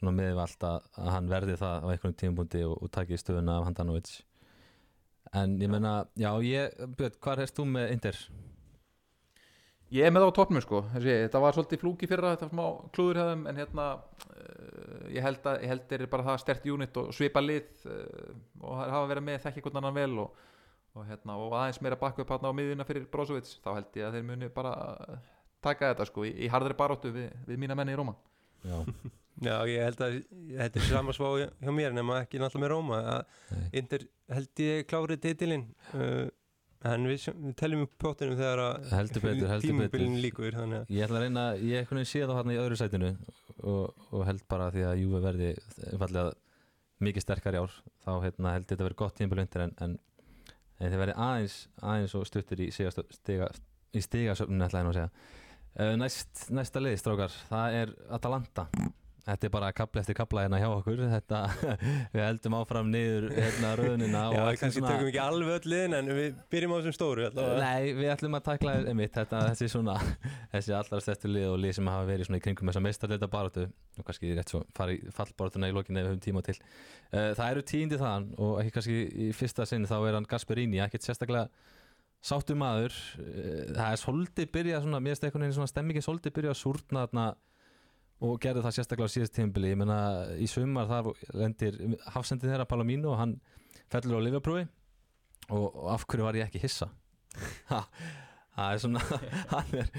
svona 0.00 0.14
meðvalt 0.16 0.64
að, 0.66 0.88
að 0.98 1.12
hann 1.14 1.28
verði 1.28 1.54
það 1.60 1.84
á 1.84 1.86
einhvern 1.92 2.16
tímpunkti 2.18 2.64
og, 2.64 2.74
og 2.82 2.90
taki 2.90 3.14
stöðuna 3.20 3.58
af 3.60 3.64
Handanovic 3.68 4.10
en 5.34 5.58
ég 5.60 5.68
menna, 5.70 5.92
já 6.16 6.30
ég 6.42 6.74
Björn, 6.96 7.18
hvað 7.20 7.42
erst 7.44 7.56
þú 7.60 7.66
með 7.68 7.92
Inter? 7.92 8.18
Ég 9.94 10.04
er 10.04 10.12
með 10.12 10.26
það 10.26 10.30
á 10.30 10.36
toppnum 10.36 10.64
sko, 10.64 10.82
þessi, 10.92 11.12
þetta 11.24 11.40
var 11.40 11.56
svolítið 11.56 11.80
flúki 11.80 12.08
fyrra, 12.10 12.34
þetta 12.34 12.48
var 12.48 12.52
smá 12.52 12.90
klúður 12.92 13.20
hjá 13.20 13.28
þeim 13.30 13.46
en 13.48 13.60
hérna, 13.62 13.86
uh, 14.28 15.06
ég 15.14 15.24
held 15.24 15.48
að 15.48 15.62
ég 15.64 15.72
held 15.72 15.86
þeir 15.88 15.98
eru 16.02 16.10
bara 16.12 16.26
það 16.26 16.42
stert 16.42 16.68
unit 16.74 17.00
og 17.00 17.08
svipa 17.16 17.42
lið 17.44 17.86
uh, 17.88 18.34
og 18.60 18.82
hafa 18.82 19.06
verið 19.14 19.26
með 19.30 19.40
þekki 19.46 19.62
einhvern 19.62 19.80
annan 19.80 19.96
vel 19.96 20.24
og, 20.26 20.42
og, 20.92 21.06
hérna, 21.08 21.38
og 21.40 21.56
aðeins 21.56 21.80
meira 21.84 22.00
bakku 22.00 22.24
upp 22.24 22.34
hérna 22.34 22.52
á 22.52 22.58
miðuna 22.58 22.88
fyrir 22.88 23.08
Brozovic, 23.12 23.54
þá 23.64 23.70
held 23.78 24.00
ég 24.00 24.08
að 24.10 24.18
þeir 24.18 24.28
muni 24.28 24.50
bara 24.52 24.74
taka 25.64 25.94
þetta 25.94 26.08
sko 26.10 26.26
í, 26.28 26.34
í 26.36 26.50
harðri 26.52 26.76
baróttu 26.76 27.14
við, 27.14 27.32
við 27.48 27.64
mína 27.64 27.78
menni 27.78 27.96
í 27.96 27.98
Róma. 27.98 28.14
Já, 28.68 28.82
Já, 29.38 29.54
ég 29.70 29.84
held 29.86 30.00
að 30.02 30.16
þetta 30.58 30.80
er 30.80 30.86
sama 30.88 31.14
svá 31.14 31.28
hjá 31.38 31.70
mér 31.70 31.92
nema 31.94 32.22
ekki 32.24 32.40
náttúrulega 32.42 32.64
með 32.64 32.72
Róma. 32.72 32.98
Að 33.12 33.52
Nei. 33.54 33.66
Inter 33.80 34.04
held 34.34 34.62
ég 34.64 34.88
klárið 34.90 35.20
titilinn 35.24 35.66
uh, 35.94 36.24
en 36.86 37.06
við, 37.10 37.24
við 37.34 37.54
teljum 37.58 37.84
upp 37.86 37.94
pottinum 37.98 38.36
þegar 38.38 38.60
að 38.62 38.90
betur. 39.90 40.04
líkur 40.22 40.58
þannig 40.58 40.84
að 40.84 40.92
ég 40.94 41.06
ætla 41.06 41.18
að 41.18 41.24
reyna 41.24 41.46
ég 41.58 41.80
einhvern 41.80 42.00
veginn 42.00 42.10
sé 42.12 42.20
þá 42.28 42.34
hann 42.38 42.52
í 42.54 42.58
öðru 42.62 42.78
sætinu 42.78 43.10
og, 43.58 44.04
og 44.14 44.26
held 44.28 44.44
bara 44.50 44.68
því 44.74 44.84
að 44.86 45.00
Júve 45.02 45.22
verði 45.24 45.48
einfallega 45.88 46.36
mikið 47.08 47.24
sterkar 47.24 47.58
í 47.58 47.62
ár 47.62 47.74
þá 48.04 48.12
hérna, 48.26 48.54
held 48.54 48.68
þetta 48.70 48.86
verið 48.86 49.00
gott 49.02 49.18
tímabölundir 49.18 49.64
en, 49.66 49.74
en, 49.82 49.98
en 50.78 50.94
þið 50.94 51.02
verði 51.02 51.18
aðeins 51.26 51.58
aðeins 51.82 52.16
og 52.18 52.30
stuttir 52.30 52.62
í 52.62 52.70
stiga, 52.74 52.94
stiga, 53.14 53.50
í 53.94 54.04
stigasöfnun 54.04 54.66
ætla 54.68 54.82
ég 54.82 54.88
nú 54.88 54.94
að 54.94 55.00
segja 55.00 55.10
uh, 55.10 55.94
næst, 55.98 56.46
næsta 56.54 56.82
lið 56.82 56.98
strákar 57.02 57.34
það 57.50 57.80
er 57.82 57.94
Atalanta 58.18 58.68
Þetta 59.28 59.44
er 59.44 59.50
bara 59.52 59.68
kapla 59.76 60.00
eftir 60.00 60.16
kapla 60.16 60.44
hérna 60.46 60.58
hjá 60.62 60.66
okkur. 60.70 61.00
Þetta, 61.12 61.38
við 62.14 62.22
heldum 62.22 62.54
áfram 62.56 62.88
niður 62.92 63.26
hérna 63.34 63.72
rauðnina 63.76 64.22
Já, 64.32 64.40
kannski 64.62 64.80
tökum 64.84 65.08
ekki 65.10 65.20
alveg 65.20 65.50
öll 65.58 65.68
liðin 65.72 65.96
en 65.98 66.06
við 66.16 66.38
byrjum 66.54 66.72
á 66.72 66.76
þessum 66.78 66.94
stóru 66.96 67.26
allavega. 67.28 67.58
Nei, 67.60 67.92
við 67.98 68.08
ætlum 68.14 68.38
að 68.38 68.44
takla 68.46 68.70
einmitt, 68.80 69.12
þetta, 69.18 69.42
þessi 69.50 69.66
svona 69.74 69.96
þessi 70.54 70.76
allra 70.78 71.00
stærstu 71.04 71.32
lið 71.32 71.48
og 71.50 71.58
lið 71.64 71.72
sem 71.78 71.90
hafa 71.92 72.06
verið 72.08 72.24
svona 72.28 72.40
í 72.40 72.44
kringum 72.46 72.70
þessa 72.72 72.84
meistarleita 72.86 73.28
baráttu 73.34 73.64
og 73.68 74.06
kannski 74.08 74.32
rétt 74.38 74.52
svo 74.54 74.62
fara 74.78 74.94
í 74.96 74.98
fallbarátuna 75.12 75.68
í 75.68 75.76
lokinni 75.76 76.00
ef 76.00 76.06
við 76.06 76.12
höfum 76.14 76.24
tíma 76.24 76.40
til. 76.46 76.56
Uh, 77.12 77.30
Það 77.36 77.50
eru 77.50 77.62
tíndi 77.68 77.96
þaðan 78.00 78.30
og 78.38 78.52
ekki 78.62 78.72
kannski 78.78 78.98
í 79.28 79.28
fyrsta 79.36 79.68
sinn 79.68 79.84
þá 79.90 79.98
er 79.98 80.16
hann 80.16 80.30
Gasperini, 80.30 80.80
ekkert 80.84 81.04
sérstaklega 81.04 81.50
sáttu 82.24 82.56
maður. 82.58 82.96
Uh, 83.20 83.76
það 83.76 83.90
er 83.92 83.98
svolítið 84.06 84.46
byrjað 84.56 84.88
svona, 84.88 85.04
mér 85.04 85.20
og 88.24 88.38
gerði 88.42 88.64
það 88.64 88.74
sérstaklega 88.76 89.10
á 89.10 89.14
síðast 89.14 89.34
tímbili 89.36 89.72
ég 89.72 89.78
meina 89.78 89.98
í 90.40 90.48
sumar 90.50 90.88
þar 90.90 91.12
lendir 91.38 91.76
hafsendið 92.14 92.54
þeirra 92.54 92.66
Palomino 92.70 93.12
og 93.12 93.20
hann 93.20 93.36
fellur 93.92 94.18
á 94.18 94.26
Liverpooli. 94.26 94.64
Og, 95.48 95.68
og 95.68 95.92
af 95.94 96.04
hverju 96.08 96.26
var 96.26 96.36
ég 96.36 96.48
ekki 96.48 96.60
hissa? 96.62 96.90
Það 98.58 98.72
er 98.74 98.80
svona 98.82 99.00
hann 99.52 99.74
er, 99.78 99.90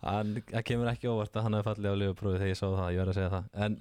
hann, 0.00 0.30
það 0.48 0.62
kemur 0.70 0.88
ekki 0.88 1.10
óvart 1.12 1.34
að 1.36 1.44
hann 1.44 1.56
hefur 1.58 1.66
fallið 1.68 1.92
á 1.92 2.00
Liverpooli 2.00 2.38
þegar 2.38 2.48
ég 2.48 2.56
sá 2.56 2.64
það, 2.64 2.86
ég 2.94 3.00
verð 3.02 3.12
að 3.12 3.18
segja 3.18 3.32
það. 3.34 3.50
En 3.66 3.74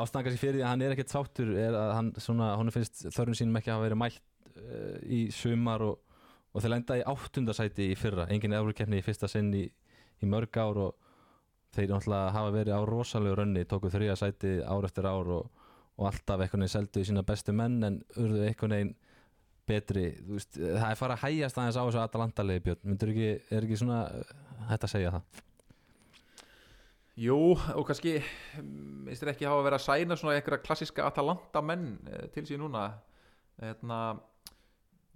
ástæðan 0.00 0.24
kannski 0.26 0.40
fyrir 0.40 0.56
því 0.56 0.62
að 0.62 0.70
hann 0.70 0.84
er 0.86 0.94
ekkert 0.94 1.12
sáttur 1.12 1.50
er 1.60 1.76
að 1.76 1.92
hann 1.98 2.08
svona, 2.24 2.46
hann 2.56 2.72
finnst 2.72 3.02
þörfum 3.10 3.36
sínum 3.36 3.58
ekki 3.60 3.68
að 3.68 3.76
hafa 3.76 3.84
verið 3.84 4.00
mætt 4.00 4.22
uh, 4.54 4.96
í 5.04 5.20
sumar 5.36 5.84
og, 5.84 6.22
og 6.56 6.64
þeir 6.64 6.72
lenda 6.72 6.98
í 7.02 7.04
áttundasæti 7.12 7.90
í 7.92 7.98
fyrra, 8.00 8.24
engin 8.32 8.56
efrukefni 8.56 9.02
í 9.02 9.04
fyrsta 9.04 9.28
sinn 9.28 9.52
í, 9.60 9.66
í 9.68 10.30
mörg 10.32 10.56
ár 10.56 10.80
og 10.86 11.11
þeir 11.72 11.92
náttúrulega 11.92 12.32
hafa 12.36 12.54
verið 12.54 12.76
á 12.76 12.80
rosalegu 12.88 13.38
rönni, 13.38 13.64
tóku 13.68 13.90
þrija 13.92 14.16
sæti 14.18 14.58
ár 14.64 14.88
eftir 14.88 15.08
ár 15.08 15.30
og, 15.38 15.62
og 15.98 16.08
alltaf 16.10 16.40
einhvern 16.40 16.64
veginn 16.64 16.74
seldu 16.74 17.02
í 17.02 17.08
sína 17.08 17.24
bestu 17.26 17.54
menn 17.56 17.80
en 17.88 18.02
urðu 18.16 18.44
einhvern 18.48 18.76
veginn 18.76 18.94
betri, 19.68 20.08
veist, 20.26 20.58
það 20.58 20.88
er 20.90 20.98
fara 20.98 21.16
að 21.16 21.24
hægjast 21.28 21.58
aðeins 21.58 21.78
á 21.78 21.84
þessu 21.86 22.02
Atalanta-legi 22.02 22.64
Björn, 22.66 22.82
myndur 22.90 23.12
ekki, 23.12 23.30
er 23.54 23.66
ekki 23.66 23.78
svona 23.78 24.02
hægt 24.68 24.86
að 24.88 24.92
segja 24.96 25.14
það? 25.14 25.42
Jú, 27.22 27.38
og 27.76 27.84
kannski 27.86 28.16
minnst 28.64 29.22
þér 29.22 29.34
ekki 29.34 29.46
hafa 29.46 29.64
verið 29.66 29.78
að 29.78 29.84
sæna 29.84 30.16
svona 30.18 30.36
eitthvað 30.38 30.64
klassiska 30.64 31.06
Atalanta 31.06 31.62
menn 31.64 31.90
eh, 32.08 32.26
til 32.32 32.46
síðan 32.48 32.64
núna 32.64 32.84
hérna 33.60 33.98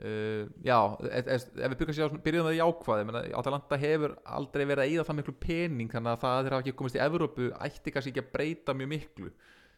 uh, 0.03 0.45
já, 0.67 0.79
ef, 1.21 1.49
við 1.57 1.77
byrjum, 1.81 2.21
byrjum 2.25 2.49
það 2.49 2.59
í 2.59 2.63
ákvaði 2.65 3.25
Atalanta 3.41 3.81
hefur 3.81 4.17
aldrei 4.39 4.65
verið 4.65 4.85
að 4.85 4.93
eyða 4.93 5.07
það 5.09 5.19
miklu 5.21 5.37
pening 5.47 5.93
þannig 5.93 6.13
að 6.13 6.23
það 6.25 6.39
þeir 6.41 6.57
hafa 6.57 6.65
ekki 6.67 6.79
komist 6.81 6.99
í 6.99 7.03
Evrópu 7.07 7.51
ætti 7.69 7.95
kannski 7.95 8.13
ekki 8.15 8.25
að 8.25 8.33
breyta 8.37 8.77
mjög 8.77 8.93
miklu. 8.93 9.33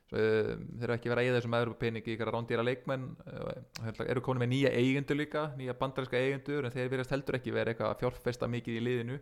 Svo, 0.08 0.18
uh, 0.18 0.52
þeir 0.80 0.92
hafa 0.92 0.98
ekki 0.98 1.12
verið 1.12 1.22
að 1.22 1.30
eyða 1.30 1.38
þessum 1.38 1.56
Evrópu 1.60 1.80
pening 1.84 2.04
í 2.08 2.14
ykkur 2.16 2.32
rándýra 2.34 2.66
leikmenn 2.66 3.08
uh, 3.28 4.04
eru 4.08 4.24
komin 4.24 4.44
með 4.44 4.52
nýja 4.54 4.74
eigendur 4.76 5.20
líka 5.20 5.48
nýja 5.58 5.76
bandarinska 5.78 6.20
eigendur 6.20 6.68
en 6.68 6.74
þeir 6.74 6.92
verðast 6.94 7.16
heldur 7.16 7.40
ekki 7.40 7.54
verið 7.54 7.74
eitthvað 7.74 7.94
að 7.94 8.04
fjárfesta 8.04 8.50
mikið 8.50 8.78
í 8.80 8.86
liðinu. 8.88 9.18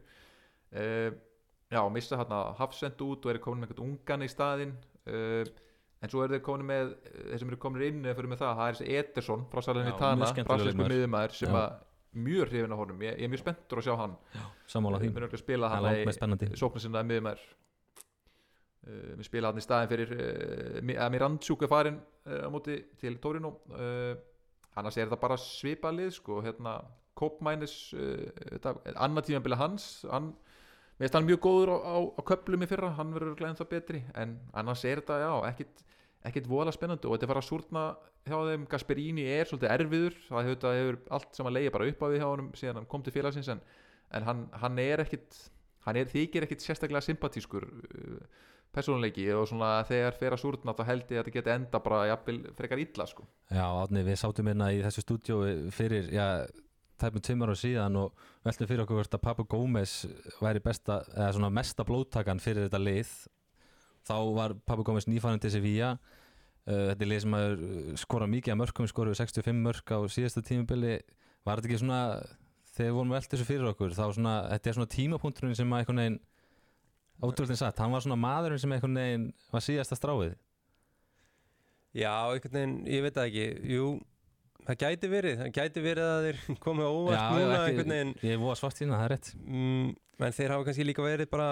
Já, 1.67 1.81
missa 1.91 2.19
hérna 2.21 2.55
Hafsend 2.61 3.01
út 3.03 3.25
og 3.27 3.33
eru 3.33 3.41
komin 3.43 3.65
með 3.65 3.73
einhvern 3.73 3.89
ungan 3.89 4.23
í 4.23 4.29
staðinn. 4.31 4.75
Uh, 5.07 5.43
en 6.03 6.13
svo 6.13 6.23
eru 6.25 6.37
þeir 6.37 6.45
komin 6.45 6.69
með 6.69 6.95
þeir 7.31 7.41
sem 7.41 7.51
eru 7.53 7.59
komin 7.63 7.85
inn 7.87 8.01
eða 8.05 8.17
fyrir 8.19 8.33
með 8.33 8.43
það, 8.43 8.57
það 8.61 8.71
er 8.71 8.79
þessi 8.79 8.97
Ederson 9.01 9.45
frá 9.53 9.61
mjög 9.61 9.69
skemmtilegur 9.69 10.49
brasilísku 10.51 10.77
leikmaður. 10.77 10.97
miðumæður 10.97 11.37
sem 11.39 11.57
að 11.61 11.69
mjög 12.27 12.51
hrifin 12.51 12.73
á 12.73 12.77
honum, 12.81 13.01
ég, 13.05 13.17
ég 13.21 13.27
er 13.27 13.33
mjög 13.33 13.43
spenntur 13.43 13.81
að 13.81 13.87
sjá 13.87 13.95
hann. 14.01 14.15
Sammála 14.73 15.01
því, 15.01 15.09
við 15.11 15.19
erum 15.21 15.29
ekki 15.29 15.39
að 15.39 15.45
spila 15.45 15.71
það 15.73 15.89
er 15.93 16.21
hann 16.25 16.57
sóknir 16.61 16.85
sinna 16.85 17.03
miðumæður 17.05 17.43
uh, 18.87 19.11
við 19.19 19.27
spila 19.29 19.51
hann 19.51 19.61
í 19.61 19.65
staðin 19.67 19.91
fyrir 19.93 20.15
uh, 20.17 20.79
Mi- 20.87 20.97
að 21.01 21.13
Mirandsjúk 21.17 21.67
er 21.67 21.73
farin 21.73 21.99
uh, 22.01 22.47
á 22.47 22.49
móti 22.53 22.79
til 23.01 23.17
Torino. 23.23 23.57
Uh, 23.73 24.15
annars 24.77 24.97
er 24.97 25.09
þetta 25.09 25.21
bara 25.21 25.37
svipa 25.41 25.93
lið 25.93 26.15
sko, 26.19 26.41
hérna 26.45 26.79
Kopmænis 27.17 27.77
uh, 27.97 28.73
annar 28.95 29.25
tímanbili 29.25 29.57
hans. 29.57 30.05
Hann 30.13 30.35
Mér 30.97 31.07
finnst 31.07 31.19
hann 31.19 31.29
mjög 31.29 31.41
góður 31.45 31.73
á, 31.77 31.79
á, 31.85 31.97
á 32.17 32.21
köplum 32.25 32.65
í 32.65 32.69
fyrra, 32.71 32.93
hann 32.97 33.13
verður 33.13 33.35
glæðin 33.37 33.59
það 33.59 33.73
betri 33.75 34.03
en 34.17 34.39
annars 34.57 34.85
er 34.89 35.03
þetta, 35.03 35.19
já, 35.21 35.33
ekkit, 35.51 35.83
ekkit 36.31 36.49
voðalega 36.49 36.77
spennandi 36.79 37.09
og 37.09 37.17
þetta 37.17 37.29
fara 37.33 37.43
að 37.43 37.49
súrna 37.51 37.83
hjá 38.27 38.39
þeim, 38.49 38.65
Gasperini 38.71 39.27
er 39.35 39.51
svolítið 39.51 39.75
erfiður 39.75 40.17
það 40.31 40.49
hefur, 40.49 40.63
það 40.65 40.79
hefur 40.81 40.99
allt 41.19 41.37
sem 41.37 41.51
að 41.51 41.59
leiða 41.59 41.75
bara 41.77 41.91
upp 41.91 42.01
á 42.01 42.07
því 42.07 42.23
hjá 42.23 42.27
honum 42.31 42.49
síðan 42.57 42.81
hann 42.81 42.89
kom 42.95 43.05
til 43.05 43.15
félagsins 43.15 43.53
en, 43.53 43.61
en 44.17 44.27
hann, 44.31 44.43
hann 44.65 44.81
er 44.83 45.05
ekkit 45.05 45.39
hann 45.87 46.01
er, 46.01 46.11
þykir 46.11 46.47
ekkit 46.47 46.65
sérstaklega 46.65 47.05
sympatískur 47.05 47.69
uh, 47.69 48.45
persónuleiki 48.77 49.27
og 49.37 49.47
svona 49.49 49.79
þegar 49.89 50.19
fer 50.19 50.37
að 50.37 50.43
súrna 50.43 50.75
þá 50.77 50.85
held 50.91 51.05
ég 51.07 51.21
að 51.21 51.23
þetta 51.23 51.35
geti 51.39 51.53
enda 51.55 51.81
bara 51.85 52.03
jafnvel 52.11 52.39
frekar 52.59 52.83
illa 52.83 53.07
sko. 53.09 53.25
Já, 53.49 53.65
Átni, 53.65 54.03
við 54.05 54.19
sátum 54.21 54.51
hérna 54.51 54.69
í 54.75 54.83
þessu 54.85 55.05
stúdíói 55.05 55.53
fyrir, 55.73 56.11
já, 56.13 56.27
tæpum 57.01 57.23
tveimur 57.25 57.53
ára 57.53 57.61
síðan 57.61 57.99
og 58.01 58.29
veltum 58.47 58.69
fyrir 58.71 58.85
okkur 58.85 59.01
hvort 59.01 59.17
að 59.17 59.25
Papa 59.25 59.45
Gómez 59.49 59.97
væri 60.41 60.63
besta, 60.65 61.03
eða 61.15 61.33
svona 61.37 61.53
mesta 61.53 61.85
blóttakan 61.87 62.41
fyrir 62.43 62.67
þetta 62.67 62.81
lið 62.83 63.13
þá 64.07 64.17
var 64.37 64.55
Papa 64.67 64.87
Gómez 64.87 65.09
nýfærin 65.11 65.43
til 65.43 65.53
Sevilla. 65.57 65.97
Uh, 66.67 66.91
þetta 66.91 67.05
er 67.05 67.11
lið 67.11 67.23
sem 67.23 67.37
að 67.39 67.53
skora 68.03 68.27
mikið 68.31 68.55
að 68.55 68.61
mörgum, 68.63 68.89
skoruðu 68.91 69.19
65 69.21 69.61
mörg 69.63 69.93
á 69.93 69.99
síðasta 70.11 70.43
tímubili, 70.43 70.97
var 71.47 71.61
þetta 71.61 71.71
ekki 71.71 71.83
svona 71.83 72.01
þegar 72.77 72.91
við 72.91 72.97
vorum 72.99 73.15
velt 73.15 73.31
þessu 73.33 73.47
fyrir 73.49 73.69
okkur 73.71 73.95
þá 73.97 74.03
svona, 74.17 74.35
þetta 74.53 74.71
er 74.71 74.77
svona 74.77 74.93
tímapunkturinn 74.93 75.57
sem 75.57 75.71
að 75.73 75.83
einhvern 75.83 76.03
veginn 76.03 76.19
ótrúlega 77.23 77.61
satt, 77.61 77.79
hann 77.81 77.95
var 77.95 78.05
svona 78.05 78.19
maðurinn 78.21 78.61
sem 78.61 78.75
einhvern 78.77 78.99
veginn 79.01 79.31
var 79.53 79.65
síðasta 79.65 79.97
stráið. 79.99 80.35
Já, 81.97 82.13
einhvern 82.35 82.59
veginn, 82.59 82.77
ég 82.93 83.07
veit 83.07 83.17
það 83.17 83.31
ekki. 83.31 83.47
Jú, 83.73 83.87
það 84.67 84.79
gæti 84.83 85.09
verið 85.13 85.39
Það 85.43 85.53
gæti 85.61 85.83
verið 85.85 86.09
að 86.11 86.27
þeir 86.27 86.41
komið 86.67 86.89
óvart 86.91 87.37
núna 87.37 87.61
einhvern 87.67 87.95
veginn. 87.95 88.13
ég 88.23 88.35
er 88.37 88.43
voða 88.43 88.59
svart 88.61 88.81
sína, 88.81 88.99
það 88.99 89.07
er 89.09 89.15
rétt. 89.17 89.31
Mm, 89.47 89.95
En 90.17 90.33
þeir 90.33 90.49
hafa 90.55 90.65
kannski 90.65 90.85
líka 90.89 91.05
verið 91.05 91.29
bara 91.29 91.47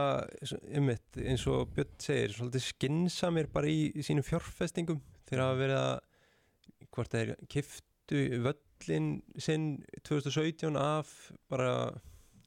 ummitt, 0.73 1.19
eins 1.21 1.43
og 1.53 1.67
Björn 1.77 1.91
segir 2.01 2.33
svolítið 2.33 2.63
skinsamir 2.65 3.49
bara 3.53 3.69
í, 3.69 3.91
í 3.93 4.01
sínum 4.07 4.25
fjárfestingum. 4.25 5.03
Þeir 5.29 5.43
hafa 5.43 5.59
verið 5.59 5.81
að 5.83 6.89
hvort 6.97 7.13
þeir 7.13 7.33
kiftu 7.53 8.23
völlin 8.47 9.11
sinn 9.37 9.67
2017 10.09 10.79
af 10.81 11.13
bara 11.53 11.75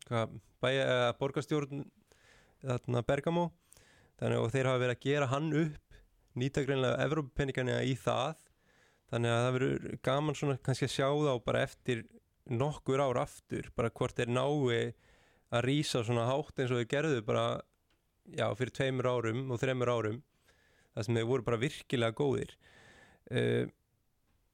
hvað, 0.07 0.33
bæja, 0.65 0.87
eða 0.89 1.13
borgarstjórn 1.21 1.85
þarna 2.65 3.05
Bergamo. 3.05 3.45
Þannig 4.17 4.41
og 4.41 4.49
þeir 4.57 4.71
hafa 4.71 4.81
verið 4.87 4.97
að 4.97 5.05
gera 5.05 5.29
hann 5.35 5.53
upp 5.53 6.01
nýta 6.41 6.65
greinlega 6.65 7.05
Evrópenningana 7.05 7.77
í 7.85 7.93
það 7.93 8.41
þannig 9.11 9.33
að 9.33 9.43
það 9.43 9.55
verður 9.57 9.97
gaman 10.07 10.37
svona 10.37 10.59
kannski 10.63 10.87
að 10.87 10.95
sjá 10.95 11.07
þá 11.09 11.33
bara 11.45 11.63
eftir 11.67 12.03
nokkur 12.47 13.03
ár 13.03 13.21
aftur 13.23 13.71
bara 13.75 13.91
hvort 13.91 14.17
þeir 14.17 14.31
nái 14.31 14.93
að 15.47 15.63
rýsa 15.63 16.03
svona 16.03 16.27
hátt 16.27 16.59
eins 16.59 16.71
og 16.73 16.81
þeir 16.81 16.91
gerðu 16.91 17.23
bara 17.27 17.47
já, 18.35 18.47
fyrir 18.59 18.73
tveimur 18.75 19.07
árum 19.07 19.51
og 19.51 19.61
þreimur 19.61 19.91
árum. 19.91 20.21
Það 20.95 21.05
sem 21.07 21.19
þeir 21.19 21.29
voru 21.29 21.45
bara 21.45 21.61
virkilega 21.61 22.17
góðir. 22.17 22.55
Uh, 23.27 23.69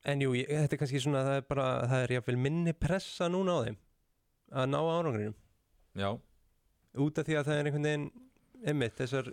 en 0.10 0.22
jú, 0.22 0.34
ég, 0.36 0.49
þetta 0.49 0.76
er 0.76 0.82
kannski 0.82 1.01
svona 1.01 1.24
það 1.28 1.39
er 1.39 1.47
bara, 1.49 1.68
það 1.88 2.06
er 2.06 2.16
jáfnvel 2.18 2.38
minni 2.45 2.74
pressa 2.76 3.30
núna 3.32 3.58
á 3.58 3.60
þeim 3.68 3.80
að 4.54 4.70
ná 4.70 4.80
árangrinum. 4.82 5.38
Já, 5.97 6.10
út 7.06 7.22
af 7.22 7.28
því 7.28 7.38
að 7.39 7.49
það 7.49 7.60
er 7.60 7.70
einhvern 7.70 7.88
veginn 7.89 8.08
einmitt 8.64 8.97
þessar 8.99 9.30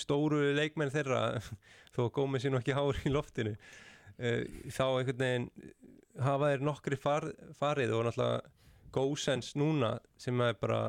stóru 0.00 0.40
leikmenn 0.56 0.92
þeirra 0.94 1.40
þó 1.94 2.06
að 2.06 2.14
gómið 2.18 2.44
sér 2.44 2.54
nú 2.54 2.60
ekki 2.60 2.76
hár 2.76 3.00
í 3.04 3.12
loftinu 3.12 3.54
uh, 3.56 4.42
þá 4.72 4.86
einhvern 4.86 5.22
veginn 5.22 5.48
hafa 6.22 6.52
þeir 6.52 6.64
nokkri 6.64 6.98
far, 7.00 7.28
farið 7.58 7.94
og 7.96 8.06
náttúrulega 8.06 8.54
góðsens 8.96 9.52
núna 9.58 9.96
sem 10.20 10.40
er 10.40 10.56
bara 10.60 10.80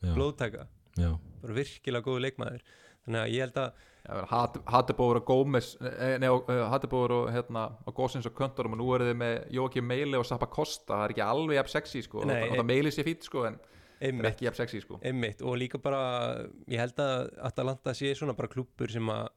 já, 0.00 0.12
blóðtaka 0.14 0.66
já. 0.94 1.10
bara 1.42 1.56
virkilega 1.56 2.06
góðu 2.06 2.22
leikmaður. 2.26 2.64
Þannig 3.06 3.22
að 3.22 3.32
ég 3.34 3.46
held 3.46 3.60
að 3.62 3.84
Hattebóður 4.06 5.18
og 5.18 5.24
Gómez 5.26 5.72
eh, 5.82 6.14
eh, 6.14 6.60
Hattebóður 6.70 7.14
og 7.16 7.30
hérna 7.34 7.64
og 7.86 7.96
Gósins 7.96 8.26
og 8.28 8.36
Köntorum 8.38 8.76
og 8.76 8.80
nú 8.80 8.86
eru 8.94 9.08
þið 9.08 9.16
með 9.18 9.38
Jóki 9.56 9.82
Meili 9.82 10.18
og 10.18 10.26
Sappa 10.28 10.46
Kosta, 10.50 10.92
það 10.92 11.02
er 11.04 11.14
ekki 11.14 11.24
alveg 11.26 11.58
jafn 11.58 11.72
sexy 11.72 12.02
sko, 12.06 12.22
Nei, 12.28 12.36
og 12.46 12.54
það 12.54 12.68
Meili 12.70 12.92
sé 12.94 13.06
fít 13.06 13.26
sko 13.26 13.42
en 13.48 13.58
það 13.58 13.75
einmitt, 14.00 14.28
ekki 14.30 14.46
jafn 14.48 14.60
sexy 14.60 14.82
sko. 14.84 15.00
Einmitt 15.06 15.42
og 15.44 15.56
líka 15.60 15.80
bara 15.82 16.46
ég 16.70 16.80
held 16.80 17.00
að 17.02 17.28
Atalanta 17.48 17.94
sé 17.96 18.12
svona 18.16 18.36
bara 18.36 18.50
klúppur 18.52 18.92
sem 18.92 19.12
að 19.12 19.28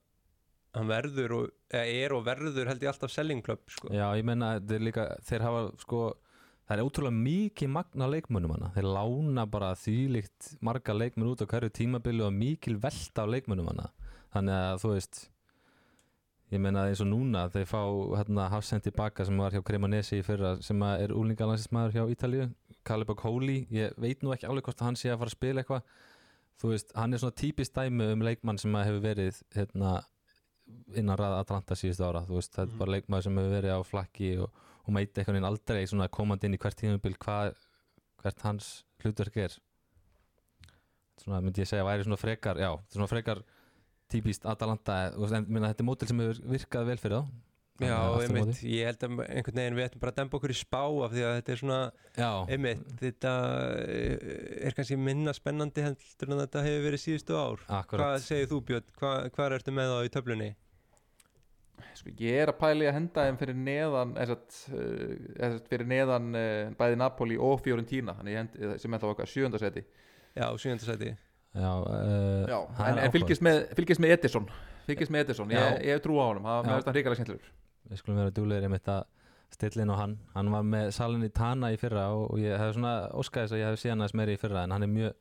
hann 0.77 0.89
verður 0.89 1.35
og, 1.37 1.53
eða 1.73 1.93
er 2.03 2.13
og 2.13 2.25
verður 2.27 2.69
held 2.69 2.83
ég 2.85 2.91
alltaf 2.91 3.13
selling 3.13 3.41
club 3.45 3.63
sko. 3.73 3.89
Já, 3.93 4.05
ég 4.19 4.25
menna, 4.27 4.57
þeir 4.61 4.85
líka, 4.89 5.07
þeir 5.25 5.45
hafa 5.47 5.63
sko, 5.81 6.03
það 6.69 6.75
er 6.75 6.85
ótrúlega 6.85 7.17
mikið 7.17 7.73
magna 7.73 8.09
leikmönnum 8.13 8.53
hana, 8.57 8.69
þeir 8.75 8.91
lána 8.99 9.47
bara 9.49 9.73
þýlikt 9.79 10.53
marga 10.65 10.93
leikmenn 10.93 11.31
út 11.31 11.41
á 11.41 11.49
hverju 11.49 11.73
tímabili 11.79 12.25
og 12.25 12.35
mikil 12.37 12.77
velta 12.81 13.25
á 13.25 13.31
leikmönnum 13.31 13.71
hana, 13.73 13.89
þannig 14.35 14.57
að 14.59 14.81
þú 14.83 14.93
veist 14.93 15.23
ég 16.49 16.61
menna 16.61 16.87
eins 16.89 17.01
og 17.03 17.09
núna 17.09 17.45
þeir 17.53 17.67
fá 17.69 17.81
hérna 18.17 18.47
Hafsend 18.49 18.85
tilbaka 18.85 19.25
sem 19.25 19.37
var 19.37 19.53
hjá 19.53 19.61
Cremonesi 19.65 20.21
í 20.21 20.25
fyrra 20.25 20.55
sem 20.65 20.81
að 20.85 21.05
er 21.05 21.13
úlingalansismæður 21.17 21.97
hjá 21.97 22.13
Ítalíu 22.13 22.47
Caleb 22.89 23.13
O'Coley, 23.13 23.65
ég 23.73 23.97
veit 24.01 24.23
nú 24.25 24.33
ekki 24.33 24.47
alveg 24.49 24.65
hvort 24.65 24.81
að 24.81 24.89
hann 24.89 24.97
sé 24.99 25.11
að 25.11 25.19
fara 25.21 25.31
að 25.31 25.37
spila 25.37 25.61
eitthvað. 25.63 25.91
Þú 26.59 26.71
veist, 26.73 26.93
hann 26.97 27.13
er 27.13 27.21
svona 27.21 27.37
típist 27.39 27.75
dæmi 27.75 28.09
um 28.15 28.23
leikmann 28.25 28.59
sem 28.59 28.73
hefur 28.81 29.03
verið 29.03 29.37
hérna 29.55 29.99
innan 30.97 31.17
ræða 31.19 31.43
Atlanta 31.43 31.77
síðustu 31.77 32.05
ára. 32.07 32.25
Þú 32.27 32.39
veist, 32.39 32.55
þetta 32.55 32.73
er 32.73 32.81
bara 32.81 32.95
leikmaður 32.97 33.27
sem 33.27 33.39
hefur 33.39 33.55
verið 33.55 33.77
á 33.77 33.81
flakki 33.87 34.31
og, 34.43 34.63
og 34.83 34.95
meit 34.97 35.13
eitthvað 35.13 35.39
inn 35.39 35.49
aldrei 35.49 35.81
svona 35.89 36.09
komandi 36.11 36.49
inn 36.49 36.57
í 36.57 36.61
hvert 36.61 36.79
tímabil 36.81 37.15
hvert 37.19 38.43
hans 38.43 38.71
hlutverk 39.03 39.37
er. 39.45 39.55
Svona 41.21 41.39
myndi 41.43 41.63
ég 41.63 41.69
segja 41.69 41.87
væri 41.87 42.07
svona 42.07 42.19
frekar, 42.19 42.59
já, 42.59 42.71
svona 42.91 43.07
frekar 43.11 43.43
típist 44.09 44.45
veist, 44.47 45.35
en 45.37 45.47
minna, 45.47 45.69
þetta 45.69 45.83
er 45.83 45.87
mótil 45.87 46.09
sem 46.09 46.21
hefur 46.23 46.41
virkað 46.49 46.89
vel 46.89 46.99
fyrir 46.99 47.19
þá 47.19 47.48
Já, 47.79 47.95
einmitt, 48.19 48.61
ég 48.67 48.89
held 48.89 49.03
að 49.05 49.19
einhvern 49.23 49.59
veginn 49.61 49.77
við 49.77 49.85
ættum 49.85 50.01
bara 50.01 50.11
að 50.11 50.17
dempa 50.19 50.35
okkur 50.39 50.51
í 50.51 50.55
spá 50.59 50.81
af 50.83 51.13
því 51.13 51.21
að 51.25 51.35
þetta 51.37 51.51
er 51.53 51.59
svona, 51.61 51.77
Já, 52.17 52.31
einmitt, 52.51 52.81
þetta 52.99 53.33
eh, 53.83 54.31
er 54.67 54.75
kannski 54.75 54.97
minna 54.99 55.33
spennandi 55.35 55.85
heldur 55.85 56.33
en 56.33 56.41
þetta 56.43 56.63
hefur 56.65 56.87
verið 56.89 57.03
síðustu 57.05 57.37
ár. 57.39 57.63
akkurat. 57.79 58.01
Hvað 58.03 58.25
segir 58.25 58.49
þú 58.51 58.59
Björn, 58.67 58.89
Hva, 58.99 59.13
hvað 59.35 59.55
ertu 59.59 59.75
með 59.75 59.93
þá 59.93 59.99
í 60.01 60.11
töflunni? 60.17 60.49
sko, 61.95 62.11
ég 62.19 62.41
er 62.43 62.51
að 62.51 62.59
pæli 62.59 62.87
að 62.89 62.97
henda 62.97 63.25
þeim 63.27 63.37
fyrir 63.39 63.57
neðan 63.59 64.11
eða 64.19 64.35
uh, 64.75 65.55
fyrir 65.71 65.87
neðan 65.87 66.27
uh, 66.35 66.73
bæði 66.79 66.99
Napoli 66.99 67.39
og 67.39 67.63
Fiorentina. 67.63 68.17
Þannig 68.19 68.35
ég 68.35 68.43
hendi, 68.43 68.71
sem 68.83 68.95
er 68.95 69.03
þá 69.03 69.07
okkar 69.13 69.31
sjöndasæti 69.31 69.85
Já, 70.35 70.45
sjöndasæti 70.59 71.13
Já, 71.55 71.71
uh, 71.79 72.43
Já, 72.45 72.59
en, 72.59 72.99
er 72.99 73.05
en 73.07 73.15
fylgist, 73.15 73.43
með, 73.45 73.63
fylgist 73.79 74.03
með 74.03 74.17
Edison 74.17 74.51
fylgist 74.89 75.13
með 75.13 75.25
Edison, 75.27 75.53
ég, 75.53 75.81
ég 75.89 76.03
trú 76.03 76.17
á 76.17 76.25
honum. 76.29 76.45
Það 76.45 76.69
er 76.69 76.79
þetta 76.79 76.95
hrikalega 76.95 77.19
skemmtilegur 77.19 77.55
við 77.89 78.01
skulum 78.01 78.19
vera 78.21 78.33
dúlegir 78.35 78.67
einmitt 78.67 78.91
að 78.91 79.01
stilla 79.53 79.83
inn 79.85 79.93
á 79.93 79.97
hann. 79.97 80.15
Hann 80.35 80.51
var 80.53 80.67
með 80.67 80.91
salin 80.95 81.25
í 81.25 81.31
Tana 81.33 81.71
í 81.73 81.79
fyrra 81.81 82.05
og, 82.13 82.27
og 82.33 82.43
ég 82.43 82.59
hef 82.61 82.75
svona 82.77 82.93
óskæðis 83.17 83.55
að 83.55 83.63
ég 83.63 83.71
hef 83.71 83.81
síðan 83.81 84.03
aðeins 84.03 84.17
meiri 84.19 84.37
í 84.37 84.41
fyrra 84.41 84.63
en 84.65 84.75
hann 84.75 84.85
er 84.85 84.93
mjög, 84.93 85.17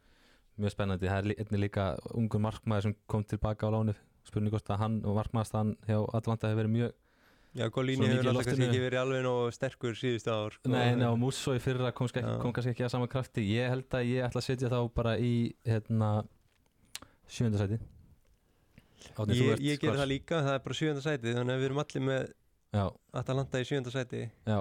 mjög 0.60 0.74
spennandi. 0.74 1.10
Það 1.10 1.18
er 1.32 1.42
einnig 1.44 1.64
líka 1.64 1.88
ungur 2.14 2.44
markmaður 2.44 2.88
sem 2.88 2.96
kom 3.08 3.26
tilbaka 3.28 3.68
á 3.68 3.74
láni 3.74 3.96
spurning 4.28 4.52
hvort 4.52 4.72
að 4.72 4.82
hann 4.82 4.98
og 5.08 5.16
markmaðurstaðan 5.16 5.76
hjá 5.88 5.98
Atlanta 6.18 6.50
hefur 6.50 6.62
verið 6.62 6.74
mjög 6.76 6.96
Já, 7.56 7.64
mikið 7.72 8.10
hefur 8.12 8.28
alltaf 8.28 8.46
kannski 8.46 8.66
ekki 8.68 8.80
verið 8.82 9.00
alveg 9.00 9.22
nóg 9.24 9.54
sterkur 9.56 9.94
síðustu 9.96 10.30
ár 10.30 10.52
sko. 10.54 10.68
Nei, 10.70 10.92
nei, 11.00 11.06
og 11.08 11.16
Musso 11.18 11.54
í 11.56 11.62
fyrra 11.64 11.94
kom, 11.96 12.10
skek, 12.10 12.26
kom 12.42 12.52
kannski 12.54 12.74
ekki 12.74 12.84
að 12.84 12.92
sama 12.92 13.08
krafti. 13.10 13.46
Ég 13.48 13.72
held 13.72 13.96
að 13.96 14.10
ég 14.12 14.26
ætla 14.28 14.42
að 14.42 14.46
setja 14.50 14.70
þá 14.70 14.78
bara 14.94 15.14
í 15.16 15.32
hérna 15.66 16.10
þú 17.38 17.78
Ég, 19.32 19.60
ég 19.62 19.80
hvar? 19.82 19.96
það 20.00 20.10
líka, 20.10 20.42
það 20.42 20.54
er 20.54 20.62
bara 20.64 20.76
sjöndasæti 20.78 21.32
þannig 21.36 21.54
að 21.54 21.60
við 21.60 21.68
erum 21.68 21.80
allir 21.82 22.04
með 22.04 22.30
Atalanta 23.16 23.60
í 23.62 23.66
sjöndasæti 23.68 24.24
já. 24.26 24.58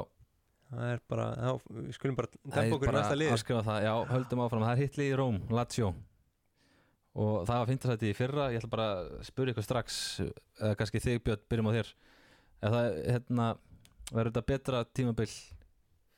Það 0.68 0.90
er 0.92 1.02
bara, 1.08 1.26
já, 1.40 1.52
við 1.78 1.94
skulum 1.96 2.18
bara 2.18 2.30
dempa 2.34 2.76
okkur 2.76 2.90
í 2.90 2.92
bara 2.92 3.02
næsta 3.02 3.18
lið. 3.18 3.70
já, 3.86 3.94
höldum 4.12 4.42
áfram. 4.44 4.66
Það 4.68 4.74
er 4.74 4.82
hitli 4.82 5.06
í 5.08 5.14
Róm, 5.16 5.38
Lazio. 5.56 5.94
Og 7.18 7.38
það 7.48 7.62
var 7.62 7.70
fintasæti 7.72 8.10
í 8.12 8.18
fyrra. 8.18 8.50
Ég 8.52 8.60
ætla 8.60 8.72
bara 8.74 8.88
að 8.98 9.14
spyrja 9.30 9.56
ykkur 9.56 9.66
strax 9.66 10.02
eða 10.26 10.74
kannski 10.82 11.02
þig 11.06 11.24
Björn, 11.24 11.46
byrjum 11.48 11.72
á 11.72 11.78
þér. 11.78 11.94
Eða 12.58 12.74
það, 12.74 13.00
hérna, 13.14 13.48
verður 14.12 14.32
þetta 14.34 14.46
betra 14.52 14.84
tímabil 15.00 15.30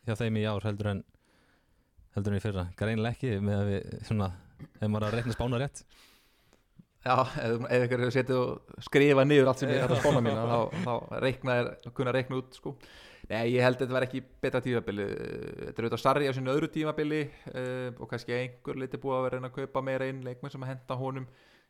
hjá 0.10 0.18
þeim 0.18 0.42
í 0.42 0.46
ár 0.50 0.66
heldur 0.66 0.92
en 0.96 1.04
heldur 2.16 2.34
en 2.34 2.40
í 2.40 2.44
fyrra, 2.44 2.66
greinilega 2.80 3.16
ekki 3.16 3.36
með 3.44 3.60
að 3.60 3.70
við, 3.70 3.98
svona, 4.08 4.30
ef 4.70 4.88
maður 4.88 5.06
er 5.06 5.10
að 5.10 5.18
reikna 5.20 5.36
spána 5.36 5.60
rétt 5.62 5.84
Já, 7.00 7.14
ef, 7.24 7.62
ykkur 7.86 8.02
hefur 8.04 8.12
setið 8.12 8.38
og 8.42 8.80
skrifa 8.84 9.24
niður 9.24 9.52
allt 9.52 9.62
sem 9.62 9.70
ég 9.72 9.86
þetta 9.86 10.00
spána 10.02 10.24
mína 10.24 10.42
þá, 10.50 10.82
þá 10.84 11.22
reikna 11.24 11.54
er, 11.62 11.70
kunna 11.96 12.14
reikna 12.16 12.40
út 12.42 12.58
sko. 12.60 12.74
Nei, 13.30 13.54
ég 13.54 13.64
held 13.64 13.78
að 13.78 13.84
þetta 13.86 13.96
verði 13.96 14.08
ekki 14.10 14.22
betra 14.44 14.62
tímabili 14.66 15.06
Þetta 15.06 15.70
er 15.70 15.86
auðvitað 15.86 16.02
Sarri 16.02 16.28
á 16.28 16.34
sínu 16.34 16.52
öðru 16.52 16.70
tímabili 16.74 17.22
uh, 17.52 17.92
og 18.02 18.10
kannski 18.10 18.34
einhver 18.36 18.80
liti 18.82 19.00
búið 19.00 19.18
að 19.20 19.26
vera 19.28 19.40
að 19.40 19.48
að 19.50 19.56
kaupa 19.60 19.84
meira 19.86 20.10
inn 20.10 20.24
leikmenn 20.26 20.54
sem 20.54 20.66
að 20.66 20.72
henda 20.74 20.98
honum 21.00 21.28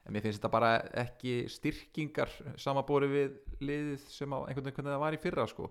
en 0.08 0.16
mér 0.16 0.24
finnst 0.24 0.40
þetta 0.40 0.52
bara 0.54 0.72
ekki 1.04 1.34
styrkingar 1.52 2.32
samanbóri 2.58 3.10
við 3.12 3.36
liðið 3.60 4.06
sem 4.08 4.34
á 4.34 4.40
einhvern 4.40 4.70
veginn 4.70 4.92
það 4.94 5.04
var 5.04 5.18
í 5.18 5.22
fyrra 5.26 5.48
sko. 5.52 5.68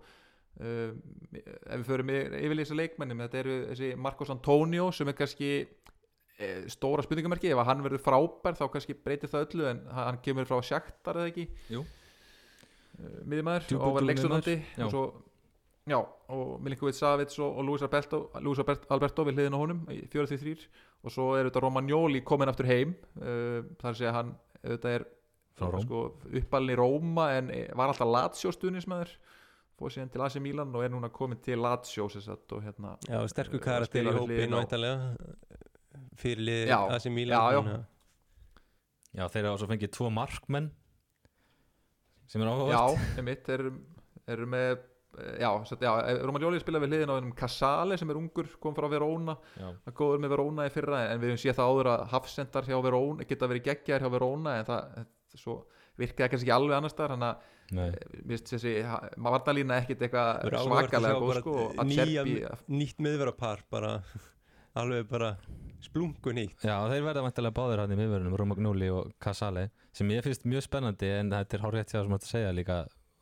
uh, 0.61 0.93
ef 1.41 1.81
við 1.81 1.89
förum 1.89 2.13
yfir 2.15 2.61
þessi 2.61 2.79
leikmennum 2.79 3.25
þetta 3.25 3.43
eru 3.43 3.59
þessi 3.73 3.91
Marcos 4.07 4.35
Antonio 4.35 4.91
sem 4.93 5.09
er 5.09 5.19
kannski 5.19 5.53
stóra 6.71 7.03
spurningamerki 7.03 7.51
ef 7.53 7.59
að 7.63 7.71
hann 7.73 7.83
verður 7.87 8.03
frábær 8.05 8.59
þá 8.59 8.67
kannski 8.75 8.95
breytir 8.95 9.31
það 9.33 9.47
öllu 9.49 9.67
en 9.73 9.81
hann 9.97 10.21
kemur 10.23 10.47
frá 10.49 10.61
sjaktar 10.63 11.19
eða 11.19 11.33
ekki? 11.33 11.49
Jú. 11.75 11.83
uh, 11.83 13.17
miðjumæður 13.25 13.67
og 13.79 13.97
var 13.97 14.07
já. 14.77 14.85
og 14.87 14.93
svo 14.93 15.03
já, 15.89 15.99
og 16.37 16.55
Milinkovic 16.63 16.95
Savits 16.99 17.39
og, 17.41 17.57
og 17.59 17.65
Luis 17.65 17.83
Alberto, 17.83 18.23
Luis 18.45 18.59
Albert- 18.61 18.87
Alberto 18.93 19.25
við 19.25 19.39
hliðin 19.39 19.57
á 19.57 19.63
honum 19.63 19.85
í 19.95 20.03
43 20.13 20.67
og 21.05 21.15
svo 21.15 21.31
er 21.39 21.49
þetta 21.49 21.63
Romagnoli 21.65 22.21
komin 22.27 22.51
aftur 22.51 22.67
heim. 22.69 22.93
Uh, 23.23 23.63
þar 23.81 23.97
sé 23.97 24.09
að 24.11 24.17
hann 24.19 24.35
auðvitað 24.65 24.95
er 24.99 25.07
sko, 25.59 26.01
uppalinn 26.39 26.75
í 26.75 26.79
Róma 26.79 27.25
en 27.39 27.49
var 27.79 27.91
alltaf 27.91 28.07
Lazio 28.11 28.53
stuðnismæður 28.55 29.15
fór 29.79 29.95
síðan 29.95 30.11
til 30.11 30.23
AC 30.27 30.37
Milan 30.43 30.75
og 30.75 30.83
er 30.85 30.91
núna 30.93 31.09
komin 31.15 31.39
til 31.43 31.59
Lazio 31.63 32.07
og 32.11 32.63
hérna 32.63 32.97
Já, 33.09 33.19
sterkur 33.31 33.63
karakter 33.63 34.03
í 34.03 34.11
hópin 34.11 34.27
hliðina 34.35 34.61
á- 34.63 34.71
væntanlega 35.99 36.21
fyrir 36.23 36.45
lið 36.49 36.69
Já, 36.71 36.79
AC 36.97 37.07
Milan 37.11 37.39
já, 37.39 37.53
já. 37.53 37.63
að- 37.63 37.87
Já, 39.19 39.25
þeir 39.33 39.45
eru 39.49 39.59
svo 39.59 39.69
fengið 39.71 39.91
tvo 39.97 40.11
markmenn 40.13 40.71
sem 42.29 42.43
er 42.45 42.49
Já, 42.49 42.53
áhugavert 42.53 43.19
einmitt, 43.23 43.45
þeir 43.47 43.61
eru, 43.65 43.73
eru 44.29 44.47
með 44.53 44.73
eh, 45.19 45.39
Já, 45.41 45.49
satt, 45.65 45.81
já 45.81 45.93
Romagnoli 46.29 46.61
spila 46.61 46.79
við 46.83 46.93
hliðin 46.93 47.13
á 47.13 47.17
einum 47.19 47.33
Casale 47.35 47.97
sem 47.99 48.11
er 48.13 48.19
ungur, 48.21 48.51
kom 48.61 48.77
frá 48.77 48.89
Verona 48.93 49.35
Já, 49.57 49.71
það 49.73 49.89
er 49.93 49.97
góður 50.03 50.23
með 50.25 50.35
Verona 50.35 50.67
í 50.69 50.75
fyrra 50.75 51.01
en 51.15 51.21
við 51.23 51.33
höfum 51.33 51.43
séð 51.47 51.57
það 51.59 51.73
áður 51.73 51.91
að 51.95 52.07
hafsendar 52.13 52.69
hjá 52.69 52.79
Verona 52.85 53.25
geta 53.29 53.49
verið 53.49 53.65
geggjar 53.71 54.05
hjá 54.05 54.11
Verona 54.13 54.59
en 54.61 54.69
það, 54.69 55.07
það 55.33 55.43
svo 55.43 55.57
virkaði 55.99 56.31
kannski 56.31 56.47
ekki 56.47 56.55
alveg 56.55 56.77
annars 56.79 56.95
þar 56.95 57.15
þannig 57.17 57.31
að 57.33 57.55
nei. 57.75 57.89
eh, 57.89 58.43
þessi 58.53 58.75
varnalína 59.25 59.81
ekkit 59.83 60.05
eitthvað 60.07 60.29
að 60.45 60.69
svakalega 60.69 61.23
góð 61.25 61.41
sko 61.41 61.57
að 61.81 62.67
nýtt 62.69 63.01
miðverapar 63.03 63.65
bara 63.73 63.97
alveg 64.79 65.09
bara 65.11 65.33
splungu 65.83 66.33
nýtt 66.35 66.65
Já, 66.67 66.77
þeir 66.91 67.05
verða 67.07 67.25
vantilega 67.27 67.57
báðir 67.57 67.83
hann 67.83 67.95
í 67.95 67.99
miðverðunum 67.99 68.39
Romagnoli 68.41 68.89
og 68.95 69.13
Casale 69.23 69.69
sem 69.95 70.11
ég 70.15 70.25
finnst 70.27 70.47
mjög 70.49 70.67
spennandi 70.67 71.11
en 71.19 71.33
þetta 71.35 71.59
er 71.59 71.65
hár 71.65 71.77
rétt 71.77 71.95
hjá 71.95 72.01
sem 72.01 72.15
þetta 72.15 72.31
segja 72.31 72.55
líka 72.55 72.79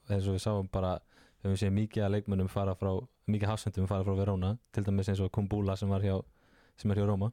eins 0.09 0.29
og 0.29 0.37
við 0.37 0.45
sáum 0.45 0.71
bara 0.73 0.97
við 1.43 1.51
höfum 1.51 1.61
séð 1.61 1.75
mikið 1.77 2.07
að 2.07 2.15
leikmönnum 2.17 2.51
fara 2.53 2.77
frá 2.79 2.93
mikið 3.27 3.53
hafsendum 3.53 3.91
fara 3.91 4.07
frá 4.07 4.17
Verona 4.19 4.55
til 4.73 4.87
dæmis 4.87 5.11
eins 5.13 5.23
og 5.25 5.33
Kumbula 5.35 5.77
sem 5.77 5.93
var 5.93 6.05
hjá 6.05 6.17
sem 6.81 6.93
er 6.93 7.01
hjá 7.01 7.09
Róma 7.09 7.31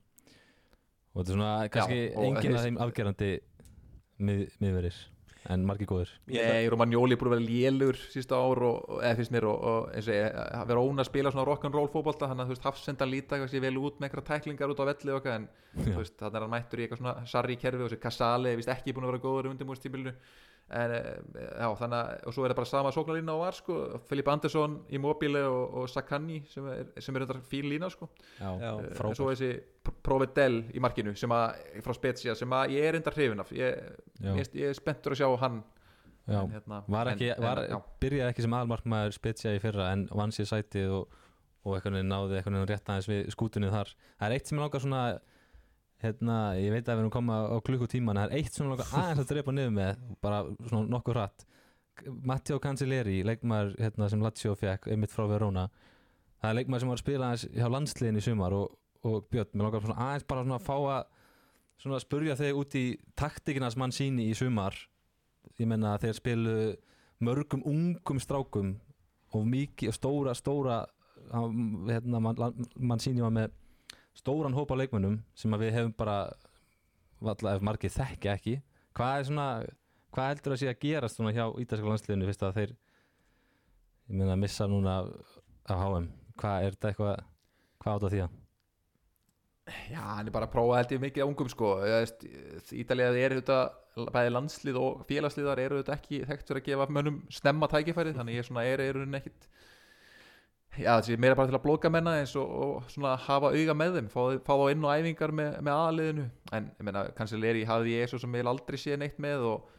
og 1.14 1.20
þetta 1.22 1.30
er 1.30 1.36
svona 1.38 1.54
kannski 1.74 2.00
enginn 2.28 2.58
af 2.58 2.68
þeim 2.68 2.80
afgerandi 2.84 3.32
mið, 4.24 4.46
miðverðir 4.60 5.00
en 5.52 5.66
margir 5.68 5.88
góðir. 5.90 6.12
Nei, 6.30 6.68
Romagnoli 6.72 7.18
búin 7.20 7.34
að 7.34 7.36
vera 7.36 7.46
lélugur 7.48 8.00
sísta 8.14 8.38
ár 8.40 8.62
og, 8.64 8.94
eða 9.02 9.18
finnst 9.20 9.34
mér 9.36 9.48
og, 9.50 9.66
og 9.72 9.90
eins 9.92 10.08
og 10.08 10.16
ég, 10.16 10.38
að 10.60 10.70
vera 10.72 10.84
óna 10.88 11.04
að 11.04 11.10
spila 11.10 11.34
svona 11.34 11.48
rock'n'roll 11.50 11.92
fótbolta 11.92 12.30
þannig 12.32 12.46
að 12.46 12.52
þú 12.52 12.56
veist 12.56 12.68
hafsenda 12.70 13.08
líta 13.10 13.40
kannski 13.42 13.64
vel 13.64 13.76
út 13.82 14.00
með 14.00 14.08
einhverja 14.08 14.30
tæklingar 14.30 14.74
út 14.74 14.84
á 14.84 14.90
velli 14.92 15.12
og 15.12 15.20
eitthvað 15.20 15.38
en 15.42 15.50
þú 15.82 15.98
veist 16.00 16.18
þannig 16.22 16.40
er 16.40 16.46
hann 16.46 16.54
mættur 16.56 16.80
í 16.80 16.86
eitthvað 16.88 17.02
svona 17.04 17.28
sarri 17.34 17.60
kerfi 17.60 17.84
og 17.84 17.92
þessi 17.92 18.04
Casale 18.08 18.54
er 18.54 18.62
vist 18.62 18.72
ekki 18.72 18.96
búin 18.96 19.10
að 19.10 19.14
vera 19.14 19.24
góður 19.28 19.52
undir 19.52 19.70
múrstímilinu 19.70 20.16
en 20.74 20.92
eh, 20.96 21.18
já 21.60 21.68
þannig 21.78 21.98
að 22.00 22.24
og 22.30 22.34
svo 22.34 22.46
er 22.46 22.54
það 22.54 22.60
bara 22.62 22.70
sama 22.70 22.92
sóknarlína 22.96 23.34
og 23.36 23.42
var 23.44 23.58
sko. 23.58 23.76
Filip 24.10 24.30
Andersson, 24.32 24.78
Immobile 24.96 25.42
og, 25.46 25.76
og 25.82 25.90
Sakani 25.92 26.40
sem 26.50 26.68
er, 26.72 26.88
sem 27.04 27.16
er 27.20 27.26
undar 27.28 27.42
fín 27.50 27.68
lína 27.70 27.90
sko. 27.94 28.08
Já. 28.40 28.50
Eh, 28.56 28.80
en 29.04 29.18
svo 29.20 29.28
þessi 29.34 29.52
P- 29.84 29.96
Provedel 30.08 30.62
í 30.74 30.82
markinu 30.82 31.14
sem 31.20 31.30
að 31.36 31.60
frá 31.86 31.94
Spezia 31.98 32.36
sem 32.40 32.56
að 32.56 32.74
ég 32.78 32.88
er 32.90 32.98
undar 33.02 33.14
hrifin 33.18 33.44
af. 33.44 33.52
Ég, 33.54 33.84
ég, 34.24 34.50
ég 34.64 34.72
er 34.72 34.80
spenntur 34.80 35.14
að 35.18 35.22
sjá 35.24 35.30
hann. 35.44 35.62
Já. 36.24 36.40
en, 36.40 36.54
hérna, 36.56 36.78
var 36.88 37.10
ekki, 37.12 37.34
en, 37.34 37.44
var, 37.44 37.60
byrjaði 38.00 38.32
ekki 38.32 38.44
sem 38.46 38.54
aðalmarkmaður 38.56 39.16
spetsja 39.18 39.52
í 39.58 39.60
fyrra 39.60 39.90
en 39.92 40.06
vann 40.16 40.32
sér 40.32 40.48
sætið 40.48 40.94
og, 40.96 41.18
og 41.68 41.76
eitthvað 41.76 41.98
náði 42.08 42.38
eitthvað 42.40 42.64
rétt 42.70 42.88
aðeins 42.94 43.10
við 43.12 43.26
skútunni 43.36 43.72
þar. 43.74 43.92
Það 44.22 44.30
er 44.30 44.36
eitt 44.38 44.48
sem 44.48 44.56
ég 44.58 44.64
langar 44.64 44.84
svona 44.86 45.02
hérna, 46.04 46.38
ég 46.60 46.74
veit 46.74 46.84
að 46.88 46.98
við 46.98 47.04
erum 47.04 47.14
komað 47.14 47.50
á 47.50 47.58
klukkutíman 47.68 48.20
það 48.20 48.26
er 48.28 48.38
eitt 48.38 48.60
ég 48.60 48.70
langar 48.70 48.94
aðeins 49.00 49.24
að 49.24 49.32
drepa 49.32 49.56
niður 49.56 49.74
með 49.78 50.06
bara 50.24 50.44
svona 50.68 50.92
nokkuð 50.92 51.18
hratt. 51.18 51.46
Matteo 52.26 52.60
Cancelleri, 52.60 53.20
leikmaður 53.28 53.76
hérna, 53.80 54.10
sem 54.12 54.24
Lazio 54.24 54.56
fekk, 54.58 54.90
einmitt 54.92 55.14
frá 55.14 55.28
Verona. 55.30 55.68
Það 56.42 56.50
er 56.50 56.58
leikmaður 56.60 56.84
sem 56.84 56.92
var 56.92 57.00
að 57.00 57.04
spila 57.04 57.30
aðeins 57.30 57.46
hjá 57.54 57.68
landsliðin 57.72 58.20
í 58.20 58.24
sumar 58.26 58.56
og, 58.58 58.78
og 59.08 59.28
Björn, 59.32 59.60
mér 59.60 59.78
svona 59.80 60.08
aðeins 60.08 60.28
bara 60.30 60.46
svona 60.46 60.60
að 60.60 60.66
fá 60.68 60.76
að 60.80 61.04
svona 61.84 62.00
að 62.00 62.06
spurja 62.06 62.40
þig 62.40 62.60
út 62.60 62.76
í 62.80 62.86
taktikinas 63.20 63.78
mann 63.80 63.96
síni 63.96 64.30
í 64.32 64.36
sumar. 64.38 64.76
Ég 65.60 65.70
menna 65.70 65.98
þeir 66.02 66.18
spilu 66.18 66.58
mörgum 67.24 67.64
ungum 67.70 68.20
strákum 68.20 68.76
og 69.34 69.48
mikið 69.50 69.92
og 69.92 69.98
stóra 69.98 70.36
stóra 70.38 70.84
hérna, 71.32 72.20
mann 72.20 72.64
man 72.78 73.02
síni 73.02 73.24
var 73.24 73.34
með 73.34 73.54
stóran 74.18 74.56
hópa 74.56 74.78
leikmönnum 74.78 75.20
sem 75.38 75.60
við 75.62 75.74
hefum 75.78 75.96
bara 75.98 76.18
valla 77.24 77.56
ef 77.56 77.64
margir 77.66 77.94
þekki 77.94 78.32
ekki. 78.34 78.56
Hvað 78.94 79.20
er 79.20 79.28
svona 79.30 79.48
hvað 80.14 80.30
heldur 80.30 80.56
að 80.56 80.62
sé 80.62 80.70
að 80.70 80.82
gerast 80.84 81.20
svona 81.20 81.34
hjá 81.34 81.46
ítalska 81.64 81.90
landsliðinu 81.90 82.30
fyrst 82.30 82.46
að 82.46 82.58
þeir 82.60 82.74
ég 82.74 84.16
meina 84.20 84.36
að 84.36 84.42
missa 84.44 84.70
núna 84.70 84.96
af 85.04 85.84
HM 85.84 86.08
hvað 86.40 86.66
er 86.68 86.76
þetta 86.76 86.92
eitthvað 86.92 87.22
hvað 87.84 87.96
átt 87.96 88.08
að 88.08 88.16
því 88.16 88.24
að 88.28 88.40
Já, 89.64 90.02
hann 90.04 90.28
er 90.28 90.36
bara 90.36 90.50
að 90.50 90.52
prófa 90.58 90.76
held 90.76 90.90
ég 90.92 91.00
mikið 91.00 91.24
á 91.24 91.30
ungum 91.30 91.48
sko. 91.48 91.68
Ítalið 92.76 93.20
er 93.22 93.36
þetta 93.38 93.60
bæði 94.12 94.34
landslið 94.34 94.80
og 94.82 95.06
félagsliðar 95.08 95.62
eru 95.64 95.78
þetta 95.80 95.96
ekki 95.96 96.20
þekkt 96.28 96.50
fyrir 96.50 96.60
að 96.60 96.68
gefa 96.68 96.88
mönnum 96.92 97.22
snemma 97.32 97.70
tækifæri 97.72 98.12
þannig 98.18 98.42
ég 98.42 98.48
svona 98.50 98.66
er, 98.68 98.84
er 98.84 99.00
hún 99.00 99.16
ekkit 99.16 99.48
Já, 100.74 100.96
þessi 100.98 101.20
meira 101.22 101.38
bara 101.38 101.52
til 101.52 101.58
að 101.58 101.66
blóka 101.68 101.90
menna 101.94 102.16
eins 102.18 102.34
og, 102.40 102.50
og 102.50 102.88
svona 102.90 103.14
hafa 103.28 103.52
auga 103.54 103.76
með 103.78 104.00
þeim 104.00 104.08
fá, 104.10 104.22
fá 104.42 104.54
þá 104.58 104.64
inn 104.74 104.88
á 104.90 104.90
æfingar 104.98 105.34
með, 105.38 105.52
með 105.62 105.74
aðaliðinu 105.74 106.26
en 106.58 106.72
ég 106.72 106.88
meina, 106.88 107.04
kannski 107.18 107.66
hafði 107.70 107.94
ég 108.00 108.10
svo 108.10 108.22
sem 108.24 108.40
ég 108.40 108.50
aldrei 108.50 108.80
séð 108.82 109.00
neitt 109.04 109.22
með 109.22 109.46
og 109.52 109.70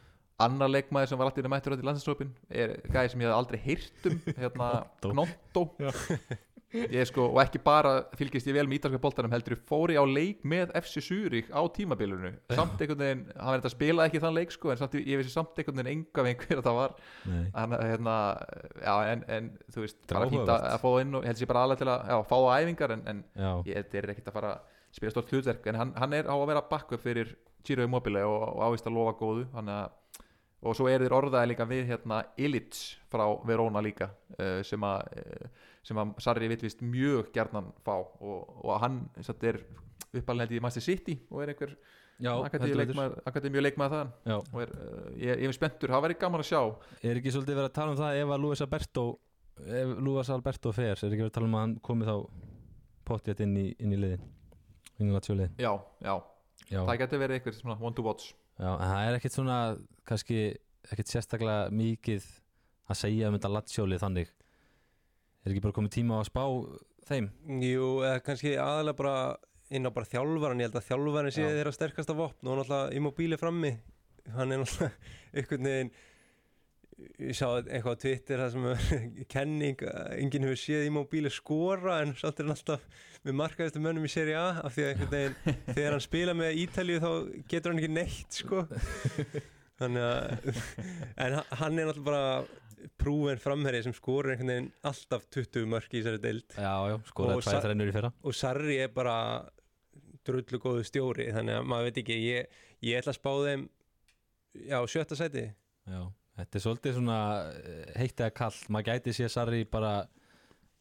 annar 0.45 0.71
leikmaður 0.71 1.11
sem 1.11 1.19
var 1.19 1.29
alltaf 1.29 1.51
mættur 1.51 1.75
átt 1.75 1.83
í 1.83 1.87
landsinsrópin 1.89 2.31
er 2.49 2.77
gæði 2.91 3.11
sem 3.11 3.23
ég 3.23 3.31
hef 3.31 3.37
aldrei 3.37 3.59
heyrt 3.63 4.09
um 4.09 4.19
hérna 4.39 4.71
Gnotto. 5.03 5.67
Ég 6.73 7.05
sko, 7.07 7.27
og 7.29 7.37
ekki 7.39 7.59
bara 7.63 7.91
fylgist 8.17 8.47
ég 8.49 8.55
vel 8.57 8.65
með 8.67 8.79
ítalska 8.79 8.99
boltanum 8.99 9.31
heldur 9.31 9.55
fóri 9.69 9.95
á 9.95 10.03
leik 10.03 10.41
með 10.43 10.73
FC 10.75 11.03
Zurich 11.05 11.51
á 11.53 11.61
tímabilunu 11.71 12.33
samt 12.51 12.81
einhvern 12.81 13.03
veginn, 13.03 13.21
hann 13.37 13.53
verður 13.53 13.61
þetta 13.61 13.69
að 13.69 13.75
spila 13.75 14.07
ekki 14.09 14.21
þann 14.23 14.35
leik 14.35 14.55
sko, 14.55 14.71
en 14.73 14.81
samt, 14.81 14.97
ég 14.99 15.21
vissi 15.21 15.31
samt 15.31 15.55
einhvern 15.61 15.79
veginn 15.79 15.91
enga 15.93 16.25
veginn 16.25 16.41
hver 16.41 16.63
það 16.65 16.79
var. 16.79 16.95
Hann, 17.55 17.77
hérna, 17.79 18.15
já, 18.81 18.93
en, 19.13 19.25
en 19.37 19.49
þú 19.71 19.85
veist, 19.85 19.99
bara 20.11 20.29
fínt 20.33 20.51
að, 20.51 20.69
að 20.73 20.79
fá 20.83 20.89
inn 21.05 21.19
og 21.19 21.27
held 21.29 21.41
sér 21.41 21.51
bara 21.53 21.65
aðlega 21.65 21.83
til 21.83 21.91
að 21.93 22.11
já, 22.11 22.17
fá 22.31 22.37
á 22.41 22.49
æfingar 22.59 22.95
en, 22.97 23.05
en 23.13 23.21
ég, 23.69 23.75
þetta 23.75 24.01
er 24.01 24.09
ekkert 24.15 24.31
að 24.31 24.39
fara 24.39 24.55
að 24.55 24.73
spila 24.95 25.13
stort 25.13 25.35
hlutverk 25.35 25.69
en 25.71 25.79
hann, 25.79 25.93
hann 25.99 26.17
er 26.17 26.27
á 26.27 26.35
að 26.35 26.47
vera 26.49 26.65
backup 26.71 27.03
fyrir 27.03 27.35
Giro 27.65 27.85
Immobile 27.85 28.25
og, 28.27 28.41
og 28.55 28.65
ávist 28.67 28.89
að 28.89 28.97
lofa 28.97 29.15
góðu 29.19 29.47
hann 29.55 29.71
að 29.73 29.93
og 30.65 30.73
svo 30.77 30.87
er 30.89 31.03
þeir 31.03 31.13
orðaði 31.13 31.51
líka 31.51 31.67
við 31.69 31.89
hérna 31.91 32.21
Illich 32.41 32.95
frá 33.11 33.25
Verona 33.45 33.83
líka 33.85 34.09
uh, 34.39 34.61
sem 34.65 34.81
að 34.87 35.19
uh, 35.21 35.65
sem 35.85 35.99
að 36.01 36.15
Sarri 36.23 36.49
vitvist 36.51 36.81
mjög 36.85 37.29
gjarnan 37.35 37.69
fá 37.85 37.93
og, 37.97 38.55
og 38.63 38.79
hann 38.81 39.03
satt 39.25 39.43
er 39.45 39.61
uppalinn 40.15 40.45
held 40.45 40.57
í 40.57 40.63
Master 40.63 40.83
City 40.83 41.19
og 41.29 41.43
er 41.43 41.53
einhver 41.53 41.75
betur. 42.87 43.21
akademíu 43.27 43.61
leikmaður 43.61 43.93
þaðan. 43.93 44.11
Já. 44.31 44.37
og 44.39 44.61
er, 44.63 44.73
uh, 44.79 45.07
ég, 45.19 45.41
ég 45.43 45.49
er 45.51 45.57
spenntur, 45.57 45.91
það 45.91 46.05
væri 46.07 46.19
gaman 46.21 46.43
að 46.43 46.49
sjá. 46.51 46.61
Er 47.03 47.19
ekki 47.19 47.33
svolítið 47.35 47.59
verið 47.59 47.69
að 47.69 47.75
tala 47.75 47.95
um 47.95 47.99
það 47.99 48.19
ef 48.21 48.35
að 48.35 48.45
Luis 48.45 48.63
Alberto 48.65 49.05
ef 49.55 49.97
Luis 50.03 50.31
Alberto 50.33 50.71
fer, 50.75 50.95
er 50.95 51.11
ekki 51.11 51.23
verið 51.23 51.31
að 51.31 51.35
tala 51.37 51.49
um 51.49 51.57
að 51.57 51.65
hann 51.65 51.75
komi 51.83 52.07
þá 52.07 52.15
pottjætt 53.05 53.43
inn 53.45 53.59
í, 53.59 53.67
inn 53.79 53.93
í 53.93 53.99
liðin 53.99 54.31
já, 55.59 55.73
já, 56.01 56.15
Já, 56.69 56.79
það 56.81 56.97
getur 57.03 57.21
verið 57.21 57.37
eitthvað 57.39 57.57
svona 57.59 57.75
one 57.83 57.95
to 57.95 58.05
watch. 58.05 58.33
Já, 58.55 58.69
en 58.71 58.89
það 58.89 59.01
er 59.05 59.17
ekkit 59.19 59.35
svona 59.35 59.57
kannski 60.07 60.39
ekkit 60.85 61.11
sérstaklega 61.11 61.69
mikið 61.75 62.25
að 62.89 62.99
segja 63.01 63.29
um 63.29 63.35
þetta 63.37 63.51
latsjólið 63.51 64.03
þannig 64.05 64.31
er 65.45 65.53
ekki 65.53 65.65
bara 65.65 65.77
komið 65.77 65.95
tíma 65.99 66.19
að 66.21 66.29
spá 66.29 66.43
þeim? 67.09 67.29
Jú, 67.61 67.91
eða 68.05 68.23
kannski 68.25 68.55
aðalega 68.57 68.99
bara 69.01 69.17
inn 69.75 69.87
á 69.87 69.91
bara 69.93 70.09
þjálfaran, 70.09 70.61
ég 70.61 70.69
held 70.69 70.79
að 70.81 70.89
þjálfaran 70.89 71.35
sé 71.35 71.45
þeirra 71.45 71.73
sterkasta 71.75 72.17
vopn. 72.17 72.49
Og 72.49 72.59
náttúrulega 72.59 72.97
immobíli 72.99 73.39
frammi. 73.41 73.71
Hann 74.35 74.53
er 74.53 74.61
náttúrulega 74.61 75.15
einhvern 75.35 75.71
veginn 75.71 75.95
ég 77.19 77.35
sá 77.35 77.49
eitthvað 77.59 77.97
á 77.97 78.01
Twitter 78.01 78.41
það 78.41 78.53
sem 78.53 78.67
er 78.69 79.07
kenning 79.33 79.81
enginn 80.15 80.45
hefur 80.47 80.61
séð 80.61 80.85
immobíli 80.87 81.31
skora 81.33 81.97
en 82.03 82.13
samt 82.15 82.39
er 82.39 82.47
hann 82.47 82.55
alltaf 82.55 82.85
með 83.25 83.37
markaðistu 83.41 83.81
mönnum 83.83 84.07
í 84.07 84.11
seri 84.13 84.35
A 84.37 84.61
af 84.61 84.75
því 84.75 84.85
að 84.85 84.91
einhvern 84.93 85.11
veginn 85.11 85.57
þegar 85.75 85.95
hann 85.97 86.05
spila 86.05 86.37
með 86.37 86.61
Ítalíu 86.63 87.01
þá 87.03 87.11
getur 87.51 87.73
hann 87.73 87.81
ekki 87.81 87.91
neitt 87.97 88.39
sko. 88.39 88.63
Þannig 89.75 90.05
að 90.07 90.61
en 91.25 91.37
hann 91.59 91.81
er 91.81 91.89
náttúrulega 91.89 92.05
bara 92.07 92.23
prúven 93.01 93.39
framherri 93.41 93.81
sem 93.85 93.93
skorur 93.95 94.31
einhvern 94.33 94.51
veginn 94.51 94.71
alltaf 94.89 95.25
20 95.33 95.65
mörk 95.71 95.93
í 95.93 96.01
þessari 96.01 96.21
deild. 96.23 96.45
Já, 96.57 96.73
já, 96.91 96.97
skoraði 97.09 97.37
Og 97.39 97.43
tvæði 97.45 97.55
sa- 97.57 97.63
þrennur 97.67 97.91
í 97.91 97.95
fyrra. 97.95 98.11
og 98.23 98.33
Sarri 98.37 98.77
er 98.83 98.91
bara 98.95 99.15
drullu 100.25 100.59
góðu 100.61 100.83
stjóri 100.87 101.27
þannig 101.35 101.59
að 101.59 101.67
maður 101.69 101.89
veit 101.89 101.97
ekki 102.01 102.15
ég, 102.23 102.47
ég 102.81 102.99
ætla 103.01 103.13
að 103.13 103.19
spá 103.19 103.31
þeim 103.45 103.65
já, 104.69 104.79
sjötta 104.89 105.17
sæti. 105.19 105.43
Já, 105.85 106.01
þetta 106.39 106.57
er 106.59 106.63
svolítið 106.65 106.95
svona 106.99 107.17
eh, 107.61 107.91
heitt 107.99 108.17
eða 108.23 108.33
kallt, 108.33 108.69
maður 108.73 108.89
gæti 108.93 109.13
sé 109.13 109.29
Sarri 109.29 109.63
bara 109.69 110.07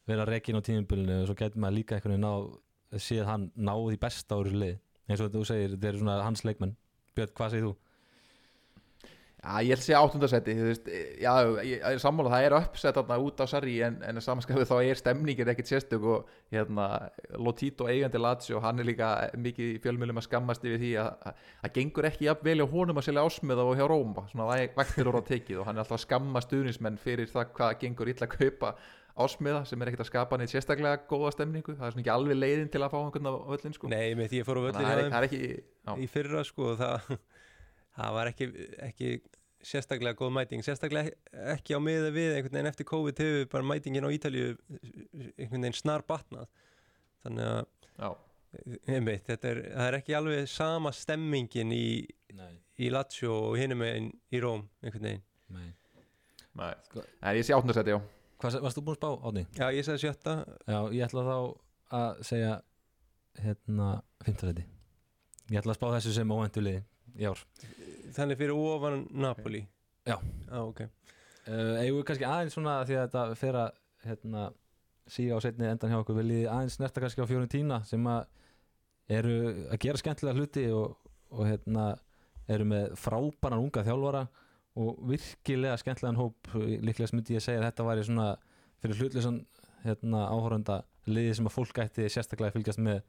vera 0.09 0.25
rekin 0.29 0.57
á 0.57 0.63
tímumbylunu 0.65 1.23
og 1.23 1.29
svo 1.31 1.37
gæti 1.39 1.61
maður 1.61 1.79
líka 1.81 1.97
einhvern 1.99 2.17
veginn 2.17 2.29
ná 2.29 3.01
séð 3.01 3.25
hann 3.29 3.51
ná 3.57 3.73
því 3.75 3.99
besta 4.01 4.37
úr 4.39 4.49
þessu 4.51 4.61
lið. 4.63 4.79
Eins 5.09 5.21
og 5.21 5.33
þú 5.35 5.45
segir, 5.45 5.73
þetta 5.75 5.89
er 5.91 5.99
svona 6.01 6.23
hans 6.25 6.45
leikmenn. 6.47 6.77
Björn, 7.17 7.33
hvað 7.37 7.51
segir 7.53 7.65
þú? 7.69 7.73
Já, 9.45 9.59
ég 9.61 9.75
held 9.75 9.81
að 9.83 9.85
segja 9.85 9.99
áttundasæti 10.01 10.53
þú 10.57 10.67
veist, 10.71 10.87
já, 11.21 11.33
ég, 11.61 11.67
ég 11.75 11.83
er 11.91 11.99
sammála, 12.01 12.31
það 12.33 12.45
er 12.47 12.55
uppsett 12.57 12.97
þarna 12.97 13.19
út 13.21 13.43
á 13.45 13.47
Sarri 13.51 13.75
en, 13.85 13.99
en 14.09 14.21
samanskapið 14.25 14.71
þá 14.71 14.77
er 14.89 14.97
stemningin 15.03 15.51
ekkert 15.53 15.69
sérstök 15.69 16.07
og 16.15 16.31
hérna, 16.55 16.87
Lotito 17.37 17.85
eigandi 17.93 18.23
Lazio, 18.25 18.63
hann 18.65 18.81
er 18.81 18.89
líka 18.89 19.11
mikið 19.37 19.75
fjölmjölum 19.85 20.23
að 20.23 20.27
skammast 20.31 20.65
yfir 20.65 20.81
því 20.81 20.93
að 21.03 21.11
að- 21.29 21.45
það 21.67 21.75
gengur 21.77 22.09
ekki 22.09 22.29
jafn 22.31 22.49
vel 22.49 22.57
hjá 22.63 22.67
honum 22.73 23.03
að 23.03 23.09
selja 23.11 23.27
ásmiða 23.29 23.69
og 23.69 23.77
hjá 23.77 23.87
Róma, 23.93 24.25
svona 24.33 24.49
væ- 24.49 24.75
vægtir 24.81 25.13
orða 25.13 25.25
tekið 25.29 25.61
og 25.61 25.69
hann 25.69 25.77
er 25.77 25.85
alltaf 25.85 25.99
að 26.01 26.05
skamma 26.09 26.45
stuðnismenn 26.49 26.97
fyrir 27.05 27.29
það 27.37 27.53
hvað 27.61 27.77
gengur 27.85 28.09
illa 28.15 28.25
að 28.31 28.37
kaupa 28.39 28.73
ásmiða 29.15 29.61
sem 29.69 29.83
er 29.85 29.93
ekkert 29.93 30.07
að 30.07 30.11
skapa 30.15 30.41
neitt 30.41 30.51
sérstaklega 30.57 31.05
góða 31.07 31.35
stemningu, 31.37 31.77
það 31.77 31.85
er 31.87 31.93
svona 31.95 32.03
ekki 32.03 32.15
alveg 32.17 32.41
leiðin 32.41 32.73
til 32.73 32.81
að 32.83 32.91
fá 32.97 32.99
einhvern 33.05 33.29
völlin 33.53 33.77
sko. 33.77 33.93
nei, 33.93 34.15
með 34.19 34.33
því 34.33 34.41
ég 34.41 34.49
fór 34.49 34.59
á 34.59 34.63
völlin 34.65 34.81
að 34.81 34.89
það 34.89 34.97
er, 34.97 35.05
hjá 35.05 35.13
það 35.13 35.21
er 35.21 35.29
ekki 35.29 36.03
í 36.03 36.09
fyrra 36.11 36.43
sko 36.49 36.73
það, 36.81 37.13
það 37.95 38.19
var 38.19 38.31
ekki, 38.33 38.51
ekki 38.89 39.11
sérstaklega 39.65 40.19
góð 40.19 40.35
mæting 40.37 40.65
sérstaklega 40.67 41.15
ekki 41.55 41.77
á 41.77 41.81
miða 41.81 42.11
við 42.15 42.37
einhvern 42.37 42.59
veginn 42.59 42.71
eftir 42.71 42.89
COVID 42.91 43.23
hefur 43.25 43.51
bara 43.55 43.69
mætingin 43.71 44.07
á 44.07 44.11
Ítalíu 44.13 44.53
einhvern 45.39 45.65
veginn 45.65 45.79
snar 45.79 46.05
batnað 46.09 46.51
þannig 47.25 47.65
að 48.05 48.19
einmitt, 48.87 49.25
þetta 49.29 49.51
er, 49.51 49.61
það 49.73 49.89
er 49.89 49.97
ekki 49.99 50.17
alveg 50.19 50.51
sama 50.51 50.93
stemmingin 50.95 51.73
í, 51.75 51.87
í 52.79 52.91
Lazio 52.93 53.35
og 53.51 53.57
hinum 53.59 53.83
einn 53.87 54.11
í 54.31 54.43
Róm 54.43 54.67
einhvern 54.83 55.09
veginn. 55.09 55.25
Nei. 55.55 55.71
Nei, 56.55 56.71
nei 57.23 57.33
ég 57.41 57.47
sé 57.47 57.57
áttundasæti, 57.57 57.97
já 57.97 58.01
Hvað, 58.45 58.57
varst 58.61 58.77
þú 58.77 58.83
búin 58.85 58.95
að 58.95 58.99
spá, 58.99 59.11
Átni? 59.29 59.43
Já, 59.57 59.65
ég 59.73 59.87
sagði 59.87 60.01
sjötta. 60.03 60.33
Já, 60.69 60.79
ég 60.93 61.05
ætla 61.07 61.23
þá 61.25 61.37
að 61.97 62.25
segja 62.29 62.51
hérna, 63.41 63.87
fimmtaræti 64.27 64.65
Ég 65.53 65.61
ætla 65.61 65.73
að 65.73 65.79
spá 65.79 65.87
þessu 65.95 66.15
sem 66.17 66.35
óvendu 66.35 66.65
liði 66.65 66.83
í 67.19 67.29
ár. 67.29 67.41
Þannig 68.15 68.41
fyrir 68.41 68.59
ofan 68.59 69.07
Napoli? 69.11 69.65
Já. 70.05 70.19
Já, 70.49 70.61
ok. 70.61 70.85
Uh, 71.45 71.81
eigum 71.83 71.99
við 72.01 72.07
kannski 72.09 72.29
aðeins 72.29 72.57
svona 72.57 72.79
því 72.89 72.97
að 72.99 73.05
þetta 73.07 73.25
fer 73.41 73.59
að 73.61 73.81
hérna, 74.05 74.45
síga 75.15 75.37
á 75.37 75.45
setni 75.45 75.69
endan 75.69 75.93
hjá 75.93 75.99
okkur 76.01 76.19
viljið 76.21 76.47
aðeins 76.49 76.79
snerta 76.79 77.03
kannski 77.05 77.25
á 77.25 77.29
fjórun 77.29 77.51
tína 77.53 77.83
sem 77.89 78.07
að 78.09 78.25
eru 79.12 79.35
að 79.69 79.81
gera 79.85 80.01
skemmtilega 80.01 80.39
hluti 80.39 80.65
og, 80.73 80.95
og 81.35 81.49
hérna, 81.49 81.91
eru 82.49 82.69
með 82.69 82.95
frábæran 83.01 83.61
unga 83.61 83.85
þjálfara 83.85 84.25
og 84.81 85.05
virkilega 85.09 85.77
skemmtilegan 85.81 86.21
hóp. 86.21 86.49
Líklega 86.57 87.12
myndi 87.15 87.37
ég 87.37 87.43
að 87.43 87.47
segja 87.49 87.61
að 87.61 87.69
þetta 87.69 87.89
væri 87.89 88.07
svona 88.09 88.29
fyrir 88.83 89.01
hlutleysan 89.01 89.41
hérna, 89.85 90.27
áhorfanda 90.33 90.81
liði 91.09 91.37
sem 91.39 91.49
að 91.49 91.57
fólk 91.59 91.81
ætti 91.85 92.09
sérstaklega 92.09 92.53
að 92.53 92.59
fylgjast 92.59 92.81
með 92.85 93.03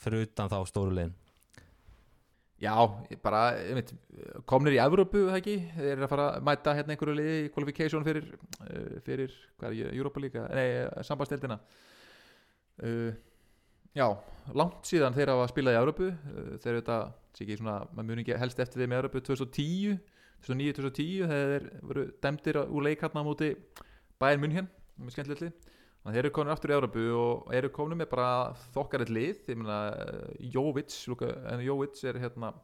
fyrir 0.00 0.24
utan 0.24 0.48
þá 0.48 0.58
stóru 0.68 0.96
liðin 0.96 1.16
Já, 2.60 2.74
bara, 3.24 3.54
veit, 3.72 3.94
komnir 4.48 4.74
í 4.76 4.80
Evrópu, 4.82 5.22
það 5.30 5.38
ekki, 5.38 5.54
þeir 5.78 5.92
eru 5.94 6.04
að 6.04 6.10
fara 6.12 6.26
að 6.34 6.42
mæta 6.44 6.74
hérna 6.76 6.92
einhverju 6.92 7.14
liði 7.16 7.36
í 7.40 7.52
qualification 7.54 8.04
fyrir, 8.04 8.26
uh, 8.66 8.98
fyrir, 9.06 9.32
hvað 9.56 9.78
er 9.86 9.94
Europa 9.96 10.20
líka, 10.20 10.42
nei, 10.52 10.66
sambandstildina. 11.08 11.56
Uh, 12.84 13.14
já, 13.96 14.04
langt 14.52 14.90
síðan 14.90 15.16
þeir 15.16 15.32
hafa 15.32 15.48
spilað 15.54 15.78
í 15.78 15.80
Evrópu, 15.80 16.10
þeir 16.60 16.74
eru 16.74 16.82
þetta, 16.82 16.98
sé 17.32 17.46
ekki 17.46 17.58
svona, 17.62 17.78
maður 17.94 18.10
muni 18.10 18.26
ekki 18.26 18.40
helst 18.44 18.60
eftir 18.66 18.84
þeim 18.84 18.92
í 18.92 18.98
Evrópu 18.98 19.24
2010, 19.30 19.96
2009-2010, 20.44 21.32
þegar 21.32 21.54
þeir 21.54 21.68
voru 21.88 22.06
demdir 22.26 22.60
úr 22.66 22.88
leik 22.90 23.08
á 23.08 23.08
móti 23.24 23.54
Bayern 24.20 24.44
München, 24.44 24.68
með 25.00 25.16
skemmtilegt 25.16 25.46
lið. 25.46 25.72
Þannig 26.00 26.10
að 26.10 26.16
þeir 26.16 26.24
eru 26.24 26.32
komin 26.36 26.52
aftur 26.54 26.72
í 26.72 26.74
Európu 26.76 27.02
og 27.12 27.50
eru 27.52 27.70
komin 27.76 27.98
með 28.00 28.08
bara 28.14 28.28
þokkarið 28.72 29.10
lið. 29.12 29.40
Ég 29.52 29.58
meina 29.60 29.80
Jóvits 30.54 31.02
en 31.52 31.64
Jóvits 31.64 32.06
er 32.08 32.20
hérna 32.22 32.54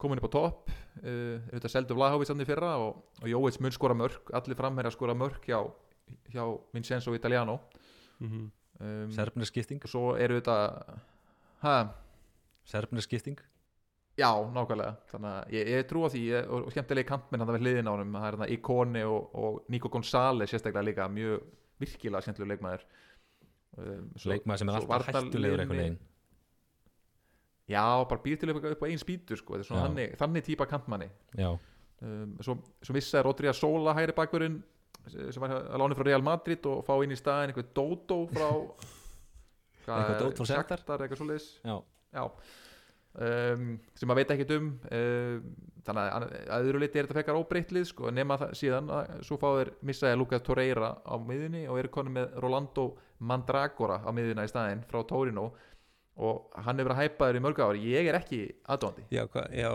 komin 0.00 0.22
upp 0.22 0.30
á 0.32 0.36
topp. 0.36 0.72
Uh, 1.02 1.36
þetta 1.50 1.68
seldu 1.68 1.98
Vlahovic 1.98 2.32
í 2.32 2.48
fyrra 2.48 2.72
og, 2.80 3.04
og 3.20 3.28
Jóvits 3.28 3.60
mun 3.60 3.76
skora 3.76 3.96
mörg 3.96 4.32
allir 4.32 4.56
framherja 4.56 4.94
skora 4.94 5.14
mörg 5.14 5.44
hjá, 5.44 5.60
hjá 6.32 6.44
Vincenzo 6.72 7.14
Italiano. 7.14 7.60
Mm 8.20 8.28
-hmm. 8.30 8.50
um, 8.80 9.12
Serbnir 9.12 9.46
skipting 9.46 9.84
og 9.84 9.88
svo 9.88 10.16
eru 10.16 10.40
þetta 10.40 10.84
ha, 11.60 11.94
Serbnir 12.64 13.02
skipting 13.02 13.40
já, 14.20 14.32
nákvæmlega. 14.54 14.96
Þannig 15.12 15.30
að 15.30 15.54
ég, 15.54 15.68
ég 15.68 15.86
trú 15.88 16.04
á 16.04 16.08
því. 16.12 16.22
Ég, 16.28 16.50
og, 16.50 16.72
skemmtilegi 16.72 17.08
kantmenn 17.08 17.44
hann 17.44 17.54
við 17.54 17.64
hliðin 17.64 17.88
á 17.88 17.92
hann 17.94 18.12
það 18.12 18.26
er 18.26 18.36
hérna 18.36 18.50
Ikone 18.56 19.04
og, 19.06 19.34
og 19.34 19.64
Nico 19.68 19.88
González 19.88 20.50
sérstaklega 20.50 20.86
líka. 20.88 21.08
Mjög 21.08 21.40
virkilega 21.80 22.22
skemmtilega 22.26 22.54
leikmaður. 22.54 22.84
Um, 23.80 24.08
svo- 24.18 24.32
leikmaður 24.34 24.58
sem 24.62 24.68
er 24.72 24.78
alltaf 24.80 25.10
hættulegur 25.10 25.62
einhvern 25.64 25.82
veginn. 25.84 25.98
Já, 27.70 27.84
bara 28.10 28.22
býr 28.24 28.38
til 28.40 28.50
upp, 28.50 28.82
á 28.82 28.86
einn 28.88 28.98
spýtur 28.98 29.38
sko. 29.38 29.60
þannig, 29.62 30.16
þannig 30.18 30.44
típa 30.48 30.66
kantmanni. 30.66 31.06
Já, 31.38 31.52
um, 32.02 32.32
svo, 32.42 32.56
svo 32.82 32.96
vissaði 32.96 33.24
Rodríða 33.28 33.54
Sola 33.54 33.94
hægri 33.94 34.16
bakverðin 34.16 34.62
sem 35.08 35.40
var 35.40 35.54
að 35.54 35.78
lána 35.80 35.96
frá 35.96 36.04
Real 36.06 36.22
Madrid 36.22 36.66
og 36.66 36.82
fá 36.84 36.96
inn 37.04 37.14
í 37.14 37.18
staðin 37.18 37.52
einhver 37.54 37.68
Dodo 37.74 38.26
frá 38.28 38.48
hvað 39.86 40.00
Eitthvað 40.00 40.18
Dodo 40.20 40.44
frá? 40.44 40.50
Shakhtar, 40.50 40.82
eitthvað 41.06 41.22
svoleiðis. 41.22 41.46
Já, 41.64 41.76
Já 42.12 42.24
um, 43.14 43.66
sem 43.98 44.10
maður 44.10 44.20
veit 44.20 44.34
ekkert 44.36 44.54
um 44.56 44.70
um, 44.90 45.50
þannig 45.86 46.10
að 46.14 46.26
að 46.56 46.68
öðru 46.68 46.82
liti 46.82 47.00
er 47.00 47.08
þetta 47.08 47.18
fekar 47.20 47.40
óbreytlið 47.40 47.86
sko, 47.90 48.10
nema 48.14 48.38
það 48.40 48.56
síðan 48.60 48.90
að 48.94 49.12
svo 49.26 49.38
fá 49.40 49.48
þeir 49.58 49.72
missaði 49.90 50.20
Lucas 50.20 50.44
Torreira 50.46 50.92
á 51.02 51.14
miðunni 51.18 51.64
og 51.68 51.80
eru 51.80 51.92
konum 51.94 52.18
með 52.20 52.36
Rolando 52.44 52.86
Mandragora 53.18 54.00
á 54.04 54.10
miðuna 54.14 54.46
í 54.46 54.52
staðinn 54.52 54.84
frá 54.90 55.00
Torino 55.08 55.50
og 56.20 56.50
hann 56.60 56.78
hefur 56.78 56.92
verið 56.92 57.02
hæpaður 57.04 57.38
í 57.38 57.44
mörg 57.46 57.62
ári 57.64 57.86
ég 57.94 58.10
er 58.10 58.18
ekki 58.20 58.42
aðdóndi 58.68 59.06
Já, 59.14 59.24
hva, 59.30 59.46
já 59.54 59.70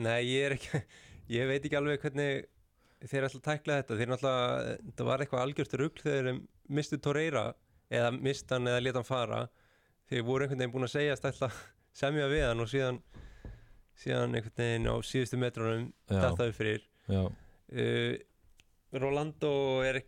Nei, 0.00 0.24
ég 0.26 0.48
er 0.48 0.56
ekki 0.56 0.82
Ég 1.30 1.46
veit 1.46 1.62
ekki 1.62 1.78
alveg 1.78 2.02
hvernig 2.02 2.48
þeir 3.06 3.26
ætla 3.28 3.38
að 3.40 3.44
tækla 3.46 3.76
þetta. 3.80 3.98
Þeir 3.98 4.10
náttúrulega, 4.10 4.76
þetta 4.88 5.04
var 5.08 5.22
eitthvað 5.22 5.44
algjört 5.44 5.76
rugl 5.80 6.02
þegar 6.02 6.28
þeir 6.28 6.40
mistu 6.78 6.98
Torreira 6.98 7.44
eða 7.90 8.10
mist 8.16 8.50
hann 8.50 8.70
eða 8.70 8.82
leta 8.82 9.00
hann 9.00 9.08
fara. 9.08 9.44
Þeir 10.10 10.24
voru 10.26 10.46
einhvern 10.46 10.62
veginn 10.64 10.74
búin 10.74 10.88
að 10.88 10.94
segja 10.96 11.14
að 11.14 11.60
semja 11.96 12.28
við 12.30 12.46
hann 12.48 12.62
og 12.64 12.70
síðan 12.70 13.00
síðan 14.00 14.36
einhvern 14.38 14.56
veginn 14.56 14.88
á 14.88 14.94
síðustu 15.04 15.38
metrunum 15.40 15.86
Já. 16.08 16.20
dattaði 16.24 16.56
fyrir. 16.56 16.84
Já, 17.10 17.22
uh, 17.26 18.14
Rolando 19.00 19.52
er 19.86 20.00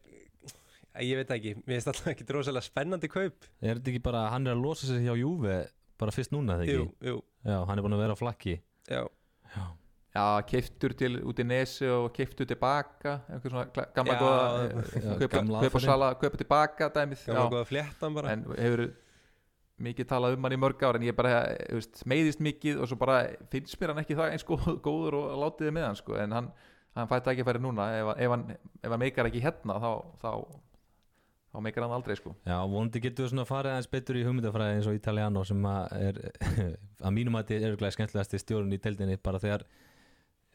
ég 1.03 1.17
veit 1.21 1.31
ekki, 1.37 1.55
mér 1.63 1.79
finnst 1.79 1.91
alltaf 1.93 2.09
ekki 2.13 2.27
rosalega 2.33 2.67
spennandi 2.67 3.09
kaup. 3.13 3.47
Er 3.63 3.79
þetta 3.79 3.93
ekki 3.93 4.03
bara 4.05 4.27
hann 4.33 4.49
er 4.49 4.57
að 4.57 4.65
losa 4.65 4.89
sig 4.89 5.05
hjá 5.07 5.15
Juve 5.19 5.59
bara 6.01 6.15
fyrst 6.15 6.33
núna 6.35 6.59
þegar 6.61 6.75
jú, 6.81 6.89
ekki? 6.89 7.13
jú, 7.13 7.21
Já, 7.47 7.57
hann 7.69 7.79
er 7.79 7.85
búin 7.87 7.97
að 7.97 8.03
vera 8.05 8.17
á 8.17 8.23
flakki. 8.23 8.57
Já, 8.91 9.03
Já, 9.53 9.63
Já, 10.13 10.25
keiftur 10.45 10.93
til 10.93 11.15
út 11.25 11.39
í 11.41 11.45
nesi 11.49 11.87
og 11.89 12.11
keiftur 12.13 12.45
tilbaka 12.49 13.15
eitthvað 13.33 13.55
svona 13.55 13.87
gamla 13.97 14.17
Já, 14.17 14.21
góða 14.21 14.43
já, 14.43 14.67
eh, 14.67 15.07
kaupa, 15.23 15.31
gamla 15.39 15.63
kaupa 15.65 15.81
sala, 15.81 16.11
kaupa 16.21 16.41
tilbaka 16.43 16.89
dæmið 16.93 17.23
gamla 17.31 17.47
góða 17.55 17.69
fléttan 17.71 18.19
bara. 18.19 18.35
En 18.35 18.45
hefur 18.59 18.83
mikið 19.83 20.09
talað 20.13 20.37
um 20.37 20.47
hann 20.47 20.55
í 20.57 20.61
mörg 20.63 20.83
ár 20.87 20.99
en 20.99 21.07
ég 21.07 21.17
bara 21.19 21.33
þú 21.69 21.79
veist, 21.81 22.03
meiðist 22.09 22.43
mikið 22.45 22.81
og 22.85 22.91
svo 22.91 22.99
bara 23.01 23.21
finnst 23.53 23.79
mér 23.81 23.93
hann 23.95 24.03
ekki 24.05 24.17
það 24.19 24.35
eins 24.37 24.47
góð, 24.49 24.69
góður 24.85 25.17
og 25.21 25.33
látið 25.43 25.69
þið 25.69 25.77
með 25.79 25.87
hann 25.89 25.99
sko. 26.01 26.17
en 26.23 26.37
hann, 26.39 26.51
hann 26.99 27.11
fætti 27.11 27.33
ekki 27.35 27.47
færi 27.49 27.63
núna 27.65 27.89
ef, 28.01 28.13
ef, 28.17 28.35
hann, 28.37 28.45
ef 28.83 28.91
hann 28.95 29.03
meikar 29.03 29.31
ekki 29.31 29.43
hérna 29.45 29.77
þá, 29.83 29.91
þá, 30.23 30.31
þá 31.53 31.61
meikar 31.67 31.85
hann 31.87 31.97
aldrei 31.99 32.17
sko. 32.17 32.35
Já, 32.49 32.59
vondi 32.73 33.03
getur 33.05 33.27
við 33.27 33.33
svona 33.35 33.47
farið 33.49 33.75
aðeins 33.75 33.91
betur 33.93 34.19
í 34.21 34.25
hugmyndafræði 34.29 34.79
eins 34.79 34.91
og 34.93 34.97
Italiano 34.99 35.43
sem 35.49 35.67
að 35.69 35.97
er 36.09 36.21
að 37.07 37.17
mínum 37.19 37.37
að 37.41 37.49
þetta 37.51 37.59
er 37.67 37.75
örglega 37.77 37.97
skemmtilegasti 37.99 38.41
stjórn 38.45 38.73
í 38.73 38.81
deildinni 38.87 39.19
bara 39.21 39.41
þegar 39.43 39.67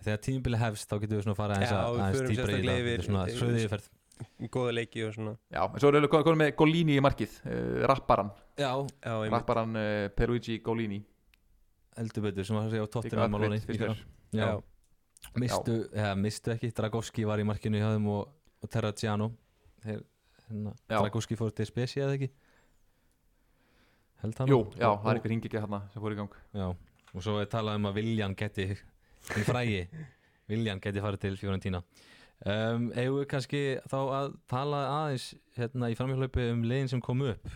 þegar 0.05 0.19
tímubili 0.25 0.57
hefst 0.61 0.89
þá 0.91 0.99
getur 1.03 1.17
við 1.19 1.23
svona 1.27 1.45
aðeins, 1.47 1.71
að- 1.73 1.93
við 1.93 2.01
aðeins 2.05 2.17
förum 2.17 2.33
dýpra 2.33 2.57
í 2.57 2.67
það 2.67 2.83
Þetta 2.87 3.31
er 3.33 3.39
svona 3.41 3.61
yfirferð 3.61 3.87
góða 4.53 4.73
leiki 4.77 5.03
og 5.07 5.13
svona. 5.15 5.33
Já, 5.53 5.61
en 5.67 5.79
svo 5.81 5.89
erum 5.91 6.05
við 6.05 6.11
konum 6.13 6.41
með 6.41 6.55
Golini 6.59 6.97
í 6.97 7.03
markið 7.03 7.35
uh, 7.45 7.85
rapparan, 7.91 8.31
Já, 8.57 8.71
já, 9.03 9.13
rapparan 9.33 9.75
uh, 9.77 10.07
Peruigi 10.17 10.59
Golini 10.65 10.99
eldur 11.97 12.27
betur 12.27 12.45
sem 12.45 12.57
að 12.59 12.71
segja 12.75 12.85
á 12.85 12.87
upgrade, 12.87 13.61
finnst 13.65 13.81
mér. 13.81 14.01
Já, 14.37 14.47
Já. 14.47 15.31
mistu, 15.41 15.77
ja, 15.97 16.11
mistu 16.15 16.51
ekki 16.53 16.69
Dragowski 16.77 17.25
var 17.25 17.41
í 17.41 17.45
markinu 17.47 17.79
hjá 17.81 17.89
þeim 17.95 18.09
og, 18.13 18.27
og 18.61 18.69
Terraciano. 18.73 19.31
Þeir, 19.85 20.03
hérna. 20.47 20.73
Dragowski 20.91 21.37
fór 21.39 21.55
til 21.57 21.65
Spesi 21.69 22.03
eða 22.03 22.17
ekki? 22.19 22.29
Held 24.21 24.37
hann 24.41 24.49
Jú, 24.51 24.59
já, 24.77 24.89
Og- 24.91 25.01
það 25.03 25.09
er 25.11 25.17
einhver 25.19 25.33
ringi 25.33 25.49
ekki 25.49 25.61
hérna 25.61 25.81
sem 25.93 26.01
fór 26.01 26.13
í 26.13 26.19
gang. 26.19 26.37
Já, 26.53 26.67
og 27.13 27.23
svo 27.25 27.39
er 27.41 27.49
talað 27.49 27.79
um 27.81 27.89
að 27.89 27.97
Viljan 28.01 28.35
geti 28.37 28.67
hinn 28.73 29.45
frægi 29.47 29.81
Viljan 30.47 30.79
geti 30.83 31.01
farið 31.03 31.19
til 31.25 31.37
Fiorentina 31.37 31.81
um, 32.45 32.89
við 32.93 33.25
kannski 33.31 33.61
þá 33.89 33.97
að 34.19 34.33
tala 34.51 34.81
aðeins 35.01 35.29
hérna 35.57 35.89
í 35.91 35.97
framhjálpi 35.97 36.49
um 36.53 36.63
leiðin 36.67 36.91
sem 36.95 37.01
kom 37.03 37.21
upp? 37.25 37.47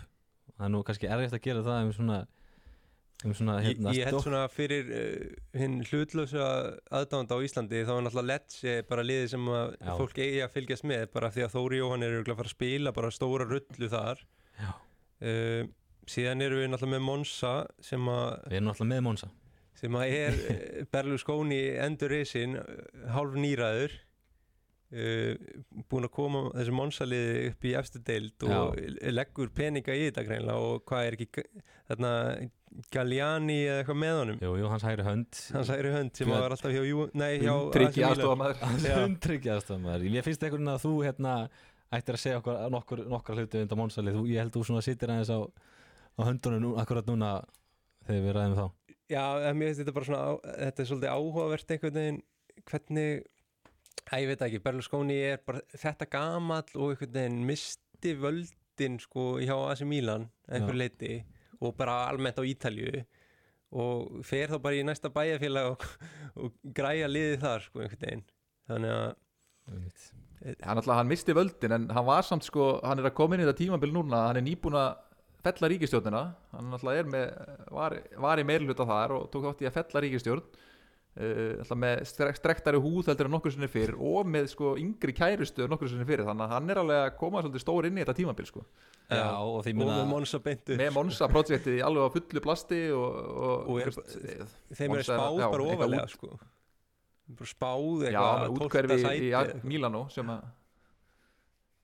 Það 0.58 0.68
er 0.68 0.72
nú 0.76 0.84
kannski 0.86 1.10
erfitt 1.10 1.36
að 1.38 1.44
gera 1.48 1.66
það 1.66 1.84
um 1.88 1.92
svona 1.98 2.20
um 3.22 3.34
svona 3.38 3.56
Ég, 3.62 3.68
hérna 3.76 3.92
ég 3.94 4.08
held 4.08 4.16
stórt- 4.16 4.26
svona 4.26 4.42
fyrir 4.50 4.88
uh, 4.98 5.60
hinn 5.62 5.76
hlutlösa 5.86 6.46
aðdánda 6.90 7.38
á 7.38 7.44
Íslandi 7.46 7.84
þá 7.86 7.92
er 7.94 8.06
náttúrulega 8.08 8.30
Lecce 8.32 8.74
bara 8.90 9.06
liði 9.06 9.28
sem 9.36 9.50
fólk 10.00 10.18
eigi 10.18 10.40
að 10.42 10.56
fylgjast 10.56 10.88
með 10.90 11.04
bara 11.14 11.30
því 11.34 11.44
að 11.46 11.54
Þóri 11.58 11.82
Jóhann 11.84 12.06
er 12.08 12.16
örugglega 12.16 12.34
að 12.34 12.42
fara 12.42 12.50
að 12.50 12.56
spila 12.56 12.94
bara 12.98 13.12
stóra 13.14 13.46
rullu 13.46 13.90
þar. 13.92 14.24
Uh, 15.22 15.70
síðan 16.10 16.42
erum 16.42 16.64
við 16.64 16.72
náttúrulega 16.74 16.98
með 16.98 17.06
Monsa 17.06 17.54
sem 17.86 18.08
að, 18.10 18.30
Við 18.50 18.58
erum 18.58 18.70
náttúrulega 18.72 18.96
með 18.96 19.04
Monsa 19.06 19.30
sem 19.82 19.96
að 20.02 20.16
er 20.18 20.40
uh, 20.42 20.80
Berlusconi 20.94 21.60
endur 21.86 22.12
risin 22.14 22.58
hálf 23.14 23.38
nýraður 23.38 23.94
búin 24.92 26.04
að 26.08 26.12
koma 26.16 26.42
þessu 26.56 26.74
Monsa 26.76 27.06
liði 27.08 27.46
upp 27.52 27.68
í 27.70 27.76
efstu 27.80 28.02
deild 28.04 28.44
og 28.48 28.80
leggur 29.16 29.52
peninga 29.56 29.96
í 29.96 30.08
þetta 30.10 30.26
greinlega 30.28 30.66
og 30.72 30.82
hvað 30.90 31.08
er 31.08 31.18
ekki 31.20 31.46
þarna 31.92 32.12
Galliani 32.92 33.58
eða 33.68 33.80
eitthvað 33.82 33.98
með 34.00 34.14
honum? 34.18 34.38
Jú, 34.46 34.52
jú, 34.62 34.68
hans 34.72 34.84
hægri 34.88 35.04
hönd. 35.04 35.40
Hans 35.52 35.72
hægri 35.74 35.90
hönd 35.92 36.16
sem 36.16 36.30
var 36.32 36.54
alltaf 36.56 36.72
hjá, 36.72 36.84
Jú- 36.88 37.10
nei, 37.20 37.34
hjá 37.42 37.52
Milan. 37.52 38.14
aðstofamæður 38.14 38.62
Já. 38.88 38.96
hundryggja 39.02 39.56
aðstofamæður 39.58 40.06
Ég 40.16 40.28
finnst 40.28 40.46
veginn 40.48 40.72
að 40.72 40.86
þú 40.86 40.94
hérna 41.04 41.34
ættir 41.92 42.16
að 42.16 42.22
segja 42.24 42.40
okkur 42.40 42.62
nokkur, 42.72 43.02
nokkur 43.12 43.42
hluti 43.42 43.64
undan 43.66 43.82
Monsalið 43.82 44.16
Þú- 44.22 44.30
Ég 44.32 44.40
held 44.46 44.56
þú 44.56 44.64
svona 44.70 44.86
sittir 44.88 45.12
aðeins 45.12 45.34
á, 45.36 45.40
á 45.44 46.22
höndunum 46.30 46.64
nú, 46.64 46.72
akkurat 46.80 47.12
núna 47.12 47.34
þegar 48.08 48.24
við 48.30 48.36
ræðum 48.40 48.56
þá. 48.62 48.66
Já, 49.12 49.26
en 49.50 49.60
mér 49.60 49.68
finnst 49.74 49.84
þetta 49.84 49.96
bara 50.00 50.08
svona 50.08 50.56
þetta 50.64 50.84
er 50.86 50.90
svolítið 50.94 51.12
áhugavert 51.18 51.76
einhvern 51.76 52.00
veginn 52.00 52.22
hvernig, 52.72 53.26
að 54.10 54.24
ég 54.24 54.32
veit 54.32 54.44
ekki 54.48 54.62
Berlusconi 54.66 55.18
er 55.32 55.42
bara 55.46 55.62
þetta 55.78 56.08
gamall 56.12 56.76
og 56.76 56.94
einhvern 56.94 57.14
veginn 57.16 57.46
misti 57.48 58.16
völdin 58.20 58.98
sko 59.02 59.26
hjá 59.44 59.56
AC 59.70 59.86
Milan 59.88 60.30
einhver 60.50 60.78
leiti 60.78 61.20
og 61.62 61.76
bara 61.78 62.08
almennt 62.10 62.42
á 62.42 62.44
Ítalju 62.44 63.04
og 63.72 64.24
fer 64.28 64.52
þá 64.52 64.58
bara 64.64 64.80
í 64.80 64.84
næsta 64.84 65.12
bæjarfélag 65.14 65.70
og, 65.76 65.86
og 66.42 66.58
græja 66.76 67.08
liðið 67.08 67.38
þar 67.46 67.68
sko 67.68 67.84
einhvern 67.84 68.02
veginn. 68.04 68.26
Þannig 68.68 68.96
að 68.98 69.14
hann, 69.72 70.78
alltaf, 70.78 70.96
hann 70.98 71.10
misti 71.10 71.36
völdin 71.38 71.76
en 71.78 71.88
hann 71.94 72.08
var 72.08 72.26
samt 72.28 72.48
sko 72.48 72.74
hann 72.84 73.00
er 73.00 73.10
að 73.12 73.18
koma 73.18 73.38
inn 73.38 73.44
í 73.44 73.48
þetta 73.48 73.62
tímabil 73.62 73.94
núna 73.94 74.26
hann 74.28 74.42
er 74.42 74.46
nýbúin 74.46 74.78
að 74.80 74.90
fella 75.46 75.70
ríkistjórnina 75.72 76.24
hann 76.56 76.76
alltaf 76.76 76.98
er 76.98 77.10
með 77.10 77.28
var, 77.74 77.98
var 78.26 78.42
í 78.42 78.48
meirluta 78.48 78.88
þar 78.90 79.16
og 79.18 79.30
tók 79.34 79.48
þátt 79.48 79.64
í 79.64 79.70
að 79.70 79.78
fella 79.78 80.04
ríkistjórn 80.06 80.44
uh, 81.20 81.74
með 81.82 82.04
strek, 82.08 82.38
strektari 82.40 82.80
húð 82.82 83.10
heldur 83.12 83.28
en 83.28 83.34
nokkur 83.36 83.52
sinni 83.56 83.68
fyrir 83.72 83.98
og 84.00 84.30
með 84.32 84.48
sko 84.54 84.76
yngri 84.80 85.14
kærustu 85.18 85.66
en 85.66 85.74
nokkur 85.74 85.92
sinni 85.92 86.08
fyrir 86.08 86.24
þannig 86.30 86.46
að 86.48 86.54
hann 86.56 86.70
er 86.72 86.82
alveg 86.84 87.02
að 87.08 87.18
koma 87.20 87.42
svolítið 87.44 87.66
stór 87.66 87.90
inn 87.90 87.98
í 88.00 88.04
þetta 88.06 88.18
tímabil 88.22 88.48
sko. 88.48 88.64
Já, 89.12 89.26
og 89.44 89.60
því 89.66 89.74
og 89.76 89.82
meina 89.82 89.98
með 90.00 90.08
Monsa 90.14 90.40
beintu 90.46 90.78
með 90.80 90.94
Monsa 90.96 91.28
projektið 91.34 91.82
alveg 91.84 92.08
á 92.08 92.10
fullu 92.16 92.44
plasti 92.46 92.82
og, 92.96 93.20
og, 93.28 93.70
Og 93.74 93.82
er- 93.84 93.92
þú 93.92 94.06
veist, 94.08 94.56
þeim 94.80 94.96
er 94.96 95.06
spáð 95.10 95.42
já, 95.42 95.46
bara 95.52 95.68
ofalega 95.76 96.08
sko. 96.14 96.32
Bara 97.32 97.50
spáð 97.52 98.06
já, 98.06 98.08
eitthvað 98.08 98.42
með 98.42 98.48
12. 98.48 98.66
útkverfi 98.66 98.96
í, 98.96 99.04
sæti. 99.04 99.30
Í. 99.32 99.68
Milano 99.68 100.06
sem 100.16 100.32
að 100.32 100.50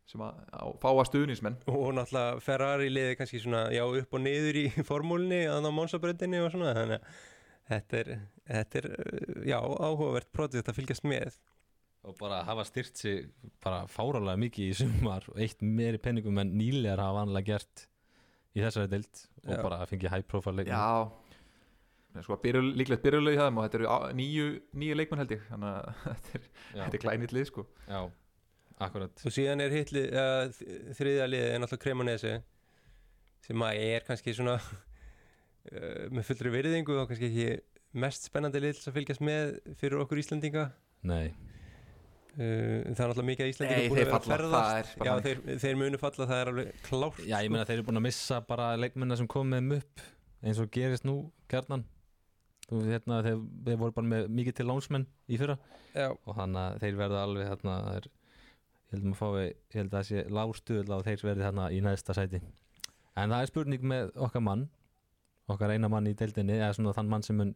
sem 0.07 0.21
að 0.23 0.37
á, 0.55 0.63
fáa 0.79 1.03
stuðnismenn 1.09 1.57
og 1.67 1.89
náttúrulega 1.97 2.37
Ferrari 2.45 2.85
liði 2.95 3.17
kannski 3.19 3.41
svona 3.43 3.65
já 3.75 3.83
upp 3.83 4.13
og 4.15 4.21
niður 4.23 4.59
í 4.61 4.67
formúlinni 4.87 5.41
að 5.51 5.67
á 5.67 5.71
Monsabröndinni 5.75 6.39
og 6.45 6.53
svona 6.53 6.71
þannig 6.77 7.01
að 7.01 7.25
þetta 7.67 7.99
er, 8.01 8.09
þetta 8.47 8.81
er 8.81 8.89
uh, 8.93 9.43
já 9.47 9.57
áhugavert 9.59 10.31
projekt 10.35 10.71
að 10.71 10.79
fylgjast 10.79 11.07
með. 11.07 11.37
Og 12.07 12.15
bara 12.19 12.39
hafa 12.47 12.63
styrt 12.67 12.99
sig 12.99 13.25
bara 13.63 13.83
fárálega 13.91 14.39
mikið 14.39 14.69
í 14.71 14.75
sumar 14.79 15.25
og 15.27 15.39
eitt 15.43 15.63
meiri 15.65 15.99
penningum 15.99 16.39
en 16.39 16.53
nýlegar 16.55 17.01
hafa 17.03 17.21
vanlega 17.21 17.55
gert 17.57 17.87
í 18.55 18.63
þessari 18.63 18.91
deild 18.91 19.23
og 19.43 19.51
Já. 19.51 19.61
bara 19.65 19.79
fengið 19.89 20.13
high 20.13 20.27
profile 20.27 20.61
leikmenn. 20.61 20.77
Já. 20.77 22.21
Sko, 22.23 22.37
byrjul, 22.41 22.71
líklegt 22.79 23.03
byrjuleg 23.03 23.35
í 23.35 23.37
það 23.37 23.59
og 23.59 23.65
þetta 23.67 23.77
eru 23.77 23.97
níu, 24.17 24.45
níu 24.79 24.95
leikmenn 24.97 25.21
held 25.21 25.33
ég 25.35 25.43
þannig 25.51 25.73
að 25.73 25.89
þetta 26.07 26.39
er, 26.39 26.87
er 26.87 27.03
glænit 27.03 27.35
lið 27.35 27.49
sko. 27.51 27.65
já, 27.85 27.99
akkurat. 28.87 29.25
Og 29.27 29.35
síðan 29.35 29.61
er 29.65 29.75
hitli, 29.75 30.05
uh, 30.09 30.93
þriðja 30.97 31.27
liði 31.29 31.51
er 31.51 31.61
náttúrulega 31.61 31.83
Cremonese 31.83 32.33
sem 33.45 33.67
að 33.67 33.81
er 33.83 34.07
kannski 34.07 34.33
svona 34.33 34.57
með 36.13 36.29
fullri 36.31 36.53
virðingu 36.53 36.97
og 36.97 37.11
kannski 37.11 37.29
ekki 37.31 37.47
mest 37.97 38.27
spennandi 38.29 38.63
lið 38.63 38.81
til 38.81 38.91
að 38.91 38.97
fylgjast 38.99 39.23
með 39.25 39.53
fyrir 39.79 40.03
okkur 40.03 40.21
Íslandinga 40.21 40.67
Nei, 41.07 41.31
uh, 42.35 42.83
það 42.91 42.91
er 42.91 42.93
náttúrulega 42.93 43.29
mikið 43.31 43.45
að 43.45 43.53
Íslandinga 43.53 43.79
Nei, 43.79 43.89
búin 43.91 44.01
að 44.01 44.05
vera 44.05 44.17
að 44.17 44.27
er 44.27 44.29
ferðast 44.33 45.01
já, 45.07 45.13
þeir, 45.27 45.41
þeir 45.63 45.81
munu 45.81 46.01
falla, 46.01 46.29
það 46.29 46.43
er 46.43 46.53
alveg 46.53 46.85
klárt 46.87 47.23
já 47.23 47.37
ég 47.39 47.51
meina 47.53 47.65
þeir 47.69 47.79
eru 47.79 47.87
búin 47.89 48.01
að 48.01 48.07
missa 48.09 48.39
bara 48.47 48.69
leikmennar 48.79 49.19
sem 49.19 49.29
kom 49.31 49.51
með 49.51 49.63
þeim 49.63 49.75
upp 49.81 50.07
eins 50.45 50.59
og 50.61 50.71
gerist 50.73 51.07
nú 51.07 51.17
kjarnan. 51.51 51.85
Þú 52.67 52.81
veist 52.81 52.91
hérna 52.91 53.21
þeir, 53.23 53.41
þeir 53.65 53.79
voru 53.81 53.95
bara 53.95 54.11
með 54.11 54.29
mikið 54.37 54.57
til 54.57 54.67
lánsmenn 54.67 55.07
í 55.31 55.39
fyrra. 55.39 55.55
Já, 55.95 56.09
og 56.11 56.35
þannig 56.35 56.61
að 56.63 56.79
þeir 56.83 56.97
verða 56.99 57.23
alveg 57.23 57.51
það 57.63 57.91
er, 57.93 58.07
ég 58.07 58.95
held 58.95 59.03
að 59.03 59.09
maður 59.11 59.21
fái 59.21 59.45
ég 59.47 59.77
held 59.79 59.87
að 59.87 59.95
það 59.97 60.07
sé 60.09 60.23
lágstuðl 60.37 60.91
á 60.91 60.97
þeir 61.07 61.23
verði 61.29 61.45
þarna 61.47 61.69
í 61.71 61.79
neðsta 61.85 62.17
sæti. 62.17 62.41
En 63.17 63.33
það 63.33 63.39
er 63.39 63.51
spurning 63.51 63.87
með 63.87 64.11
okkar 64.27 64.43
mann 64.43 64.67
okkar 65.53 65.73
eina 65.75 65.89
mann 65.91 66.09
í 66.09 66.15
deildinni 66.17 66.57
eða 66.59 66.73
svona 66.77 66.95
þann 66.97 67.13
mann 67.13 67.25
sem 67.25 67.39
mun, 67.39 67.53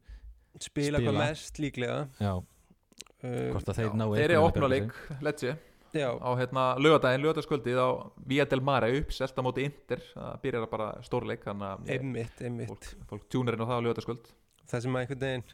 spila, 0.57 0.99
Spila. 0.99 1.03
hvað 1.03 1.19
mest 1.21 1.59
líklega. 1.63 1.97
Já, 2.21 2.33
uh, 2.37 3.49
hvort 3.51 3.73
að 3.73 3.81
þeir 3.81 3.89
Já, 3.89 3.97
ná 3.97 4.05
Þeir 4.05 4.23
eru 4.23 4.39
einhverjum 4.39 4.39
að 4.39 4.45
að 4.45 4.49
opna 4.51 4.71
bjarga 4.71 4.73
leik, 4.77 5.21
let's 5.27 5.45
see 5.45 5.57
já, 5.91 6.07
á 6.07 6.29
hérna 6.39 6.65
lögadaginn, 6.79 7.23
lögadagskvöldið 7.25 7.79
á 7.83 7.89
Via 8.31 8.45
del 8.47 8.61
Mare 8.63 8.91
upp, 8.95 9.09
selta 9.11 9.43
móti 9.43 9.65
Inter. 9.67 9.99
Það 10.13 10.37
byrjar 10.45 10.69
bara 10.71 10.91
stórleik 11.03 11.43
þannig 11.43 11.67
að 11.67 11.91
einmitt, 11.97 12.37
einmitt. 12.39 12.71
fólk, 12.71 13.09
fólk 13.09 13.25
tjúnar 13.27 13.57
inn 13.57 13.65
á 13.65 13.67
það 13.67 13.81
á 13.81 13.85
lögadagskvöld 13.87 14.31
það 14.71 14.85
sem 14.85 14.95
að 14.95 15.03
einhvern 15.03 15.25
veginn 15.25 15.45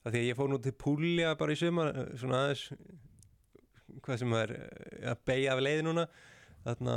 að 0.00 0.14
því 0.14 0.20
að 0.20 0.26
ég 0.26 0.38
fór 0.38 0.50
nú 0.50 0.58
til 0.64 0.74
Púlja 0.80 1.32
bara 1.38 1.54
í 1.54 1.60
sumar 1.60 1.90
svona 2.18 2.42
aðeins 2.46 2.64
hvað 4.04 4.20
sem 4.22 4.36
er 4.38 4.54
eh, 4.56 5.10
að 5.12 5.24
beigja 5.28 5.54
af 5.54 5.62
leið 5.64 5.82
núna. 5.86 6.06
Þarna 6.64 6.96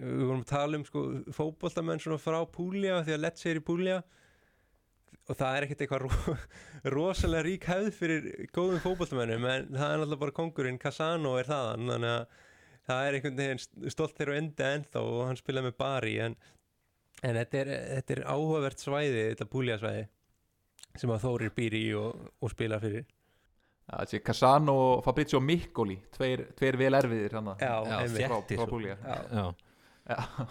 við 0.00 0.24
vorum 0.24 0.42
að 0.44 0.50
tala 0.50 0.80
um 0.80 0.86
sko 0.88 1.04
fótboltamenn 1.36 2.02
svona 2.02 2.20
frá 2.22 2.40
Púlja 2.50 3.02
því 3.06 3.16
að 3.16 3.22
Let's 3.24 3.46
er 3.48 3.60
í 3.60 3.64
Púlja 3.64 4.00
og 5.30 5.38
það 5.38 5.56
er 5.56 5.66
ekkert 5.66 5.84
eitthvað 5.84 6.04
ro 6.06 6.36
rosalega 6.96 7.46
rík 7.46 7.66
hefð 7.70 7.90
fyrir 7.96 8.30
góðum 8.54 8.80
fótboltamennum 8.84 9.44
en 9.46 9.68
það 9.74 9.84
er 9.86 10.00
náttúrulega 10.00 10.22
bara 10.24 10.36
kongurinn 10.40 10.80
Casano 10.82 11.36
er 11.38 11.50
þaðan 11.50 11.92
þannig 11.94 12.14
að 12.14 12.38
það 12.90 13.02
er 13.06 13.18
einhvern 13.18 13.38
veginn 13.42 13.92
stolt 13.94 14.16
þeirra 14.18 14.40
enda 14.40 14.72
ennþá 14.76 15.04
og 15.04 15.20
hann 15.28 15.38
spilaði 15.38 15.68
með 15.68 15.76
Bari 15.82 16.16
en, 16.24 16.36
en 17.22 17.38
þetta, 17.38 17.62
er, 17.62 17.72
þetta 17.96 18.16
er 18.16 18.24
áhugavert 18.32 18.82
svæði 18.82 19.24
þetta 19.28 19.50
búljasvæði 19.52 20.06
sem 20.98 21.14
að 21.14 21.24
Þórir 21.24 21.54
býr 21.54 21.76
í 21.78 21.84
og, 21.94 22.30
og 22.42 22.50
spila 22.50 22.80
fyrir. 22.82 23.04
Það 23.90 24.10
sé 24.10 24.20
Casano 24.22 24.74
og 24.80 25.04
Fabrizio 25.04 25.40
Miccoli 25.42 25.96
tveir, 26.14 26.48
tveir 26.58 26.78
vel 26.78 26.94
erfiðir 26.98 27.34
Já, 27.34 27.72
Já, 27.86 27.96
frá, 28.14 28.36
frá. 28.46 28.66
Puglia. 28.70 28.96
Já. 29.02 29.44
Já, 30.08 30.16
Já. 30.16 30.46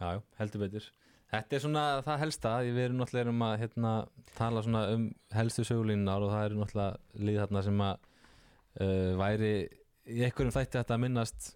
já, 0.00 0.08
já, 0.12 0.22
heldur 0.38 0.60
betur. 0.66 0.88
Þetta 1.32 1.56
er 1.56 1.62
svona 1.64 1.82
það 2.04 2.18
helsta, 2.26 2.50
við 2.66 2.78
erum 2.82 2.98
náttúrulega 3.00 3.32
um 3.32 3.42
að 3.46 3.54
hérna, 3.62 3.92
tala 4.36 4.62
svona 4.66 4.82
um 4.92 5.04
helstu 5.32 5.64
sögulínunar 5.64 6.26
og 6.26 6.32
það 6.34 6.44
eru 6.48 6.58
náttúrulega 6.58 7.22
lið 7.24 7.38
þarna 7.40 7.62
sem 7.64 7.80
að 7.86 8.02
uh, 8.82 9.12
væri 9.22 9.52
í 10.12 10.18
einhverjum 10.26 10.52
þætti 10.52 10.80
þetta 10.80 10.96
að 10.98 11.02
minnast 11.06 11.48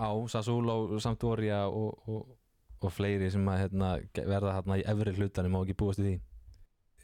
á 0.00 0.08
Sassuolo, 0.32 0.78
Sampdoria 1.04 1.66
og, 1.68 2.00
og, 2.08 2.32
og 2.80 2.94
fleiri 2.96 3.28
sem 3.34 3.44
að 3.50 3.60
hérna, 3.66 3.90
verða 4.16 4.56
þarna 4.56 4.80
í 4.80 4.86
efri 4.94 5.14
hlutanum 5.18 5.58
og 5.60 5.66
ekki 5.68 5.78
búast 5.84 6.00
í 6.00 6.06
því? 6.08 6.16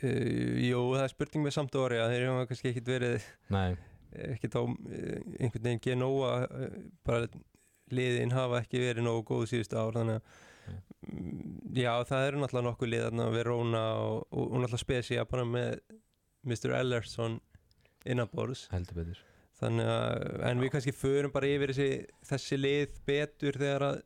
Uh, 0.00 0.56
jú, 0.70 0.80
það 0.94 1.04
er 1.04 1.12
spurning 1.12 1.44
með 1.44 1.56
samt 1.58 1.76
orja 1.76 2.08
þeir 2.08 2.28
hafa 2.30 2.48
kannski 2.48 2.72
ekkit 2.72 2.88
verið 2.94 3.28
Nei, 3.52 3.76
ekkit 4.30 4.56
á 4.56 4.62
uh, 4.64 4.74
einhvern 5.36 5.66
veginn 5.68 5.84
Genoa 5.84 6.32
uh, 6.48 6.78
bara 7.04 7.28
liðin 7.96 8.34
hafa 8.34 8.62
ekki 8.64 8.82
verið 8.82 9.06
nógu 9.06 9.24
góð 9.30 9.46
síðustu 9.52 9.78
ár 9.80 9.96
þannig 9.98 10.20
að 10.20 10.76
mm, 11.10 11.48
já, 11.80 11.92
það 12.08 12.26
eru 12.28 12.42
náttúrulega 12.42 12.68
nokkuð 12.68 12.92
lið 12.94 13.24
Verona 13.36 13.84
og, 14.02 14.20
og, 14.30 14.44
og 14.44 14.56
náttúrulega 14.62 14.84
Spezia 14.84 15.26
bara 15.28 15.46
með 15.48 15.80
Mr. 16.46 16.76
Ellerson 16.78 17.40
innanborðs 18.08 18.66
þannig 19.60 19.90
að, 19.92 20.22
en 20.48 20.62
við 20.62 20.72
kannski 20.74 20.94
förum 20.96 21.34
bara 21.34 21.50
yfir 21.50 21.74
þessi, 21.74 21.90
þessi 22.30 22.58
lið 22.60 22.94
betur 23.08 23.58
þegar 23.60 23.86
að 23.90 23.98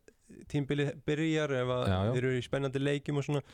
tímbili 0.50 0.88
byrjar 1.06 1.52
ef 1.60 1.70
að 1.70 1.84
Já, 1.86 1.94
já. 1.94 2.10
þeir 2.14 2.24
eru 2.24 2.38
í 2.40 2.46
spennandi 2.46 2.82
leikjum 2.82 3.20
og 3.20 3.26
svona 3.28 3.44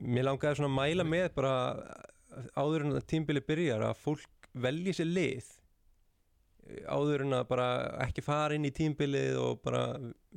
mér 0.00 0.28
langaði 0.30 0.58
svona 0.60 0.70
að 0.70 0.78
mæla 0.78 1.06
með 1.06 1.26
bara 1.36 1.52
áður 2.56 2.86
en 2.86 2.96
að 2.96 3.06
tímbili 3.10 3.42
byrjar 3.44 3.84
að 3.90 4.00
fólk 4.00 4.48
velji 4.64 4.94
sér 4.96 5.10
lið 5.10 5.50
áður 6.88 7.24
en 7.26 7.36
að 7.38 7.46
bara 7.50 7.68
ekki 8.06 8.24
fara 8.24 8.56
inn 8.56 8.66
í 8.68 8.72
tímbilið 8.74 9.38
og 9.40 9.62
bara 9.64 9.82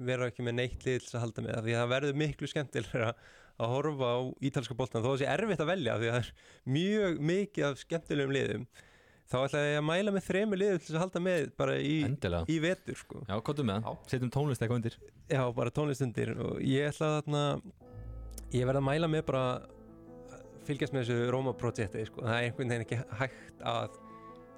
vera 0.07 0.27
ekki 0.31 0.45
með 0.45 0.57
neitt 0.59 0.85
lið 0.85 0.97
til 0.99 1.05
þess 1.05 1.17
að 1.17 1.23
halda 1.25 1.45
með 1.45 1.55
það 1.55 1.67
því 1.67 1.75
að 1.75 1.81
það 1.83 1.93
verður 1.93 2.19
miklu 2.23 2.49
skemmtilega 2.51 3.11
að 3.57 3.71
horfa 3.73 4.09
á 4.13 4.17
ítalska 4.49 4.75
boltan 4.77 5.01
þó 5.01 5.07
að 5.07 5.13
það 5.13 5.21
sé 5.23 5.29
erfitt 5.33 5.63
að 5.63 5.71
velja 5.71 5.95
því 5.97 6.09
að 6.09 6.17
það 6.17 6.19
er 6.19 6.33
mjög 6.77 7.23
mikið 7.31 7.67
af 7.67 7.79
skemmtilegum 7.81 8.35
liðum 8.35 8.67
þá 9.27 9.37
ætla 9.41 9.63
ég 9.65 9.79
að 9.79 9.87
mæla 9.87 10.13
með 10.15 10.27
þremu 10.27 10.59
liðum 10.61 10.83
til 10.83 10.93
að 10.93 11.01
halda 11.03 11.21
með 11.25 11.47
bara 11.59 11.77
í, 11.83 11.95
í 12.47 12.59
vetur 12.63 12.99
sko. 12.99 13.23
Já, 13.27 13.33
kottum 13.43 13.67
með 13.67 13.81
Já. 13.81 13.87
það, 13.87 13.97
setjum 14.13 14.33
tónlist 14.35 14.61
eitthvað 14.63 14.79
undir 14.81 14.99
já, 15.27 15.41
bara 15.57 15.73
tónlistundir 15.79 16.31
og 16.37 16.61
ég 16.63 16.91
ætla 16.91 17.09
þarna 17.17 17.41
ég 18.53 18.69
verð 18.69 18.79
að 18.79 18.87
mæla 18.87 19.09
með 19.11 19.25
bara 19.27 19.43
að 19.49 19.65
fylgjast 20.67 20.95
með 20.95 21.07
þessu 21.07 21.31
Róma-projekti 21.33 22.05
sko. 22.07 22.23
það 22.23 22.37
er 22.37 22.45
einhvern 22.47 22.71
veginn 22.73 22.85
ekki 22.85 23.01
hægt 23.19 23.65
að 23.73 23.99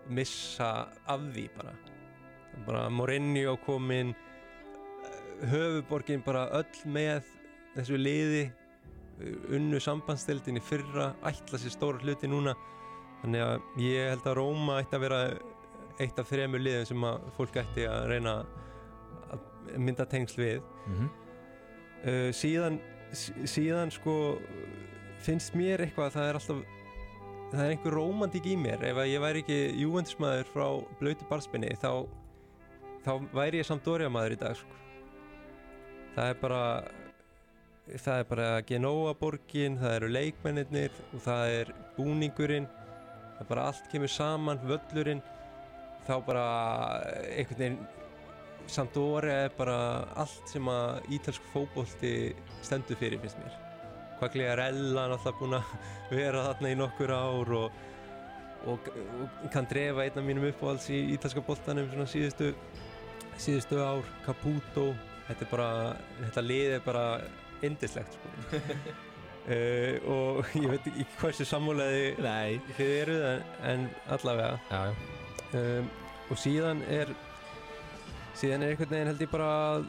missa 0.09 0.69
af 1.07 1.21
því 1.33 1.45
bara. 1.57 1.73
Bara 2.67 2.87
Mourinho 2.89 3.55
komin 3.65 4.15
höfuborgin 5.49 6.23
bara 6.25 6.47
öll 6.59 6.81
með 6.91 7.27
þessu 7.77 7.99
liði 7.99 8.47
unnu 9.55 9.79
sambandstildin 9.83 10.59
í 10.59 10.63
fyrra 10.63 11.11
ætla 11.27 11.59
sér 11.59 11.73
stóra 11.75 12.01
hluti 12.03 12.27
núna. 12.31 12.53
Þannig 13.21 13.43
að 13.43 13.81
ég 13.83 14.09
held 14.13 14.27
að 14.31 14.37
Róma 14.39 14.77
ætti 14.81 14.95
að 14.95 15.03
vera 15.05 15.21
eitt 15.99 16.19
af 16.21 16.29
þremur 16.31 16.61
liðum 16.63 16.85
sem 16.87 17.03
að 17.09 17.25
fólk 17.35 17.57
ætti 17.59 17.83
að 17.91 18.05
reyna 18.13 18.35
að 19.33 19.41
mynda 19.77 20.05
tengsl 20.09 20.39
við. 20.39 20.61
Mm 20.87 21.09
uh, 21.99 22.29
síðan 22.31 22.77
sí- 23.11 23.33
síðan 23.51 23.91
sko 23.91 24.13
finnst 25.25 25.55
mér 25.59 25.83
eitthvað 25.83 26.05
að 26.07 26.13
það 26.15 26.29
er 26.29 26.37
alltaf 26.39 26.78
það 27.51 27.63
er 27.63 27.73
einhver 27.73 27.95
rómantík 27.97 28.47
í 28.49 28.55
mér. 28.59 28.83
Ef 28.91 29.01
ég 29.09 29.21
væri 29.23 29.43
ekki 29.43 29.59
júvendismæður 29.81 30.49
frá 30.53 30.65
blötu 30.99 31.27
barspinni 31.29 31.71
þá 31.81 32.05
þá 33.05 33.13
væri 33.33 33.61
ég 33.61 33.67
Sampdoria 33.67 34.09
maður 34.11 34.35
í 34.35 34.39
dag 34.43 34.57
sko. 34.59 34.75
það 36.15 36.33
er 36.33 36.41
bara 36.41 36.63
það 37.89 38.17
er 38.19 38.27
bara 38.29 38.49
Genoa 38.69 39.13
borgin 39.17 39.77
það 39.79 39.95
eru 39.95 40.09
leikmennir 40.13 40.99
og 41.13 41.23
það 41.25 41.53
er 41.59 41.71
búningurinn. 41.97 42.67
Það 43.37 43.45
er 43.45 43.49
bara 43.53 43.69
allt 43.71 43.87
kemur 43.91 44.11
saman, 44.11 44.59
völlurinn. 44.67 45.23
Þá 46.05 46.13
bara 46.25 46.45
einhvern 47.29 47.63
veginn 47.63 47.79
Sampdoria 48.69 49.47
er 49.47 49.55
bara 49.57 49.79
allt 50.19 50.51
sem 50.51 50.67
að 50.69 51.09
ítalsk 51.17 51.49
fótbolti 51.53 52.13
stendur 52.61 52.99
fyrir 52.99 53.21
finnst 53.23 53.41
mér 53.41 53.68
Quagliarella 54.19 55.05
alltaf 55.09 55.37
búin 55.39 55.57
að 55.57 55.75
vera 56.11 56.45
þarna 56.49 56.71
í 56.73 56.77
nokkur 56.79 57.13
ár 57.15 57.53
og, 57.59 57.83
og, 58.69 58.89
og 59.23 59.45
kann 59.53 59.67
drefa 59.69 60.05
einn 60.05 60.19
af 60.21 60.25
mínum 60.27 60.49
uppáhalds 60.49 60.89
í 60.93 60.99
ítalska 61.15 61.43
boltanum 61.45 61.89
svona 61.91 62.07
síðustu, 62.09 62.51
síðustu 63.39 63.79
ár 63.83 64.03
Caputo. 64.25 64.91
Þetta 65.29 65.45
er 65.45 65.51
bara, 65.51 65.69
þetta 66.23 66.43
lið 66.45 66.75
er 66.79 66.83
bara 66.85 67.05
indislegt 67.65 68.17
sko. 68.17 68.33
uh, 68.55 69.95
og 70.15 70.53
ég 70.57 70.67
veit 70.73 70.91
ekki 70.91 71.07
hversu 71.19 71.47
sammúleði 71.47 72.13
Nei. 72.25 72.59
þið 72.77 72.93
eruð 73.03 73.25
en, 73.29 73.49
en 73.71 73.87
allavega. 74.17 74.59
Já, 74.71 74.89
já, 74.89 75.59
um, 75.59 75.89
og 76.29 76.37
síðan 76.37 76.83
er 76.89 77.13
síðan 78.37 78.63
er 78.63 78.73
einhvern 78.73 78.93
veginn 78.93 79.09
held 79.11 79.23
ég 79.23 79.31
bara 79.31 79.47
að 79.69 79.87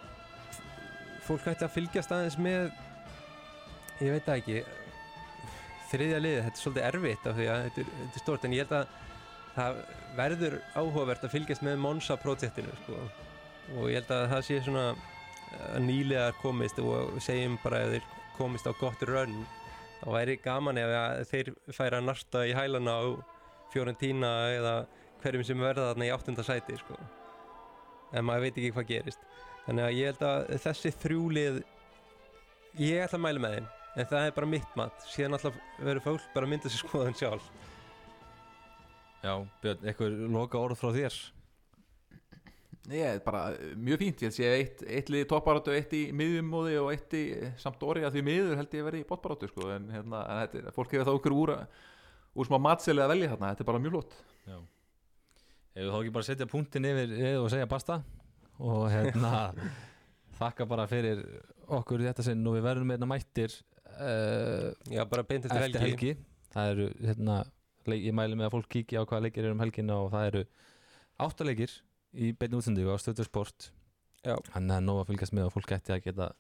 fólk 1.26 1.50
ætti 1.52 1.66
að 1.66 1.74
fylgjast 1.76 2.14
aðeins 2.14 2.38
með 2.40 2.70
ég 4.00 4.14
veit 4.14 4.26
það 4.26 4.40
ekki 4.40 4.62
þriðja 5.90 6.18
liðið, 6.22 6.42
þetta 6.46 6.56
er 6.56 6.62
svolítið 6.62 6.86
erfitt 6.88 7.26
af 7.26 7.38
því 7.38 7.46
að 7.50 7.62
þetta 7.66 7.82
er, 7.82 7.94
þetta 8.00 8.18
er 8.18 8.24
stort 8.24 8.44
en 8.46 8.54
ég 8.54 8.64
held 8.64 8.76
að 8.78 8.98
það 9.54 9.80
verður 10.18 10.56
áhugavert 10.76 11.24
að 11.26 11.34
fylgjast 11.34 11.64
með 11.66 11.80
Monza 11.82 12.16
projektinu 12.20 12.74
sko. 12.82 13.00
og 13.76 13.88
ég 13.90 13.98
held 14.00 14.12
að 14.14 14.26
það 14.34 14.44
sé 14.46 14.60
svona 14.66 14.84
að 15.74 15.82
nýlegar 15.84 16.36
komist 16.40 16.78
og 16.82 17.18
segjum 17.22 17.56
bara 17.64 17.82
að 17.84 17.96
þeir 17.96 18.06
komist 18.36 18.68
á 18.70 18.72
gott 18.78 19.02
rönn 19.08 19.42
þá 20.00 20.06
væri 20.14 20.36
gaman 20.44 20.78
ef 20.80 21.32
þeir 21.32 21.52
færa 21.74 21.98
að 22.00 22.06
narta 22.06 22.44
í 22.46 22.54
hælana 22.56 22.94
á 22.96 23.04
Fiorentina 23.70 24.30
eða 24.54 24.74
hverjum 25.20 25.44
sem 25.46 25.60
verða 25.60 25.90
þarna 25.90 26.06
í 26.06 26.14
áttunda 26.14 26.46
sæti 26.46 26.78
sko. 26.78 26.96
en 28.14 28.24
maður 28.26 28.46
veit 28.46 28.56
ekki 28.56 28.72
hvað 28.78 28.88
gerist 28.94 29.26
þannig 29.66 29.84
að 29.84 29.98
ég 29.98 30.12
held 30.12 30.24
að 30.30 30.64
þessi 30.64 30.94
þrjúlið 31.02 31.60
ég 32.78 33.04
ætla 33.04 33.18
að 33.18 33.26
mæla 33.26 33.44
með 33.44 33.58
þeim 33.58 33.68
en 33.96 34.06
það 34.06 34.26
er 34.28 34.34
bara 34.36 34.48
mitt 34.50 34.76
mat. 34.78 35.02
Síðan 35.10 35.36
alltaf 35.38 35.58
verður 35.80 36.04
fólk 36.06 36.28
bara 36.34 36.46
að 36.48 36.52
mynda 36.54 36.70
sér 36.70 36.84
skoðan 36.84 37.16
sjálf. 37.18 37.50
Já 39.20 39.34
Björn, 39.60 39.82
eitthvað 39.90 40.18
loka 40.32 40.60
orð 40.62 40.78
frá 40.80 40.92
þér? 40.96 41.16
Ég 42.90 43.04
er 43.06 43.18
bara 43.22 43.42
uh, 43.52 43.74
mjög 43.78 44.00
fínt, 44.00 44.22
ég 44.24 44.30
held 44.30 44.34
sé 44.38 44.46
eitt, 44.56 44.80
eitt 44.88 45.10
lið 45.12 45.26
topparátu, 45.30 45.70
eitt 45.76 45.92
í 45.94 46.06
miðjumóði 46.16 46.78
og 46.80 46.88
eitt 46.94 47.12
í 47.14 47.22
samt 47.60 47.82
orði 47.86 48.06
að 48.08 48.16
því 48.16 48.22
miður 48.26 48.56
held 48.58 48.72
ég 48.74 48.82
að 48.82 48.88
vera 48.88 48.98
í 49.02 49.04
botbarátu 49.06 49.50
sko, 49.50 49.66
en, 49.74 49.90
hérna, 49.92 50.22
en 50.24 50.40
þetta, 50.40 50.62
er- 50.62 50.74
fólk 50.74 50.94
hefur 50.96 51.06
þá 51.06 51.12
okkur 51.18 51.36
úr, 51.36 51.52
úr 52.40 52.48
smá 52.48 52.56
matseli 52.64 53.04
að 53.04 53.12
velja 53.12 53.28
þarna, 53.34 53.50
þetta 53.52 53.62
er 53.66 53.68
bara 53.70 53.82
mjög 53.84 53.94
flott. 53.94 54.16
Já. 54.48 54.56
Ef 55.70 55.84
við 55.84 55.92
þá 55.92 55.98
ekki 56.00 56.14
bara 56.16 56.28
setja 56.30 56.48
punktin 56.50 56.88
yfir 56.90 57.14
og 57.44 57.46
segja 57.52 57.68
basta? 57.70 58.00
Og 58.58 58.88
hérna 58.90 59.34
þakka 60.40 60.66
bara 60.72 60.88
fyrir 60.90 61.20
okkur 61.70 62.02
í 62.02 62.08
þetta 62.08 62.24
sinn. 62.26 62.42
Og 62.48 62.56
við 62.56 62.64
verðum 62.66 62.88
með 62.90 62.96
hérna 62.98 63.10
mættir 63.12 63.54
uh, 63.98 64.70
já 64.90 65.04
bara 65.08 65.26
beint 65.26 65.46
eftir 65.46 65.66
eftir 65.66 65.84
helgi, 65.84 66.12
helgi. 66.12 66.12
það 66.54 66.72
eru 66.74 66.88
hérna 67.00 67.38
leik, 67.88 68.02
ég 68.04 68.16
mæli 68.16 68.38
með 68.38 68.48
að 68.48 68.56
fólk 68.56 68.70
kíkja 68.76 69.02
á 69.02 69.08
hvaða 69.08 69.26
leikir 69.26 69.46
eru 69.46 69.56
um 69.56 69.64
helgina 69.64 69.98
og 70.04 70.10
það 70.14 70.28
eru 70.30 70.44
áttaleikir 71.26 71.76
í 72.14 72.32
beinni 72.36 72.60
útsendingu 72.60 72.94
á 72.94 72.98
stöðu 73.00 73.26
sport 73.28 73.70
Já. 74.24 74.36
þannig 74.52 74.54
að 74.54 74.70
það 74.70 74.78
er 74.78 74.86
nóg 74.86 75.00
að 75.00 75.10
fylgjast 75.10 75.36
með 75.36 75.48
og 75.48 75.54
fólk 75.56 75.70
gæti 75.72 75.94
að 75.94 76.02
geta 76.06 76.30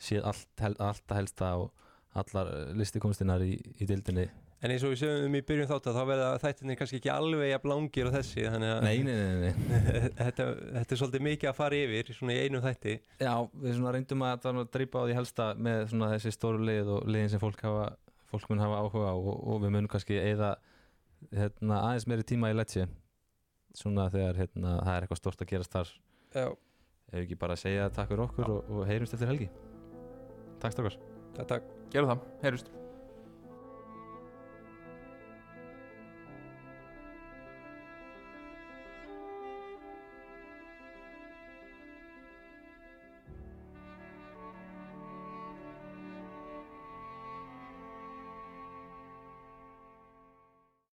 séð 0.00 0.28
allt, 0.30 0.62
allt 0.80 1.12
að 1.12 1.18
helsta 1.18 1.50
og 1.60 1.88
allar 2.20 2.52
listikomstinnar 2.78 3.44
í, 3.44 3.54
í 3.78 3.88
dildinni 3.88 4.28
en 4.60 4.72
eins 4.74 4.82
og 4.84 4.92
við 4.92 5.00
sögum 5.00 5.36
í 5.38 5.40
byrjun 5.48 5.68
þátt 5.70 5.86
að 5.88 5.96
þá 5.96 6.02
verða 6.10 6.28
þættinir 6.42 6.76
kannski 6.76 6.98
ekki 7.00 7.10
alveg 7.12 7.48
jafn 7.48 7.70
langir 7.70 8.08
og 8.10 8.14
þessi 8.16 8.44
þannig 8.44 8.72
að 8.74 8.82
nei, 8.84 8.96
nei, 9.06 9.14
nei, 9.16 9.36
nei. 9.40 9.78
þetta, 10.20 10.46
þetta 10.76 10.96
er 10.96 11.00
svolítið 11.00 11.24
mikið 11.26 11.50
að 11.50 11.56
fara 11.56 11.78
yfir 11.80 12.10
svona 12.16 12.36
í 12.36 12.42
einum 12.44 12.64
þætti. 12.64 12.96
Já, 13.22 13.32
við 13.64 13.76
svona 13.78 13.94
reyndum 13.96 14.24
að 14.28 14.42
það 14.44 14.62
drípa 14.76 15.00
á 15.00 15.04
því 15.06 15.16
helsta 15.16 15.46
með 15.56 15.84
svona 15.94 16.10
þessi 16.14 16.32
stóru 16.36 16.64
lið 16.68 16.90
og 16.96 17.08
liðin 17.08 17.32
sem 17.32 17.42
fólk, 17.42 17.62
hafa, 17.64 17.86
fólk 18.32 18.50
mun 18.52 18.64
hafa 18.66 18.82
áhuga 18.84 19.12
á 19.12 19.16
og, 19.16 19.30
og 19.38 19.62
við 19.64 19.74
munum 19.76 19.92
kannski 19.92 20.18
eða 20.20 20.54
hérna, 21.32 21.80
aðeins 21.80 22.08
meiri 22.10 22.26
tíma 22.28 22.52
í 22.52 22.58
letsi 22.58 22.84
svona 23.76 24.10
þegar 24.12 24.42
hérna, 24.42 24.74
það 24.82 24.92
er 24.96 25.06
eitthvað 25.06 25.22
stort 25.22 25.46
að 25.46 25.54
gerast 25.54 25.78
þar. 25.78 25.94
Já, 26.34 26.46
ef 27.14 27.22
ekki 27.22 27.40
bara 27.40 27.56
að 27.56 27.64
segja 27.64 27.88
takk 27.94 28.12
fyrir 28.12 28.26
okkur 28.26 28.52
og, 28.58 28.74
og 28.76 28.84
heyrumst 28.90 29.16
eftir 29.16 29.32
helgi. 29.32 29.48
Takk 30.60 30.76
stakar 30.76 31.00
takk. 31.40 31.72
Gerum 31.94 32.12
það, 32.12 32.28
heyrjumst 32.44 32.79